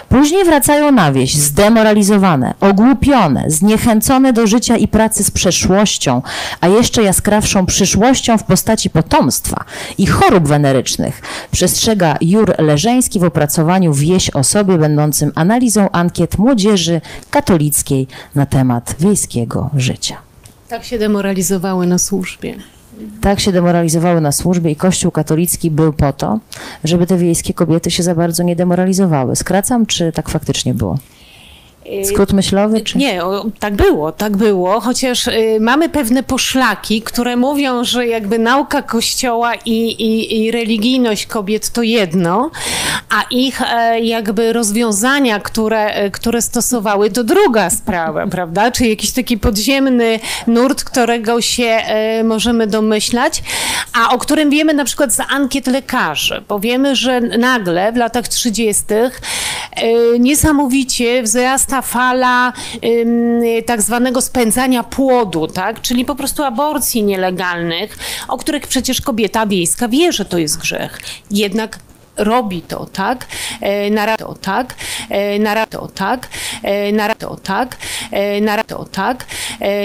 Później 0.09 0.45
wracają 0.45 0.91
na 0.91 1.11
wieś 1.11 1.35
zdemoralizowane, 1.35 2.53
ogłupione, 2.59 3.43
zniechęcone 3.47 4.33
do 4.33 4.47
życia 4.47 4.77
i 4.77 4.87
pracy 4.87 5.23
z 5.23 5.31
przeszłością, 5.31 6.21
a 6.61 6.67
jeszcze 6.67 7.03
jaskrawszą 7.03 7.65
przyszłością 7.65 8.37
w 8.37 8.43
postaci 8.43 8.89
potomstwa 8.89 9.63
i 9.97 10.07
chorób 10.07 10.47
wenerycznych, 10.47 11.21
przestrzega 11.51 12.17
Jur 12.21 12.55
Leżeński 12.57 13.19
w 13.19 13.23
opracowaniu 13.23 13.93
Wieś 13.93 14.29
o 14.29 14.43
sobie, 14.43 14.77
będącym 14.77 15.31
analizą 15.35 15.91
ankiet 15.91 16.37
młodzieży 16.37 17.01
katolickiej 17.29 18.07
na 18.35 18.45
temat 18.45 18.95
wiejskiego 18.99 19.69
życia. 19.75 20.17
Tak 20.69 20.83
się 20.83 20.99
demoralizowały 20.99 21.87
na 21.87 21.97
służbie. 21.97 22.55
Tak 23.21 23.39
się 23.39 23.51
demoralizowały 23.51 24.21
na 24.21 24.31
służbie 24.31 24.71
i 24.71 24.75
Kościół 24.75 25.11
katolicki 25.11 25.71
był 25.71 25.93
po 25.93 26.13
to, 26.13 26.39
żeby 26.83 27.07
te 27.07 27.17
wiejskie 27.17 27.53
kobiety 27.53 27.91
się 27.91 28.03
za 28.03 28.15
bardzo 28.15 28.43
nie 28.43 28.55
demoralizowały. 28.55 29.35
Skracam, 29.35 29.85
czy 29.85 30.11
tak 30.11 30.29
faktycznie 30.29 30.73
było? 30.73 30.97
Skrót 32.03 32.33
myślowy, 32.33 32.81
czy... 32.81 32.97
Nie, 32.97 33.21
tak 33.59 33.75
było, 33.75 34.11
tak 34.11 34.37
było, 34.37 34.79
chociaż 34.79 35.27
y, 35.27 35.57
mamy 35.59 35.89
pewne 35.89 36.23
poszlaki, 36.23 37.01
które 37.01 37.35
mówią, 37.35 37.83
że 37.83 38.07
jakby 38.07 38.39
nauka 38.39 38.81
Kościoła 38.81 39.55
i, 39.55 39.71
i, 39.71 40.43
i 40.43 40.51
religijność 40.51 41.25
kobiet 41.25 41.69
to 41.69 41.81
jedno, 41.81 42.51
a 43.09 43.23
ich 43.29 43.61
e, 43.61 43.99
jakby 43.99 44.53
rozwiązania, 44.53 45.39
które, 45.39 45.85
e, 45.85 46.11
które 46.11 46.41
stosowały, 46.41 47.11
to 47.11 47.23
druga 47.23 47.69
sprawa, 47.69 48.27
prawda? 48.35 48.71
Czyli 48.71 48.89
jakiś 48.89 49.11
taki 49.11 49.37
podziemny 49.37 50.19
nurt, 50.47 50.83
którego 50.83 51.41
się 51.41 51.65
e, 51.65 52.23
możemy 52.23 52.67
domyślać, 52.67 53.43
a 53.93 54.09
o 54.09 54.17
którym 54.17 54.49
wiemy 54.49 54.73
na 54.73 54.85
przykład 54.85 55.13
z 55.13 55.19
ankiet 55.29 55.67
lekarzy, 55.67 56.43
bo 56.47 56.59
wiemy, 56.59 56.95
że 56.95 57.21
nagle 57.21 57.91
w 57.91 57.95
latach 57.95 58.27
30. 58.27 58.83
e, 58.93 59.09
niesamowicie 60.19 61.23
wzrasta 61.23 61.74
fala 61.81 62.53
ym, 62.85 63.41
tak 63.65 63.81
zwanego 63.81 64.21
spędzania 64.21 64.83
płodu, 64.83 65.47
tak? 65.47 65.81
czyli 65.81 66.05
po 66.05 66.15
prostu 66.15 66.43
aborcji 66.43 67.03
nielegalnych, 67.03 67.97
o 68.27 68.37
których 68.37 68.67
przecież 68.67 69.01
kobieta 69.01 69.45
wiejska 69.45 69.87
wie, 69.87 70.11
że 70.11 70.25
to 70.25 70.37
jest 70.37 70.57
grzech. 70.57 70.99
Jednak 71.31 71.79
robi 72.17 72.61
to, 72.61 72.85
tak? 72.85 73.27
E, 73.61 73.89
Nara 73.89 74.17
to, 74.17 74.35
tak? 74.41 74.75
E, 75.09 75.39
Nara 75.39 75.65
to, 75.65 75.87
tak? 75.87 76.27
E, 76.63 76.91
Nara 76.91 77.15
to, 77.15 77.35
tak? 77.43 77.77
Nara 78.41 78.63
to, 78.63 78.85
tak? 78.91 79.25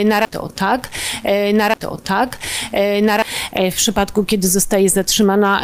Nara 0.05 0.27
to, 0.27 0.49
tak? 0.49 0.89
Nara 1.55 1.77
to, 1.77 1.97
tak? 1.97 2.39
W 3.73 3.75
przypadku, 3.75 4.25
kiedy 4.25 4.49
zostaje 4.49 4.91
zatrzymana, 4.91 5.61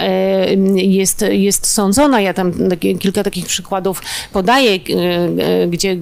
jest, 0.74 1.24
jest 1.30 1.66
sądzona, 1.66 2.20
ja 2.20 2.34
tam 2.34 2.52
kilka 3.00 3.22
takich 3.22 3.46
przykładów 3.46 4.02
podaję, 4.32 4.78
gdzie 5.68 5.96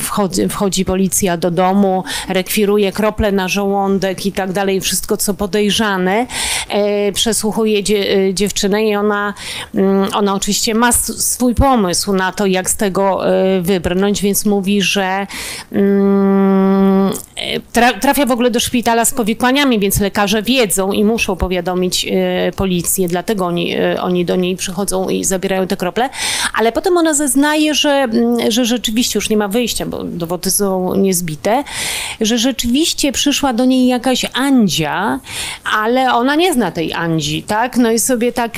wchodzi, 0.00 0.48
wchodzi 0.48 0.84
policja 0.84 1.36
do 1.36 1.50
domu, 1.50 2.04
rekwiruje 2.28 2.92
krople 2.92 3.32
na 3.32 3.48
żołądek 3.48 4.26
i 4.26 4.32
tak 4.32 4.52
dalej, 4.52 4.80
wszystko 4.80 5.16
co 5.16 5.34
podejrzane, 5.34 6.26
przesłuchuje 7.14 7.82
dzie, 7.82 8.34
dziewczynę 8.34 8.84
i 8.84 8.96
ona, 8.96 9.34
ona 10.14 10.34
oczywiście 10.34 10.74
ma 10.74 10.92
swój 10.92 11.54
pomysł 11.54 12.12
na 12.12 12.32
to, 12.32 12.46
jak 12.46 12.70
z 12.70 12.76
tego 12.76 13.20
wybrnąć, 13.60 14.22
więc 14.22 14.46
mówi, 14.46 14.82
że 14.82 15.26
mm, 15.72 17.12
trafia 18.00 18.26
w 18.26 18.30
ogóle 18.30 18.50
do 18.50 18.60
szpitala 18.60 19.04
z 19.04 19.14
powikłaniami, 19.14 19.78
więc 19.78 20.00
lekarze 20.00 20.42
wiedzą 20.42 20.92
i 20.92 21.04
muszą 21.04 21.36
powiadomić 21.36 22.06
policję, 22.56 23.08
dlatego 23.08 23.46
oni, 23.46 23.76
oni 24.00 24.24
do 24.24 24.36
niej 24.36 24.56
przychodzą 24.56 25.08
i 25.08 25.24
zabierają 25.24 25.66
te 25.66 25.76
krople, 25.76 26.10
ale 26.54 26.72
potem 26.72 26.96
ona 26.96 27.14
zeznaje, 27.14 27.74
że, 27.74 27.90
mm, 27.90 28.50
że 28.50 28.64
rzeczywiście 28.64 29.18
już 29.18 29.30
nie 29.30 29.36
ma 29.36 29.48
wyjścia, 29.48 29.86
bo 29.86 30.04
dowody 30.04 30.50
są 30.50 30.94
niezbite, 30.94 31.64
że 32.20 32.38
rzeczywiście 32.38 33.12
przyszła 33.12 33.52
do 33.52 33.64
niej 33.64 33.86
jakaś 33.86 34.26
Andzia, 34.34 35.20
ale 35.78 36.14
ona 36.14 36.34
nie 36.34 36.52
zna 36.52 36.70
tej 36.70 36.92
Andzi, 36.92 37.42
tak? 37.42 37.76
No 37.76 37.92
i 37.92 37.98
sobie 37.98 38.32
tak, 38.32 38.52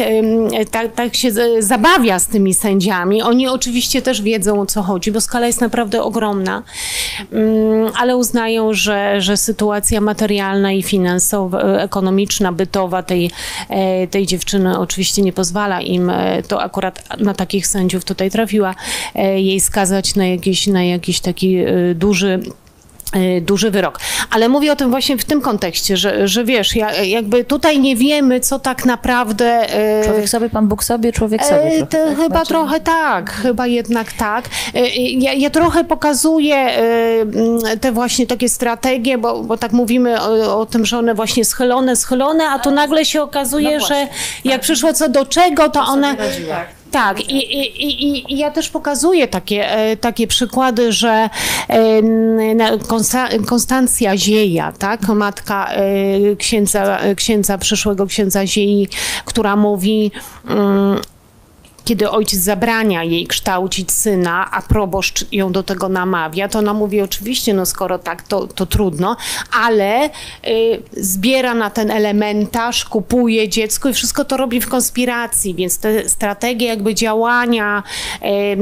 tak, 0.70 0.94
tak 0.94 1.16
się 1.16 1.30
zabawia 1.59 2.19
z 2.19 2.27
tymi 2.27 2.55
sędziami. 2.55 3.23
Oni 3.23 3.48
oczywiście 3.48 4.02
też 4.02 4.23
wiedzą 4.23 4.61
o 4.61 4.66
co 4.66 4.82
chodzi, 4.82 5.12
bo 5.12 5.20
skala 5.20 5.47
jest 5.47 5.61
naprawdę 5.61 6.02
ogromna, 6.02 6.62
mm, 7.32 7.93
ale 7.97 8.16
uznają, 8.16 8.74
że, 8.74 9.20
że 9.20 9.36
sytuacja 9.36 10.01
materialna 10.01 10.73
i 10.73 10.82
finansowa, 10.82 11.61
ekonomiczna, 11.62 12.52
bytowa 12.52 13.02
tej, 13.02 13.31
e, 13.69 14.07
tej 14.07 14.27
dziewczyny 14.27 14.78
oczywiście 14.78 15.23
nie 15.23 15.32
pozwala 15.32 15.81
im, 15.81 16.11
e, 16.11 16.43
to 16.43 16.62
akurat 16.62 17.19
na 17.19 17.35
takich 17.35 17.66
sędziów 17.66 18.05
tutaj 18.05 18.31
trafiła, 18.31 18.74
e, 19.15 19.40
jej 19.40 19.61
skazać 19.61 20.15
na 20.15 20.27
jakiś, 20.27 20.66
na 20.66 20.85
jakiś 20.85 21.20
taki 21.20 21.57
duży 21.94 22.40
duży 23.41 23.70
wyrok. 23.70 24.01
Ale 24.31 24.49
mówię 24.49 24.73
o 24.73 24.77
tym 24.77 24.91
właśnie 24.91 25.19
w 25.19 25.24
tym 25.24 25.41
kontekście, 25.41 25.97
że, 25.97 26.28
że 26.28 26.45
wiesz, 26.45 26.77
ja, 26.77 26.95
jakby 26.95 27.45
tutaj 27.45 27.81
nie 27.81 27.97
wiemy, 27.97 28.41
co 28.41 28.59
tak 28.59 28.85
naprawdę... 28.85 29.66
Y, 30.01 30.05
człowiek 30.05 30.28
sobie, 30.28 30.51
Pan 30.51 30.69
Bóg 30.69 30.85
sobie, 30.85 31.12
człowiek 31.12 31.45
sobie. 31.45 31.70
Trochę, 31.70 31.87
tak? 31.87 32.16
Chyba 32.16 32.28
Znaczy... 32.28 32.49
trochę 32.49 32.81
tak, 32.81 33.31
chyba 33.31 33.66
jednak 33.66 34.12
tak. 34.12 34.45
Y, 34.77 34.81
ja, 34.97 35.32
ja 35.32 35.51
trochę 35.51 35.85
pokazuję 35.85 36.70
te 37.81 37.93
właśnie 37.93 38.27
takie 38.27 38.49
strategie, 38.49 39.19
bo, 39.19 39.43
bo 39.43 39.57
tak 39.57 39.73
mówimy 39.73 40.20
o, 40.20 40.61
o, 40.61 40.66
tym, 40.66 40.87
że 40.87 40.99
one 40.99 41.15
właśnie 41.15 41.45
schylone, 41.45 41.97
schylone, 41.97 42.49
a 42.49 42.59
tu 42.59 42.70
nagle 42.70 43.05
się 43.05 43.23
okazuje, 43.23 43.78
no 43.78 43.87
że 43.87 44.07
jak 44.45 44.61
przyszło 44.61 44.93
co 44.93 45.09
do 45.09 45.27
czego, 45.27 45.69
to 45.69 45.81
one... 45.81 46.16
Tak, 46.90 47.20
i, 47.20 47.36
i, 47.36 48.32
i, 48.32 48.38
ja 48.38 48.50
też 48.50 48.68
pokazuję 48.68 49.28
takie, 49.28 49.70
e, 49.70 49.96
takie 49.96 50.26
przykłady, 50.26 50.92
że 50.92 51.30
Konstancja 53.46 54.16
Zieja, 54.16 54.72
tak, 54.72 55.08
matka 55.08 55.72
e, 55.72 56.36
księdza, 56.36 56.98
księdza, 57.16 57.58
przyszłego 57.58 58.06
księdza 58.06 58.46
Ziei, 58.46 58.88
która 59.24 59.56
mówi 59.56 60.12
mm, 60.48 61.00
kiedy 61.90 62.10
ojciec 62.10 62.40
zabrania 62.40 63.04
jej 63.04 63.26
kształcić 63.26 63.92
syna, 63.92 64.50
a 64.50 64.62
proboszcz 64.62 65.24
ją 65.32 65.52
do 65.52 65.62
tego 65.62 65.88
namawia, 65.88 66.48
to 66.48 66.58
ona 66.58 66.74
mówi 66.74 67.00
oczywiście, 67.00 67.54
no 67.54 67.66
skoro 67.66 67.98
tak, 67.98 68.22
to, 68.22 68.46
to 68.46 68.66
trudno, 68.66 69.16
ale 69.52 70.06
y, 70.06 70.10
zbiera 70.92 71.54
na 71.54 71.70
ten 71.70 71.90
elementarz, 71.90 72.84
kupuje 72.84 73.48
dziecko 73.48 73.88
i 73.88 73.94
wszystko 73.94 74.24
to 74.24 74.36
robi 74.36 74.60
w 74.60 74.68
konspiracji, 74.68 75.54
więc 75.54 75.78
te 75.78 76.08
strategie 76.08 76.66
jakby 76.66 76.94
działania 76.94 77.82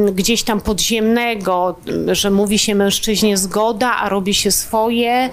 y, 0.08 0.12
gdzieś 0.12 0.42
tam 0.42 0.60
podziemnego, 0.60 1.76
że 2.12 2.30
mówi 2.30 2.58
się 2.58 2.74
mężczyźnie 2.74 3.36
zgoda, 3.36 3.96
a 3.96 4.08
robi 4.08 4.34
się 4.34 4.50
swoje. 4.50 5.30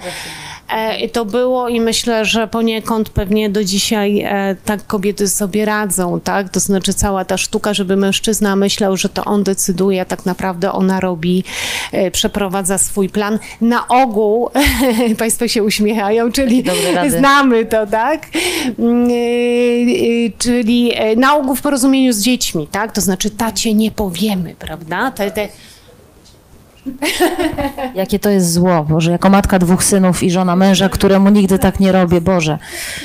E, 0.68 1.08
to 1.08 1.24
było 1.24 1.68
i 1.68 1.80
myślę, 1.80 2.24
że 2.24 2.48
poniekąd 2.48 3.08
pewnie 3.08 3.50
do 3.50 3.64
dzisiaj 3.64 4.20
e, 4.20 4.56
tak 4.64 4.86
kobiety 4.86 5.28
sobie 5.28 5.64
radzą, 5.64 6.20
tak? 6.20 6.48
To 6.48 6.60
znaczy 6.60 6.94
cała 6.94 7.24
ta 7.24 7.38
sztuka, 7.38 7.74
żeby 7.74 7.96
mężczyzna 7.96 8.56
myślał, 8.56 8.96
że 8.96 9.08
to 9.08 9.24
on 9.24 9.42
decyduje, 9.42 10.00
a 10.00 10.04
tak 10.04 10.26
naprawdę 10.26 10.72
ona 10.72 11.00
robi, 11.00 11.44
e, 11.92 12.10
przeprowadza 12.10 12.78
swój 12.78 13.08
plan. 13.08 13.38
Na 13.60 13.88
ogół, 13.88 14.50
Państwo 15.18 15.48
się 15.48 15.62
uśmiechają, 15.62 16.32
czyli 16.32 16.64
znamy 17.08 17.66
to, 17.66 17.86
tak? 17.86 18.26
Mm, 18.78 19.08
czyli 20.38 20.92
na 21.16 21.36
ogół 21.36 21.54
w 21.54 21.62
porozumieniu 21.62 22.12
z 22.12 22.22
dziećmi, 22.22 22.68
tak? 22.70 22.92
To 22.92 23.00
znaczy 23.00 23.30
tacie 23.30 23.74
nie 23.74 23.90
powiemy, 23.90 24.54
prawda? 24.58 25.10
Te, 25.10 25.30
te 25.30 25.48
Jakie 27.94 28.18
to 28.18 28.30
jest 28.30 28.52
zło, 28.52 28.84
Boże, 28.84 29.10
jako 29.10 29.30
matka 29.30 29.58
dwóch 29.58 29.84
synów 29.84 30.22
i 30.22 30.30
żona 30.30 30.56
męża, 30.56 30.88
któremu 30.88 31.30
nigdy 31.30 31.58
tak 31.58 31.80
nie 31.80 31.92
robię, 31.92 32.20
Boże, 32.20 32.58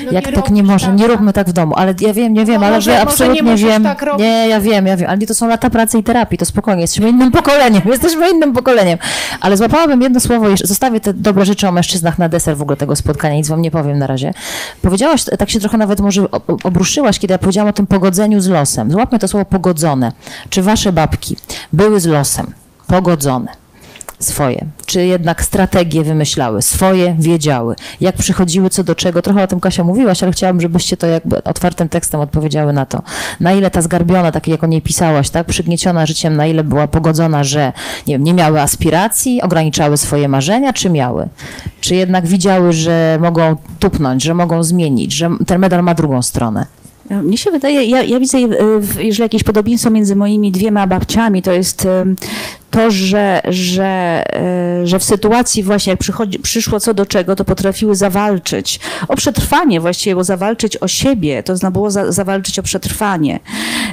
no 0.05 0.11
jak 0.11 0.27
nie 0.27 0.33
tak 0.33 0.49
nie 0.49 0.63
może, 0.63 0.93
nie 0.93 1.07
róbmy 1.07 1.33
tak 1.33 1.49
w 1.49 1.53
domu, 1.53 1.73
ale 1.75 1.93
ja 1.99 2.13
wiem, 2.13 2.33
nie 2.33 2.45
wiem, 2.45 2.61
no 2.61 2.67
ale 2.67 2.75
może, 2.75 2.91
ja 2.91 3.01
absolutnie 3.01 3.41
nie 3.41 3.55
wiem, 3.55 3.83
tak 3.83 4.05
nie, 4.19 4.47
ja 4.47 4.61
wiem, 4.61 4.87
ja 4.87 4.97
wiem, 4.97 5.09
ale 5.09 5.17
nie, 5.17 5.27
to 5.27 5.33
są 5.33 5.47
lata 5.47 5.69
pracy 5.69 5.97
i 5.97 6.03
terapii, 6.03 6.37
to 6.37 6.45
spokojnie, 6.45 6.81
jesteśmy 6.81 7.09
innym 7.09 7.31
pokoleniem, 7.31 7.81
jesteśmy 7.91 8.29
innym 8.29 8.53
pokoleniem, 8.53 8.97
ale 9.41 9.57
złapałabym 9.57 10.01
jedno 10.01 10.19
słowo, 10.19 10.49
jeszcze 10.49 10.67
zostawię 10.67 10.99
te 10.99 11.13
dobre 11.13 11.45
rzeczy 11.45 11.67
o 11.67 11.71
mężczyznach 11.71 12.19
na 12.19 12.29
deser 12.29 12.57
w 12.57 12.61
ogóle 12.61 12.77
tego 12.77 12.95
spotkania, 12.95 13.35
nic 13.35 13.47
wam 13.47 13.61
nie 13.61 13.71
powiem 13.71 13.97
na 13.99 14.07
razie. 14.07 14.33
Powiedziałaś, 14.81 15.23
tak 15.39 15.49
się 15.49 15.59
trochę 15.59 15.77
nawet 15.77 15.99
może 15.99 16.25
obruszyłaś, 16.63 17.19
kiedy 17.19 17.31
ja 17.31 17.37
powiedziałam 17.37 17.69
o 17.69 17.73
tym 17.73 17.87
pogodzeniu 17.87 18.41
z 18.41 18.47
losem. 18.47 18.91
Złapmy 18.91 19.19
to 19.19 19.27
słowo 19.27 19.45
pogodzone. 19.45 20.11
Czy 20.49 20.61
wasze 20.61 20.91
babki 20.91 21.37
były 21.73 21.99
z 21.99 22.05
losem? 22.05 22.53
Pogodzone? 22.87 23.60
Swoje, 24.21 24.65
czy 24.85 25.05
jednak 25.05 25.43
strategie 25.43 26.03
wymyślały, 26.03 26.61
swoje 26.61 27.15
wiedziały, 27.19 27.75
jak 28.01 28.15
przychodziły 28.15 28.69
co 28.69 28.83
do 28.83 28.95
czego. 28.95 29.21
Trochę 29.21 29.43
o 29.43 29.47
tym 29.47 29.59
Kasia 29.59 29.83
mówiłaś, 29.83 30.23
ale 30.23 30.31
chciałabym, 30.31 30.61
żebyście 30.61 30.97
to 30.97 31.07
jakby 31.07 31.43
otwartym 31.43 31.89
tekstem 31.89 32.21
odpowiedziały 32.21 32.73
na 32.73 32.85
to. 32.85 33.01
Na 33.39 33.53
ile 33.53 33.71
ta 33.71 33.81
zgarbiona, 33.81 34.31
tak 34.31 34.47
jak 34.47 34.63
o 34.63 34.67
niej 34.67 34.81
pisałaś, 34.81 35.29
tak, 35.29 35.47
przygnieciona 35.47 36.05
życiem, 36.05 36.35
na 36.35 36.47
ile 36.47 36.63
była 36.63 36.87
pogodzona, 36.87 37.43
że 37.43 37.73
nie, 38.07 38.15
wiem, 38.15 38.23
nie 38.23 38.33
miały 38.33 38.61
aspiracji, 38.61 39.41
ograniczały 39.41 39.97
swoje 39.97 40.27
marzenia, 40.27 40.73
czy 40.73 40.89
miały? 40.89 41.27
Czy 41.81 41.95
jednak 41.95 42.27
widziały, 42.27 42.73
że 42.73 43.17
mogą 43.21 43.55
tupnąć, 43.79 44.23
że 44.23 44.33
mogą 44.33 44.63
zmienić, 44.63 45.13
że 45.13 45.29
ten 45.47 45.59
medal 45.59 45.83
ma 45.83 45.93
drugą 45.93 46.21
stronę? 46.21 46.65
Mnie 47.09 47.37
się 47.37 47.51
wydaje, 47.51 47.83
ja, 47.83 48.03
ja 48.03 48.19
widzę, 48.19 48.37
jeżeli 48.97 49.21
jakieś 49.21 49.43
podobieństwo 49.43 49.89
między 49.89 50.15
moimi 50.15 50.51
dwiema 50.51 50.87
babciami, 50.87 51.41
to 51.41 51.51
jest 51.51 51.87
to, 52.71 52.91
że, 52.91 53.41
że, 53.45 54.23
e, 54.35 54.87
że 54.87 54.99
w 54.99 55.03
sytuacji 55.03 55.63
właśnie 55.63 55.91
jak 55.91 55.99
przychodzi, 55.99 56.39
przyszło 56.39 56.79
co 56.79 56.93
do 56.93 57.05
czego, 57.05 57.35
to 57.35 57.45
potrafiły 57.45 57.95
zawalczyć 57.95 58.79
o 59.07 59.15
przetrwanie 59.15 59.79
właściwie, 59.79 60.15
bo 60.15 60.23
zawalczyć 60.23 60.77
o 60.77 60.87
siebie, 60.87 61.43
to 61.43 61.57
znaczy 61.57 61.71
było 61.71 61.91
za, 61.91 62.11
zawalczyć 62.11 62.59
o 62.59 62.63
przetrwanie. 62.63 63.39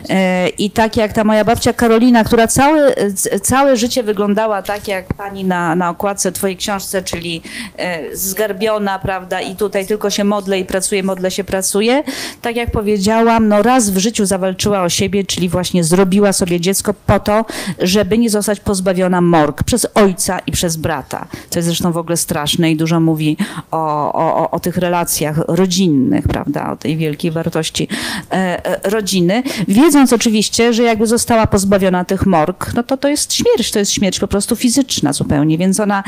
E, 0.08 0.48
I 0.48 0.70
tak 0.70 0.96
jak 0.96 1.12
ta 1.12 1.24
moja 1.24 1.44
babcia 1.44 1.72
Karolina, 1.72 2.24
która 2.24 2.46
całe, 2.46 2.94
całe 3.42 3.76
życie 3.76 4.02
wyglądała 4.02 4.62
tak 4.62 4.88
jak 4.88 5.14
pani 5.14 5.44
na, 5.44 5.74
na 5.74 5.90
okładce 5.90 6.32
twojej 6.32 6.56
książce, 6.56 7.02
czyli 7.02 7.42
e, 7.76 8.16
zgarbiona, 8.16 8.98
prawda, 8.98 9.40
i 9.40 9.56
tutaj 9.56 9.86
tylko 9.86 10.10
się 10.10 10.24
modlę 10.24 10.58
i 10.58 10.64
pracuję, 10.64 11.02
modlę 11.02 11.30
się, 11.30 11.44
pracuję. 11.44 12.02
Tak 12.42 12.56
jak 12.56 12.70
powiedziałam, 12.70 13.48
no 13.48 13.62
raz 13.62 13.90
w 13.90 13.98
życiu 13.98 14.26
zawalczyła 14.26 14.82
o 14.82 14.88
siebie, 14.88 15.24
czyli 15.24 15.48
właśnie 15.48 15.84
zrobiła 15.84 16.32
sobie 16.32 16.60
dziecko 16.60 16.94
po 17.06 17.20
to, 17.20 17.44
żeby 17.78 18.18
nie 18.18 18.30
zostać 18.30 18.60
pozbawiona 18.68 19.20
morg 19.20 19.62
przez 19.62 19.86
ojca 19.94 20.38
i 20.38 20.52
przez 20.52 20.76
brata. 20.76 21.26
Co 21.50 21.58
jest 21.58 21.66
zresztą 21.66 21.92
w 21.92 21.96
ogóle 21.96 22.16
straszne 22.16 22.70
i 22.70 22.76
dużo 22.76 23.00
mówi 23.00 23.36
o, 23.70 24.12
o, 24.12 24.50
o 24.50 24.60
tych 24.60 24.76
relacjach 24.76 25.38
rodzinnych, 25.48 26.28
prawda, 26.28 26.72
o 26.72 26.76
tej 26.76 26.96
wielkiej 26.96 27.30
wartości 27.30 27.88
e, 28.30 28.34
e, 28.84 28.90
rodziny. 28.90 29.42
Wiedząc 29.68 30.12
oczywiście, 30.12 30.72
że 30.72 30.82
jakby 30.82 31.06
została 31.06 31.46
pozbawiona 31.46 32.04
tych 32.04 32.26
morg, 32.26 32.74
no 32.74 32.82
to 32.82 32.96
to 32.96 33.08
jest 33.08 33.34
śmierć, 33.34 33.70
to 33.70 33.78
jest 33.78 33.92
śmierć 33.92 34.20
po 34.20 34.28
prostu 34.28 34.56
fizyczna 34.56 35.12
zupełnie, 35.12 35.58
więc 35.58 35.80
ona 35.80 36.04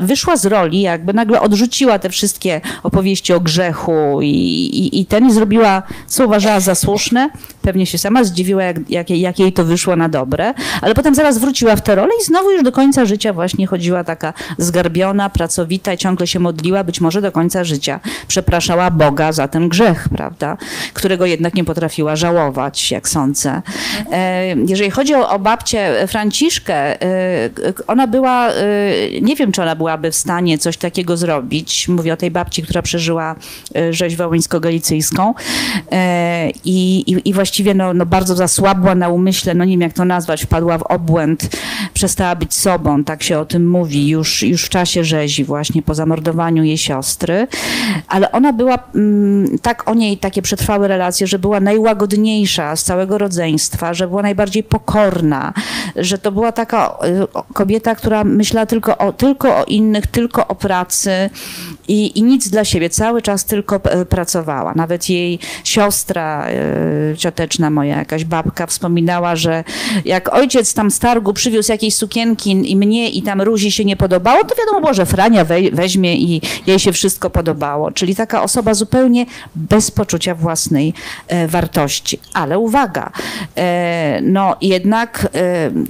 wyszła 0.00 0.36
z 0.36 0.46
roli, 0.46 0.80
jakby 0.80 1.12
nagle 1.12 1.40
odrzuciła 1.40 1.98
te 1.98 2.10
wszystkie 2.10 2.60
opowieści 2.82 3.32
o 3.32 3.40
grzechu 3.40 4.22
i, 4.22 4.26
i, 4.26 5.00
i 5.00 5.06
ten 5.06 5.28
i 5.28 5.32
zrobiła, 5.32 5.82
co 6.06 6.26
uważała 6.26 6.60
za 6.60 6.74
słuszne. 6.74 7.30
Pewnie 7.62 7.86
się 7.86 7.98
sama 7.98 8.24
zdziwiła, 8.24 8.62
jak, 8.62 8.90
jak, 8.90 9.10
jak 9.10 9.38
jej 9.38 9.52
to 9.52 9.64
wyszło 9.64 9.96
na 9.96 10.08
dobre, 10.08 10.54
ale 10.80 10.94
potem 10.94 11.14
zaraz 11.14 11.38
wróciła 11.38 11.76
w 11.76 11.82
te 11.82 11.97
role 11.98 12.12
i 12.20 12.24
znowu 12.24 12.50
już 12.50 12.62
do 12.62 12.72
końca 12.72 13.04
życia 13.04 13.32
właśnie 13.32 13.66
chodziła 13.66 14.04
taka 14.04 14.32
zgarbiona, 14.58 15.30
pracowita 15.30 15.92
i 15.92 15.98
ciągle 15.98 16.26
się 16.26 16.38
modliła, 16.38 16.84
być 16.84 17.00
może 17.00 17.20
do 17.22 17.32
końca 17.32 17.64
życia 17.64 18.00
przepraszała 18.28 18.90
Boga 18.90 19.32
za 19.32 19.48
ten 19.48 19.68
grzech, 19.68 20.08
prawda, 20.16 20.56
którego 20.94 21.26
jednak 21.26 21.54
nie 21.54 21.64
potrafiła 21.64 22.16
żałować, 22.16 22.90
jak 22.90 23.08
sądzę. 23.08 23.62
E, 24.12 24.46
jeżeli 24.46 24.90
chodzi 24.90 25.14
o, 25.14 25.30
o 25.30 25.38
babcię 25.38 26.06
Franciszkę, 26.06 27.02
e, 27.02 27.50
ona 27.86 28.06
była, 28.06 28.48
e, 28.48 29.20
nie 29.20 29.36
wiem, 29.36 29.52
czy 29.52 29.62
ona 29.62 29.76
byłaby 29.76 30.10
w 30.10 30.16
stanie 30.16 30.58
coś 30.58 30.76
takiego 30.76 31.16
zrobić. 31.16 31.88
Mówię 31.88 32.12
o 32.12 32.16
tej 32.16 32.30
babci, 32.30 32.62
która 32.62 32.82
przeżyła 32.82 33.36
rzeź 33.90 34.16
wołyńsko-galicyjską 34.16 35.34
i, 36.64 37.04
i, 37.06 37.28
i 37.28 37.32
właściwie 37.32 37.74
no, 37.74 37.94
no 37.94 38.06
bardzo 38.06 38.34
zasłabła 38.34 38.94
na 38.94 39.08
umyśle, 39.08 39.54
no 39.54 39.64
nie 39.64 39.72
wiem 39.72 39.80
jak 39.80 39.92
to 39.92 40.04
nazwać, 40.04 40.42
wpadła 40.42 40.78
w 40.78 40.82
obłęd 40.82 41.48
przestała 41.98 42.36
być 42.36 42.54
sobą, 42.54 43.04
tak 43.04 43.22
się 43.22 43.38
o 43.38 43.44
tym 43.44 43.70
mówi, 43.70 44.08
już, 44.08 44.42
już 44.42 44.64
w 44.64 44.68
czasie 44.68 45.04
rzezi 45.04 45.44
właśnie 45.44 45.82
po 45.82 45.94
zamordowaniu 45.94 46.64
jej 46.64 46.78
siostry, 46.78 47.46
ale 48.08 48.32
ona 48.32 48.52
była, 48.52 48.78
mm, 48.94 49.58
tak 49.58 49.88
o 49.88 49.94
niej 49.94 50.18
takie 50.18 50.42
przetrwały 50.42 50.88
relacje, 50.88 51.26
że 51.26 51.38
była 51.38 51.60
najłagodniejsza 51.60 52.76
z 52.76 52.84
całego 52.84 53.18
rodzeństwa, 53.18 53.94
że 53.94 54.08
była 54.08 54.22
najbardziej 54.22 54.62
pokorna, 54.62 55.52
że 55.96 56.18
to 56.18 56.32
była 56.32 56.52
taka 56.52 56.98
y, 57.48 57.54
kobieta, 57.54 57.94
która 57.94 58.24
myślała 58.24 58.66
tylko 58.66 58.98
o, 58.98 59.12
tylko 59.12 59.56
o 59.56 59.64
innych, 59.64 60.06
tylko 60.06 60.48
o 60.48 60.54
pracy 60.54 61.30
i, 61.88 62.18
i 62.18 62.22
nic 62.22 62.48
dla 62.48 62.64
siebie, 62.64 62.90
cały 62.90 63.22
czas 63.22 63.44
tylko 63.44 63.76
e, 63.76 64.04
pracowała. 64.06 64.72
Nawet 64.74 65.08
jej 65.08 65.38
siostra, 65.64 66.46
e, 66.48 67.16
cioteczna 67.16 67.70
moja, 67.70 67.96
jakaś 67.98 68.24
babka 68.24 68.66
wspominała, 68.66 69.36
że 69.36 69.64
jak 70.04 70.34
ojciec 70.34 70.74
tam 70.74 70.90
z 70.90 70.98
targu 70.98 71.32
przywiózł 71.32 71.72
jakieś 71.72 71.87
sukienki 71.90 72.70
i 72.70 72.76
mnie 72.76 73.10
i 73.10 73.22
tam 73.22 73.42
Ruzi 73.42 73.72
się 73.72 73.84
nie 73.84 73.96
podobało, 73.96 74.44
to 74.44 74.54
wiadomo 74.54 74.80
było, 74.80 74.94
że 74.94 75.06
Frania 75.06 75.46
weźmie 75.72 76.16
i 76.16 76.40
jej 76.66 76.78
się 76.78 76.92
wszystko 76.92 77.30
podobało. 77.30 77.92
Czyli 77.92 78.16
taka 78.16 78.42
osoba 78.42 78.74
zupełnie 78.74 79.26
bez 79.54 79.90
poczucia 79.90 80.34
własnej 80.34 80.94
e, 81.28 81.48
wartości. 81.48 82.20
Ale 82.34 82.58
uwaga, 82.58 83.12
no 84.22 84.56
jednak, 84.60 85.28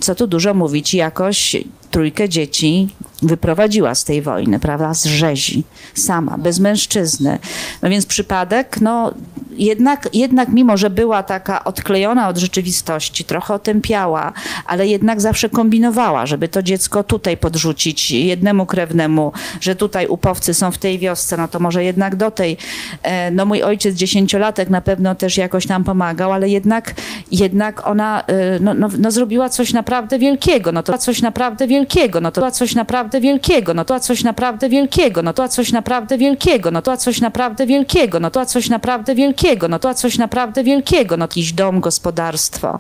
co 0.00 0.14
tu 0.14 0.26
dużo 0.26 0.54
mówić, 0.54 0.94
jakoś 0.94 1.56
trójkę 1.90 2.28
dzieci 2.28 2.88
wyprowadziła 3.23 3.95
z 3.95 4.05
tej 4.05 4.23
wojny, 4.23 4.59
prawda, 4.59 4.95
z 4.95 5.05
rzezi, 5.05 5.65
sama, 5.95 6.39
bez 6.39 6.59
mężczyzny. 6.59 7.39
No 7.82 7.90
więc 7.90 8.07
przypadek, 8.07 8.81
no 8.81 9.12
jednak, 9.59 10.09
jednak 10.12 10.49
mimo, 10.49 10.77
że 10.77 10.90
była 10.90 11.23
taka 11.23 11.65
odklejona 11.65 12.28
od 12.28 12.39
rzeczywistości, 12.39 13.24
trochę 13.24 13.55
otępiała, 13.55 14.32
ale 14.66 14.86
jednak 14.86 15.20
zawsze 15.20 15.49
kombinowała, 15.49 16.27
żeby 16.27 16.49
to 16.49 16.62
dziecko 16.62 17.05
tutaj 17.05 17.36
podrzucić 17.36 18.11
jednemu 18.11 18.66
krewnemu, 18.66 19.32
że 19.61 19.77
tutaj 19.77 20.07
upowcy 20.07 20.55
są 20.55 20.70
w 20.70 20.78
tej 20.78 20.99
wiosce, 20.99 21.36
no 21.36 21.49
to 21.49 21.61
może 21.61 21.85
jednak 21.85 22.16
do 22.16 22.31
tej. 22.31 22.57
E, 23.03 23.31
no 23.31 23.47
mój 23.47 23.62
ojciec 23.62 23.95
dziesięciolatek 23.95 24.70
na 24.70 24.81
pewno 24.81 25.15
też 25.15 25.36
jakoś 25.36 25.69
nam 25.69 25.85
pomagał, 25.85 26.32
ale 26.32 26.49
jednak, 26.49 26.95
jednak 27.32 27.86
ona 27.86 28.23
e, 28.27 28.61
no, 28.61 28.74
no, 28.74 28.89
no 28.99 29.11
zrobiła 29.11 29.49
coś 29.49 29.73
naprawdę 29.73 30.19
wielkiego, 30.19 30.73
no 30.73 30.82
to 30.82 30.99
coś 30.99 31.23
naprawdę 31.23 31.66
wielkiego, 31.66 32.20
no 32.20 32.32
to 32.32 32.51
coś 32.51 32.74
naprawdę 32.74 33.07
wielkiego, 33.20 33.74
no 33.74 33.85
to 33.85 34.01
coś 34.01 34.24
naprawdę 34.24 34.68
wielkiego, 34.68 35.22
no 35.22 35.32
to 35.32 35.48
coś 35.48 35.72
naprawdę 35.72 36.18
wielkiego, 36.18 36.70
no 36.70 36.82
to 36.82 36.97
coś 36.97 37.20
naprawdę 37.20 37.66
wielkiego, 37.66 38.20
no 38.20 38.30
to 38.30 38.47
coś 38.47 38.68
naprawdę 38.68 39.14
wielkiego, 39.14 39.68
no 39.68 39.78
to 39.78 39.94
coś 39.94 40.18
naprawdę 40.18 40.64
wielkiego, 40.64 41.16
no 41.16 41.24
jakiś 41.24 41.52
dom, 41.52 41.80
gospodarstwo. 41.80 42.78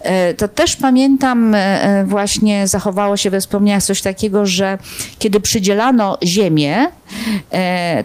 E, 0.00 0.34
to 0.34 0.48
też 0.48 0.76
pamiętam 0.76 1.54
e, 1.54 1.58
e, 1.58 2.04
właśnie 2.04 2.68
zachowało 2.68 3.16
się 3.16 3.30
we 3.30 3.40
wspomnieniach 3.40 3.82
coś 3.82 4.02
takiego, 4.02 4.46
że 4.46 4.78
kiedy 5.18 5.40
przydzielano 5.40 6.18
ziemię, 6.24 6.86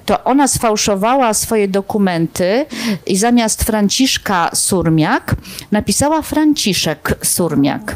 to 0.05 0.23
ona 0.23 0.47
sfałszowała 0.47 1.33
swoje 1.33 1.67
dokumenty 1.67 2.65
i 3.07 3.17
zamiast 3.17 3.63
Franciszka 3.63 4.49
Surmiak 4.53 5.35
napisała 5.71 6.21
Franciszek 6.21 7.15
Surmiak. 7.23 7.95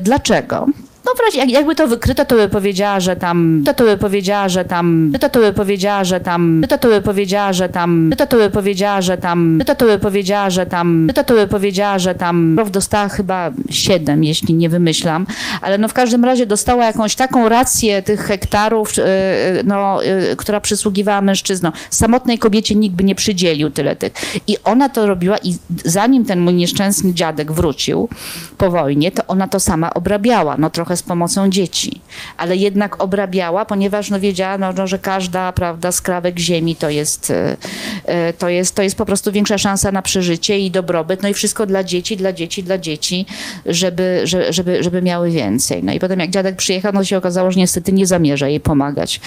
Dlaczego? 0.00 0.66
No 1.04 1.12
wreszcie, 1.16 1.52
jakby 1.52 1.74
to 1.74 1.88
wykryto, 1.88 2.24
to 2.24 2.34
by 2.34 2.48
powiedziała, 2.48 3.00
że 3.00 3.16
tam, 3.16 3.62
to, 3.66 3.74
to 3.74 3.84
by 3.84 3.96
powiedziała, 3.96 4.48
że 4.48 4.64
tam, 4.64 5.12
to, 5.20 5.28
to 5.28 5.38
by 5.38 5.52
powiedziała, 5.52 6.04
że 6.04 6.20
tam, 6.20 6.64
to, 6.68 6.78
to 6.78 6.88
by 6.88 7.00
powiedziała, 7.00 7.52
że 7.52 7.68
tam, 7.68 8.12
to, 8.16 8.26
to 8.26 8.36
by 8.36 8.50
powiedziała, 8.50 9.00
że 9.00 9.16
tam, 9.16 9.62
to, 9.66 9.74
to 9.74 9.86
by 9.86 9.98
powiedziała, 9.98 10.50
że 10.50 10.66
tam, 10.66 11.10
to, 11.14 11.24
to 11.24 11.34
by 11.34 11.46
powiedziała, 11.46 11.98
że 11.98 12.14
tam, 12.14 12.52
Prof 12.56 12.70
dostała 12.70 13.08
chyba 13.08 13.50
siedem, 13.70 14.24
jeśli 14.24 14.54
nie 14.54 14.68
wymyślam, 14.68 15.26
ale 15.60 15.78
no 15.78 15.88
w 15.88 15.92
każdym 15.92 16.24
razie 16.24 16.46
dostała 16.46 16.84
jakąś 16.84 17.14
taką 17.14 17.48
rację 17.48 18.02
tych 18.02 18.20
hektarów, 18.20 18.98
y, 18.98 19.02
y, 19.02 19.04
no, 19.64 20.04
y, 20.04 20.36
która 20.36 20.60
przysługiwała 20.60 21.20
mężczyznom. 21.20 21.72
Samotnej 21.90 22.38
kobiecie 22.38 22.74
nikt 22.74 22.96
by 22.96 23.04
nie 23.04 23.14
przydzielił 23.14 23.70
tyle 23.70 23.96
tych. 23.96 24.12
I 24.46 24.56
ona 24.64 24.88
to 24.88 25.06
robiła 25.06 25.38
i 25.38 25.56
zanim 25.84 26.24
ten 26.24 26.40
mój 26.40 26.54
nieszczęsny 26.54 27.14
dziadek 27.14 27.52
wrócił 27.52 28.08
po 28.58 28.70
wojnie, 28.70 29.12
to 29.12 29.26
ona 29.26 29.48
to 29.48 29.60
sama 29.60 29.94
obrabiała. 29.94 30.56
No 30.58 30.70
trochę 30.70 30.91
trochę 30.92 30.96
z 30.96 31.02
pomocą 31.02 31.50
dzieci, 31.50 32.00
ale 32.36 32.56
jednak 32.56 33.02
obrabiała, 33.02 33.64
ponieważ 33.64 34.10
no, 34.10 34.20
wiedziała, 34.20 34.58
no, 34.58 34.72
no, 34.72 34.86
że 34.86 34.98
każda 34.98 35.52
prawda, 35.52 35.92
skrawek 35.92 36.38
ziemi 36.38 36.76
to 36.76 36.90
jest, 36.90 37.30
e, 37.30 37.56
e, 38.04 38.32
to, 38.32 38.48
jest, 38.48 38.74
to 38.74 38.82
jest 38.82 38.96
po 38.96 39.06
prostu 39.06 39.32
większa 39.32 39.58
szansa 39.58 39.92
na 39.92 40.02
przeżycie 40.02 40.58
i 40.58 40.70
dobrobyt, 40.70 41.22
no 41.22 41.28
i 41.28 41.34
wszystko 41.34 41.66
dla 41.66 41.84
dzieci, 41.84 42.16
dla 42.16 42.32
dzieci, 42.32 42.62
dla 42.62 42.78
dzieci, 42.78 43.26
żeby, 43.66 44.22
żeby, 44.50 44.82
żeby 44.82 45.02
miały 45.02 45.30
więcej. 45.30 45.84
No 45.84 45.92
i 45.92 46.00
potem 46.00 46.20
jak 46.20 46.30
dziadek 46.30 46.56
przyjechał, 46.56 46.92
no 46.92 47.04
się 47.04 47.16
okazało, 47.16 47.50
że 47.50 47.60
niestety 47.60 47.92
nie 47.92 48.06
zamierza 48.06 48.48
jej 48.48 48.60
pomagać 48.60 49.20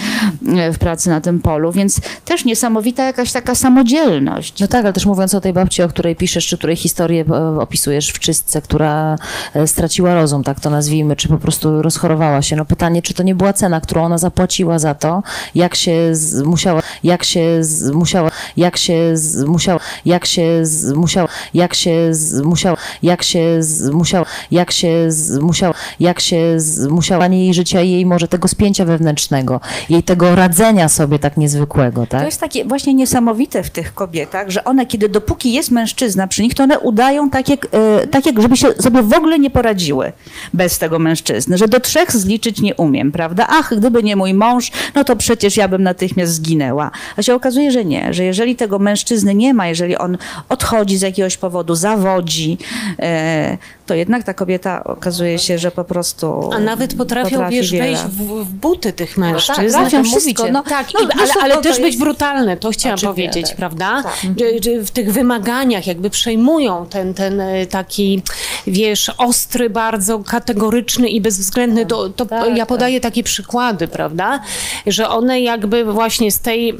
e, 0.57 0.71
w 0.71 0.77
pracy 0.77 1.09
na 1.09 1.21
tym 1.21 1.39
polu, 1.39 1.71
więc 1.71 2.01
też 2.25 2.45
niesamowita 2.45 3.03
jakaś 3.03 3.31
taka 3.31 3.55
samodzielność. 3.55 4.59
No 4.59 4.67
tak, 4.67 4.85
ale 4.85 4.93
też 4.93 5.05
mówiąc 5.05 5.33
o 5.33 5.41
tej 5.41 5.53
babci, 5.53 5.83
o 5.83 5.87
której 5.87 6.15
piszesz, 6.15 6.47
czy 6.47 6.57
której 6.57 6.75
historię 6.75 7.25
opisujesz 7.59 8.09
w 8.09 8.19
czystce, 8.19 8.61
która 8.61 9.17
straciła 9.65 10.15
rozum, 10.15 10.43
tak 10.43 10.59
to 10.59 10.69
nazwijmy, 10.69 11.15
czy 11.15 11.27
po 11.27 11.37
prostu 11.37 11.54
prostu 11.55 11.81
rozchorowała 11.81 12.41
się. 12.41 12.55
No 12.55 12.65
pytanie, 12.65 13.01
czy 13.01 13.13
to 13.13 13.23
nie 13.23 13.35
była 13.35 13.53
cena, 13.53 13.81
którą 13.81 14.03
ona 14.03 14.17
zapłaciła 14.17 14.79
za 14.79 14.95
to, 14.95 15.23
jak 15.55 15.75
się 15.75 16.15
z, 16.15 16.41
musiała, 16.41 16.81
jak 17.03 17.23
się 17.23 17.65
z, 17.65 17.91
musiała, 17.91 18.31
jak 18.57 18.77
się 18.77 19.17
z, 19.17 19.43
musiała, 19.43 19.79
jak 20.05 20.25
się 20.25 20.65
z, 20.65 20.91
musiała, 20.93 21.27
jak 21.53 21.75
się 21.75 22.13
z, 22.13 22.41
musiała, 22.41 22.77
jak 23.01 23.23
się 23.23 23.63
z, 23.63 23.89
musiała, 23.91 24.25
jak 24.51 24.71
się 24.71 25.11
z, 25.11 25.39
musiała, 25.39 25.73
jak 25.99 26.19
się 26.19 26.59
z, 26.59 26.87
musiała 26.87 27.27
jej 27.27 27.53
życia 27.53 27.81
i 27.81 27.91
jej 27.91 28.05
może 28.05 28.27
tego 28.27 28.47
spięcia 28.47 28.85
wewnętrznego, 28.85 29.59
jej 29.89 30.03
tego 30.03 30.35
radzenia 30.35 30.89
sobie 30.89 31.19
tak 31.19 31.37
niezwykłego, 31.37 32.07
tak? 32.07 32.19
To 32.19 32.25
jest 32.25 32.39
takie 32.39 32.65
właśnie 32.65 32.93
niesamowite 32.93 33.63
w 33.63 33.69
tych 33.69 33.93
kobietach, 33.93 34.49
że 34.49 34.63
one, 34.63 34.85
kiedy 34.85 35.09
dopóki 35.09 35.53
jest 35.53 35.71
mężczyzna 35.71 36.27
przy 36.27 36.41
nich, 36.41 36.53
to 36.53 36.63
one 36.63 36.79
udają 36.79 37.29
tak 37.29 37.49
jak, 37.49 37.67
e, 37.71 38.07
tak 38.07 38.25
jak 38.25 38.41
żeby 38.41 38.57
się 38.57 38.67
sobie 38.73 39.01
w 39.01 39.13
ogóle 39.13 39.39
nie 39.39 39.49
poradziły 39.49 40.11
bez 40.53 40.79
tego 40.79 40.99
mężczyzny 40.99 41.44
mężczyzny, 41.47 41.57
że 41.57 41.67
do 41.67 41.79
trzech 41.79 42.11
zliczyć 42.11 42.61
nie 42.61 42.75
umiem, 42.75 43.11
prawda? 43.11 43.47
Ach, 43.49 43.73
gdyby 43.77 44.03
nie 44.03 44.15
mój 44.15 44.33
mąż, 44.33 44.71
no 44.95 45.03
to 45.03 45.15
przecież 45.15 45.57
ja 45.57 45.67
bym 45.67 45.83
natychmiast 45.83 46.33
zginęła. 46.33 46.91
A 47.17 47.21
się 47.21 47.35
okazuje, 47.35 47.71
że 47.71 47.85
nie, 47.85 48.13
że 48.13 48.23
jeżeli 48.23 48.55
tego 48.55 48.79
mężczyzny 48.79 49.35
nie 49.35 49.53
ma, 49.53 49.67
jeżeli 49.67 49.97
on 49.97 50.17
odchodzi 50.49 50.97
z 50.97 51.01
jakiegoś 51.01 51.37
powodu, 51.37 51.75
zawodzi, 51.75 52.57
e, 52.99 53.57
to 53.85 53.93
jednak 53.93 54.23
ta 54.23 54.33
kobieta 54.33 54.83
okazuje 54.83 55.39
się, 55.39 55.57
że 55.57 55.71
po 55.71 55.83
prostu. 55.83 56.49
A 56.53 56.59
nawet 56.59 56.95
potrafią, 56.95 57.29
potrafi 57.29 57.55
wiesz, 57.55 57.71
wejść 57.71 58.01
w, 58.01 58.43
w, 58.43 58.49
buty 58.49 58.93
tych 58.93 59.17
mężczyzn. 59.17 59.61
No 59.65 59.71
tak, 59.71 59.89
trafią 59.89 60.03
wszystko. 60.03 60.51
No, 60.51 60.63
tak, 60.63 60.87
no, 60.93 60.99
ale, 61.21 61.33
ale 61.41 61.61
też 61.61 61.79
być 61.79 61.97
brutalne, 61.97 62.57
to 62.57 62.71
chciałam 62.71 62.95
Oczywiście. 62.95 63.29
powiedzieć, 63.29 63.53
prawda? 63.53 64.03
Tak. 64.03 64.13
Że, 64.39 64.71
że 64.71 64.83
w 64.83 64.91
tych 64.91 65.13
wymaganiach 65.13 65.87
jakby 65.87 66.09
przejmują 66.09 66.85
ten, 66.85 67.13
ten 67.13 67.41
e, 67.41 67.65
taki, 67.65 68.21
wiesz, 68.67 69.11
ostry, 69.17 69.69
bardzo 69.69 70.19
kategoryczny 70.19 71.09
i 71.09 71.21
bezwzględny. 71.37 71.85
To, 71.85 72.09
to 72.09 72.25
tak, 72.25 72.49
ja 72.49 72.55
tak. 72.55 72.67
podaję 72.67 73.01
takie 73.01 73.23
przykłady, 73.23 73.87
prawda? 73.87 74.39
Że 74.87 75.09
one 75.09 75.41
jakby 75.41 75.83
właśnie 75.85 76.31
z 76.31 76.39
tej 76.39 76.77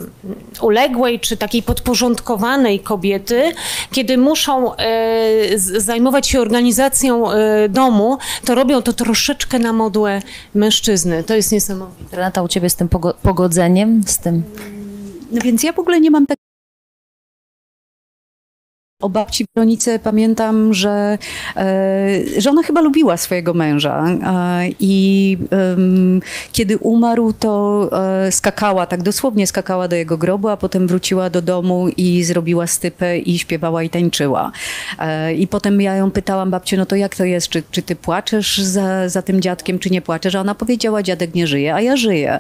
uległej 0.62 1.20
czy 1.20 1.38
takiej 1.38 1.64
podporządkowanej 1.64 2.80
kobiety, 2.80 3.52
kiedy 3.92 4.18
muszą 4.18 4.76
e, 4.76 5.58
zajmować 5.58 6.28
się 6.28 6.42
organizacją 6.42 6.56
organizacją 6.66 7.32
e, 7.32 7.70
domu, 7.70 8.18
to 8.46 8.56
robią 8.56 8.82
to 8.82 8.94
troszeczkę 8.94 9.60
na 9.60 9.74
modłę 9.74 10.22
mężczyzny. 10.54 11.24
To 11.24 11.36
jest 11.36 11.52
niesamowite. 11.52 12.16
Renata, 12.16 12.42
u 12.42 12.48
ciebie 12.48 12.70
z 12.70 12.76
tym 12.76 12.90
pogodzeniem, 13.22 14.04
z 14.08 14.18
tym... 14.18 14.44
No 15.32 15.42
więc 15.42 15.64
ja 15.64 15.74
w 15.74 15.80
ogóle 15.80 16.02
nie 16.02 16.12
mam 16.12 16.26
tak 16.26 16.45
o 19.02 19.10
babci 19.10 19.46
Weronice 19.56 20.00
pamiętam, 20.00 20.74
że, 20.74 21.18
e, 21.56 22.20
że 22.38 22.50
ona 22.50 22.64
chyba 22.64 22.82
lubiła 22.82 23.18
swojego 23.18 23.54
męża 23.54 24.06
i 24.80 25.38
kiedy 26.52 26.78
umarł, 26.78 27.34
to 27.34 27.90
e, 28.26 28.32
skakała, 28.32 28.86
tak 28.86 29.04
dosłownie 29.04 29.48
skakała 29.48 29.88
do 29.88 29.96
jego 29.96 30.18
grobu, 30.18 30.48
a 30.48 30.58
potem 30.58 30.88
wróciła 30.88 31.30
do 31.30 31.42
domu 31.42 31.88
i 31.98 32.24
zrobiła 32.24 32.68
stypę 32.68 33.18
i 33.18 33.40
śpiewała 33.40 33.84
i 33.84 33.90
tańczyła. 33.90 34.52
E, 35.00 35.34
I 35.34 35.48
potem 35.48 35.82
ja 35.82 35.96
ją 35.96 36.12
pytałam, 36.12 36.52
babciu, 36.52 36.78
no 36.78 36.86
to 36.86 36.96
jak 36.96 37.16
to 37.16 37.26
jest, 37.26 37.50
czy, 37.50 37.64
czy 37.72 37.82
ty 37.82 37.96
płaczesz 37.96 38.58
za, 38.58 39.10
za 39.10 39.22
tym 39.22 39.42
dziadkiem, 39.42 39.80
czy 39.80 39.90
nie 39.90 40.02
płaczesz? 40.02 40.36
A 40.36 40.42
ona 40.42 40.56
powiedziała, 40.56 41.04
dziadek 41.04 41.36
nie 41.36 41.48
żyje, 41.48 41.76
a 41.76 41.82
ja 41.82 41.98
żyję. 41.98 42.40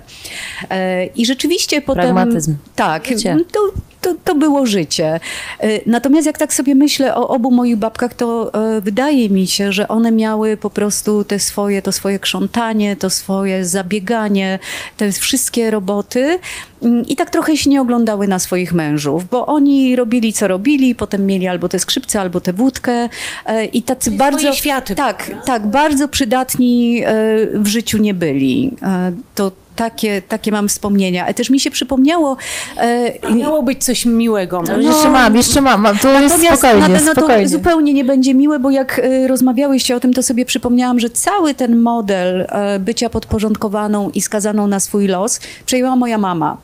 I 1.15 1.26
rzeczywiście 1.26 1.82
potem... 1.82 2.03
Pragmatyzm. 2.03 2.56
Tak, 2.76 3.07
to, 3.52 3.60
to, 4.06 4.15
to 4.23 4.36
było 4.36 4.65
życie. 4.65 5.19
Y, 5.64 5.82
Natomiast 5.86 6.27
jak 6.27 6.38
tak 6.38 6.53
sobie 6.53 6.76
myślę 6.76 7.15
o 7.15 7.27
obu 7.27 7.52
moich 7.52 7.76
babkach, 7.76 8.14
to 8.14 8.53
e, 8.53 8.82
wydaje 8.82 9.30
mi 9.30 9.48
się, 9.48 9.72
że 9.72 9.88
one 9.88 10.11
miały 10.11 10.57
po 10.57 10.69
prostu 10.69 11.23
te 11.23 11.40
swoje, 11.40 11.82
to 11.82 11.91
swoje 11.91 12.19
krzątanie, 12.19 12.95
to 12.95 13.10
swoje 13.10 13.65
zabieganie, 13.65 14.60
te 14.98 15.11
wszystkie 15.11 15.72
roboty 15.72 16.40
mm, 16.84 17.06
i 17.06 17.15
tak 17.15 17.30
trochę 17.30 17.57
się 17.57 17.69
nie 17.69 17.82
oglądały 17.82 18.27
na 18.27 18.40
swoich 18.40 18.73
mężów, 18.73 19.30
bo 19.30 19.45
oni 19.45 19.95
robili 19.95 20.34
co 20.34 20.48
robili, 20.48 20.95
potem 20.95 21.26
mieli 21.26 21.48
albo 21.48 21.69
te 21.69 21.80
skrzypce, 21.80 22.22
albo 22.22 22.41
tę 22.41 22.53
wódkę 22.53 23.10
e, 23.45 23.65
i 23.65 23.82
tacy 23.84 24.06
Czyli 24.06 24.18
bardzo... 24.18 24.53
światy. 24.53 24.95
Tak, 24.95 25.32
tak, 25.45 25.68
bardzo 25.68 26.07
przydatni 26.07 27.02
e, 27.06 27.11
w 27.53 27.68
życiu 27.68 27.98
nie 27.98 28.14
byli. 28.14 28.72
E, 28.82 29.11
To 29.36 29.52
takie, 29.76 30.22
takie 30.22 30.52
mam 30.52 30.68
wspomnienia. 30.70 31.26
A 31.28 31.34
też 31.34 31.50
mi 31.50 31.60
się 31.60 31.72
przypomniało... 31.72 32.38
e, 32.78 33.34
Miało 33.36 33.64
być 33.64 33.84
coś 33.84 34.06
miłego. 34.06 34.64
No, 34.68 34.78
jeszcze 34.78 35.10
mam, 35.10 35.36
jeszcze 35.36 35.62
mam, 35.62 35.82
mam. 35.82 35.98
to 35.98 36.22
jest 36.22 36.36
spokojnie, 36.48 36.80
na- 36.80 36.88
no 36.88 37.00
to 37.06 37.12
spokojnie. 37.12 37.48
zupełnie 37.50 37.94
nie 37.94 38.06
będzie 38.06 38.34
miłe, 38.34 38.60
bo 38.60 38.70
jak 38.72 39.00
y, 39.00 39.28
rozmawiałyście 39.28 39.96
o 39.96 40.00
tym, 40.00 40.14
to 40.14 40.24
sobie 40.24 40.46
przypomniałam, 40.46 41.00
że 41.00 41.10
cały 41.10 41.54
ten 41.54 41.78
model 41.78 42.42
e, 42.50 42.80
bycia 42.80 43.10
podporządkowaną 43.10 44.10
i 44.10 44.22
skazaną 44.22 44.68
na 44.68 44.80
swój 44.80 45.08
los 45.08 45.40
przejęła 45.66 45.96
moja 45.96 46.18
mama. 46.18 46.58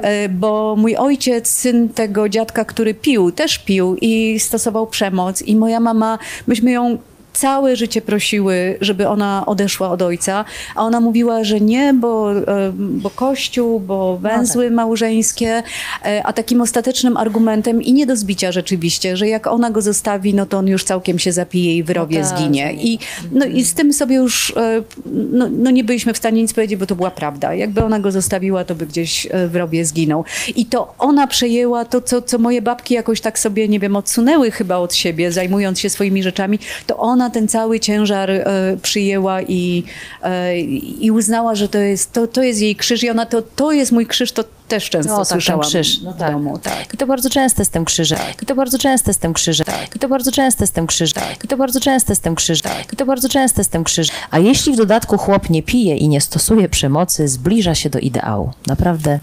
E, 0.00 0.28
Bo 0.28 0.74
mój 0.78 0.96
ojciec, 0.96 1.50
syn 1.50 1.88
tego 1.88 2.28
dziadka, 2.28 2.64
który 2.64 2.94
pił, 2.94 3.32
też 3.32 3.58
pił 3.58 3.96
i 4.00 4.40
stosował 4.40 4.86
przemoc 4.86 5.42
i 5.42 5.56
moja 5.56 5.80
mama, 5.80 6.18
myśmy 6.46 6.70
ją 6.70 6.98
całe 7.34 7.76
życie 7.76 8.00
prosiły, 8.02 8.78
żeby 8.80 9.08
ona 9.08 9.46
odeszła 9.46 9.90
od 9.90 10.02
ojca, 10.02 10.44
a 10.74 10.82
ona 10.82 11.00
mówiła, 11.00 11.44
że 11.44 11.60
nie, 11.60 11.94
bo, 11.94 12.32
e, 12.32 12.72
bo 12.74 13.10
kościół, 13.10 13.80
bo 13.80 14.18
węzły 14.18 14.70
małżeńskie, 14.70 15.62
e, 16.04 16.22
a 16.26 16.32
takim 16.32 16.60
ostatecznym 16.60 17.16
argumentem 17.16 17.82
i 17.82 17.92
nie 17.92 18.06
do 18.06 18.16
zbicia 18.16 18.52
rzeczywiście, 18.52 19.16
że 19.16 19.28
jak 19.28 19.46
ona 19.46 19.70
go 19.70 19.82
zostawi, 19.82 20.34
no 20.34 20.46
to 20.46 20.58
on 20.58 20.66
już 20.66 20.84
całkiem 20.84 21.18
się 21.18 21.32
zapije 21.32 21.76
i 21.76 21.82
w 21.82 21.90
rowie 21.90 22.22
tak, 22.22 22.38
zginie. 22.38 22.72
I, 22.72 22.98
no, 23.32 23.46
I 23.46 23.64
z 23.64 23.74
tym 23.74 23.92
sobie 23.92 24.16
już 24.16 24.52
e, 24.56 24.82
no, 25.06 25.48
no 25.50 25.70
nie 25.70 25.84
byliśmy 25.84 26.12
w 26.14 26.16
stanie 26.16 26.42
nic 26.42 26.52
powiedzieć, 26.54 26.78
bo 26.78 26.86
to 26.86 26.96
była 26.96 27.10
prawda. 27.10 27.54
Jakby 27.54 27.84
ona 27.84 28.00
go 28.00 28.12
zostawiła, 28.12 28.64
to 28.64 28.74
by 28.74 28.86
gdzieś 28.86 29.26
e, 29.30 29.48
w 29.48 29.56
rowie 29.56 29.84
zginął. 29.84 30.24
I 30.56 30.66
to 30.66 30.94
ona 30.98 31.26
przejęła 31.26 31.84
to, 31.84 32.00
co, 32.00 32.22
co 32.22 32.38
moje 32.38 32.62
babki 32.62 32.94
jakoś 32.94 33.20
tak 33.20 33.38
sobie, 33.38 33.68
nie 33.68 33.80
wiem, 33.80 33.96
odsunęły 33.96 34.50
chyba 34.50 34.76
od 34.76 34.94
siebie, 34.94 35.32
zajmując 35.32 35.80
się 35.80 35.90
swoimi 35.90 36.22
rzeczami, 36.22 36.58
to 36.86 36.96
ona 36.96 37.23
ten 37.30 37.48
cały 37.48 37.80
ciężar 37.80 38.30
e, 38.30 38.42
przyjęła 38.82 39.42
i, 39.42 39.84
e, 40.22 40.60
i 40.60 41.10
uznała, 41.10 41.54
że 41.54 41.68
to 41.68 41.78
jest, 41.78 42.12
to, 42.12 42.26
to 42.26 42.42
jest 42.42 42.60
jej 42.60 42.76
krzyż 42.76 43.02
i 43.02 43.10
ona 43.10 43.26
to, 43.26 43.42
to 43.42 43.72
jest 43.72 43.92
mój 43.92 44.06
krzyż, 44.06 44.32
to 44.32 44.44
też 44.68 44.90
często 44.90 45.12
No, 45.12 45.18
tak, 45.18 45.26
słyszałam 45.26 45.62
krzyż. 45.62 46.02
No 46.02 46.12
tak. 46.12 46.32
domu. 46.32 46.58
Tak. 46.58 46.94
I 46.94 46.96
to 46.96 47.06
bardzo 47.06 47.30
częste 47.30 47.64
z 47.64 47.70
tym 47.70 47.84
krzyżem. 47.84 48.18
I 48.42 48.46
to 48.46 48.54
bardzo 48.54 48.78
częste 48.78 49.14
z 49.14 49.18
tym 49.18 49.32
krzyżem. 49.32 49.66
I 49.96 49.98
to 49.98 50.08
bardzo 50.08 50.32
częste 50.32 50.66
z 50.66 50.72
tym 50.72 50.86
krzyżem. 50.86 51.22
I 51.44 51.48
to 51.48 51.56
bardzo 51.56 51.80
częste 51.80 52.14
z 52.14 52.20
tym 52.20 52.34
krzyżem. 52.34 52.72
I 52.92 52.96
to 52.96 53.06
bardzo 53.06 53.28
częste 53.28 53.64
z 53.64 53.68
tym 53.68 53.84
krzyżem. 53.84 54.16
A 54.30 54.38
jeśli 54.38 54.72
w 54.72 54.76
dodatku 54.76 55.18
chłop 55.18 55.50
nie 55.50 55.62
pije 55.62 55.96
i 55.96 56.08
nie 56.08 56.20
stosuje 56.20 56.68
przemocy, 56.68 57.28
zbliża 57.28 57.74
się 57.74 57.90
do 57.90 57.98
ideału. 57.98 58.52
Naprawdę. 58.66 59.20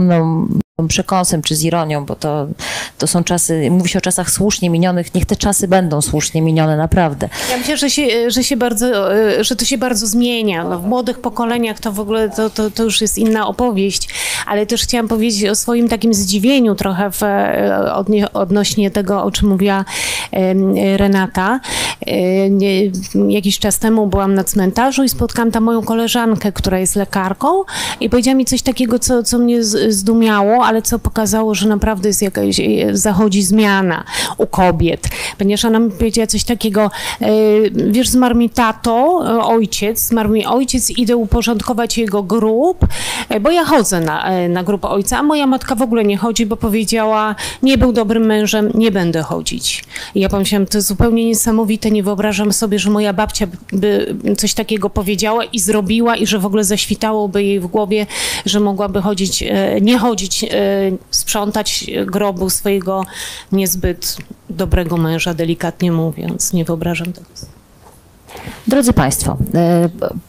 No, 0.00 0.46
przekąsem 0.88 1.42
czy 1.42 1.56
z 1.56 1.62
ironią, 1.62 2.04
bo 2.04 2.16
to, 2.16 2.46
to 2.98 3.06
są 3.06 3.24
czasy, 3.24 3.70
mówi 3.70 3.88
się 3.88 3.98
o 3.98 4.02
czasach 4.02 4.30
słusznie 4.30 4.70
minionych, 4.70 5.14
niech 5.14 5.26
te 5.26 5.36
czasy 5.36 5.68
będą 5.68 6.02
słusznie 6.02 6.42
minione, 6.42 6.76
naprawdę. 6.76 7.28
Ja 7.50 7.58
myślę, 7.58 7.76
że 7.76 7.90
się, 7.90 8.30
że 8.30 8.44
się 8.44 8.56
bardzo, 8.56 9.14
e, 9.16 9.44
że 9.44 9.56
to 9.56 9.64
się 9.64 9.78
bardzo 9.78 10.06
zmienia. 10.06 10.64
No, 10.64 10.78
w 10.78 10.86
młodych 10.86 11.18
pokoleniach 11.18 11.80
to 11.80 11.92
w 11.92 12.00
ogóle 12.00 12.30
to, 12.30 12.50
to, 12.50 12.70
to 12.70 12.84
już 12.84 13.00
jest 13.00 13.18
inna 13.18 13.46
opowieść, 13.46 14.08
ale 14.46 14.66
też 14.66 14.82
chciałam 14.82 15.08
powiedzieć 15.08 15.50
o 15.50 15.54
swoim 15.54 15.88
takim 15.88 16.14
zdziwieniu 16.14 16.74
trochę 16.74 17.10
w, 17.10 17.22
e, 17.22 17.94
odnośnie 18.32 18.90
tego, 18.90 19.22
o 19.22 19.30
czym 19.30 19.48
mówiła 19.48 19.84
Renata. 20.96 21.60
E, 22.06 22.12
jakiś 23.28 23.58
czas 23.58 23.78
temu 23.78 24.06
byłam 24.06 24.34
na 24.34 24.44
cmentarzu 24.44 25.04
i 25.04 25.08
spotkałam 25.08 25.50
tam 25.50 25.64
moją 25.64 25.82
koleżankę, 25.82 26.52
która 26.52 26.78
jest 26.78 26.96
lekarką 26.96 27.62
i 28.00 28.10
powiedziała 28.10 28.34
mi 28.34 28.44
coś 28.44 28.62
takiego, 28.62 28.98
co, 28.98 29.22
co 29.22 29.38
mnie 29.38 29.64
zdumiało, 29.88 30.65
ale 30.66 30.82
co 30.82 30.98
pokazało, 30.98 31.54
że 31.54 31.68
naprawdę 31.68 32.08
jest 32.08 32.22
jakaś, 32.22 32.60
e, 32.60 32.64
zachodzi 32.92 33.42
zmiana 33.42 34.04
u 34.38 34.46
kobiet. 34.46 35.08
Ponieważ 35.38 35.64
ona 35.64 35.78
mi 35.78 35.90
powiedziała 35.90 36.26
coś 36.26 36.44
takiego, 36.44 36.90
e, 37.20 37.28
wiesz, 37.70 38.08
zmarł 38.08 38.36
mi 38.36 38.50
tato, 38.50 39.22
e, 39.26 39.44
ojciec, 39.44 40.00
zmarł 40.00 40.30
mi 40.30 40.46
ojciec, 40.46 40.90
idę 40.90 41.16
uporządkować 41.16 41.98
jego 41.98 42.22
grób, 42.22 42.86
bo 43.40 43.50
ja 43.50 43.64
chodzę 43.64 44.00
na, 44.00 44.48
na 44.48 44.62
grób 44.62 44.84
ojca, 44.84 45.18
a 45.18 45.22
moja 45.22 45.46
matka 45.46 45.74
w 45.74 45.82
ogóle 45.82 46.04
nie 46.04 46.16
chodzi, 46.16 46.46
bo 46.46 46.56
powiedziała, 46.56 47.34
nie 47.62 47.78
był 47.78 47.92
dobrym 47.92 48.26
mężem, 48.26 48.70
nie 48.74 48.90
będę 48.90 49.22
chodzić. 49.22 49.84
I 50.14 50.20
ja 50.20 50.28
pomyślałam, 50.28 50.66
to 50.66 50.78
jest 50.78 50.88
zupełnie 50.88 51.24
niesamowite, 51.24 51.90
nie 51.90 52.02
wyobrażam 52.02 52.52
sobie, 52.52 52.78
że 52.78 52.90
moja 52.90 53.12
babcia 53.12 53.46
by 53.72 54.16
coś 54.38 54.54
takiego 54.54 54.90
powiedziała 54.90 55.44
i 55.44 55.58
zrobiła 55.58 56.16
i 56.16 56.26
że 56.26 56.38
w 56.38 56.46
ogóle 56.46 56.64
zaświtałoby 56.64 57.44
jej 57.44 57.60
w 57.60 57.66
głowie, 57.66 58.06
że 58.46 58.60
mogłaby 58.60 59.02
chodzić, 59.02 59.44
nie 59.80 59.98
chodzić, 59.98 60.44
sprzątać 61.10 61.86
grobu 62.06 62.50
swojego 62.50 63.04
niezbyt 63.52 64.16
dobrego 64.50 64.96
męża, 64.96 65.34
delikatnie 65.34 65.92
mówiąc. 65.92 66.52
Nie 66.52 66.64
wyobrażam 66.64 67.12
tego. 67.12 67.26
Drodzy 68.66 68.92
Państwo, 68.92 69.36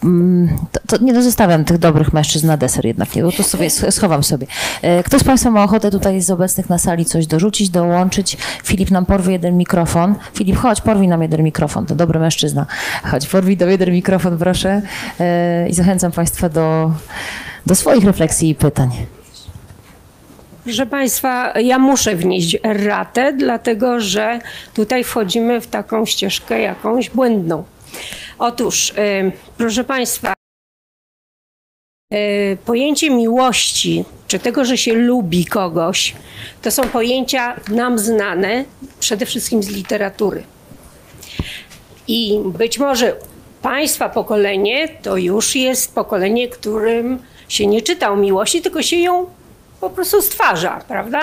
mm, 0.03 0.57
to, 0.71 0.97
to 0.97 1.03
nie 1.03 1.21
zostawiam 1.23 1.65
tych 1.65 1.77
dobrych 1.77 2.13
mężczyzn 2.13 2.47
na 2.47 2.57
deser 2.57 2.85
jednak, 2.85 3.15
nie, 3.15 3.23
bo 3.23 3.31
to 3.31 3.43
sobie 3.43 3.67
sch- 3.67 3.91
schowam 3.91 4.23
sobie. 4.23 4.47
E, 4.81 5.03
Ktoś 5.03 5.21
z 5.21 5.23
Państwa 5.23 5.51
ma 5.51 5.63
ochotę 5.63 5.91
tutaj 5.91 6.21
z 6.21 6.29
obecnych 6.31 6.69
na 6.69 6.77
sali 6.77 7.05
coś 7.05 7.27
dorzucić, 7.27 7.69
dołączyć? 7.69 8.37
Filip 8.63 8.91
nam 8.91 9.05
porwie 9.05 9.31
jeden 9.31 9.57
mikrofon. 9.57 10.15
Filip, 10.33 10.57
chodź, 10.57 10.81
porwij 10.81 11.07
nam 11.07 11.21
jeden 11.21 11.43
mikrofon, 11.43 11.85
to 11.85 11.95
dobry 11.95 12.19
mężczyzna. 12.19 12.65
Chodź, 13.03 13.27
porwij 13.27 13.57
nam 13.57 13.69
jeden 13.69 13.91
mikrofon, 13.91 14.37
proszę. 14.37 14.81
I 15.69 15.73
zachęcam 15.73 16.11
Państwa 16.11 16.49
do, 16.49 16.91
do 17.65 17.75
swoich 17.75 18.03
refleksji 18.05 18.49
i 18.49 18.55
pytań. 18.55 18.89
Proszę 20.67 20.85
Państwa, 20.85 21.53
ja 21.59 21.79
muszę 21.79 22.15
wnieść 22.15 22.57
erratę, 22.63 23.33
dlatego 23.33 23.99
że 23.99 24.39
tutaj 24.73 25.03
wchodzimy 25.03 25.61
w 25.61 25.67
taką 25.67 26.05
ścieżkę 26.05 26.61
jakąś 26.61 27.09
błędną. 27.09 27.63
Otóż, 28.39 28.89
y, 28.89 29.31
proszę 29.57 29.83
Państwa, 29.83 30.33
y, 32.13 32.57
pojęcie 32.65 33.09
miłości, 33.09 34.05
czy 34.27 34.39
tego, 34.39 34.65
że 34.65 34.77
się 34.77 34.93
lubi 34.93 35.45
kogoś, 35.45 36.15
to 36.61 36.71
są 36.71 36.83
pojęcia 36.83 37.59
nam 37.71 37.99
znane 37.99 38.65
przede 38.99 39.25
wszystkim 39.25 39.63
z 39.63 39.69
literatury. 39.69 40.43
I 42.07 42.39
być 42.45 42.79
może 42.79 43.15
Państwa 43.61 44.09
pokolenie 44.09 44.87
to 44.87 45.17
już 45.17 45.55
jest 45.55 45.95
pokolenie, 45.95 46.47
którym 46.47 47.19
się 47.49 47.67
nie 47.67 47.81
czyta 47.81 48.11
o 48.11 48.15
miłości, 48.15 48.61
tylko 48.61 48.81
się 48.81 48.95
ją 48.95 49.36
po 49.81 49.89
prostu 49.89 50.21
stwarza, 50.21 50.81
prawda? 50.87 51.21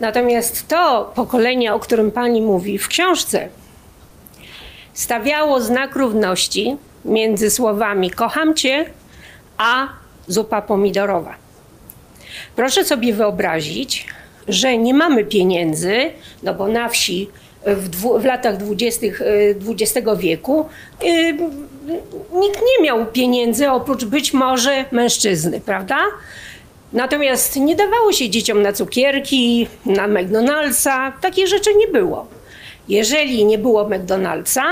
Natomiast 0.00 0.68
to 0.68 1.12
pokolenie, 1.14 1.74
o 1.74 1.80
którym 1.80 2.10
Pani 2.10 2.42
mówi 2.42 2.78
w 2.78 2.88
książce, 2.88 3.48
stawiało 4.92 5.60
znak 5.60 5.96
równości 5.96 6.76
między 7.04 7.50
słowami 7.50 8.10
kocham 8.10 8.54
Cię, 8.54 8.84
a 9.58 9.88
zupa 10.26 10.62
pomidorowa. 10.62 11.34
Proszę 12.56 12.84
sobie 12.84 13.12
wyobrazić, 13.12 14.06
że 14.48 14.78
nie 14.78 14.94
mamy 14.94 15.24
pieniędzy, 15.24 16.10
no 16.42 16.54
bo 16.54 16.68
na 16.68 16.88
wsi 16.88 17.30
w, 17.66 17.88
dwu, 17.88 18.18
w 18.18 18.24
latach 18.24 18.56
20. 18.56 19.06
y, 19.06 19.56
XX 19.68 20.08
wieku 20.16 20.68
y, 21.04 21.36
nikt 22.32 22.60
nie 22.62 22.84
miał 22.84 23.06
pieniędzy 23.06 23.70
oprócz 23.70 24.04
być 24.04 24.32
może 24.32 24.84
mężczyzny, 24.92 25.60
prawda? 25.60 25.98
Natomiast 26.96 27.56
nie 27.56 27.76
dawało 27.76 28.12
się 28.12 28.30
dzieciom 28.30 28.62
na 28.62 28.72
cukierki, 28.72 29.68
na 29.86 30.08
McDonald'sa, 30.08 31.12
takich 31.20 31.48
rzeczy 31.48 31.74
nie 31.74 31.88
było. 31.88 32.26
Jeżeli 32.88 33.44
nie 33.44 33.58
było 33.58 33.84
McDonald'sa, 33.84 34.62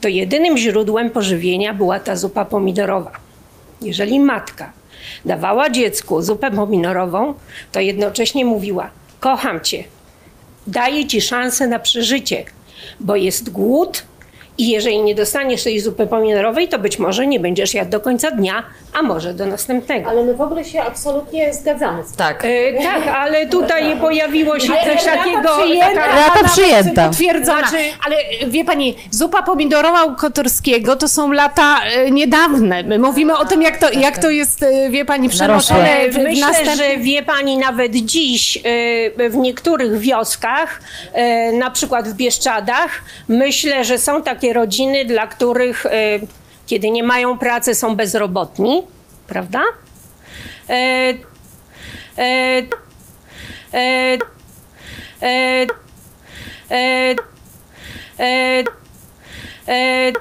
to 0.00 0.08
jedynym 0.08 0.58
źródłem 0.58 1.10
pożywienia 1.10 1.74
była 1.74 2.00
ta 2.00 2.16
zupa 2.16 2.44
pomidorowa. 2.44 3.12
Jeżeli 3.80 4.20
matka 4.20 4.72
dawała 5.24 5.70
dziecku 5.70 6.22
zupę 6.22 6.50
pomidorową, 6.50 7.34
to 7.72 7.80
jednocześnie 7.80 8.44
mówiła: 8.44 8.90
Kocham 9.20 9.60
cię, 9.60 9.84
daję 10.66 11.06
ci 11.06 11.20
szansę 11.20 11.66
na 11.66 11.78
przeżycie, 11.78 12.44
bo 13.00 13.16
jest 13.16 13.50
głód 13.50 14.02
I 14.58 14.70
jeżeli 14.70 15.02
nie 15.02 15.14
dostaniesz 15.14 15.64
tej 15.64 15.80
zupy 15.80 16.06
pomidorowej, 16.06 16.68
to 16.68 16.78
być 16.78 16.98
może 16.98 17.26
nie 17.26 17.40
będziesz 17.40 17.74
jadł 17.74 17.90
do 17.90 18.00
końca 18.00 18.30
dnia, 18.30 18.62
a 18.92 19.02
może 19.02 19.34
do 19.34 19.46
następnego. 19.46 20.10
Ale 20.10 20.24
my 20.24 20.34
w 20.34 20.40
ogóle 20.40 20.64
się 20.64 20.82
absolutnie 20.82 21.54
zgadzamy 21.54 22.04
z 22.04 22.12
Tak. 22.12 22.44
E, 22.44 22.82
tak, 22.82 23.06
ale 23.16 23.46
tutaj 23.46 23.96
pojawiło 23.96 24.58
się 24.60 24.66
coś 24.66 25.04
takiego. 25.04 25.48
taka- 25.80 26.06
Rata 26.06 26.48
przyjęta. 26.48 27.08
Potwierdzona. 27.08 27.68
Znaczy- 27.68 27.84
Ale 28.06 28.16
wie 28.50 28.64
pani, 28.64 28.96
zupa 29.10 29.42
pomidorowa 29.42 30.04
u 30.04 30.16
Kotorskiego 30.16 30.96
to 30.96 31.08
są 31.08 31.32
lata 31.32 31.80
e, 31.84 32.10
niedawne. 32.10 32.82
My 32.82 32.98
mówimy 32.98 33.36
o 33.38 33.44
tym, 33.44 33.62
jak 33.62 33.76
to, 33.78 33.92
jak 33.92 34.18
to 34.18 34.30
jest, 34.30 34.62
e, 34.62 34.90
wie 34.90 35.04
pani, 35.04 35.28
przemoczone 35.28 35.80
Ale 35.94 36.08
myślę, 36.08 36.46
następnych... 36.46 36.76
że 36.76 36.96
wie 36.96 37.22
pani 37.22 37.56
nawet 37.58 37.92
dziś 37.94 38.56
y, 38.56 39.30
w 39.30 39.36
niektórych 39.36 39.98
wioskach, 39.98 40.80
na 41.52 41.70
przykład 41.70 42.08
w 42.08 42.14
Bieszczadach, 42.14 42.90
myślę, 43.28 43.84
że 43.84 43.98
są 43.98 44.22
takie 44.22 44.41
rodziny, 44.52 45.04
dla 45.04 45.26
których 45.26 45.86
y, 45.86 45.90
kiedy 46.66 46.90
nie 46.90 47.02
mają 47.02 47.38
pracy, 47.38 47.74
są 47.74 47.96
bezrobotni, 47.96 48.82
prawda? 49.26 49.62
E, 50.68 51.14
e, 52.18 52.62
e, 53.72 54.18
e, 55.22 55.66
e, 56.70 57.14
e, 58.18 58.64
E, 59.68 60.12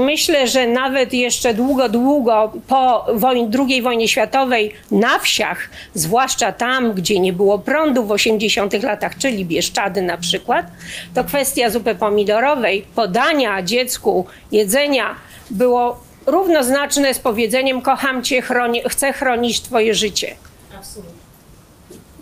Myślę, 0.00 0.46
że 0.46 0.66
nawet 0.66 1.12
jeszcze 1.12 1.54
długo, 1.54 1.88
długo 1.88 2.52
po 2.68 3.06
wojn, 3.14 3.50
II 3.58 3.82
wojnie 3.82 4.08
światowej 4.08 4.72
na 4.90 5.18
wsiach, 5.18 5.68
zwłaszcza 5.94 6.52
tam, 6.52 6.92
gdzie 6.92 7.20
nie 7.20 7.32
było 7.32 7.58
prądu 7.58 8.04
w 8.04 8.12
80 8.12 8.82
latach, 8.82 9.18
czyli 9.18 9.44
Bieszczady 9.44 10.02
na 10.02 10.16
przykład, 10.16 10.66
to 11.14 11.24
kwestia 11.24 11.70
zupy 11.70 11.94
pomidorowej, 11.94 12.84
podania 12.94 13.62
dziecku 13.62 14.26
jedzenia 14.52 15.14
było 15.50 16.00
równoznaczne 16.26 17.14
z 17.14 17.18
powiedzeniem 17.18 17.82
kocham 17.82 18.22
cię, 18.22 18.42
chroni, 18.42 18.82
chcę 18.88 19.12
chronić 19.12 19.60
twoje 19.60 19.94
życie. 19.94 20.34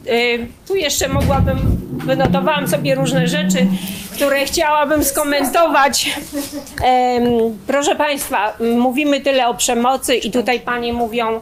Y, 0.09 0.47
Tu 0.69 0.77
jeszcze 0.77 1.09
mogłabym, 1.09 1.59
wynotowałam 2.05 2.69
sobie 2.69 2.95
różne 2.95 3.29
rzeczy, 3.29 3.67
które 4.17 4.47
chciałabym 4.47 5.05
skomentować. 5.05 6.21
Proszę 7.67 7.97
Państwa, 7.97 8.57
mówimy 8.77 9.21
tyle 9.21 9.49
o 9.49 9.55
przemocy 9.55 10.17
i 10.17 10.31
tutaj 10.31 10.61
Panie 10.61 10.93
mówią, 10.93 11.41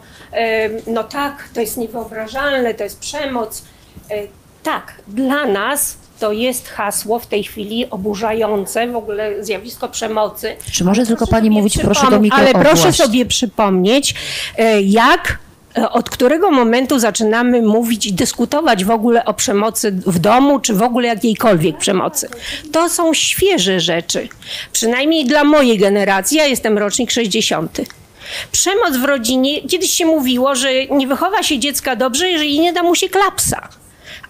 no 0.86 1.04
tak, 1.04 1.48
to 1.54 1.60
jest 1.60 1.76
niewyobrażalne, 1.76 2.74
to 2.74 2.84
jest 2.84 3.00
przemoc. 3.00 3.64
E, 4.10 4.14
Tak, 4.62 4.92
dla 5.08 5.46
nas 5.46 5.96
to 6.20 6.32
jest 6.32 6.68
hasło 6.68 7.18
w 7.18 7.26
tej 7.26 7.44
chwili 7.44 7.90
oburzające 7.90 8.88
w 8.88 8.96
ogóle 8.96 9.44
zjawisko 9.44 9.88
przemocy. 9.88 10.56
Czy 10.72 10.84
może 10.84 11.06
tylko 11.06 11.26
pani 11.26 11.50
mówić 11.50 11.78
proszę 11.78 12.10
do 12.10 12.20
mikro? 12.20 12.38
Ale 12.38 12.52
proszę 12.52 12.92
sobie 12.92 13.26
przypomnieć, 13.26 14.14
e, 14.58 14.82
jak, 14.82 15.38
od 15.74 16.10
którego 16.10 16.50
momentu 16.50 16.98
zaczynamy 16.98 17.62
mówić 17.62 18.06
i 18.06 18.12
dyskutować 18.12 18.84
w 18.84 18.90
ogóle 18.90 19.24
o 19.24 19.34
przemocy 19.34 19.92
w 19.92 20.18
domu, 20.18 20.60
czy 20.60 20.74
w 20.74 20.82
ogóle 20.82 21.08
jakiejkolwiek 21.08 21.78
przemocy. 21.78 22.28
To 22.72 22.88
są 22.88 23.14
świeże 23.14 23.80
rzeczy. 23.80 24.28
Przynajmniej 24.72 25.24
dla 25.24 25.44
mojej 25.44 25.78
generacji, 25.78 26.38
ja 26.38 26.46
jestem 26.46 26.78
rocznik 26.78 27.10
60. 27.10 27.80
Przemoc 28.52 28.96
w 28.96 29.04
rodzinie, 29.04 29.62
kiedyś 29.62 29.90
się 29.90 30.06
mówiło, 30.06 30.54
że 30.54 30.86
nie 30.86 31.06
wychowa 31.06 31.42
się 31.42 31.58
dziecka 31.58 31.96
dobrze, 31.96 32.28
jeżeli 32.28 32.60
nie 32.60 32.72
da 32.72 32.82
mu 32.82 32.94
się 32.94 33.08
klapsa. 33.08 33.68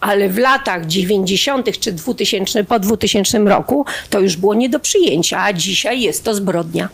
Ale 0.01 0.29
w 0.29 0.39
latach 0.39 0.87
90. 0.87 1.79
czy 1.79 1.93
2000, 1.93 2.65
po 2.65 2.79
2000 2.79 3.39
roku 3.39 3.87
to 4.11 4.21
już 4.21 4.37
było 4.37 4.55
nie 4.55 4.69
do 4.69 4.81
przyjęcia, 4.81 5.43
a 5.43 5.53
dzisiaj 5.53 6.01
jest 6.01 6.25
to 6.25 6.35
zbrodnia. 6.35 6.89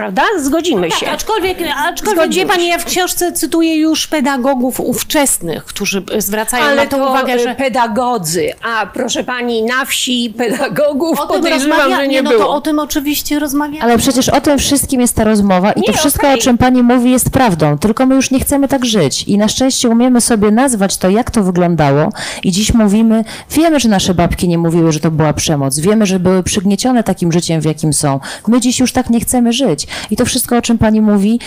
Prawda? 0.00 0.22
Zgodzimy 0.38 0.90
się. 0.90 1.06
Tak, 1.06 1.14
aczkolwiek, 1.14 1.58
aczkolwiek 1.76 2.16
wie 2.16 2.24
Zgodzimy 2.24 2.46
pani, 2.46 2.68
ja 2.68 2.78
w 2.78 2.84
książce 2.84 3.32
cytuję 3.32 3.76
już 3.76 4.06
pedagogów 4.06 4.80
ówczesnych, 4.80 5.64
którzy 5.64 6.02
zwracają 6.18 6.64
Ale 6.64 6.76
na 6.76 6.86
to, 6.86 6.96
to 6.96 7.10
uwagę, 7.10 7.32
e, 7.32 7.38
że 7.38 7.54
pedagodzy, 7.54 8.52
a 8.62 8.86
proszę 8.86 9.24
pani, 9.24 9.62
na 9.62 9.84
wsi 9.84 10.34
pedagogów 10.38 11.20
o 11.20 11.26
tym 11.26 11.36
podejrzewam, 11.36 11.78
rozmawia, 11.78 11.96
że 11.96 12.08
nie, 12.08 12.14
nie, 12.14 12.22
no 12.22 12.30
było. 12.30 12.44
to 12.44 12.50
o 12.50 12.60
tym 12.60 12.78
oczywiście 12.78 13.38
rozmawiamy. 13.38 13.82
Ale 13.82 13.98
przecież 13.98 14.28
o 14.28 14.40
tym 14.40 14.58
wszystkim 14.58 15.00
jest 15.00 15.16
ta 15.16 15.24
rozmowa 15.24 15.72
i 15.72 15.82
to 15.82 15.92
Nie, 15.92 15.98
wszystko, 15.98 16.26
okej. 16.26 16.40
o 16.40 16.42
czym 16.42 16.58
pani 16.58 16.82
mówi, 16.82 17.10
jest 17.10 17.30
prawdą. 17.30 17.78
Tylko 17.78 18.06
my 18.06 18.14
już 18.14 18.30
nie 18.30 18.40
chcemy 18.40 18.68
tak 18.68 18.84
żyć. 18.84 19.22
I 19.22 19.38
na 19.38 19.48
szczęście 19.48 19.88
umiemy 19.88 20.20
sobie 20.20 20.50
nazwać 20.50 20.96
to, 20.96 21.10
jak 21.10 21.30
to 21.30 21.42
wyglądało. 21.42 22.08
I 22.42 22.52
dziś 22.52 22.74
mówimy, 22.74 23.24
wiemy, 23.50 23.80
że 23.80 23.88
nasze 23.88 24.14
babki 24.14 24.48
nie 24.48 24.58
mówiły, 24.58 24.92
że 24.92 25.00
to 25.00 25.10
była 25.10 25.32
przemoc. 25.32 25.78
Wiemy, 25.78 26.06
że 26.06 26.20
były 26.20 26.42
przygniecione 26.42 27.04
takim 27.04 27.32
życiem, 27.32 27.60
w 27.60 27.64
jakim 27.64 27.92
są. 27.92 28.20
My 28.48 28.60
dziś 28.60 28.80
już 28.80 28.92
tak 28.92 29.10
nie 29.10 29.20
chcemy 29.20 29.52
żyć. 29.52 29.86
I 30.10 30.16
to 30.16 30.24
wszystko, 30.24 30.56
o 30.56 30.62
czym 30.62 30.78
pani 30.78 31.00
mówi, 31.00 31.40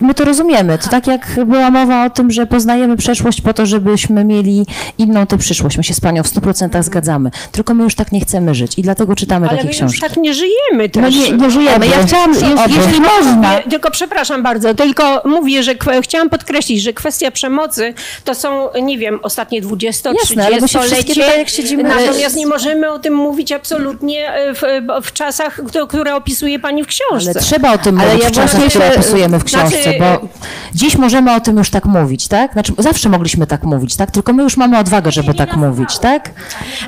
My 0.00 0.14
to 0.14 0.24
rozumiemy. 0.24 0.78
To 0.78 0.88
tak 0.88 1.06
jak 1.06 1.26
była 1.46 1.70
mowa 1.70 2.04
o 2.06 2.10
tym, 2.10 2.30
że 2.30 2.46
poznajemy 2.46 2.96
przeszłość 2.96 3.40
po 3.40 3.54
to, 3.54 3.66
żebyśmy 3.66 4.24
mieli 4.24 4.66
inną 4.98 5.26
tę 5.26 5.38
przyszłość. 5.38 5.76
My 5.76 5.84
się 5.84 5.94
z 5.94 6.00
panią 6.00 6.22
w 6.22 6.26
100% 6.26 6.82
zgadzamy. 6.82 7.30
Tylko 7.52 7.74
my 7.74 7.84
już 7.84 7.94
tak 7.94 8.12
nie 8.12 8.20
chcemy 8.20 8.54
żyć 8.54 8.78
i 8.78 8.82
dlatego 8.82 9.16
czytamy 9.16 9.48
Ale 9.48 9.56
takie 9.56 9.68
my 9.68 9.74
książki. 9.74 10.00
już 10.00 10.00
tak 10.10 10.16
nie 10.16 10.34
żyjemy 10.34 10.88
też. 10.88 11.02
No 11.02 11.08
nie, 11.08 11.32
nie 11.32 11.50
żyjemy. 11.50 11.86
Ja 11.86 12.06
chciałam, 12.06 12.30
jeśli 12.68 13.00
można. 13.00 13.58
Tylko 13.70 13.90
przepraszam 13.90 14.42
bardzo, 14.42 14.74
tylko 14.74 15.22
mówię, 15.24 15.62
że 15.62 15.74
chciałam 16.02 16.30
podkreślić, 16.30 16.82
że 16.82 16.92
kwestia 16.92 17.30
przemocy 17.30 17.94
to 18.24 18.34
są, 18.34 18.68
nie 18.82 18.98
wiem, 18.98 19.18
ostatnie 19.22 19.60
20 19.60 20.12
Jasne, 20.12 20.46
ale 20.46 20.60
my 20.60 20.68
się 20.68 20.78
wszystkie 20.78 21.14
tutaj, 21.14 21.14
30 21.14 21.38
jak 21.38 21.48
siedzimy- 21.48 21.82
Natomiast 22.06 22.36
nie 22.36 22.46
możemy 22.46 22.90
o 22.90 22.98
tym 22.98 23.14
mówić 23.14 23.52
absolutnie 23.52 24.32
e, 24.32 24.54
w, 24.54 24.60
w 25.02 25.12
czasach, 25.12 25.60
które- 25.88 26.16
opisuje 26.16 26.58
pani 26.58 26.84
w 26.84 26.86
książce. 26.86 27.30
Ale 27.30 27.40
trzeba 27.40 27.72
o 27.72 27.78
tym 27.78 28.00
Ale 28.00 28.08
mówić 28.08 28.24
ja 28.24 28.30
w 28.30 28.32
czasach, 28.32 28.64
które 28.68 28.94
opisujemy 28.94 29.38
w 29.38 29.44
książce, 29.44 29.68
znaczy- 29.68 29.85
bo 29.98 30.28
dziś 30.74 30.96
możemy 30.96 31.34
o 31.34 31.40
tym 31.40 31.56
już 31.56 31.70
tak 31.70 31.84
mówić, 31.84 32.28
tak? 32.28 32.52
Znaczy, 32.52 32.72
zawsze 32.78 33.08
mogliśmy 33.08 33.46
tak 33.46 33.64
mówić, 33.64 33.96
tak? 33.96 34.10
Tylko 34.10 34.32
my 34.32 34.42
już 34.42 34.56
mamy 34.56 34.78
odwagę, 34.78 35.12
żeby 35.12 35.34
tak 35.34 35.56
mówić, 35.56 35.98
tak? 35.98 36.30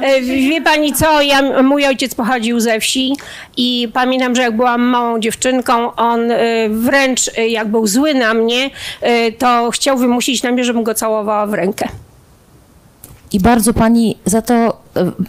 E, 0.02 0.20
Wie 0.20 0.60
pani 0.62 0.92
co, 0.92 1.22
ja, 1.22 1.62
mój 1.62 1.86
ojciec 1.86 2.14
pochodził 2.14 2.60
ze 2.60 2.80
wsi 2.80 3.16
i 3.56 3.88
pamiętam, 3.92 4.34
że 4.34 4.42
jak 4.42 4.56
byłam 4.56 4.82
małą 4.82 5.20
dziewczynką, 5.20 5.94
on 5.94 6.30
e, 6.30 6.36
wręcz 6.68 7.30
e, 7.38 7.48
jak 7.48 7.68
był 7.68 7.86
zły 7.86 8.14
na 8.14 8.34
mnie, 8.34 8.70
e, 9.00 9.32
to 9.32 9.70
chciał 9.70 9.98
wymusić 9.98 10.42
na 10.42 10.52
mnie, 10.52 10.64
żebym 10.64 10.82
go 10.82 10.94
całowała 10.94 11.46
w 11.46 11.54
rękę. 11.54 11.88
I 13.32 13.40
bardzo 13.40 13.74
pani 13.74 14.18
za 14.24 14.42
to 14.42 14.80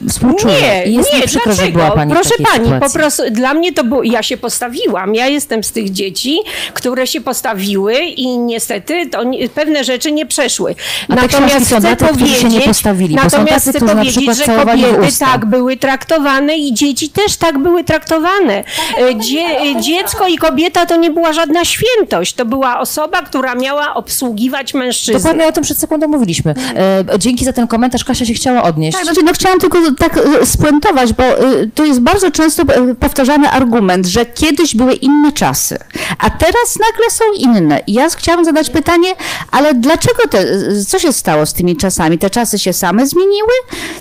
współczuję. 0.10 0.54
Nie, 0.86 0.92
jest 0.92 1.14
nie, 1.14 1.28
przykro, 1.28 1.54
dlaczego? 1.54 1.66
że 1.68 1.72
była 1.72 1.92
pani 1.92 2.12
Proszę 2.14 2.30
pani, 2.44 2.64
sytuacji. 2.66 2.88
po 2.88 3.00
prostu 3.00 3.24
dla 3.32 3.54
mnie 3.54 3.74
to 3.74 3.84
było, 3.84 4.04
ja 4.04 4.24
się 4.24 4.38
postawiłam. 4.38 5.16
Ja 5.16 5.28
jestem 5.28 5.64
z 5.64 5.72
tych 5.72 5.92
dzieci, 5.92 6.40
które 6.74 7.08
się 7.08 7.22
postawiły 7.22 7.96
i 8.00 8.38
niestety 8.38 9.08
to 9.12 9.24
nie, 9.24 9.50
pewne 9.50 9.84
rzeczy 9.84 10.12
nie 10.12 10.26
przeszły. 10.26 10.76
A 11.10 11.60
są 11.66 11.80
dla 11.80 11.96
tych, 11.96 12.12
którzy 12.12 12.36
się 12.36 12.48
nie 12.48 12.62
postawili, 12.62 13.16
natomiast 13.16 13.66
tacy, 13.66 13.78
chcę 13.78 13.88
powiedzieć, 13.96 14.16
przykład 14.16 14.38
że 14.38 14.66
kobiety 14.66 15.00
usta. 15.08 15.26
tak 15.26 15.46
były 15.46 15.78
traktowane 15.78 16.58
i 16.58 16.74
dzieci 16.74 17.10
też 17.10 17.38
tak 17.38 17.58
były 17.58 17.84
traktowane. 17.84 18.64
E, 18.98 19.16
Dzie, 19.16 19.46
dziecko 19.82 20.28
i 20.28 20.38
kobieta 20.38 20.86
to 20.86 20.96
nie 20.96 21.12
była 21.12 21.34
żadna 21.34 21.66
świętość. 21.66 22.34
To 22.34 22.46
była 22.46 22.80
osoba, 22.80 23.22
która 23.22 23.56
miała 23.56 23.94
obsługiwać 23.94 24.74
mężczyznę. 24.74 25.20
Dokładnie 25.20 25.48
o 25.48 25.52
tym 25.52 25.64
przed 25.64 25.78
sekundą 25.78 26.08
mówiliśmy. 26.08 26.54
E, 26.76 27.20
dzięki 27.20 27.46
za 27.46 27.54
ten 27.54 27.68
komentarz. 27.68 28.04
Kasia 28.04 28.26
się 28.26 28.34
chciała 28.34 28.64
odnieść. 28.64 28.98
Tak, 28.98 29.06
znaczy, 29.06 29.22
no 29.24 29.34
chciałam 29.34 29.59
tylko 29.60 29.80
tak 29.98 30.18
e, 30.18 30.46
spuentować, 30.46 31.14
bo 31.14 31.24
e, 31.24 31.68
to 31.76 31.86
jest 31.86 32.00
bardzo 32.00 32.32
często 32.32 32.64
e, 32.64 32.96
powtarzany 32.96 33.50
argument, 33.50 34.06
że 34.06 34.26
kiedyś 34.26 34.76
były 34.76 34.94
inne 34.94 35.32
czasy, 35.32 35.78
a 36.20 36.30
teraz 36.30 36.80
nagle 36.80 37.10
są 37.12 37.24
inne. 37.38 37.82
I 37.88 37.94
ja 37.94 38.10
chciałam 38.10 38.46
zadać 38.46 38.70
pytanie, 38.70 39.10
ale 39.52 39.74
dlaczego 39.74 40.28
te, 40.30 40.46
co 40.88 41.00
się 41.00 41.14
stało 41.14 41.46
z 41.46 41.54
tymi 41.54 41.78
czasami? 41.78 42.18
Te 42.18 42.30
czasy 42.30 42.60
się 42.60 42.74
same 42.74 43.08
zmieniły? 43.08 43.54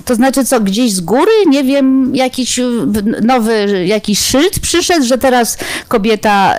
To 0.05 0.14
znaczy 0.14 0.44
co, 0.44 0.60
gdzieś 0.60 0.93
z 0.93 1.01
góry, 1.01 1.32
nie 1.47 1.64
wiem, 1.64 2.16
jakiś 2.16 2.60
nowy, 3.22 3.85
jakiś 3.86 4.18
szyld 4.18 4.60
przyszedł, 4.60 5.06
że 5.06 5.18
teraz 5.18 5.59
kobieta 5.89 6.55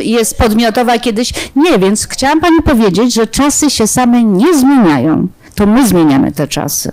jest 0.00 0.38
podmiotowa, 0.38 0.98
kiedyś 0.98 1.32
nie, 1.56 1.78
więc 1.78 2.06
chciałam 2.06 2.40
pani 2.40 2.62
powiedzieć, 2.64 3.14
że 3.14 3.26
czasy 3.26 3.70
się 3.70 3.86
same 3.86 4.24
nie 4.24 4.54
zmieniają. 4.54 5.28
To 5.54 5.66
my 5.66 5.88
zmieniamy 5.88 6.32
te 6.32 6.48
czasy. 6.48 6.92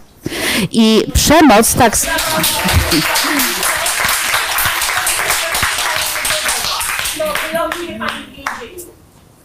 I 0.72 1.04
przemoc 1.14 1.74
tak. 1.74 1.98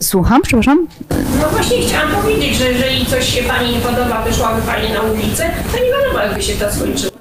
Słucham, 0.00 0.42
przepraszam. 0.42 0.86
No 1.40 1.48
właśnie 1.50 1.82
chciałam 1.82 2.22
powiedzieć, 2.22 2.56
że 2.56 2.72
jeżeli 2.72 3.06
coś 3.06 3.34
się 3.34 3.42
pani 3.42 3.72
nie 3.72 3.80
podoba, 3.80 4.22
wyszłaby 4.22 4.62
pani 4.62 4.92
na 4.92 5.00
ulicę, 5.00 5.50
to 5.72 5.78
nie 5.78 5.90
wiadomo, 5.90 6.24
jakby 6.24 6.42
się 6.42 6.54
to 6.54 6.72
skończyło. 6.72 7.13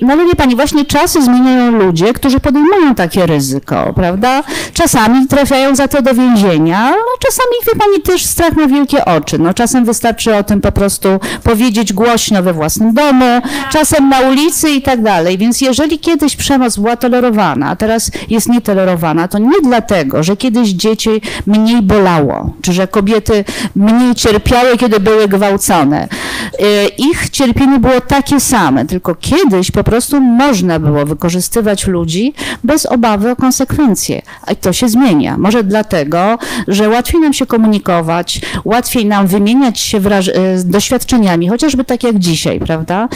No 0.00 0.12
ale 0.12 0.26
wie 0.26 0.34
pani, 0.34 0.56
właśnie 0.56 0.84
czasy 0.84 1.22
zmieniają 1.22 1.70
ludzie, 1.70 2.12
którzy 2.12 2.40
podejmują 2.40 2.94
takie 2.94 3.26
ryzyko, 3.26 3.92
prawda? 3.94 4.42
Czasami 4.74 5.26
trafiają 5.26 5.76
za 5.76 5.88
to 5.88 6.02
do 6.02 6.14
więzienia, 6.14 6.90
no 6.90 7.18
czasami, 7.20 7.50
wie 7.66 7.80
pani, 7.80 8.02
też 8.02 8.24
strach 8.26 8.56
ma 8.56 8.66
wielkie 8.66 9.04
oczy. 9.04 9.38
No 9.38 9.54
czasem 9.54 9.84
wystarczy 9.84 10.36
o 10.36 10.42
tym 10.42 10.60
po 10.60 10.72
prostu 10.72 11.08
powiedzieć 11.44 11.92
głośno 11.92 12.42
we 12.42 12.52
własnym 12.52 12.94
domu, 12.94 13.42
czasem 13.70 14.08
na 14.08 14.20
ulicy 14.20 14.70
i 14.70 14.82
tak 14.82 15.02
dalej. 15.02 15.38
Więc 15.38 15.60
jeżeli 15.60 15.98
kiedyś 15.98 16.36
przemoc 16.36 16.76
była 16.76 16.96
tolerowana, 16.96 17.68
a 17.68 17.76
teraz 17.76 18.10
jest 18.28 18.48
nietolerowana, 18.48 19.28
to 19.28 19.38
nie 19.38 19.60
dlatego, 19.62 20.22
że 20.22 20.36
kiedyś 20.36 20.68
dzieci 20.68 21.10
mniej 21.46 21.82
bolało, 21.82 22.50
czy 22.62 22.72
że 22.72 22.86
kobiety 22.86 23.44
mniej 23.76 24.14
cierpiały, 24.14 24.76
kiedy 24.78 25.00
były 25.00 25.28
gwałcone. 25.28 26.08
Y, 26.60 26.88
Ich 26.98 27.30
cierpienie 27.30 27.78
było 27.78 28.00
takie 28.00 28.40
same, 28.40 28.86
tylko 28.86 29.14
kiedyś 29.14 29.70
po 29.70 29.84
prostu 29.84 30.20
można 30.20 30.78
było 30.78 31.06
wykorzystywać 31.06 31.86
ludzi 31.86 32.34
bez 32.64 32.86
obawy 32.86 33.30
o 33.30 33.36
konsekwencje. 33.36 34.22
A 34.46 34.54
to 34.54 34.72
się 34.72 34.88
zmienia. 34.88 35.38
Może 35.38 35.64
dlatego, 35.64 36.38
że 36.68 36.88
łatwiej 36.88 37.20
nam 37.20 37.32
się 37.32 37.46
komunikować, 37.46 38.40
łatwiej 38.64 39.06
nam 39.06 39.26
wymieniać 39.26 39.80
się 39.80 39.98
y, 39.98 40.00
doświadczeniami, 40.64 41.48
chociażby 41.48 41.84
tak 41.84 42.02
jak 42.04 42.18
dzisiaj, 42.18 42.60
prawda? 42.60 43.08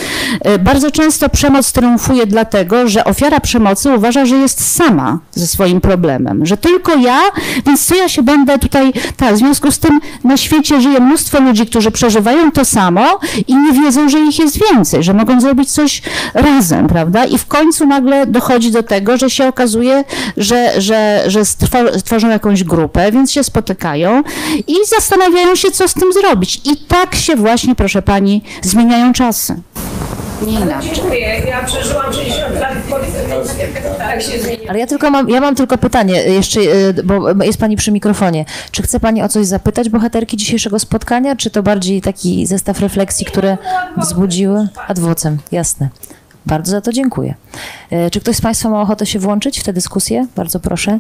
Y, 0.55 0.59
Bardzo 0.59 0.91
często 0.91 1.29
przemoc 1.29 1.73
triumfuje 1.73 2.27
dlatego, 2.27 2.89
że 2.89 3.05
ofiara 3.05 3.41
przemocy 3.41 3.91
uważa, 3.91 4.27
że 4.27 4.37
jest 4.37 4.75
sama 4.75 5.19
ze 5.31 5.47
swoim 5.47 5.81
problemem, 5.81 6.47
że 6.47 6.57
tylko 6.57 6.95
ja, 6.95 7.21
więc 7.67 7.87
co 7.87 7.95
ja 7.95 8.09
się 8.09 8.23
będę 8.23 8.59
tutaj, 8.59 8.93
tak, 9.17 9.35
w 9.35 9.39
związku 9.39 9.71
z 9.71 9.79
tym 9.79 10.01
na 10.25 10.37
świecie 10.37 10.81
żyje 10.81 11.01
mnóstwo 11.01 11.41
ludzi, 11.41 11.67
którzy 11.67 11.91
przeżywają 11.91 12.53
to 12.53 12.65
samo 12.65 13.19
i 13.49 13.57
nie 13.57 13.73
wiedzą, 13.73 14.09
że 14.09 14.19
ich 14.21 14.39
jest 14.39 14.59
więcej, 14.73 15.03
że 15.03 15.15
mogą 15.15 15.41
zrobić 15.41 15.73
coś 15.73 16.03
razem, 16.35 16.87
prawda? 16.87 17.25
I 17.25 17.39
w 17.39 17.47
końcu 17.47 17.87
nagle 17.87 18.27
dochodzi 18.27 18.71
do 18.71 18.83
tego, 18.83 19.17
że 19.17 19.31
się 19.31 19.49
okazuje, 19.49 20.05
że, 20.37 20.81
że, 20.81 21.23
że 21.27 21.41
stwo- 21.41 21.99
stworzą 21.99 22.29
jakąś 22.29 22.65
grupę, 22.65 23.13
więc 23.13 23.33
się 23.33 23.45
spotykają 23.45 24.23
i 24.67 24.75
zastanawiają 24.97 25.55
się, 25.55 25.71
co 25.71 25.89
z 25.89 25.95
tym 25.95 26.13
zrobić. 26.13 26.61
I 26.65 26.77
tak 26.77 27.15
się 27.15 27.37
właśnie, 27.37 27.75
proszę 27.75 28.03
pani, 28.03 28.43
zmieniają 28.63 29.13
czasy. 29.13 29.61
Nie 30.43 30.61
inaczej. 30.61 30.91
Dziękuję. 30.95 31.43
Ja 31.49 31.65
przeżyłam 31.65 32.13
60 32.13 32.46
Ale 34.69 34.79
ja 34.79 34.87
tylko 34.87 35.11
mam, 35.11 35.29
ja 35.29 35.41
mam 35.41 35.55
tylko 35.55 35.79
pytanie 35.79 36.23
jeszcze, 36.23 36.61
y, 36.61 37.03
bo 37.05 37.45
jest 37.45 37.59
pani 37.59 37.77
przy 37.77 37.93
mikrofonie. 37.93 38.45
Czy 38.71 38.83
chce 38.83 39.01
pani 39.01 39.23
o 39.23 39.29
coś 39.29 39.47
zapytać 39.47 39.89
bohaterki 39.89 40.37
dzisiejszego 40.37 40.79
spotkania, 40.79 41.37
czy 41.37 41.51
to 41.51 41.63
bardziej 41.63 42.01
taki 42.03 42.47
zestaw 42.47 42.81
refleksji, 42.81 43.27
które 43.27 43.59
wzbudziły? 43.97 44.69
Adwocem, 44.89 45.39
jasne. 45.53 45.89
Bardzo 46.47 46.71
za 46.71 46.81
to 46.81 46.93
dziękuję. 46.93 47.35
Y, 47.93 48.11
Czy 48.11 48.21
ktoś 48.21 48.37
z 48.37 48.41
Państwa 48.41 48.69
ma 48.69 48.83
ochotę 48.83 49.07
się 49.07 49.19
włączyć 49.19 49.61
w 49.61 49.63
tę 49.63 49.73
dyskusję? 49.73 50.27
Bardzo 50.37 50.61
proszę. 50.61 50.99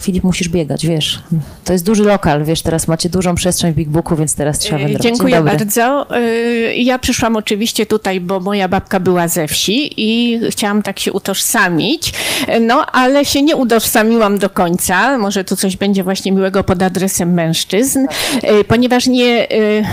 Filip, 0.00 0.24
musisz 0.24 0.48
biegać, 0.48 0.86
wiesz. 0.86 1.18
To 1.64 1.72
jest 1.72 1.84
duży 1.84 2.02
lokal, 2.04 2.44
wiesz, 2.44 2.62
teraz 2.62 2.88
macie 2.88 3.08
dużą 3.08 3.34
przestrzeń 3.34 3.72
w 3.72 3.76
Big 3.76 3.88
Booku, 3.88 4.16
więc 4.16 4.34
teraz 4.34 4.58
trzeba 4.58 4.76
E, 4.76 4.78
wędrować. 4.82 5.02
Dziękuję 5.02 5.36
dobry. 5.36 5.56
bardzo. 5.56 6.06
E, 6.16 6.74
Ja 6.76 6.98
przyszłam 6.98 7.36
oczywiście 7.36 7.86
tutaj, 7.86 8.20
bo 8.20 8.40
moja 8.40 8.68
babka 8.68 9.00
była 9.00 9.28
ze 9.28 9.48
wsi 9.48 9.90
i 9.96 10.40
chciałam 10.50 10.82
tak 10.82 10.98
się 11.00 11.12
utożsamić, 11.12 12.12
E, 12.46 12.60
no 12.60 12.86
ale 12.86 13.24
się 13.24 13.42
nie 13.42 13.56
utożsamiłam 13.56 14.38
do 14.38 14.50
końca. 14.50 15.18
Może 15.18 15.44
tu 15.44 15.56
coś 15.56 15.76
będzie 15.76 16.04
właśnie 16.04 16.32
miłego 16.32 16.64
pod 16.64 16.82
adresem 16.82 17.34
mężczyzn, 17.34 18.06
e, 18.42 18.64
ponieważ 18.64 19.06
nie, 19.06 19.46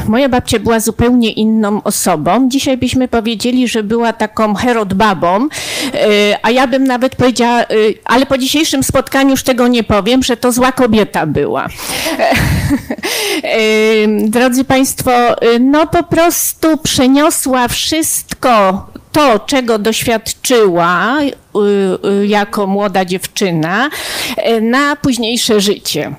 moja 0.07 0.29
babcia 0.29 0.59
była 0.59 0.79
zupełnie 0.79 1.31
inną 1.31 1.83
osobą. 1.83 2.49
Dzisiaj 2.49 2.77
byśmy 2.77 3.07
powiedzieli, 3.07 3.67
że 3.67 3.83
była 3.83 4.13
taką 4.13 4.55
Herod 4.55 4.93
babą, 4.93 5.47
e, 5.93 6.37
a 6.43 6.51
ja 6.51 6.67
bym 6.67 6.83
nawet 6.83 7.15
powiedziała, 7.15 7.65
ale 8.05 8.25
po 8.25 8.37
dzisiejszym 8.37 8.83
spotkaniu 8.83 9.29
już 9.29 9.43
tego 9.43 9.67
nie 9.67 9.83
powiem, 9.83 10.00
że 10.23 10.37
to 10.37 10.51
zła 10.51 10.71
kobieta 10.71 11.25
była. 11.25 11.67
Drodzy 14.25 14.63
Państwo, 14.63 15.11
y, 15.43 15.59
no 15.59 15.87
po 15.87 16.03
prostu 16.03 16.77
przeniosła 16.77 17.67
wszystko 17.67 18.85
to, 19.11 19.39
czego 19.39 19.79
doświadczyła 19.79 21.17
y, 21.21 21.31
y, 22.07 22.27
jako 22.27 22.67
młoda 22.67 23.05
dziewczyna, 23.05 23.89
na 24.61 24.95
późniejsze 24.95 25.61
życie. 25.61 26.15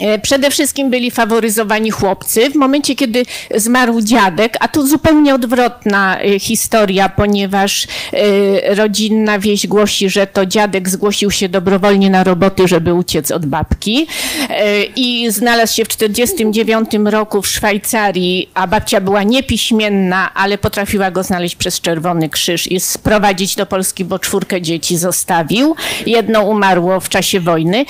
E, 0.00 0.18
Przede 0.18 0.50
wszystkim 0.50 0.90
byli 0.90 1.10
faworyzowani 1.10 1.90
chłopcy. 1.90 2.50
W 2.50 2.54
momencie, 2.54 2.94
kiedy 2.94 3.22
zmarł 3.54 4.00
dziadek, 4.00 4.56
a 4.60 4.68
tu 4.68 4.86
zupełnie 4.86 5.34
odwrotna 5.34 6.20
e, 6.20 6.38
historia, 6.38 7.08
ponieważ 7.08 7.86
e, 8.12 8.74
rodzinna 8.74 9.38
wieść 9.38 9.66
głosi, 9.66 10.10
że 10.10 10.26
to 10.26 10.46
dziadek 10.46 10.88
zgłosił 10.88 11.30
się 11.30 11.48
dobrowolnie 11.48 12.10
na 12.10 12.24
roboty, 12.24 12.68
żeby 12.68 12.94
uciec 12.94 13.30
od 13.30 13.46
babki 13.46 14.06
i 14.96 15.30
znalazł 15.30 15.74
się 15.74 15.84
w 15.84 15.88
1949 15.88 17.10
roku 17.12 17.42
w 17.42 17.46
Szwajcarii, 17.46 18.48
a 18.54 18.66
babcia 18.66 19.00
była 19.00 19.22
niepiśmienna, 19.22 20.34
ale 20.34 20.58
potrafiła 20.58 21.10
go 21.10 21.22
znaleźć 21.22 21.56
przez 21.56 21.80
Czerwony 21.80 22.28
Krzyż 22.28 22.66
i 22.66 22.80
sprowadzić 22.80 23.56
do 23.56 23.66
Polski, 23.66 24.04
bo 24.04 24.18
czwórkę 24.18 24.62
dzieci 24.62 24.96
zostawił. 24.96 25.76
Jedno 26.06 26.42
umarło 26.42 27.00
w 27.00 27.08
czasie 27.08 27.40
wojny, 27.40 27.84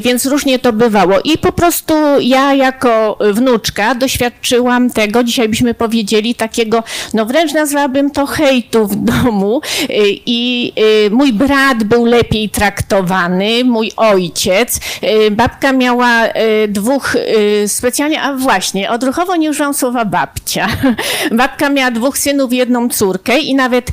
więc 0.00 0.26
różnie 0.26 0.58
to 0.58 0.72
bywało. 0.72 1.20
I 1.24 1.35
po 1.38 1.52
prostu 1.52 1.94
ja 2.20 2.54
jako 2.54 3.18
wnuczka 3.32 3.94
doświadczyłam 3.94 4.90
tego, 4.90 5.24
dzisiaj 5.24 5.48
byśmy 5.48 5.74
powiedzieli, 5.74 6.34
takiego, 6.34 6.82
no 7.14 7.26
wręcz 7.26 7.52
nazwałabym 7.52 8.10
to 8.10 8.26
hejtu 8.26 8.86
w 8.86 8.96
domu 8.96 9.60
y, 9.82 9.86
i 10.26 10.72
y, 11.06 11.10
mój 11.10 11.32
brat 11.32 11.84
był 11.84 12.04
lepiej 12.04 12.48
traktowany, 12.50 13.64
mój 13.64 13.92
ojciec. 13.96 14.80
Y, 15.26 15.30
Babka 15.30 15.72
miała 15.72 16.26
dwóch 16.68 17.16
specjalnie, 17.66 18.22
a 18.22 18.34
właśnie, 18.34 18.90
odruchowo 18.90 19.36
nie 19.36 19.50
używam 19.50 19.74
słowa 19.74 20.04
babcia. 20.04 20.68
Babka 21.38 21.68
miała 21.70 21.90
dwóch 21.90 22.18
synów 22.18 22.52
i 22.52 22.56
jedną 22.56 22.88
córkę 22.88 23.38
i 23.38 23.54
nawet 23.54 23.90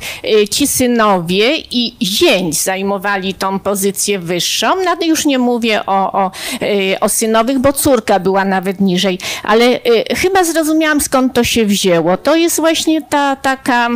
ci 0.50 0.66
synowie 0.66 1.56
i 1.70 1.96
zięć 2.02 2.62
zajmowali 2.62 3.34
tą 3.34 3.58
pozycję 3.58 4.18
wyższą. 4.18 4.66
No 4.84 5.06
już 5.06 5.24
nie 5.24 5.38
mówię 5.38 5.86
o, 5.86 6.12
o, 6.12 6.30
o 7.00 7.08
synowych, 7.34 7.58
bo 7.58 7.72
córka 7.72 8.18
była 8.18 8.44
nawet 8.44 8.80
niżej, 8.80 9.18
ale 9.42 9.64
y, 9.64 10.14
chyba 10.16 10.44
zrozumiałam 10.44 11.00
skąd 11.00 11.32
to 11.32 11.44
się 11.44 11.66
wzięło. 11.66 12.16
To 12.16 12.36
jest 12.36 12.56
właśnie 12.56 13.02
ta 13.02 13.36
taka 13.36 13.88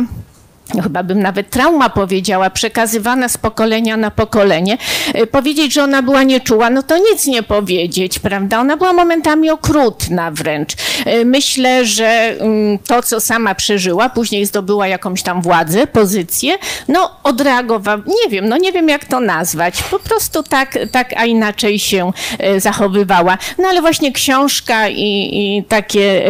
chyba 0.83 1.03
bym 1.03 1.21
nawet 1.21 1.49
trauma 1.49 1.89
powiedziała, 1.89 2.49
przekazywana 2.49 3.29
z 3.29 3.37
pokolenia 3.37 3.97
na 3.97 4.11
pokolenie. 4.11 4.77
Y, 5.15 5.27
Powiedzieć, 5.27 5.73
że 5.73 5.83
ona 5.83 6.01
była 6.01 6.23
nieczuła, 6.23 6.69
no 6.69 6.83
to 6.83 6.97
nic 6.97 7.27
nie 7.27 7.43
powiedzieć, 7.43 8.19
prawda? 8.19 8.59
Ona 8.59 8.77
była 8.77 8.93
momentami 8.93 9.49
okrutna 9.49 10.31
wręcz. 10.31 10.73
Y, 11.07 11.25
Myślę, 11.25 11.85
że 11.85 12.35
mm, 12.39 12.79
to, 12.79 13.03
co 13.03 13.19
sama 13.19 13.55
przeżyła, 13.55 14.09
później 14.09 14.45
zdobyła 14.45 14.87
jakąś 14.87 15.23
tam 15.23 15.41
władzę, 15.41 15.87
pozycję, 15.87 16.53
no 16.87 17.11
odreagowała, 17.23 17.97
nie 18.07 18.29
wiem, 18.29 18.49
no 18.49 18.57
nie 18.57 18.71
wiem 18.71 18.89
jak 18.89 19.05
to 19.05 19.19
nazwać, 19.19 19.83
po 19.83 19.99
prostu 19.99 20.43
tak, 20.43 20.77
tak 20.91 21.13
a 21.17 21.25
inaczej 21.25 21.79
się 21.79 22.11
y, 22.55 22.59
zachowywała. 22.59 23.37
No 23.57 23.67
ale 23.67 23.81
właśnie 23.81 24.11
książka 24.11 24.89
i, 24.89 25.29
i 25.33 25.63
takie, 25.63 26.23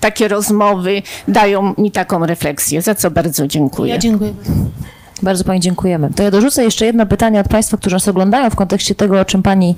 takie 0.00 0.28
rozmowy 0.28 1.02
dają 1.28 1.74
mi 1.78 1.90
taką 1.90 2.26
refleksję, 2.26 2.82
za 2.82 2.94
co 2.94 3.10
bardzo 3.10 3.46
dziękuję. 3.46 3.65
Ja 3.94 3.98
dziękuję. 3.98 4.32
Bardzo 5.22 5.44
Pani 5.44 5.60
dziękujemy. 5.60 6.10
To 6.16 6.22
ja 6.22 6.30
dorzucę 6.30 6.64
jeszcze 6.64 6.86
jedno 6.86 7.06
pytanie 7.06 7.40
od 7.40 7.48
Państwa, 7.48 7.76
którzy 7.76 7.96
nas 7.96 8.08
oglądają 8.08 8.50
w 8.50 8.56
kontekście 8.56 8.94
tego, 8.94 9.20
o 9.20 9.24
czym 9.24 9.42
Pani 9.42 9.76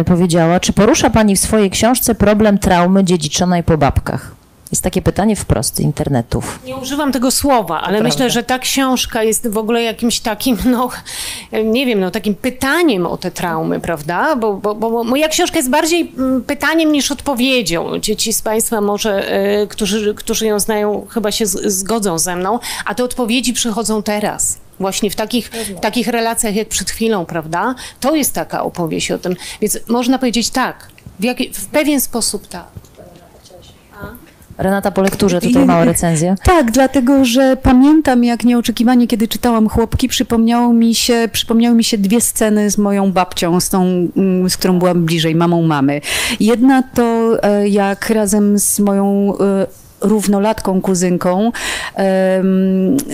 y, 0.00 0.04
powiedziała. 0.04 0.60
Czy 0.60 0.72
porusza 0.72 1.10
Pani 1.10 1.36
w 1.36 1.40
swojej 1.40 1.70
książce 1.70 2.14
problem 2.14 2.58
traumy 2.58 3.04
dziedziczonej 3.04 3.62
po 3.62 3.78
babkach? 3.78 4.39
Jest 4.72 4.82
takie 4.82 5.02
pytanie 5.02 5.36
wprost 5.36 5.76
z 5.76 5.80
internetów. 5.80 6.60
Nie 6.64 6.76
używam 6.76 7.12
tego 7.12 7.30
słowa, 7.30 7.80
ale 7.80 8.02
myślę, 8.02 8.30
że 8.30 8.42
ta 8.42 8.58
książka 8.58 9.22
jest 9.22 9.48
w 9.48 9.58
ogóle 9.58 9.82
jakimś 9.82 10.20
takim, 10.20 10.58
no, 10.72 10.88
nie 11.64 11.86
wiem, 11.86 12.00
no, 12.00 12.10
takim 12.10 12.34
pytaniem 12.34 13.06
o 13.06 13.16
te 13.16 13.30
traumy, 13.30 13.80
prawda? 13.80 14.36
Bo, 14.36 14.54
bo, 14.54 14.74
bo 14.74 15.04
moja 15.04 15.28
książka 15.28 15.56
jest 15.56 15.70
bardziej 15.70 16.12
mm, 16.18 16.42
pytaniem 16.42 16.92
niż 16.92 17.10
odpowiedzią. 17.10 18.00
Ci, 18.00 18.16
ci 18.16 18.32
z 18.32 18.42
Państwa 18.42 18.80
może, 18.80 19.32
e, 19.32 19.66
którzy, 19.66 20.14
którzy 20.14 20.46
ją 20.46 20.60
znają, 20.60 21.06
chyba 21.10 21.32
się 21.32 21.46
zgodzą 21.46 22.18
ze 22.18 22.36
mną, 22.36 22.58
a 22.84 22.94
te 22.94 23.04
odpowiedzi 23.04 23.52
przychodzą 23.52 24.02
teraz. 24.02 24.58
Właśnie 24.80 25.10
w 25.10 25.16
takich, 25.16 25.50
takich 25.80 26.08
relacjach 26.08 26.54
jak 26.54 26.68
przed 26.68 26.90
chwilą, 26.90 27.26
prawda? 27.26 27.74
To 28.00 28.14
jest 28.14 28.34
taka 28.34 28.62
opowieść 28.62 29.10
o 29.10 29.18
tym. 29.18 29.36
Więc 29.60 29.78
można 29.88 30.18
powiedzieć 30.18 30.50
tak, 30.50 30.88
w, 31.20 31.26
w 31.58 31.66
pewien 31.66 32.00
sposób 32.00 32.46
tak. 32.46 32.66
Renata 34.60 34.90
po 34.90 35.02
lekturze, 35.02 35.40
tutaj 35.40 35.66
mała 35.66 35.84
recenzja. 35.84 36.34
Tak, 36.44 36.70
dlatego 36.70 37.24
że 37.24 37.56
pamiętam, 37.62 38.24
jak 38.24 38.44
nieoczekiwanie, 38.44 39.06
kiedy 39.06 39.28
czytałam 39.28 39.68
chłopki, 39.68 40.08
przypomniało 40.08 40.72
mi 40.72 40.94
się, 40.94 41.28
przypomniały 41.32 41.76
mi 41.76 41.84
się 41.84 41.98
dwie 41.98 42.20
sceny 42.20 42.70
z 42.70 42.78
moją 42.78 43.12
babcią, 43.12 43.60
z 43.60 43.68
tą, 43.68 44.08
mm, 44.16 44.50
z 44.50 44.56
którą 44.56 44.78
byłam 44.78 45.04
bliżej, 45.04 45.34
mamą 45.34 45.62
mamy. 45.62 46.00
Jedna 46.40 46.82
to, 46.82 47.36
e, 47.42 47.68
jak 47.68 48.10
razem 48.10 48.58
z 48.58 48.80
moją 48.80 49.32
e, 49.40 49.66
równolatką 50.00 50.80
kuzynką, 50.80 51.52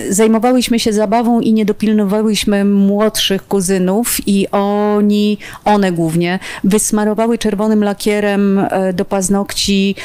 zajmowałyśmy 0.09 0.79
się 0.79 0.93
zabawą 0.93 1.39
i 1.39 1.53
nie 1.53 1.65
dopilnowałyśmy 1.65 2.65
młodszych 2.65 3.47
kuzynów 3.47 4.17
i 4.27 4.47
oni, 4.51 5.37
one 5.65 5.91
głównie, 5.91 6.39
wysmarowały 6.63 7.37
czerwonym 7.37 7.83
lakierem 7.83 8.59
e, 8.59 8.93
do 8.93 9.05
paznokci 9.05 9.95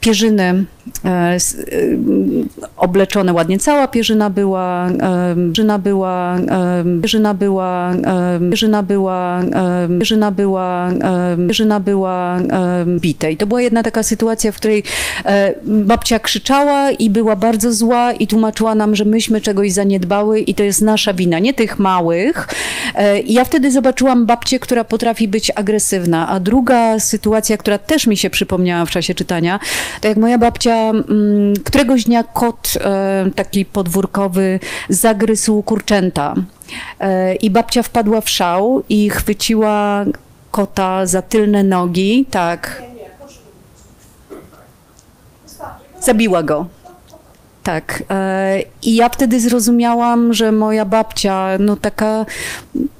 pierzyny 0.00 0.64
e, 1.04 1.08
e, 1.08 1.38
obleczone 2.76 3.32
ładnie. 3.32 3.58
Cała 3.58 3.88
pierzyna 3.88 4.30
była, 4.30 4.86
em, 4.88 5.52
pierzyna 5.52 5.78
była, 5.78 6.36
pierzyna 7.02 7.34
była, 7.34 7.92
pierzyna 8.50 8.82
była, 8.82 9.40
pierzyna 9.98 10.30
była, 10.30 10.88
pierzyna 11.48 11.80
była 11.80 12.36
em, 12.36 13.00
bitej. 13.00 13.36
To 13.36 13.46
była 13.46 13.62
jedna 13.62 13.82
taka 13.82 14.02
sytuacja, 14.02 14.52
w 14.52 14.56
której 14.56 14.82
e, 15.24 15.54
babcia 15.64 16.18
krzyczała 16.18 16.90
i 16.90 17.10
była 17.10 17.36
bardzo 17.36 17.72
zła 17.72 18.12
i 18.12 18.26
tłumaczyła 18.26 18.74
nam, 18.74 18.96
że 18.96 19.04
myśmy 19.04 19.40
czegoś 19.40 19.72
zaniedbały 19.72 20.40
i 20.40 20.54
to 20.54 20.62
jest 20.62 20.82
nasza 20.82 21.14
wina, 21.14 21.38
nie 21.38 21.54
tych 21.54 21.78
małych. 21.78 22.48
E, 22.94 23.20
I 23.20 23.32
ja 23.32 23.44
wtedy 23.44 23.70
zobaczyłam 23.70 24.26
babcię, 24.26 24.58
która 24.58 24.84
potrafi 24.84 25.28
być 25.28 25.52
agresywna. 25.54 26.28
A 26.28 26.40
druga 26.40 27.00
sytuacja, 27.00 27.56
która 27.56 27.78
też 27.78 28.06
mi 28.06 28.16
się 28.16 28.30
przypomniała 28.30 28.84
w 28.84 28.90
czasie 28.90 29.14
czytania, 29.14 29.58
to 30.00 30.08
jak 30.08 30.16
moja 30.16 30.38
babcia 30.38 30.90
mm, 30.90 31.54
któregoś 31.64 32.04
dnia 32.04 32.24
kot 32.24 32.72
e, 32.80 33.30
taki 33.34 33.64
podwórkowy 33.64 34.60
zagryzł 34.88 35.62
kurczęta. 35.62 36.34
E, 37.00 37.34
I 37.34 37.50
babcia 37.50 37.82
wpadła 37.82 38.20
w 38.20 38.28
szał 38.28 38.82
i 38.88 39.10
chwyciła 39.10 40.04
kota 40.50 41.06
za 41.06 41.22
tylne 41.22 41.64
nogi, 41.64 42.26
tak. 42.30 42.82
Zabiła 46.00 46.42
go. 46.42 46.79
Tak. 47.70 48.02
e, 48.10 48.62
I 48.82 48.94
ja 48.94 49.08
wtedy 49.08 49.40
zrozumiałam, 49.40 50.34
że 50.34 50.52
moja 50.52 50.84
babcia, 50.84 51.48
no 51.58 51.76
taka, 51.76 52.26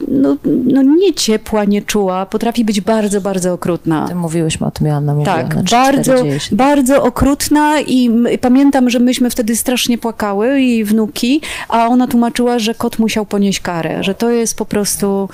no, 0.08 0.36
no 0.44 0.82
nie 0.82 1.14
ciepła, 1.14 1.64
nie 1.64 1.82
czuła, 1.82 2.26
potrafi 2.26 2.64
być 2.64 2.80
bardzo, 2.80 3.20
bardzo 3.20 3.52
okrutna. 3.52 4.08
Ty 4.08 4.14
mówiłyśmy 4.14 4.66
o 4.66 4.70
tym, 4.70 4.86
Joanna 4.86 5.14
mówiła. 5.14 5.34
Tak, 5.34 5.54
bardzo, 5.54 6.02
cztery 6.02 6.22
dzieje 6.22 6.40
się. 6.40 6.56
bardzo 6.56 7.02
okrutna 7.02 7.80
i 7.80 8.10
pamiętam, 8.40 8.90
że 8.90 8.98
myśmy 8.98 9.30
wtedy 9.30 9.56
strasznie 9.56 9.98
płakały, 9.98 10.60
jej 10.60 10.84
wnuki, 10.84 11.40
a 11.68 11.86
ona 11.86 12.06
tłumaczyła, 12.06 12.58
że 12.58 12.74
kot 12.74 12.98
musiał 12.98 13.26
ponieść 13.26 13.60
karę, 13.60 14.04
że 14.04 14.14
to 14.14 14.30
jest 14.30 14.56
po 14.56 14.64
prostu, 14.64 15.28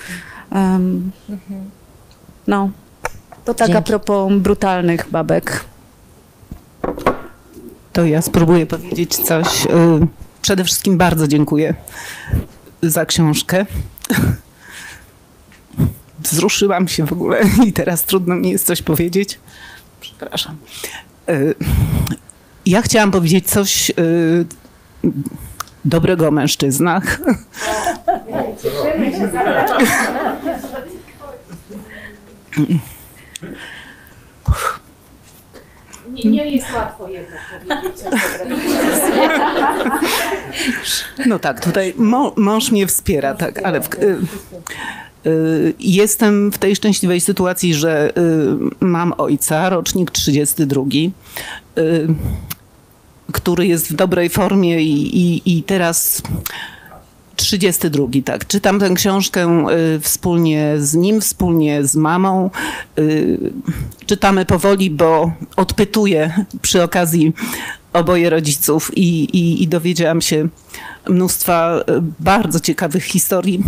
em, 0.53 1.11
no, 2.47 2.71
to 3.45 3.55
tak 3.55 3.69
a 3.71 3.73
Dzięki. 3.73 3.89
propos 3.89 4.33
brutalnych 4.33 5.07
babek. 5.11 5.65
To 7.97 8.05
ja 8.05 8.23
spróbuję 8.23 8.67
powiedzieć 8.67 9.17
coś. 9.17 9.67
Y, 9.67 9.69
Przede 10.43 10.65
wszystkim 10.65 10.99
bardzo 10.99 11.29
dziękuję 11.29 11.75
za 12.83 13.07
książkę. 13.07 13.67
Wzruszyłam 16.25 16.89
się 16.89 17.07
w 17.07 17.13
ogóle 17.13 17.41
i 17.65 17.73
teraz 17.73 18.03
trudno 18.03 18.35
mi 18.35 18.51
jest 18.51 18.67
coś 18.67 18.83
powiedzieć. 18.83 19.39
Przepraszam. 20.01 20.57
Y, 21.29 21.55
Ja 22.67 22.83
chciałam 22.83 23.11
powiedzieć 23.11 23.51
coś 23.51 23.91
y, 23.91 23.95
dobrego 25.85 26.29
o 26.29 26.31
mężczyznach. 26.31 27.19
Nie, 36.31 36.45
nie 36.45 36.51
jest 36.51 36.67
łatwo 36.75 37.09
jednak 37.09 37.41
powiedzieć 37.51 38.01
coś 38.01 38.21
No 41.27 41.39
tak, 41.39 41.65
tutaj 41.65 41.95
mąż 42.37 42.71
mnie 42.71 42.87
wspiera, 42.87 43.35
tak, 43.35 43.63
ale 43.63 43.81
w, 43.81 43.95
y, 43.95 44.19
y, 45.27 45.75
jestem 45.79 46.53
w 46.53 46.59
tej 46.59 46.77
szczęśliwej 46.77 47.21
sytuacji, 47.21 47.75
że 47.75 48.11
y, 48.11 48.85
mam 48.85 49.15
ojca, 49.19 49.71
rocznik 49.71 50.11
32, 50.11 50.83
y, 51.79 52.09
który 53.33 53.67
jest 53.67 53.91
w 53.91 53.95
dobrej 53.95 54.29
formie 54.29 54.83
i, 54.83 55.19
i, 55.19 55.59
i 55.59 55.63
teraz 55.63 56.23
32, 57.37 58.07
tak. 58.25 58.47
Czytam 58.47 58.81
tę 58.81 58.91
książkę 58.95 59.67
y, 59.97 60.01
wspólnie 60.01 60.75
z 60.79 60.95
nim, 60.95 61.21
wspólnie 61.21 61.85
z 61.85 61.97
mamą. 61.97 62.51
Y, 62.99 63.39
czytamy 64.07 64.45
powoli, 64.45 64.91
bo 64.91 65.33
odpytuję 65.57 66.45
przy 66.63 66.83
okazji 66.83 67.33
oboje 67.93 68.31
rodziców 68.31 68.91
i, 68.97 69.25
i, 69.25 69.63
i 69.63 69.69
dowiedziałam 69.69 70.21
się 70.21 70.49
mnóstwa 71.09 71.79
y, 71.79 71.83
bardzo 72.21 72.61
ciekawych 72.61 73.05
historii, 73.05 73.63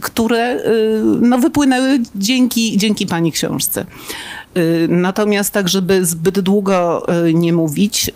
które 0.00 0.62
no, 1.20 1.38
wypłynęły 1.38 1.98
dzięki, 2.14 2.76
dzięki 2.76 3.06
pani 3.06 3.32
książce. 3.32 3.86
Natomiast 4.88 5.52
tak, 5.52 5.68
żeby 5.68 6.04
zbyt 6.06 6.40
długo 6.40 7.06
nie 7.34 7.52
mówić, 7.52 8.10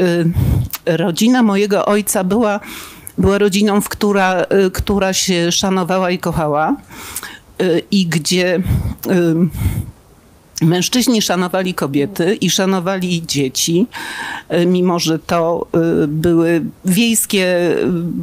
rodzina 0.87 1.43
mojego 1.43 1.87
ojca 1.87 2.25
była, 2.25 2.61
była 3.23 3.39
rodziną, 3.39 3.81
w 3.81 3.89
która, 3.89 4.43
y, 4.67 4.71
która 4.71 5.13
się 5.13 5.53
szanowała 5.53 6.11
i 6.11 6.19
kochała 6.19 6.77
y, 7.63 7.83
i 7.91 8.07
gdzie 8.07 8.57
y, 8.57 8.63
mężczyźni 10.63 11.23
szanowali 11.23 11.75
kobiety 11.75 12.35
i 12.35 12.51
szanowali 12.51 13.27
dzieci, 13.27 13.87
mimo 14.67 14.99
że 14.99 15.19
to 15.19 15.67
były 16.09 16.65
wiejskie, 16.85 17.77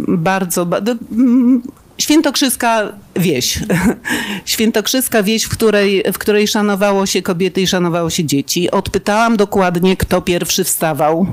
bardzo, 0.08 0.68
mm, 1.12 1.62
Świętokrzyska 2.00 2.94
wieś. 3.16 3.60
Świętokrzyska 4.46 5.24
wieś, 5.24 5.44
w 5.44 5.50
której, 5.50 6.04
w 6.14 6.18
której 6.18 6.48
szanowało 6.48 7.06
się 7.06 7.22
kobiety 7.22 7.62
i 7.62 7.68
szanowało 7.68 8.10
się 8.10 8.26
dzieci. 8.26 8.72
Odpytałam 8.72 9.38
dokładnie, 9.38 9.98
kto 9.98 10.22
pierwszy 10.22 10.64
wstawał. 10.64 11.28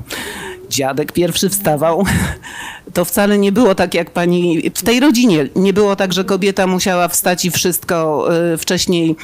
Dziadek 0.71 1.13
pierwszy 1.13 1.49
wstawał. 1.49 2.05
To 2.95 3.05
wcale 3.05 3.39
nie 3.39 3.53
było 3.53 3.75
tak, 3.75 3.95
jak 3.95 4.11
pani. 4.11 4.71
W 4.75 4.83
tej 4.83 5.01
rodzinie 5.01 5.49
nie 5.57 5.73
było 5.73 5.97
tak, 5.97 6.13
że 6.13 6.25
kobieta 6.25 6.67
musiała 6.67 7.09
wstać 7.09 7.45
i 7.45 7.51
wszystko 7.51 8.29
y, 8.55 8.57
wcześniej 8.59 9.17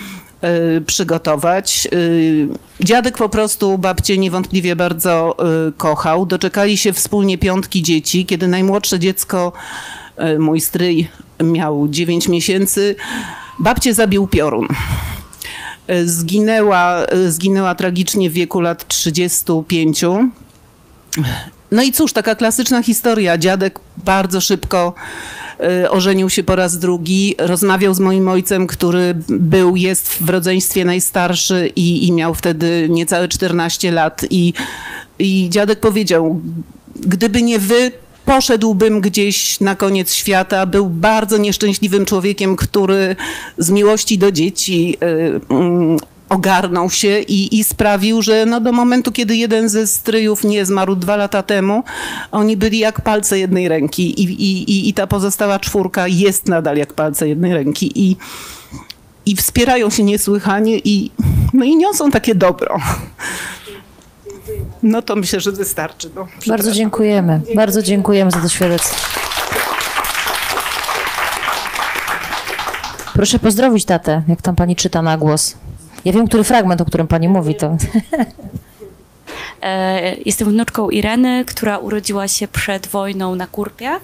y, 0.77 0.81
przygotować. 0.81 1.89
Y, 1.93 2.49
Dziadek 2.81 3.17
po 3.19 3.29
prostu 3.29 3.79
babcię 3.79 4.19
niewątpliwie 4.19 4.77
bardzo 4.77 5.37
kochał. 5.77 6.27
Doczekali 6.27 6.77
się 6.77 6.93
wspólnie 6.93 7.39
piątki 7.39 7.83
dzieci, 7.83 8.27
kiedy 8.27 8.49
najmłodsze 8.49 8.99
dziecko, 8.99 9.53
mój 10.39 10.61
stryj, 10.61 11.09
miał 11.43 11.89
9 11.89 12.29
miesięcy. 12.29 12.97
Babcię 13.59 13.95
zabił 13.95 14.27
piorun. 14.27 14.69
Zginęła, 16.05 17.07
zginęła 17.29 17.75
tragicznie 17.75 18.31
w 18.31 18.33
wieku 18.33 18.61
lat 18.61 18.89
35. 18.89 20.05
No 21.73 21.83
i 21.83 21.93
cóż, 21.93 22.13
taka 22.13 22.35
klasyczna 22.35 22.83
historia. 22.83 23.39
Dziadek 23.39 23.81
bardzo 24.05 24.41
szybko 24.41 24.95
y, 25.85 25.91
ożenił 25.91 26.31
się 26.31 26.43
po 26.43 26.57
raz 26.57 26.79
drugi, 26.79 27.35
rozmawiał 27.39 27.95
z 27.95 28.01
moim 28.01 28.29
ojcem, 28.29 28.67
który 28.67 29.15
był, 29.29 29.77
jest 29.77 30.09
w 30.09 30.29
rodzeństwie 30.29 30.85
najstarszy 30.85 31.73
i, 31.77 32.07
i 32.07 32.13
miał 32.13 32.35
wtedy 32.35 32.87
niecałe 32.91 33.29
14 33.29 33.93
lat. 33.93 34.25
I, 34.31 34.53
I 35.19 35.49
dziadek 35.51 35.81
powiedział, 35.81 36.41
gdyby 36.97 37.43
nie 37.43 37.59
wy, 37.59 37.93
poszedłbym 38.25 39.01
gdzieś 39.01 39.61
na 39.61 39.77
koniec 39.77 40.15
świata. 40.15 40.67
Był 40.67 40.87
bardzo 40.87 41.39
nieszczęśliwym 41.39 42.05
człowiekiem, 42.05 42.57
który 42.57 43.17
z 43.59 43.71
miłości 43.71 44.19
do 44.19 44.33
dzieci 44.33 44.97
y, 45.03 45.41
mm, 45.55 45.97
ogarnął 46.33 46.91
się 46.91 47.19
i, 47.19 47.59
i 47.59 47.65
sprawił, 47.65 48.23
że 48.23 48.47
no 48.47 48.61
do 48.61 48.73
momentu, 48.73 49.13
kiedy 49.13 49.37
jeden 49.37 49.69
ze 49.69 49.87
stryjów 49.87 50.45
nie 50.45 50.67
zmarł 50.67 50.97
dwa 50.97 51.17
lata 51.17 51.43
temu, 51.43 51.83
oni 52.31 52.57
byli 52.57 52.79
jak 52.79 53.01
palce 53.01 53.39
jednej 53.39 53.69
ręki 53.69 54.21
i, 54.21 54.25
i, 54.25 54.71
i, 54.71 54.89
i 54.89 54.95
ta 54.95 55.07
pozostała 55.07 55.59
czwórka 55.59 56.09
jest 56.09 56.49
nadal 56.49 56.77
jak 56.77 56.93
palce 56.93 57.29
jednej 57.29 57.55
ręki 57.55 57.93
i, 58.09 58.17
i 59.27 59.37
wspierają 59.37 59.91
się 59.91 60.05
niesłychanie 60.05 60.79
i, 60.79 61.11
no 61.55 61.65
i 61.65 61.77
niosą 61.77 62.11
takie 62.11 62.35
dobro. 62.35 62.79
No 64.83 65.03
to 65.03 65.17
myślę, 65.17 65.41
że 65.41 65.53
wystarczy. 65.53 66.11
No, 66.17 66.27
Bardzo 66.47 66.73
dziękujemy. 66.73 67.41
Bardzo 67.55 67.83
dziękujemy 67.83 68.31
za 68.31 68.41
to 68.41 68.49
świadectwo. 68.49 68.97
Proszę 73.15 73.39
pozdrowić 73.39 73.85
tatę, 73.85 74.23
jak 74.29 74.43
tam 74.43 74.57
pani 74.57 74.77
czyta 74.77 75.03
na 75.03 75.19
głos. 75.19 75.57
Ja 76.05 76.13
wiem, 76.13 76.29
który 76.29 76.45
fragment, 76.45 76.81
o 76.81 76.85
którym 76.85 77.07
pani 77.07 77.29
mówi, 77.29 77.55
to 77.55 77.77
E, 79.63 80.17
Jestem 80.25 80.49
wnuczką 80.49 80.91
Ireny, 80.91 81.45
która 81.45 81.79
urodziła 81.79 82.29
się 82.29 82.49
przed 82.49 82.87
wojną 82.87 83.35
na 83.35 83.47
Kurpiach 83.47 84.03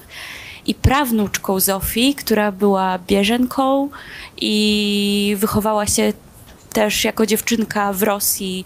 i 0.67 0.75
prawnuczką 0.75 1.61
Zofii, 1.61 2.15
która 2.15 2.53
była 2.53 2.99
bieżenką 2.99 3.89
i 4.37 5.37
wychowała 5.39 5.87
się 5.87 6.13
też 6.73 7.05
jako 7.05 7.27
dziewczynka 7.27 7.93
w 7.93 8.03
Rosji. 8.03 8.65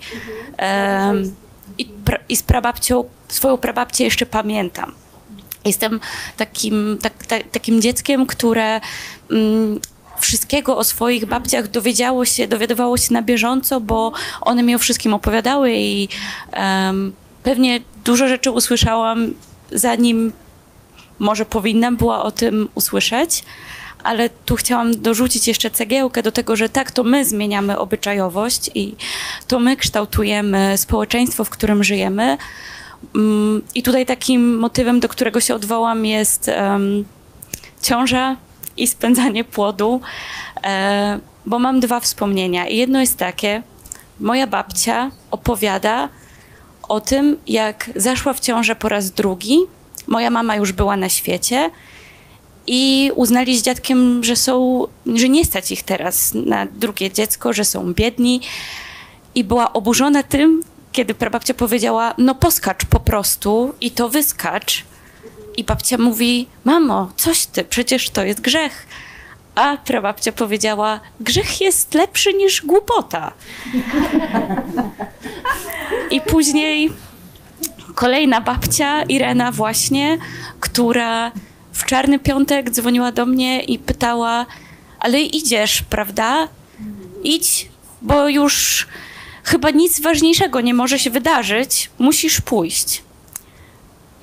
Em, 0.56 1.34
i, 1.78 1.84
pra, 1.84 2.18
i 2.28 2.36
z 2.36 2.42
prababcią, 2.42 3.04
swoją 3.28 3.58
prababcię 3.58 4.04
jeszcze 4.04 4.26
pamiętam. 4.26 4.92
Jestem 5.64 6.00
takim, 6.36 6.98
tak, 7.02 7.26
tak, 7.26 7.42
takim 7.50 7.82
dzieckiem, 7.82 8.26
które 8.26 8.80
mm, 9.30 9.80
wszystkiego 10.22 10.76
o 10.76 10.84
swoich 10.84 11.26
babciach 11.26 11.68
dowiedziało 11.68 12.24
się, 12.24 12.48
dowiadywało 12.48 12.96
się 12.96 13.14
na 13.14 13.22
bieżąco, 13.22 13.80
bo 13.80 14.12
one 14.40 14.62
mi 14.62 14.74
o 14.74 14.78
wszystkim 14.78 15.14
opowiadały 15.14 15.72
i 15.74 16.08
um, 16.52 17.12
pewnie 17.42 17.80
dużo 18.04 18.28
rzeczy 18.28 18.50
usłyszałam, 18.50 19.34
zanim 19.72 20.32
może 21.18 21.44
powinnam 21.44 21.96
była 21.96 22.22
o 22.22 22.30
tym 22.30 22.68
usłyszeć. 22.74 23.44
Ale 24.04 24.30
tu 24.30 24.56
chciałam 24.56 25.02
dorzucić 25.02 25.48
jeszcze 25.48 25.70
cegiełkę 25.70 26.22
do 26.22 26.32
tego, 26.32 26.56
że 26.56 26.68
tak, 26.68 26.90
to 26.90 27.04
my 27.04 27.24
zmieniamy 27.24 27.78
obyczajowość 27.78 28.70
i 28.74 28.94
to 29.48 29.58
my 29.58 29.76
kształtujemy 29.76 30.78
społeczeństwo, 30.78 31.44
w 31.44 31.50
którym 31.50 31.84
żyjemy. 31.84 32.38
Mm, 33.14 33.62
I 33.74 33.82
tutaj 33.82 34.06
takim 34.06 34.58
motywem, 34.58 35.00
do 35.00 35.08
którego 35.08 35.40
się 35.40 35.54
odwołam, 35.54 36.06
jest 36.06 36.48
um, 36.48 37.04
ciąża 37.82 38.36
i 38.76 38.86
spędzanie 38.86 39.44
płodu, 39.44 40.00
e, 40.64 41.18
bo 41.46 41.58
mam 41.58 41.80
dwa 41.80 42.00
wspomnienia. 42.00 42.66
Jedno 42.66 43.00
jest 43.00 43.18
takie, 43.18 43.62
moja 44.20 44.46
babcia 44.46 45.10
opowiada 45.30 46.08
o 46.88 47.00
tym, 47.00 47.36
jak 47.46 47.90
zaszła 47.96 48.32
w 48.32 48.40
ciążę 48.40 48.76
po 48.76 48.88
raz 48.88 49.10
drugi. 49.10 49.58
Moja 50.06 50.30
mama 50.30 50.56
już 50.56 50.72
była 50.72 50.96
na 50.96 51.08
świecie 51.08 51.70
i 52.66 53.12
uznali 53.14 53.58
z 53.58 53.62
dziadkiem, 53.62 54.24
że 54.24 54.36
są, 54.36 54.86
że 55.06 55.28
nie 55.28 55.44
stać 55.44 55.72
ich 55.72 55.82
teraz 55.82 56.34
na 56.34 56.66
drugie 56.66 57.12
dziecko, 57.12 57.52
że 57.52 57.64
są 57.64 57.94
biedni. 57.94 58.40
I 59.34 59.44
była 59.44 59.72
oburzona 59.72 60.22
tym, 60.22 60.62
kiedy 60.92 61.14
prababcia 61.14 61.54
powiedziała, 61.54 62.14
no 62.18 62.34
poskacz 62.34 62.84
po 62.84 63.00
prostu 63.00 63.74
i 63.80 63.90
to 63.90 64.08
wyskacz. 64.08 64.84
I 65.56 65.64
babcia 65.64 65.98
mówi, 65.98 66.46
mamo, 66.64 67.12
coś 67.16 67.46
ty, 67.46 67.64
przecież 67.64 68.10
to 68.10 68.24
jest 68.24 68.40
grzech. 68.40 68.86
A 69.54 69.76
prababcia 69.76 70.32
powiedziała, 70.32 71.00
grzech 71.20 71.60
jest 71.60 71.94
lepszy 71.94 72.34
niż 72.34 72.62
głupota. 72.62 73.32
I 76.10 76.20
później 76.20 76.92
kolejna 77.94 78.40
babcia, 78.40 79.02
Irena 79.02 79.52
właśnie, 79.52 80.18
która 80.60 81.32
w 81.72 81.84
czarny 81.84 82.18
piątek 82.18 82.70
dzwoniła 82.70 83.12
do 83.12 83.26
mnie 83.26 83.62
i 83.62 83.78
pytała, 83.78 84.46
ale 85.00 85.20
idziesz, 85.20 85.82
prawda? 85.82 86.48
Idź, 87.24 87.68
bo 88.02 88.28
już 88.28 88.86
chyba 89.44 89.70
nic 89.70 90.00
ważniejszego 90.00 90.60
nie 90.60 90.74
może 90.74 90.98
się 90.98 91.10
wydarzyć, 91.10 91.90
musisz 91.98 92.40
pójść. 92.40 93.02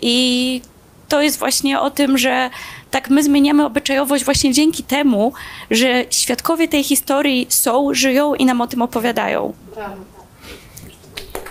I 0.02 0.62
to 1.10 1.22
jest 1.22 1.40
właśnie 1.40 1.80
o 1.80 1.92
tym, 1.92 2.18
że 2.18 2.50
tak 2.92 3.10
my 3.10 3.24
zmieniamy 3.24 3.66
obyczajowość 3.66 4.26
właśnie 4.26 4.54
dzięki 4.54 4.84
temu, 4.84 5.34
że 5.72 6.06
świadkowie 6.10 6.68
tej 6.68 6.84
historii 6.84 7.48
są, 7.50 7.94
żyją 7.94 8.36
i 8.36 8.46
nam 8.46 8.62
o 8.62 8.68
tym 8.68 8.82
opowiadają. 8.82 9.54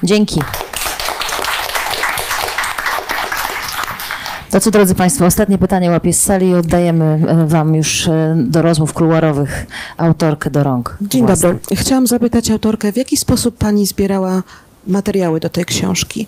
Dzięki. 0.02 0.40
To 4.50 4.60
co, 4.60 4.70
drodzy 4.70 4.94
Państwo, 4.94 5.26
ostatnie 5.26 5.58
pytanie 5.58 5.90
łapię 5.90 6.12
z 6.12 6.22
sali 6.22 6.48
i 6.48 6.54
oddajemy 6.54 7.04
e, 7.04 7.46
Wam 7.46 7.74
już 7.74 8.08
e, 8.08 8.34
do 8.36 8.62
rozmów 8.62 8.92
kuluarowych 8.92 9.66
autorkę 9.96 10.50
do 10.50 10.62
rąk. 10.62 10.96
Dzień 11.00 11.26
własnych. 11.26 11.52
dobry. 11.52 11.76
Chciałam 11.76 12.06
zapytać 12.06 12.50
autorkę, 12.50 12.92
w 12.92 12.96
jaki 12.96 13.16
sposób 13.16 13.56
Pani 13.56 13.86
zbierała 13.86 14.42
materiały 14.86 15.40
do 15.40 15.48
tej 15.48 15.64
książki? 15.64 16.26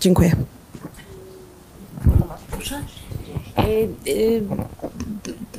Dziękuję. 0.00 0.36
Y, 3.56 4.10
y, 4.10 4.42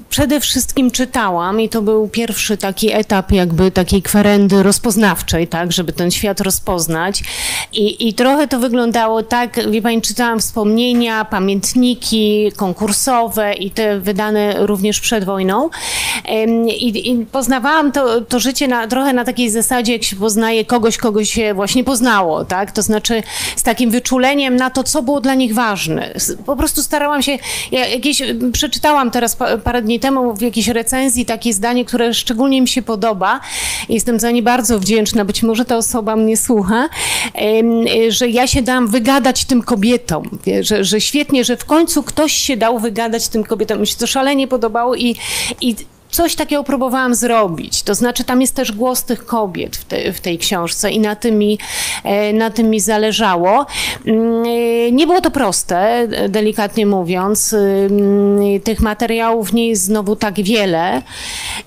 Przede 0.10 0.40
wszystkim 0.40 0.92
czytałam 0.92 1.62
i 1.62 1.70
to 1.70 1.82
był 1.82 2.08
pierwszy 2.08 2.58
taki 2.58 2.94
etap 2.94 3.32
jakby 3.32 3.72
takiej 3.72 4.02
kwerendy 4.02 4.64
rozpoznawczej, 4.64 5.48
tak, 5.48 5.72
żeby 5.72 5.94
ten 5.94 6.12
świat 6.12 6.42
rozpoznać. 6.42 7.24
I, 7.74 8.08
I 8.08 8.14
trochę 8.14 8.48
to 8.48 8.60
wyglądało 8.60 9.24
tak, 9.24 9.72
wie 9.72 9.82
pani, 9.82 10.02
czytałam 10.02 10.40
wspomnienia, 10.40 11.26
pamiętniki 11.26 12.52
konkursowe 12.56 13.54
i 13.54 13.72
te 13.72 14.00
wydane 14.00 14.66
również 14.66 15.00
przed 15.00 15.24
wojną. 15.24 15.70
I, 16.68 17.12
i 17.12 17.26
poznawałam 17.26 17.92
to, 17.92 18.22
to 18.22 18.40
życie 18.40 18.68
na, 18.68 18.88
trochę 18.88 19.14
na 19.14 19.26
takiej 19.26 19.50
zasadzie, 19.50 19.94
jak 19.94 20.04
się 20.04 20.16
poznaje 20.16 20.66
kogoś, 20.66 20.98
kogo 20.98 21.26
się 21.26 21.54
właśnie 21.54 21.84
poznało, 21.84 22.46
tak? 22.46 22.72
To 22.72 22.82
znaczy 22.82 23.24
z 23.56 23.64
takim 23.64 23.92
wyczuleniem 23.92 24.56
na 24.56 24.70
to, 24.70 24.84
co 24.84 25.02
było 25.02 25.22
dla 25.22 25.34
nich 25.34 25.54
ważne. 25.54 26.14
Po 26.46 26.56
prostu 26.56 26.82
starałam 26.84 27.22
się, 27.22 27.38
ja 27.72 27.88
jakieś, 27.88 28.22
przeczytałam 28.54 29.12
teraz 29.12 29.36
pa, 29.36 29.58
parę 29.58 29.82
dni 29.82 29.99
temu 30.00 30.36
w 30.36 30.42
jakiejś 30.42 30.68
recenzji 30.68 31.26
takie 31.26 31.54
zdanie, 31.54 31.86
które 31.86 32.14
szczególnie 32.14 32.62
mi 32.62 32.68
się 32.68 32.82
podoba. 32.82 33.40
Jestem 33.90 34.20
za 34.20 34.32
nie 34.32 34.44
bardzo 34.44 34.80
wdzięczna, 34.80 35.26
być 35.26 35.44
może 35.44 35.66
ta 35.66 35.78
osoba 35.78 36.16
mnie 36.16 36.38
słucha, 36.38 36.90
że 38.10 38.30
ja 38.30 38.48
się 38.48 38.62
dałam 38.62 38.88
wygadać 38.88 39.46
tym 39.46 39.62
kobietom, 39.64 40.40
że, 40.62 40.84
że 40.84 41.02
świetnie, 41.02 41.44
że 41.44 41.58
w 41.58 41.66
końcu 41.66 42.04
ktoś 42.04 42.34
się 42.34 42.58
dał 42.58 42.80
wygadać 42.80 43.28
tym 43.28 43.44
kobietom. 43.44 43.80
Mi 43.80 43.88
się 43.88 43.96
to 43.96 44.08
szalenie 44.08 44.48
podobało 44.48 44.96
i, 44.96 45.16
i 45.62 45.76
Coś 46.12 46.36
takiego 46.36 46.64
próbowałam 46.64 47.16
zrobić. 47.16 47.84
To 47.84 47.96
znaczy, 47.96 48.24
tam 48.24 48.42
jest 48.42 48.56
też 48.56 48.72
głos 48.72 49.04
tych 49.04 49.26
kobiet 49.26 49.78
w, 49.78 49.86
te, 49.86 50.14
w 50.14 50.22
tej 50.22 50.38
książce 50.38 50.92
i 50.92 51.00
na 51.00 51.16
tym, 51.16 51.38
mi, 51.38 51.58
e, 52.04 52.34
na 52.34 52.50
tym 52.50 52.70
mi 52.70 52.80
zależało. 52.80 53.66
Mm, 54.06 54.44
e, 54.46 54.92
Nie 54.92 55.08
było 55.08 55.22
to 55.22 55.32
proste, 55.32 55.78
e, 55.78 56.30
delikatnie 56.30 56.86
mówiąc. 56.86 57.54
Ym, 57.54 58.40
Tych 58.64 58.80
materiałów 58.80 59.54
nie 59.54 59.68
jest 59.68 59.84
znowu 59.84 60.16
tak 60.16 60.42
wiele. 60.42 61.02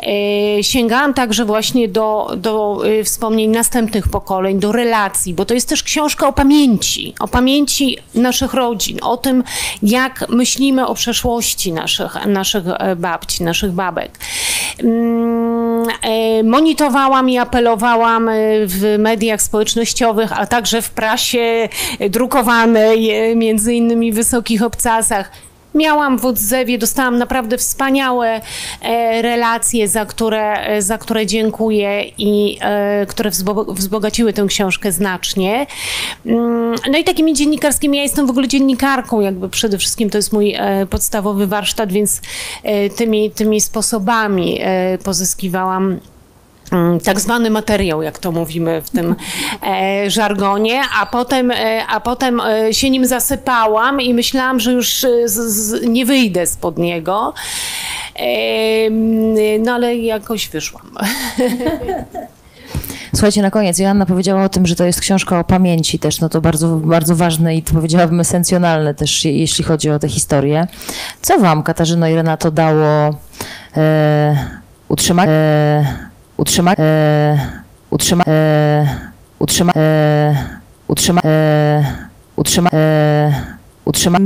E, 0.01 0.63
Sięgałam 0.63 1.15
także 1.15 1.45
właśnie 1.45 1.89
do, 1.89 2.31
do 2.37 2.83
e, 2.87 3.05
wspomnień 3.05 3.51
następnych 3.51 4.09
pokoleń, 4.09 4.61
do 4.61 4.73
relacji, 4.73 5.35
bo 5.35 5.45
to 5.45 5.55
jest 5.55 5.69
też 5.69 5.83
książka 5.83 6.29
o 6.29 6.33
pamięci, 6.33 7.15
o 7.21 7.29
pamięci 7.29 7.99
naszych 8.15 8.55
rodzin, 8.55 8.99
o 9.03 9.17
tym, 9.17 9.45
jak 9.83 10.29
myślimy 10.29 10.87
o 10.87 10.95
przeszłości 10.95 11.73
naszych, 11.73 12.27
naszych 12.27 12.65
e, 12.69 12.97
babci, 12.97 13.45
naszych 13.45 13.73
babek. 13.73 14.19
Mm, 14.83 15.87
e, 16.03 16.43
Monitorowałam 16.43 17.31
i 17.31 17.39
apelowałam 17.39 18.29
e, 18.29 18.33
w 18.67 18.97
mediach 18.99 19.43
społecznościowych, 19.43 20.41
a 20.41 20.47
także 20.47 20.83
w 20.83 20.91
prasie 20.91 21.69
drukowanej, 22.11 23.11
e, 23.11 23.37
między 23.37 23.75
innymi 23.75 24.13
w 24.13 24.15
wysokich 24.15 24.63
obcasach. 24.63 25.31
Miałam 25.75 26.19
w 26.19 26.27
odzewie, 26.27 26.79
dostałam 26.79 27.19
naprawdę 27.19 27.59
wspaniałe 27.59 28.41
e, 28.83 29.23
relacje, 29.23 29.89
za 29.89 30.07
które, 30.07 30.55
e, 30.67 30.83
za 30.83 30.99
które 30.99 31.27
dziękuję 31.27 32.05
i 32.19 32.59
e, 32.61 33.07
które 33.07 33.31
wzbo- 33.31 33.75
wzbogaciły 33.75 34.33
tę 34.33 34.47
książkę 34.49 34.93
znacznie. 34.93 35.67
Mm, 36.27 36.75
No 36.91 36.99
i 36.99 37.05
takimi 37.05 37.35
dziennikarskimi, 37.35 37.97
ja 37.97 38.03
jestem 38.03 38.27
w 38.27 38.31
ogóle 38.31 38.49
dziennikarką, 38.49 39.21
jakby 39.21 39.49
przede 39.49 39.79
wszystkim 39.79 40.11
to 40.11 40.19
jest 40.19 40.33
mój 40.33 40.57
podstawowy 40.91 41.47
warsztat, 41.47 41.93
więc 41.93 42.21
tymi, 42.97 43.31
tymi 43.31 43.61
sposobami 43.61 44.61
pozyskiwałam 45.05 46.01
tak 47.05 47.21
zwany 47.21 47.51
materiał, 47.51 48.03
jak 48.03 48.19
to 48.19 48.33
mówimy 48.33 48.83
w 48.83 48.91
tym 48.91 49.15
e, 49.67 50.11
żargonie, 50.11 50.81
a 51.01 51.07
potem, 51.07 51.51
e, 51.51 51.87
a 51.87 52.01
potem 52.01 52.41
e, 52.41 52.75
się 52.75 52.91
nim 52.91 53.07
zasypałam 53.07 54.01
i 54.01 54.15
myślałam, 54.15 54.61
że 54.61 54.73
już 54.73 55.07
z, 55.25 55.41
z, 55.53 55.83
nie 55.87 56.07
wyjdę 56.07 56.47
spod 56.47 56.79
niego. 56.79 57.35
Mm, 58.15 59.63
no 59.63 59.73
ale 59.73 59.97
jakoś 59.97 60.49
wyszłam. 60.49 60.91
Słuchajcie, 63.15 63.43
na 63.43 63.51
koniec 63.51 63.79
Joanna 63.79 64.07
powiedziała 64.07 64.45
o 64.45 64.49
tym, 64.49 64.67
że 64.67 64.77
to 64.77 64.85
jest 64.85 65.01
książka 65.01 65.39
o 65.39 65.45
pamięci 65.45 65.99
też, 65.99 66.21
no 66.21 66.29
to 66.29 66.41
bardzo, 66.41 66.69
bardzo 66.69 67.17
ważne 67.17 67.57
i 67.57 67.63
to 67.63 67.75
powiedziałabym 67.75 68.21
esencjonalne 68.21 68.95
też, 68.95 69.25
je- 69.25 69.39
jeśli 69.39 69.65
chodzi 69.65 69.91
o 69.91 69.99
tę 69.99 70.09
historię. 70.09 70.67
Co 71.23 71.39
wam, 71.39 71.63
Katarzyno 71.63 72.09
i 72.09 72.15
Renato, 72.15 72.51
dało 72.51 73.17
e, 73.77 74.49
utrzymać, 74.89 75.29
e, 75.29 76.12
utrzymać, 76.43 76.79
e, 76.79 77.39
utrzyma, 77.91 78.25
e, 78.27 78.87
utrzyma, 79.39 79.73
e, 79.77 80.37
utrzyma, 80.89 81.21
e, 81.25 81.85
utrzyma, 82.37 82.71
e, 82.73 83.33
utrzymać. 83.85 84.23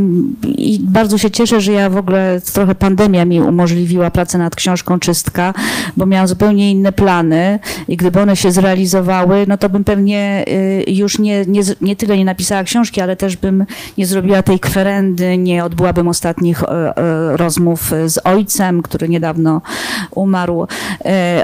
I 0.59 0.79
bardzo 0.83 1.19
się 1.19 1.31
cieszę, 1.31 1.61
że 1.61 1.73
ja 1.73 1.91
w 1.91 1.97
ogóle 1.97 2.41
trochę 2.53 2.75
pandemia 2.75 3.25
mi 3.25 3.41
umożliwiła 3.41 4.11
pracę 4.11 4.39
nad 4.39 4.57
książką 4.57 4.99
Czystka, 4.99 5.55
bo 5.97 6.07
miałam 6.07 6.29
zupełnie 6.29 6.71
inne 6.71 6.93
plany 6.93 7.59
i 7.89 7.97
gdyby 7.97 8.21
one 8.21 8.37
się 8.37 8.53
zrealizowały, 8.53 9.45
no 9.49 9.59
to 9.59 9.69
bym 9.69 9.85
pewnie 9.85 10.45
y, 10.49 10.85
już 10.93 11.19
nie, 11.19 11.45
nie, 11.47 11.63
nie 11.81 11.97
tyle 11.97 12.19
nie 12.19 12.25
napisała 12.25 12.65
książki, 12.65 13.01
ale 13.01 13.17
też 13.17 13.37
bym 13.37 13.67
nie 13.99 14.07
zrobiła 14.07 14.43
tej 14.43 14.61
kwerendy, 14.61 15.39
nie 15.39 15.65
odbyłabym 15.65 16.09
ostatnich 16.09 16.63
e, 16.63 16.67
e, 16.67 17.37
rozmów 17.37 17.93
z 18.07 18.19
ojcem, 18.25 18.83
który 18.83 19.09
niedawno 19.09 19.63
umarł, 20.11 20.67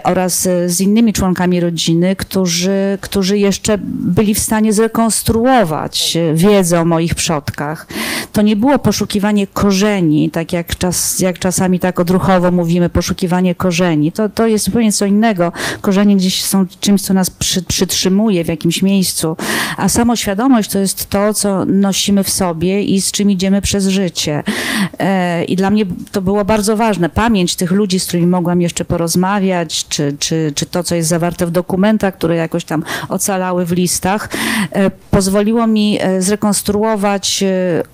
oraz 0.04 0.48
z 0.66 0.80
innymi 0.80 1.12
członkami 1.12 1.60
rodziny, 1.60 2.16
którzy, 2.16 2.98
którzy 3.00 3.38
jeszcze 3.38 3.78
byli 3.82 4.34
w 4.34 4.38
stanie 4.38 4.72
zrekonstruować 4.72 6.18
wiedzę 6.34 6.80
o 6.80 6.84
moich 6.84 7.14
przodkach. 7.14 7.86
To 8.32 8.42
nie 8.42 8.56
było 8.56 8.78
poszukiwanie 8.78 9.46
korzeni, 9.46 10.30
tak 10.30 10.52
jak, 10.52 10.76
czas, 10.76 11.20
jak 11.20 11.38
czasami 11.38 11.80
tak 11.80 12.00
odruchowo 12.00 12.50
mówimy, 12.50 12.88
poszukiwanie 12.88 13.54
korzeni. 13.54 14.12
To, 14.12 14.28
to 14.28 14.46
jest 14.46 14.64
zupełnie 14.64 14.92
co 14.92 15.06
innego. 15.06 15.52
Korzenie 15.80 16.16
gdzieś 16.16 16.44
są 16.44 16.66
czymś, 16.80 17.02
co 17.02 17.14
nas 17.14 17.30
przy, 17.30 17.62
przytrzymuje 17.62 18.44
w 18.44 18.48
jakimś 18.48 18.82
miejscu, 18.82 19.36
a 19.76 19.88
samoświadomość 19.88 20.70
to 20.70 20.78
jest 20.78 21.10
to, 21.10 21.34
co 21.34 21.64
nosimy 21.64 22.24
w 22.24 22.30
sobie 22.30 22.82
i 22.82 23.00
z 23.00 23.12
czym 23.12 23.30
idziemy 23.30 23.62
przez 23.62 23.86
życie. 23.86 24.42
E, 24.98 25.44
I 25.44 25.56
dla 25.56 25.70
mnie 25.70 25.86
to 26.12 26.22
było 26.22 26.44
bardzo 26.44 26.76
ważne. 26.76 27.08
Pamięć 27.08 27.56
tych 27.56 27.70
ludzi, 27.70 28.00
z 28.00 28.06
którymi 28.06 28.26
mogłam 28.26 28.60
jeszcze 28.60 28.84
porozmawiać, 28.84 29.88
czy, 29.88 30.16
czy, 30.18 30.52
czy 30.54 30.66
to, 30.66 30.82
co 30.82 30.94
jest 30.94 31.08
zawarte 31.08 31.46
w 31.46 31.50
dokumentach, 31.50 32.14
które 32.16 32.36
jakoś 32.36 32.64
tam 32.64 32.84
ocalały 33.08 33.66
w 33.66 33.72
listach, 33.72 34.28
e, 34.72 34.90
pozwoliło 35.10 35.66
mi 35.66 35.98
e, 36.00 36.22
zrekonstruować 36.22 37.44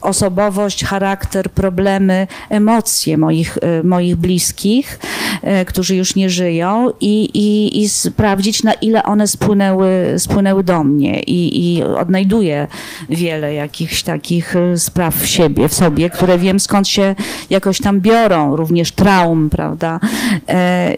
osobowość, 0.00 0.84
charakter, 0.84 1.50
problemy, 1.50 2.26
emocje 2.48 3.18
moich, 3.18 3.58
e, 3.62 3.82
moich 3.82 4.16
bliskich, 4.16 4.98
e, 5.42 5.64
którzy 5.64 5.96
już 5.96 6.14
nie 6.14 6.30
żyją 6.30 6.90
i, 7.00 7.24
i, 7.24 7.80
i 7.82 7.88
sprawdzić, 7.88 8.62
na 8.62 8.72
ile 8.72 9.02
one 9.02 9.26
spłynęły, 9.26 10.14
spłynęły 10.18 10.64
do 10.64 10.84
mnie 10.84 11.20
i, 11.20 11.76
i 11.76 11.82
odnajduję 11.82 12.66
wiele 13.08 13.54
jakichś 13.54 14.02
takich 14.02 14.56
e, 14.56 14.78
spraw 14.78 15.16
w 15.16 15.26
siebie, 15.26 15.68
w 15.68 15.74
sobie, 15.74 16.10
które 16.10 16.38
wiem 16.38 16.60
skąd 16.60 16.88
się 16.88 17.14
jakoś 17.50 17.80
tam 17.80 18.00
biorą, 18.00 18.56
również 18.56 18.92
traum, 18.92 19.50
prawda? 19.50 20.00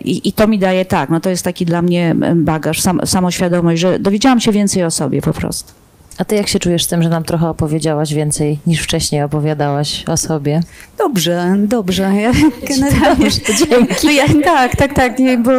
I, 0.04 0.28
i 0.28 0.32
to 0.32 0.48
mi 0.48 0.58
daje 0.58 0.84
tak, 0.84 1.10
no 1.10 1.20
to 1.20 1.30
jest 1.30 1.44
taki 1.44 1.66
dla 1.66 1.82
mnie 1.82 2.16
bagaż, 2.34 2.80
sam, 2.80 3.00
samoświadomość, 3.04 3.80
że 3.80 3.98
dowiedziałam 3.98 4.40
się 4.40 4.52
więcej 4.52 4.84
o 4.84 4.90
sobie 4.90 5.22
po 5.22 5.32
prostu. 5.32 5.79
A 6.20 6.24
ty 6.24 6.34
jak 6.34 6.48
się 6.48 6.58
czujesz 6.58 6.84
z 6.84 6.86
tym, 6.86 7.02
że 7.02 7.08
nam 7.08 7.24
trochę 7.24 7.48
opowiedziałaś 7.48 8.14
więcej 8.14 8.58
niż 8.66 8.80
wcześniej 8.80 9.22
opowiadałaś 9.22 10.04
o 10.06 10.16
sobie? 10.16 10.60
Dobrze, 10.98 11.56
dobrze. 11.58 12.02
Ja 12.02 12.32
generalnie, 12.68 13.30
dzięki. 13.30 14.06
No 14.06 14.10
ja, 14.10 14.24
tak, 14.44 14.76
tak, 14.76 14.94
tak, 14.94 15.18
nie, 15.18 15.38
bo 15.38 15.52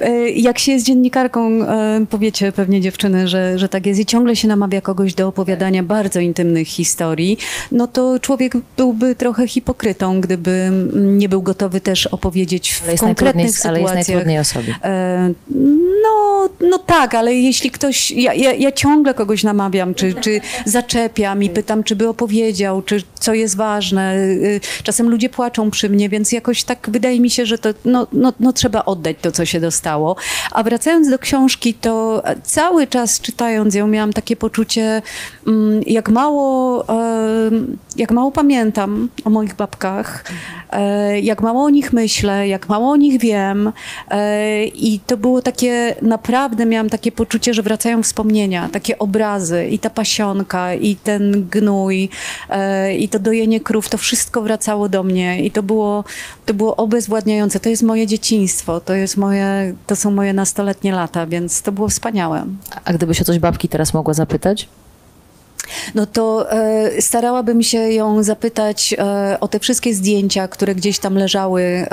e, 0.00 0.30
jak 0.30 0.58
się 0.58 0.72
jest 0.72 0.86
dziennikarką, 0.86 1.62
e, 1.62 2.06
powiecie 2.10 2.52
pewnie 2.52 2.80
dziewczyny, 2.80 3.28
że, 3.28 3.58
że 3.58 3.68
tak 3.68 3.86
jest 3.86 4.00
i 4.00 4.06
ciągle 4.06 4.36
się 4.36 4.48
namawia 4.48 4.80
kogoś 4.80 5.14
do 5.14 5.28
opowiadania 5.28 5.82
bardzo 5.82 6.20
intymnych 6.20 6.68
historii, 6.68 7.38
no 7.72 7.86
to 7.86 8.20
człowiek 8.20 8.56
byłby 8.76 9.14
trochę 9.14 9.48
hipokrytą, 9.48 10.20
gdyby 10.20 10.50
mm, 10.50 11.18
nie 11.18 11.28
był 11.28 11.42
gotowy 11.42 11.80
też 11.80 12.06
opowiedzieć 12.06 12.72
w 12.72 12.88
Ale 12.88 12.98
konkretnych 12.98 13.44
najtrudniej, 13.44 13.68
ale 13.68 13.80
jest 13.80 13.92
sytuacjach. 13.92 14.08
najtrudniej 14.08 14.38
o 14.38 14.44
sobie. 14.44 14.74
E, 14.84 15.32
No, 16.02 16.48
no 16.60 16.78
tak, 16.78 17.14
ale 17.14 17.34
jeśli 17.34 17.70
ktoś, 17.70 18.10
ja, 18.10 18.34
ja, 18.34 18.52
ja 18.52 18.72
ciągle 18.72 19.14
kogoś 19.14 19.42
namawiam, 19.42 19.73
czy, 19.94 20.14
czy 20.14 20.40
zaczepiam 20.64 21.42
i 21.42 21.50
pytam, 21.50 21.84
czy 21.84 21.96
by 21.96 22.08
opowiedział, 22.08 22.82
czy 22.82 23.02
co 23.20 23.34
jest 23.34 23.56
ważne. 23.56 24.16
Y, 24.16 24.60
Czasem 24.82 25.10
ludzie 25.10 25.28
płaczą 25.28 25.70
przy 25.70 25.90
mnie, 25.90 26.08
więc 26.08 26.32
jakoś 26.32 26.64
tak 26.64 26.90
wydaje 26.90 27.20
mi 27.20 27.30
się, 27.30 27.46
że 27.46 27.58
to 27.58 27.68
no, 27.84 28.06
no, 28.12 28.32
no 28.40 28.52
trzeba 28.52 28.84
oddać 28.84 29.16
to, 29.20 29.32
co 29.32 29.44
się 29.44 29.60
dostało. 29.60 30.16
A 30.52 30.62
wracając 30.62 31.10
do 31.10 31.18
książki, 31.18 31.74
to 31.74 32.22
cały 32.42 32.86
czas 32.86 33.20
czytając 33.20 33.74
ją 33.74 33.86
miałam 33.86 34.12
takie 34.12 34.36
poczucie, 34.36 35.02
mm, 35.46 35.82
jak 35.86 36.08
mało, 36.08 36.84
em, 36.88 37.78
jak 37.96 38.10
mało 38.10 38.30
pamiętam 38.32 39.08
o 39.24 39.30
moich 39.30 39.56
babkach, 39.56 40.24
e, 40.70 41.20
jak 41.20 41.42
mało 41.42 41.64
o 41.64 41.70
nich 41.70 41.92
myślę, 41.92 42.48
jak 42.48 42.68
mało 42.68 42.90
o 42.90 42.96
nich 42.96 43.20
wiem. 43.20 43.72
I 44.74 45.00
to 45.06 45.16
było 45.16 45.42
takie, 45.42 45.94
naprawdę 46.02 46.66
miałam 46.66 46.90
takie 46.90 47.12
poczucie, 47.12 47.54
że 47.54 47.62
wracają 47.62 48.02
wspomnienia, 48.02 48.68
takie 48.72 48.98
obrazy 48.98 49.53
i 49.70 49.78
ta 49.78 49.90
pasionka, 49.90 50.74
i 50.74 50.96
ten 50.96 51.48
gnój, 51.50 52.08
e, 52.50 52.96
i 52.96 53.08
to 53.08 53.18
dojenie 53.18 53.60
krów, 53.60 53.88
to 53.88 53.98
wszystko 53.98 54.42
wracało 54.42 54.88
do 54.88 55.02
mnie 55.02 55.44
i 55.44 55.50
to 55.50 55.62
było, 55.62 56.04
to 56.46 56.54
było 56.54 56.76
obezwładniające. 56.76 57.60
To 57.60 57.68
jest 57.68 57.82
moje 57.82 58.06
dzieciństwo, 58.06 58.80
to, 58.80 58.94
jest 58.94 59.16
moje, 59.16 59.74
to 59.86 59.96
są 59.96 60.10
moje 60.10 60.32
nastoletnie 60.32 60.92
lata, 60.92 61.26
więc 61.26 61.62
to 61.62 61.72
było 61.72 61.88
wspaniałe. 61.88 62.46
A 62.84 62.92
gdybyś 62.92 63.20
o 63.20 63.24
coś 63.24 63.38
babki 63.38 63.68
teraz 63.68 63.94
mogła 63.94 64.14
zapytać? 64.14 64.68
No 65.94 66.06
to 66.06 66.52
e, 66.52 67.02
starałabym 67.02 67.62
się 67.62 67.78
ją 67.78 68.22
zapytać 68.22 68.94
e, 68.98 69.36
o 69.40 69.48
te 69.48 69.58
wszystkie 69.58 69.94
zdjęcia, 69.94 70.48
które 70.48 70.74
gdzieś 70.74 70.98
tam 70.98 71.14
leżały 71.14 71.62
e, 71.62 71.86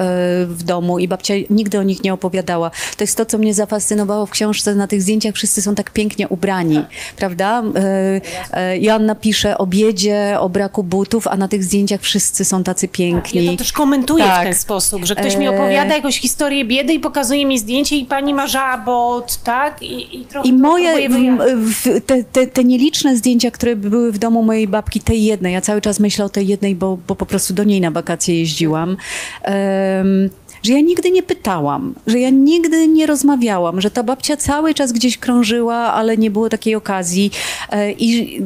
w 0.45 0.63
domu 0.63 0.99
i 0.99 1.07
babcia 1.07 1.33
nigdy 1.49 1.79
o 1.79 1.83
nich 1.83 2.03
nie 2.03 2.13
opowiadała. 2.13 2.71
To 2.97 3.03
jest 3.03 3.17
to, 3.17 3.25
co 3.25 3.37
mnie 3.37 3.53
zafascynowało 3.53 4.25
w 4.25 4.29
książce. 4.29 4.75
Na 4.75 4.87
tych 4.87 5.01
zdjęciach 5.01 5.35
wszyscy 5.35 5.61
są 5.61 5.75
tak 5.75 5.91
pięknie 5.91 6.27
ubrani, 6.27 6.85
prawda? 7.17 7.63
E, 7.75 8.21
e, 8.53 8.77
Joanna 8.77 9.15
pisze 9.15 9.57
o 9.57 9.67
biedzie, 9.67 10.35
o 10.39 10.49
braku 10.49 10.83
butów, 10.83 11.27
a 11.27 11.37
na 11.37 11.47
tych 11.47 11.63
zdjęciach 11.63 12.01
wszyscy 12.01 12.45
są 12.45 12.63
tacy 12.63 12.87
piękni. 12.87 13.45
Ja 13.45 13.51
to 13.51 13.57
też 13.57 13.71
komentuję 13.71 14.23
w 14.23 14.27
Tak. 14.27 14.43
ten 14.43 14.55
sposób, 14.55 15.05
że 15.05 15.15
ktoś 15.15 15.35
mi 15.35 15.45
E, 15.45 15.49
opowiada 15.49 15.95
jakąś 15.95 16.19
historię 16.19 16.65
biedy 16.65 16.93
i 16.93 16.99
pokazuje 16.99 17.45
mi 17.45 17.59
zdjęcie 17.59 17.95
i 17.95 18.05
pani 18.05 18.33
ma 18.33 18.47
żabot, 18.47 19.39
tak? 19.43 19.83
I, 19.83 20.17
i 20.17 20.27
I 20.43 20.53
moje, 20.53 21.09
w, 21.09 21.15
w, 21.55 22.01
te, 22.05 22.23
te, 22.23 22.47
te 22.47 22.63
nieliczne 22.63 23.17
zdjęcia, 23.17 23.51
które 23.61 23.75
były 23.75 24.11
w 24.11 24.17
domu 24.17 24.43
mojej 24.43 24.67
babki, 24.67 24.99
tej 24.99 25.23
jednej, 25.23 25.53
ja 25.53 25.61
cały 25.61 25.81
czas 25.81 25.99
myślę 25.99 26.25
o 26.25 26.29
tej 26.29 26.47
jednej, 26.47 26.75
bo, 26.75 26.97
bo 27.07 27.15
po 27.15 27.25
prostu 27.25 27.53
do 27.53 27.63
niej 27.63 27.81
na 27.81 27.91
wakacje 27.91 28.39
jeździłam, 28.39 28.97
em, 29.43 30.29
że 30.63 30.73
ja 30.73 30.81
nigdy 30.81 31.11
nie 31.11 31.23
pytałam, 31.23 31.93
że 32.07 32.19
ja 32.19 32.29
nigdy 32.29 32.87
nie 32.87 33.05
rozmawiałam, 33.05 33.81
że 33.81 33.91
ta 33.91 34.03
babcia 34.03 34.37
cały 34.37 34.73
czas 34.73 34.91
gdzieś 34.91 35.17
krążyła, 35.17 35.75
ale 35.75 36.17
nie 36.17 36.31
było 36.31 36.49
takiej 36.49 36.75
okazji. 36.75 37.31
E, 37.69 37.91
I 37.91 38.41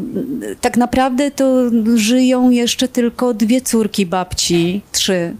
tak 0.61 0.77
naprawdę 0.77 1.31
to 1.31 1.47
żyją 1.95 2.49
jeszcze 2.49 2.87
tylko 2.87 3.33
dwie 3.33 3.61
córki 3.61 4.05
babci, 4.05 4.81
trzy. 4.91 5.35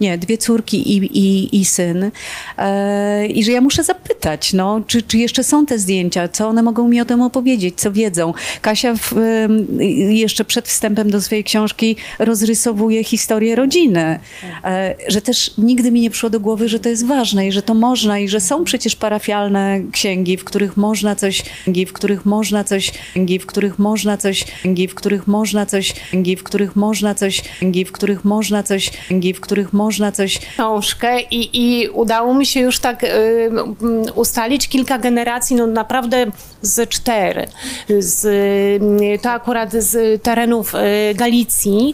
Nie, 0.00 0.18
dwie 0.18 0.38
córki 0.38 0.96
i, 0.96 0.96
i, 0.96 1.60
i 1.60 1.64
syn. 1.64 2.10
E, 2.58 3.26
I 3.26 3.44
że 3.44 3.52
ja 3.52 3.60
muszę 3.60 3.84
zapytać, 3.84 4.52
no, 4.52 4.82
czy, 4.86 5.02
czy 5.02 5.18
jeszcze 5.18 5.44
są 5.44 5.66
te 5.66 5.78
zdjęcia, 5.78 6.28
co 6.28 6.48
one 6.48 6.62
mogą 6.62 6.88
mi 6.88 7.00
o 7.00 7.04
tym 7.04 7.22
opowiedzieć, 7.22 7.74
co 7.80 7.92
wiedzą. 7.92 8.34
Kasia 8.62 8.94
w, 8.94 9.14
jeszcze 10.08 10.44
przed 10.44 10.68
wstępem 10.68 11.10
do 11.10 11.22
swojej 11.22 11.44
książki 11.44 11.96
rozrysowuje 12.18 13.04
historię 13.04 13.56
rodziny. 13.56 14.18
E, 14.64 14.94
że 15.08 15.20
też 15.20 15.54
nigdy 15.58 15.90
mi 15.90 16.00
nie 16.00 16.10
przyszło 16.10 16.30
do 16.30 16.40
głowy, 16.40 16.68
że 16.68 16.80
to 16.80 16.88
jest 16.88 17.06
ważne 17.06 17.48
i 17.48 17.52
że 17.52 17.62
to 17.62 17.74
można 17.74 18.18
i 18.18 18.28
że 18.28 18.40
są 18.40 18.64
przecież 18.64 18.96
parafialne 18.96 19.80
księgi, 19.92 20.36
w 20.36 20.44
których 20.44 20.76
można 20.76 21.16
coś, 21.16 21.42
w 21.86 21.92
których 21.92 22.26
można 22.26 22.64
coś, 22.64 22.92
w 23.40 23.44
których 23.46 23.78
można 23.78 24.16
coś, 24.16 24.44
w 24.88 24.94
których 24.94 25.26
można 25.26 25.64
coś, 25.66 25.94
w 26.36 26.42
których 26.42 26.76
można 26.76 27.14
coś, 27.14 27.42
w 27.86 27.92
których 27.92 28.24
można 28.24 28.62
coś, 28.62 28.90
w 29.34 29.40
których 29.40 29.72
można 29.72 29.91
coś, 30.12 30.38
książkę 30.38 31.20
i, 31.20 31.50
i 31.52 31.88
udało 31.88 32.34
mi 32.34 32.46
się 32.46 32.60
już 32.60 32.78
tak 32.78 33.04
y, 33.04 33.08
mm, 33.08 33.72
ustalić 34.14 34.68
kilka 34.68 34.98
generacji, 34.98 35.56
no 35.56 35.66
naprawdę 35.66 36.26
z 36.62 36.88
cztery. 36.88 37.46
Z, 37.98 38.24
y, 38.24 39.18
to 39.22 39.30
akurat 39.30 39.72
z 39.72 40.22
terenów 40.22 40.74
y, 40.74 41.14
Galicji. 41.14 41.92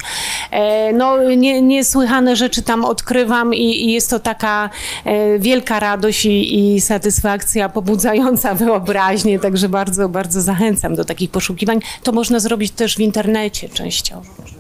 E, 0.50 0.92
no 0.92 1.22
nie, 1.22 1.62
niesłychane 1.62 2.36
rzeczy 2.36 2.62
tam 2.62 2.84
odkrywam 2.84 3.54
i, 3.54 3.84
i 3.84 3.92
jest 3.92 4.10
to 4.10 4.18
taka 4.18 4.70
e, 5.04 5.38
wielka 5.38 5.80
radość 5.80 6.26
i, 6.26 6.74
i 6.74 6.80
satysfakcja 6.80 7.68
pobudzająca 7.68 8.54
wyobraźnię, 8.64 9.38
także 9.38 9.68
bardzo, 9.68 10.08
bardzo 10.08 10.40
zachęcam 10.40 10.94
do 10.94 11.04
takich 11.04 11.30
poszukiwań. 11.30 11.80
To 12.02 12.12
można 12.12 12.40
zrobić 12.40 12.72
też 12.72 12.96
w 12.96 13.00
internecie 13.00 13.68
częściowo. 13.68 14.57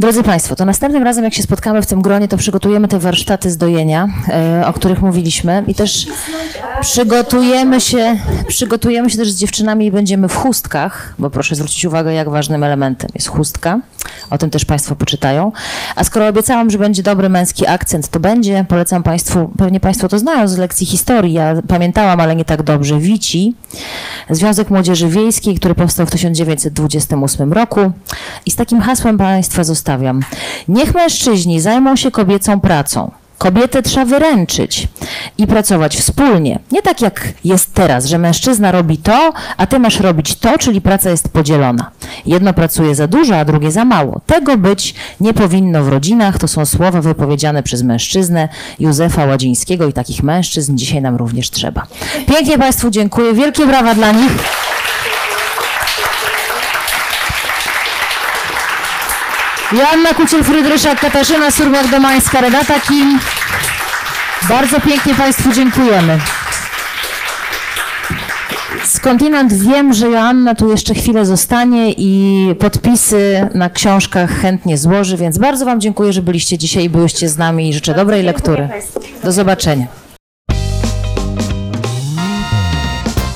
Drodzy 0.00 0.22
Państwo, 0.22 0.56
to 0.56 0.64
następnym 0.64 1.02
razem, 1.02 1.24
jak 1.24 1.34
się 1.34 1.42
spotkamy 1.42 1.82
w 1.82 1.86
tym 1.86 2.02
gronie, 2.02 2.28
to 2.28 2.36
przygotujemy 2.36 2.88
te 2.88 2.98
warsztaty 2.98 3.50
z 3.50 3.56
dojenia, 3.56 4.08
e, 4.28 4.66
o 4.66 4.72
których 4.72 5.02
mówiliśmy 5.02 5.64
i 5.66 5.74
też 5.74 6.06
przygotujemy 6.80 7.80
się, 7.80 8.16
przygotujemy 8.48 9.10
się 9.10 9.16
też 9.18 9.30
z 9.30 9.38
dziewczynami 9.38 9.86
i 9.86 9.90
będziemy 9.90 10.28
w 10.28 10.36
chustkach, 10.36 11.14
bo 11.18 11.30
proszę 11.30 11.54
zwrócić 11.54 11.84
uwagę, 11.84 12.12
jak 12.12 12.28
ważnym 12.28 12.64
elementem 12.64 13.10
jest 13.14 13.28
chustka. 13.28 13.80
O 14.30 14.38
tym 14.38 14.50
też 14.50 14.64
Państwo 14.64 14.96
poczytają. 14.96 15.52
A 15.96 16.04
skoro 16.04 16.26
obiecałam, 16.26 16.70
że 16.70 16.78
będzie 16.78 17.02
dobry 17.02 17.28
męski 17.28 17.66
akcent, 17.66 18.08
to 18.08 18.20
będzie. 18.20 18.64
Polecam 18.68 19.02
Państwu, 19.02 19.50
pewnie 19.58 19.80
Państwo 19.80 20.08
to 20.08 20.18
znają 20.18 20.48
z 20.48 20.58
lekcji 20.58 20.86
historii, 20.86 21.32
ja 21.32 21.54
pamiętałam, 21.68 22.20
ale 22.20 22.36
nie 22.36 22.44
tak 22.44 22.62
dobrze, 22.62 22.98
Wici, 22.98 23.54
Związek 24.30 24.70
Młodzieży 24.70 25.08
Wiejskiej, 25.08 25.54
który 25.54 25.74
powstał 25.74 26.06
w 26.06 26.10
1928 26.10 27.52
roku 27.52 27.92
i 28.46 28.50
z 28.50 28.56
takim 28.56 28.80
hasłem 28.80 29.16
Państwa 29.26 29.64
zostawiam. 29.64 30.20
Niech 30.68 30.94
mężczyźni 30.94 31.60
zajmą 31.60 31.96
się 31.96 32.10
kobiecą 32.10 32.60
pracą. 32.60 33.10
Kobietę 33.38 33.82
trzeba 33.82 34.06
wyręczyć 34.06 34.88
i 35.38 35.46
pracować 35.46 35.96
wspólnie. 35.96 36.58
Nie 36.72 36.82
tak 36.82 37.00
jak 37.00 37.28
jest 37.44 37.74
teraz, 37.74 38.06
że 38.06 38.18
mężczyzna 38.18 38.72
robi 38.72 38.98
to, 38.98 39.32
a 39.56 39.66
ty 39.66 39.78
masz 39.78 40.00
robić 40.00 40.34
to, 40.34 40.58
czyli 40.58 40.80
praca 40.80 41.10
jest 41.10 41.28
podzielona. 41.28 41.90
Jedno 42.26 42.52
pracuje 42.52 42.94
za 42.94 43.06
dużo, 43.06 43.36
a 43.36 43.44
drugie 43.44 43.70
za 43.70 43.84
mało. 43.84 44.20
Tego 44.26 44.56
być 44.56 44.94
nie 45.20 45.34
powinno 45.34 45.84
w 45.84 45.88
rodzinach. 45.88 46.38
To 46.38 46.48
są 46.48 46.66
słowa 46.66 47.00
wypowiedziane 47.00 47.62
przez 47.62 47.82
mężczyznę 47.82 48.48
Józefa 48.78 49.24
Ładzińskiego 49.24 49.88
i 49.88 49.92
takich 49.92 50.22
mężczyzn 50.22 50.76
dzisiaj 50.76 51.02
nam 51.02 51.16
również 51.16 51.50
trzeba. 51.50 51.86
Pięknie 52.26 52.58
Państwu 52.58 52.90
dziękuję. 52.90 53.34
Wielkie 53.34 53.66
brawa 53.66 53.94
dla 53.94 54.12
nich. 54.12 54.32
Joanna 59.72 60.14
Kuciel-Frydryszak, 60.14 61.00
Katarzyna 61.00 61.50
Surmiak-Domańska, 61.50 62.40
Renata 62.40 62.80
Kim. 62.80 63.18
Bardzo 64.48 64.80
pięknie 64.80 65.14
Państwu 65.14 65.52
dziękujemy. 65.52 66.18
Skądinąd 68.84 69.52
wiem, 69.52 69.94
że 69.94 70.08
Joanna 70.10 70.54
tu 70.54 70.70
jeszcze 70.70 70.94
chwilę 70.94 71.26
zostanie 71.26 71.92
i 71.92 72.54
podpisy 72.58 73.48
na 73.54 73.70
książkach 73.70 74.30
chętnie 74.30 74.78
złoży, 74.78 75.16
więc 75.16 75.38
bardzo 75.38 75.64
Wam 75.64 75.80
dziękuję, 75.80 76.12
że 76.12 76.22
byliście 76.22 76.58
dzisiaj 76.58 76.84
i 76.84 76.90
byłyście 76.90 77.28
z 77.28 77.38
nami 77.38 77.68
i 77.68 77.74
życzę 77.74 77.94
dobrej 77.94 78.22
lektury. 78.22 78.68
Do 79.24 79.32
zobaczenia. 79.32 80.05